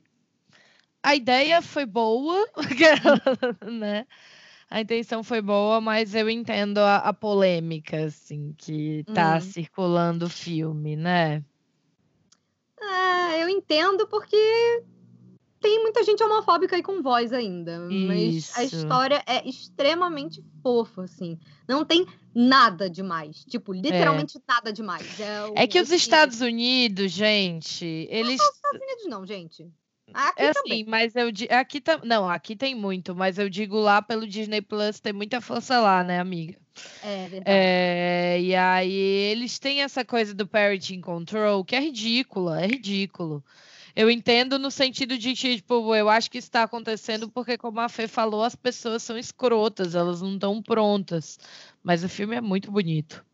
a 1.03 1.15
ideia 1.15 1.61
foi 1.61 1.85
boa, 1.85 2.47
né? 3.65 4.05
A 4.69 4.79
intenção 4.79 5.23
foi 5.23 5.41
boa, 5.41 5.81
mas 5.81 6.15
eu 6.15 6.29
entendo 6.29 6.77
a, 6.77 6.97
a 6.97 7.13
polêmica, 7.13 8.05
assim, 8.05 8.53
que 8.57 9.03
tá 9.13 9.35
hum. 9.35 9.41
circulando 9.41 10.27
o 10.27 10.29
filme, 10.29 10.95
né? 10.95 11.43
Ah, 12.79 13.37
eu 13.37 13.49
entendo 13.49 14.07
porque 14.07 14.37
tem 15.59 15.81
muita 15.81 16.03
gente 16.03 16.23
homofóbica 16.23 16.75
aí 16.75 16.81
com 16.81 17.01
voz 17.01 17.33
ainda. 17.33 17.85
Isso. 17.89 18.07
Mas 18.07 18.57
a 18.57 18.63
história 18.63 19.23
é 19.27 19.47
extremamente 19.47 20.43
fofa, 20.63 21.03
assim. 21.03 21.37
Não 21.67 21.83
tem 21.83 22.05
nada 22.33 22.89
demais. 22.89 23.43
Tipo, 23.45 23.73
literalmente 23.73 24.37
é. 24.37 24.41
nada 24.47 24.73
demais. 24.73 25.19
É, 25.19 25.45
o, 25.45 25.53
é 25.55 25.67
que 25.67 25.79
os 25.79 25.91
Estados 25.91 26.41
Unidos, 26.41 27.11
gente, 27.11 27.85
eles. 28.09 28.37
Não 28.37 28.45
são 28.45 28.49
os 28.49 28.55
Estados 28.55 28.81
Unidos, 28.81 29.05
não, 29.07 29.25
gente. 29.25 29.71
Aqui 30.13 30.41
é 30.41 30.49
assim, 30.49 30.85
mas 30.87 31.15
eu 31.15 31.27
aqui 31.57 31.79
tam... 31.79 32.01
não, 32.03 32.29
aqui 32.29 32.55
tem 32.55 32.75
muito, 32.75 33.15
mas 33.15 33.37
eu 33.37 33.49
digo 33.49 33.77
lá 33.77 34.01
pelo 34.01 34.27
Disney 34.27 34.61
Plus 34.61 34.99
tem 34.99 35.13
muita 35.13 35.39
força 35.39 35.79
lá, 35.79 36.03
né, 36.03 36.19
amiga? 36.19 36.57
É 37.03 37.27
verdade. 37.27 37.43
É, 37.45 38.41
e 38.41 38.55
aí 38.55 38.93
eles 38.93 39.57
têm 39.57 39.81
essa 39.81 40.03
coisa 40.03 40.33
do 40.33 40.47
parenting 40.47 41.01
control 41.01 41.63
que 41.63 41.75
é 41.75 41.79
ridícula, 41.79 42.61
é 42.61 42.67
ridículo. 42.67 43.43
Eu 43.95 44.09
entendo 44.09 44.57
no 44.57 44.71
sentido 44.71 45.17
de, 45.17 45.33
tipo, 45.35 45.93
eu 45.93 46.09
acho 46.09 46.31
que 46.31 46.37
está 46.37 46.63
acontecendo 46.63 47.29
porque, 47.29 47.57
como 47.57 47.79
a 47.81 47.89
Fê 47.89 48.07
falou, 48.07 48.43
as 48.43 48.55
pessoas 48.55 49.03
são 49.03 49.17
escrotas, 49.17 49.95
elas 49.95 50.21
não 50.21 50.35
estão 50.35 50.61
prontas. 50.61 51.37
Mas 51.83 52.03
o 52.03 52.09
filme 52.09 52.35
é 52.35 52.41
muito 52.41 52.71
bonito. 52.71 53.25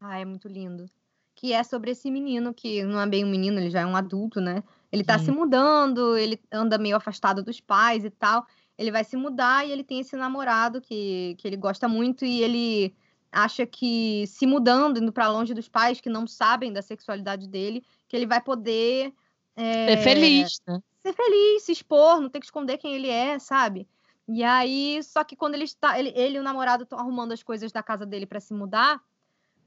Ah, 0.00 0.18
é 0.18 0.24
muito 0.24 0.48
lindo. 0.48 0.88
Que 1.34 1.52
é 1.52 1.62
sobre 1.62 1.92
esse 1.92 2.10
menino, 2.10 2.52
que 2.52 2.82
não 2.82 3.00
é 3.00 3.06
bem 3.06 3.24
um 3.24 3.30
menino, 3.30 3.58
ele 3.58 3.70
já 3.70 3.80
é 3.80 3.86
um 3.86 3.96
adulto, 3.96 4.40
né? 4.40 4.62
Ele 4.90 5.04
tá 5.04 5.18
se 5.18 5.30
mudando, 5.30 6.16
ele 6.16 6.40
anda 6.50 6.78
meio 6.78 6.96
afastado 6.96 7.42
dos 7.42 7.60
pais 7.60 8.04
e 8.04 8.10
tal. 8.10 8.46
Ele 8.76 8.90
vai 8.90 9.04
se 9.04 9.16
mudar 9.16 9.66
e 9.66 9.70
ele 9.70 9.84
tem 9.84 10.00
esse 10.00 10.16
namorado 10.16 10.80
que, 10.80 11.36
que 11.38 11.46
ele 11.46 11.56
gosta 11.56 11.86
muito 11.88 12.24
e 12.24 12.42
ele 12.42 12.94
acha 13.30 13.66
que 13.66 14.24
se 14.26 14.46
mudando, 14.46 14.98
indo 14.98 15.12
para 15.12 15.28
longe 15.28 15.52
dos 15.52 15.68
pais 15.68 16.00
que 16.00 16.08
não 16.08 16.26
sabem 16.26 16.72
da 16.72 16.80
sexualidade 16.80 17.46
dele, 17.46 17.84
que 18.08 18.16
ele 18.16 18.26
vai 18.26 18.40
poder 18.40 19.12
é, 19.54 19.88
ser 19.88 19.96
feliz, 19.98 20.60
né? 20.66 20.80
Ser 21.02 21.12
feliz, 21.12 21.62
se 21.62 21.72
expor, 21.72 22.20
não 22.20 22.28
ter 22.28 22.40
que 22.40 22.46
esconder 22.46 22.78
quem 22.78 22.94
ele 22.94 23.08
é, 23.08 23.38
sabe? 23.38 23.86
E 24.28 24.44
aí, 24.44 25.02
só 25.02 25.24
que 25.24 25.34
quando 25.34 25.54
ele 25.54 25.64
está, 25.64 25.98
ele, 25.98 26.12
ele 26.14 26.36
e 26.36 26.40
o 26.40 26.42
namorado 26.42 26.82
estão 26.82 26.98
arrumando 26.98 27.32
as 27.32 27.42
coisas 27.42 27.72
da 27.72 27.82
casa 27.82 28.04
dele 28.04 28.26
para 28.26 28.40
se 28.40 28.52
mudar, 28.52 29.02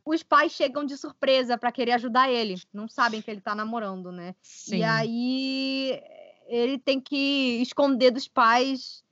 os 0.05 0.21
pais 0.21 0.51
chegam 0.51 0.85
de 0.85 0.95
surpresa 0.97 1.57
para 1.57 1.71
querer 1.71 1.93
ajudar 1.93 2.29
ele. 2.29 2.55
Não 2.71 2.87
sabem 2.87 3.21
que 3.21 3.29
ele 3.29 3.41
tá 3.41 3.55
namorando, 3.55 4.11
né? 4.11 4.35
Sim. 4.41 4.77
E 4.77 4.83
aí 4.83 6.01
ele 6.47 6.77
tem 6.77 6.99
que 6.99 7.59
esconder 7.61 8.11
dos 8.11 8.27
pais. 8.27 9.03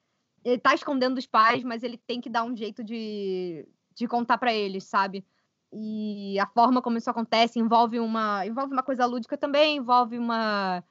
Ele 0.43 0.57
tá 0.57 0.73
escondendo 0.75 1.15
dos 1.15 1.25
pais, 1.25 1.63
mas 1.63 1.83
ele 1.83 1.97
tem 1.97 2.21
que 2.21 2.29
dar 2.29 2.43
um 2.43 2.55
jeito 2.55 2.83
de, 2.83 3.67
de 3.95 4.07
contar 4.07 4.37
para 4.37 4.53
eles, 4.53 4.83
sabe? 4.83 5.25
E 5.71 6.39
a 6.39 6.47
forma 6.47 6.81
como 6.81 6.97
isso 6.97 7.09
acontece 7.09 7.59
envolve 7.59 7.99
uma, 7.99 8.45
envolve 8.45 8.73
uma 8.73 8.83
coisa 8.83 9.05
lúdica 9.05 9.37
também, 9.37 9.77
envolve 9.77 10.17
uma, 10.17 10.83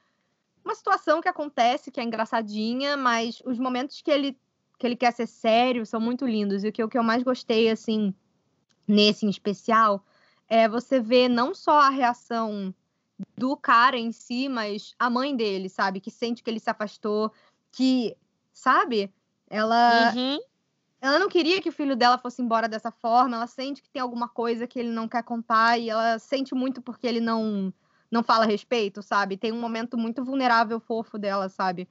uma 0.63 0.73
situação 0.73 1.21
que 1.21 1.27
acontece 1.27 1.91
que 1.91 1.99
é 1.99 2.03
engraçadinha, 2.03 2.95
mas 2.95 3.41
os 3.45 3.59
momentos 3.59 4.01
que 4.01 4.09
ele, 4.09 4.37
que 4.79 4.87
ele 4.87 4.95
quer 4.95 5.11
ser 5.11 5.27
sério 5.27 5.85
são 5.85 6.01
muito 6.01 6.25
lindos. 6.25 6.63
E 6.63 6.69
o 6.69 6.71
que, 6.71 6.83
o 6.83 6.89
que 6.89 6.97
eu 6.97 7.03
mais 7.03 7.21
gostei, 7.21 7.69
assim, 7.69 8.13
nesse 8.87 9.25
em 9.25 9.29
especial, 9.29 10.03
é 10.47 10.67
você 10.67 10.99
ver 10.99 11.27
não 11.29 11.53
só 11.53 11.81
a 11.81 11.89
reação 11.89 12.73
do 13.37 13.55
cara 13.55 13.97
em 13.97 14.11
si, 14.11 14.49
mas 14.49 14.95
a 14.97 15.09
mãe 15.09 15.35
dele, 15.35 15.69
sabe? 15.69 15.99
Que 15.99 16.09
sente 16.09 16.41
que 16.41 16.49
ele 16.49 16.59
se 16.59 16.69
afastou, 16.69 17.31
que, 17.71 18.15
sabe? 18.53 19.13
Ela. 19.49 20.13
Uhum 20.15 20.39
ela 21.01 21.17
não 21.17 21.29
queria 21.29 21.61
que 21.61 21.69
o 21.69 21.71
filho 21.71 21.95
dela 21.95 22.17
fosse 22.17 22.41
embora 22.41 22.67
dessa 22.67 22.91
forma, 22.91 23.37
ela 23.37 23.47
sente 23.47 23.81
que 23.81 23.89
tem 23.89 24.01
alguma 24.01 24.27
coisa 24.27 24.67
que 24.67 24.77
ele 24.77 24.89
não 24.89 25.07
quer 25.07 25.23
contar 25.23 25.77
e 25.77 25.89
ela 25.89 26.19
sente 26.19 26.53
muito 26.53 26.81
porque 26.81 27.07
ele 27.07 27.21
não 27.21 27.73
não 28.11 28.23
fala 28.23 28.43
a 28.43 28.47
respeito, 28.47 29.03
sabe? 29.03 29.37
Tem 29.37 29.51
um 29.51 29.61
momento 29.61 29.95
muito 29.97 30.25
vulnerável, 30.25 30.79
fofo 30.79 31.17
dela, 31.17 31.47
sabe? 31.47 31.87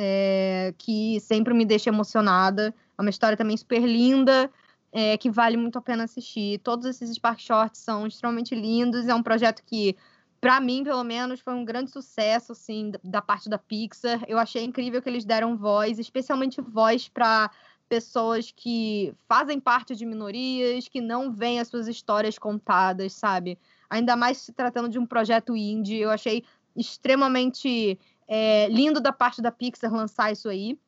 É, 0.00 0.72
que 0.78 1.18
sempre 1.18 1.52
me 1.52 1.64
deixa 1.64 1.90
emocionada. 1.90 2.72
É 2.96 3.02
uma 3.02 3.10
história 3.10 3.36
também 3.36 3.56
super 3.56 3.80
linda, 3.80 4.48
é, 4.92 5.18
que 5.18 5.28
vale 5.28 5.56
muito 5.56 5.76
a 5.76 5.82
pena 5.82 6.04
assistir. 6.04 6.60
Todos 6.60 6.86
esses 6.86 7.10
Spark 7.16 7.40
Shorts 7.40 7.80
são 7.80 8.06
extremamente 8.06 8.54
lindos. 8.54 9.08
É 9.08 9.14
um 9.14 9.22
projeto 9.24 9.60
que, 9.66 9.96
para 10.40 10.60
mim, 10.60 10.84
pelo 10.84 11.02
menos, 11.02 11.40
foi 11.40 11.52
um 11.52 11.64
grande 11.64 11.90
sucesso, 11.90 12.52
assim, 12.52 12.92
da 13.02 13.20
parte 13.20 13.48
da 13.48 13.58
Pixar. 13.58 14.22
Eu 14.28 14.38
achei 14.38 14.62
incrível 14.62 15.02
que 15.02 15.08
eles 15.08 15.24
deram 15.24 15.56
voz, 15.56 15.98
especialmente 15.98 16.60
voz 16.60 17.08
para 17.08 17.50
pessoas 17.88 18.52
que 18.54 19.12
fazem 19.26 19.58
parte 19.58 19.96
de 19.96 20.04
minorias, 20.04 20.86
que 20.86 21.00
não 21.00 21.32
veem 21.32 21.58
as 21.58 21.68
suas 21.68 21.88
histórias 21.88 22.38
contadas, 22.38 23.14
sabe? 23.14 23.58
Ainda 23.88 24.14
mais 24.14 24.38
se 24.38 24.52
tratando 24.52 24.88
de 24.88 24.98
um 24.98 25.06
projeto 25.06 25.56
indie, 25.56 25.96
eu 25.96 26.10
achei 26.10 26.44
extremamente 26.76 27.98
é, 28.28 28.68
lindo 28.68 29.00
da 29.00 29.12
parte 29.12 29.40
da 29.40 29.50
Pixar 29.50 29.92
lançar 29.92 30.30
isso 30.30 30.48
aí. 30.48 30.78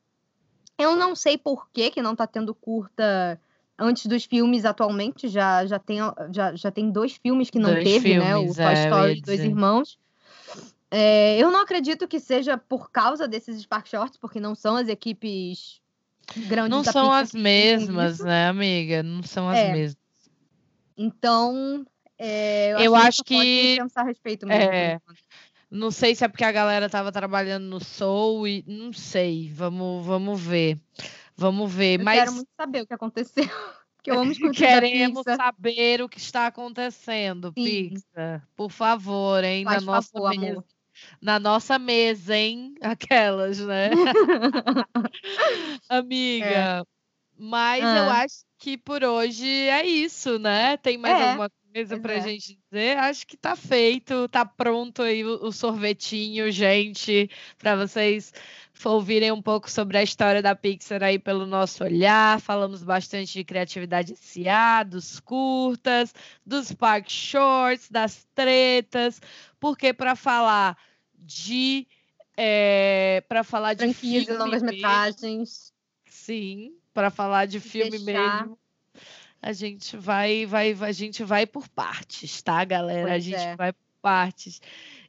Eu 0.79 0.95
não 0.95 1.17
sei 1.17 1.37
por 1.37 1.69
que, 1.71 1.91
que 1.91 2.03
não 2.03 2.15
tá 2.15 2.27
tendo 2.27 2.55
curta 2.55 3.41
antes 3.79 4.07
dos 4.07 4.25
filmes 4.25 4.67
atualmente, 4.67 5.27
já, 5.27 5.65
já, 5.65 5.79
tem, 5.79 5.99
já, 6.33 6.55
já 6.55 6.71
tem 6.71 6.91
dois 6.91 7.17
filmes 7.17 7.49
que 7.49 7.59
não 7.59 7.73
dois 7.73 7.85
teve, 7.85 8.11
filmes, 8.11 8.29
né? 8.29 8.37
O 8.37 8.55
Toy 8.55 8.65
é, 8.65 8.85
Story 8.85 9.21
Dois 9.23 9.41
Irmãos. 9.41 9.99
É, 10.91 11.39
eu 11.39 11.51
não 11.51 11.63
acredito 11.63 12.07
que 12.07 12.21
seja 12.21 12.59
por 12.59 12.91
causa 12.91 13.27
desses 13.27 13.63
Spark 13.63 13.87
Shorts, 13.87 14.19
porque 14.19 14.39
não 14.39 14.55
são 14.55 14.77
as 14.77 14.89
equipes 14.89 15.81
grandes 16.37 16.71
Não 16.71 16.85
são 16.85 17.13
as 17.13 17.33
mesmas, 17.33 18.19
né, 18.19 18.49
amiga? 18.49 19.03
Não 19.03 19.23
são 19.23 19.49
as 19.49 19.59
é. 19.59 19.73
mesmas. 19.73 20.01
Então, 20.97 21.87
é, 22.19 22.73
eu, 22.73 22.79
eu 22.81 22.95
acho 22.95 23.25
que. 23.25 23.77
pensar 23.79 24.03
a 24.03 24.05
respeito 24.05 24.47
mesmo. 24.47 25.01
Não 25.71 25.91
sei 25.91 26.15
se 26.15 26.25
é 26.25 26.29
porque 26.29 26.45
a 26.45 26.53
galera 26.53 26.87
estava 26.87 27.13
trabalhando 27.13 27.65
no 27.65 27.83
Soul 27.83 28.49
e 28.49 28.65
não 28.67 28.93
sei. 28.93 29.53
Vamos, 29.53 30.05
vamos 30.05 30.41
ver. 30.41 30.81
Vamos 31.37 31.73
ver. 31.73 32.01
Eu 32.01 32.05
Mas... 32.05 32.19
quero 32.19 32.33
muito 32.33 32.51
saber 32.57 32.83
o 32.83 32.87
que 32.87 32.95
aconteceu. 32.95 33.45
Que 34.03 34.11
eu 34.11 34.19
amo 34.19 34.33
Queremos 34.53 35.23
saber 35.37 36.01
o 36.01 36.09
que 36.09 36.17
está 36.17 36.47
acontecendo, 36.47 37.53
Sim. 37.55 37.91
Pixar. 37.91 38.49
Por 38.57 38.71
favor, 38.71 39.45
hein? 39.45 39.63
Faz 39.63 39.85
na 39.85 39.93
nossa 39.93 40.11
favor, 40.11 40.31
mesa. 40.31 40.53
Amor 40.53 40.65
na 41.21 41.39
nossa 41.39 41.79
mesa, 41.79 42.37
hein? 42.37 42.75
Aquelas, 42.81 43.59
né? 43.61 43.91
Amiga. 45.89 46.47
É. 46.47 46.83
Mas 47.39 47.85
ah. 47.85 47.97
eu 47.97 48.11
acho 48.11 48.45
que 48.59 48.77
por 48.77 49.03
hoje 49.03 49.47
é 49.47 49.87
isso, 49.87 50.39
né? 50.39 50.77
Tem 50.77 50.99
mais 50.99 51.19
é. 51.19 51.29
alguma 51.31 51.51
coisa 51.73 51.97
Pois 51.97 52.03
pra 52.03 52.15
é. 52.15 52.21
gente 52.21 52.59
dizer, 52.71 52.99
acho 52.99 53.27
que 53.27 53.37
tá 53.37 53.55
feito, 53.57 54.29
tá 54.29 54.45
pronto 54.45 55.03
aí 55.03 55.25
o, 55.25 55.45
o 55.45 55.53
sorvetinho, 55.53 56.51
gente, 56.51 57.31
para 57.59 57.77
vocês 57.77 58.33
ouvirem 58.85 59.31
um 59.31 59.43
pouco 59.43 59.71
sobre 59.71 59.99
a 59.99 60.03
história 60.03 60.41
da 60.41 60.55
Pixar 60.55 61.03
aí 61.03 61.19
pelo 61.19 61.47
nosso 61.47 61.85
olhar. 61.85 62.41
Falamos 62.41 62.83
bastante 62.83 63.33
de 63.35 63.45
criatividade 63.45 64.15
SA, 64.17 64.83
dos 64.85 65.21
curtas, 65.21 66.15
dos 66.45 66.73
park 66.73 67.09
shorts, 67.11 67.91
das 67.91 68.27
tretas, 68.35 69.21
porque 69.59 69.93
para 69.93 70.17
falar 70.17 70.77
de 71.15 71.87
para 73.29 73.45
falar 73.45 73.75
de 73.75 73.93
Franquias 73.93 74.29
e 74.29 74.33
longas 74.33 74.63
mesmo, 74.63 74.77
metragens. 74.77 75.75
Sim, 76.07 76.75
para 76.95 77.11
falar 77.11 77.47
de 77.47 77.61
filme 77.61 77.99
deixar. 77.99 78.47
mesmo. 78.47 78.59
A 79.43 79.53
gente 79.53 79.97
vai, 79.97 80.45
vai, 80.45 80.77
a 80.81 80.93
gente 80.93 81.25
vai 81.25 81.47
por 81.47 81.69
partes, 81.69 82.43
tá, 82.43 82.65
galera? 82.65 83.07
a 83.07 83.11
Pois 83.13 83.25
gente 83.25 83.37
é. 83.37 83.57
vai 83.57 83.73
por 83.73 83.85
partes. 84.03 84.61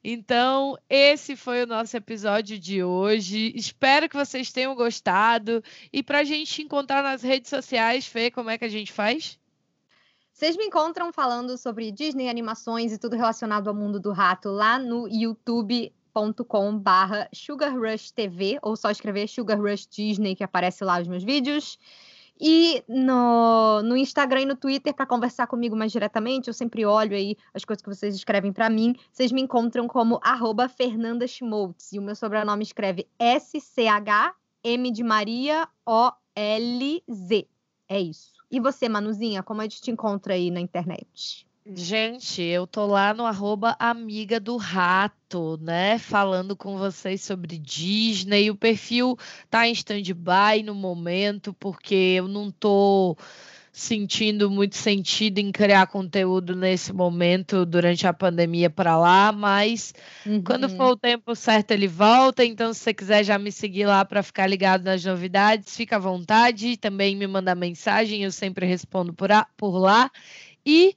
Então, 0.03 0.77
esse 0.89 1.35
foi 1.35 1.63
o 1.63 1.67
nosso 1.67 1.95
episódio 1.95 2.57
de 2.57 2.83
hoje. 2.83 3.51
Espero 3.55 4.09
que 4.09 4.15
vocês 4.15 4.51
tenham 4.51 4.73
gostado. 4.73 5.63
E 5.93 6.01
para 6.01 6.19
a 6.19 6.23
gente 6.23 6.61
encontrar 6.61 7.03
nas 7.03 7.21
redes 7.21 7.49
sociais, 7.49 8.07
Fê, 8.07 8.31
como 8.31 8.49
é 8.49 8.57
que 8.57 8.65
a 8.65 8.69
gente 8.69 8.91
faz? 8.91 9.37
Vocês 10.33 10.57
me 10.57 10.65
encontram 10.65 11.13
falando 11.13 11.55
sobre 11.55 11.91
Disney, 11.91 12.27
animações 12.29 12.91
e 12.91 12.97
tudo 12.97 13.15
relacionado 13.15 13.67
ao 13.67 13.75
mundo 13.75 13.99
do 13.99 14.11
rato 14.11 14.49
lá 14.49 14.79
no 14.79 15.07
youtube.com 15.07 16.79
barra 16.79 17.29
Sugar 17.31 17.77
Rush 17.77 18.09
TV, 18.09 18.57
ou 18.63 18.75
só 18.75 18.89
escrever 18.89 19.27
Sugar 19.27 19.61
Rush 19.61 19.85
Disney, 19.85 20.35
que 20.35 20.43
aparece 20.43 20.83
lá 20.83 20.99
os 20.99 21.07
meus 21.07 21.23
vídeos. 21.23 21.77
E 22.43 22.83
no, 22.87 23.83
no 23.83 23.95
Instagram 23.95 24.41
e 24.41 24.45
no 24.47 24.55
Twitter, 24.55 24.95
para 24.95 25.05
conversar 25.05 25.45
comigo 25.45 25.75
mais 25.75 25.91
diretamente, 25.91 26.47
eu 26.47 26.53
sempre 26.55 26.83
olho 26.83 27.15
aí 27.15 27.37
as 27.53 27.63
coisas 27.63 27.83
que 27.83 27.89
vocês 27.89 28.15
escrevem 28.15 28.51
para 28.51 28.67
mim. 28.67 28.95
Vocês 29.11 29.31
me 29.31 29.41
encontram 29.41 29.87
como 29.87 30.19
arroba 30.23 30.67
Fernanda 30.67 31.27
Schmoltz. 31.27 31.91
E 31.93 31.99
o 31.99 32.01
meu 32.01 32.15
sobrenome 32.15 32.63
escreve 32.63 33.07
S-C-H-M 33.19 34.91
de 34.91 35.03
Maria 35.03 35.69
O-L-Z. 35.85 37.47
É 37.87 37.99
isso. 37.99 38.31
E 38.49 38.59
você, 38.59 38.89
Manuzinha, 38.89 39.43
como 39.43 39.61
a 39.61 39.65
gente 39.65 39.79
te 39.79 39.91
encontra 39.91 40.33
aí 40.33 40.49
na 40.49 40.59
internet? 40.59 41.45
Gente, 41.65 42.41
eu 42.41 42.65
tô 42.65 42.87
lá 42.87 43.13
no 43.13 43.23
arroba 43.25 43.75
Amiga 43.79 44.39
do 44.39 44.57
Rato, 44.57 45.57
né? 45.61 45.99
Falando 45.99 46.55
com 46.55 46.75
vocês 46.77 47.21
sobre 47.21 47.57
Disney. 47.59 48.49
O 48.49 48.55
perfil 48.55 49.15
tá 49.49 49.67
em 49.67 49.71
stand-by 49.71 50.63
no 50.65 50.73
momento, 50.73 51.53
porque 51.53 51.93
eu 52.17 52.27
não 52.27 52.51
tô 52.51 53.15
sentindo 53.71 54.49
muito 54.49 54.75
sentido 54.75 55.37
em 55.39 55.51
criar 55.51 55.85
conteúdo 55.87 56.55
nesse 56.55 56.91
momento 56.91 57.63
durante 57.65 58.07
a 58.07 58.13
pandemia 58.13 58.69
para 58.69 58.97
lá, 58.97 59.31
mas 59.31 59.93
quando 60.43 60.67
Uhum. 60.67 60.75
for 60.75 60.93
o 60.93 60.97
tempo 60.97 61.35
certo 61.35 61.71
ele 61.71 61.87
volta. 61.87 62.43
Então, 62.43 62.73
se 62.73 62.79
você 62.81 62.93
quiser 62.93 63.23
já 63.23 63.37
me 63.37 63.51
seguir 63.51 63.85
lá 63.85 64.03
para 64.03 64.23
ficar 64.23 64.47
ligado 64.47 64.83
nas 64.83 65.05
novidades, 65.05 65.75
fica 65.75 65.95
à 65.97 65.99
vontade. 65.99 66.75
Também 66.75 67.15
me 67.15 67.27
manda 67.27 67.53
mensagem, 67.53 68.23
eu 68.23 68.31
sempre 68.31 68.65
respondo 68.65 69.13
por, 69.13 69.31
a- 69.31 69.47
por 69.55 69.77
lá. 69.77 70.09
E 70.65 70.95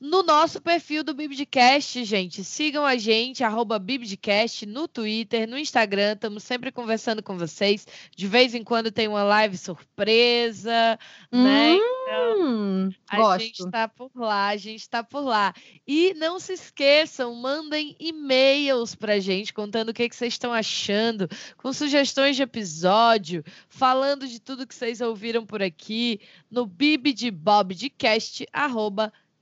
no 0.00 0.22
nosso 0.22 0.60
perfil 0.60 1.02
do 1.02 1.14
Bibdcast, 1.14 2.04
gente, 2.04 2.44
sigam 2.44 2.84
a 2.84 2.96
gente, 2.96 3.42
arroba 3.42 3.78
Bibdcast, 3.78 4.66
no 4.66 4.86
Twitter, 4.86 5.48
no 5.48 5.58
Instagram, 5.58 6.12
estamos 6.12 6.44
sempre 6.44 6.70
conversando 6.70 7.22
com 7.22 7.38
vocês. 7.38 7.86
De 8.14 8.26
vez 8.26 8.54
em 8.54 8.62
quando 8.62 8.90
tem 8.92 9.08
uma 9.08 9.22
live 9.22 9.56
surpresa, 9.56 10.98
né? 11.32 11.74
Então, 11.76 12.38
Hum, 12.38 12.90
a 13.08 13.16
gosto. 13.16 13.40
gente 13.40 13.64
está 13.64 13.88
por 13.88 14.10
lá, 14.14 14.48
a 14.48 14.56
gente 14.56 14.80
está 14.80 15.02
por 15.02 15.20
lá. 15.20 15.52
E 15.86 16.14
não 16.14 16.38
se 16.38 16.52
esqueçam, 16.52 17.34
mandem 17.34 17.96
e-mails 17.98 18.94
pra 18.94 19.18
gente 19.18 19.52
contando 19.52 19.88
o 19.88 19.94
que, 19.94 20.08
que 20.08 20.14
vocês 20.14 20.34
estão 20.34 20.52
achando, 20.52 21.28
com 21.56 21.72
sugestões 21.72 22.36
de 22.36 22.42
episódio, 22.42 23.42
falando 23.68 24.28
de 24.28 24.40
tudo 24.40 24.66
que 24.66 24.74
vocês 24.74 25.00
ouviram 25.00 25.44
por 25.44 25.62
aqui 25.62 26.20
no 26.50 26.66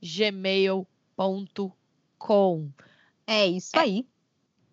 bibdebobdcast.gmail.com. 0.05 2.71
É 3.27 3.47
isso 3.47 3.77
aí. 3.77 4.07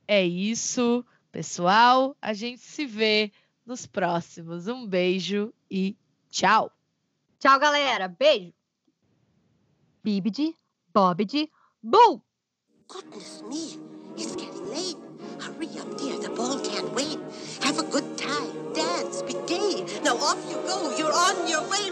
É 0.07 0.23
isso, 0.25 1.05
pessoal. 1.31 2.17
A 2.21 2.35
gente 2.35 2.61
se 2.61 2.85
vê 2.85 3.33
nos 3.65 3.87
próximos. 3.87 4.69
Um 4.69 4.87
beijo 4.87 5.55
e 5.71 5.97
tchau! 6.29 6.71
Tchau, 7.39 7.59
galera. 7.59 8.09
Beijo. 8.09 8.53
Bibidi, 10.05 10.55
Bobidi, 10.93 11.51
Boo! 11.83 12.23
Goodness 12.89 13.43
me, 13.43 13.81
it's 14.17 14.37
getting 14.37 14.69
late. 14.69 15.11
Hurry 15.43 15.66
up, 15.81 15.98
dear. 15.98 16.19
The 16.20 16.31
ball 16.31 16.60
can't 16.60 16.94
wait. 16.94 17.19
Have 17.62 17.77
a 17.81 17.82
good 17.82 18.16
time. 18.16 18.73
Dance. 18.74 19.23
Be 19.23 19.35
gay. 19.48 19.85
Now 20.05 20.16
off 20.16 20.39
you 20.48 20.55
go. 20.69 20.97
You're 20.97 21.12
on 21.12 21.48
your 21.48 21.62
way. 21.69 21.90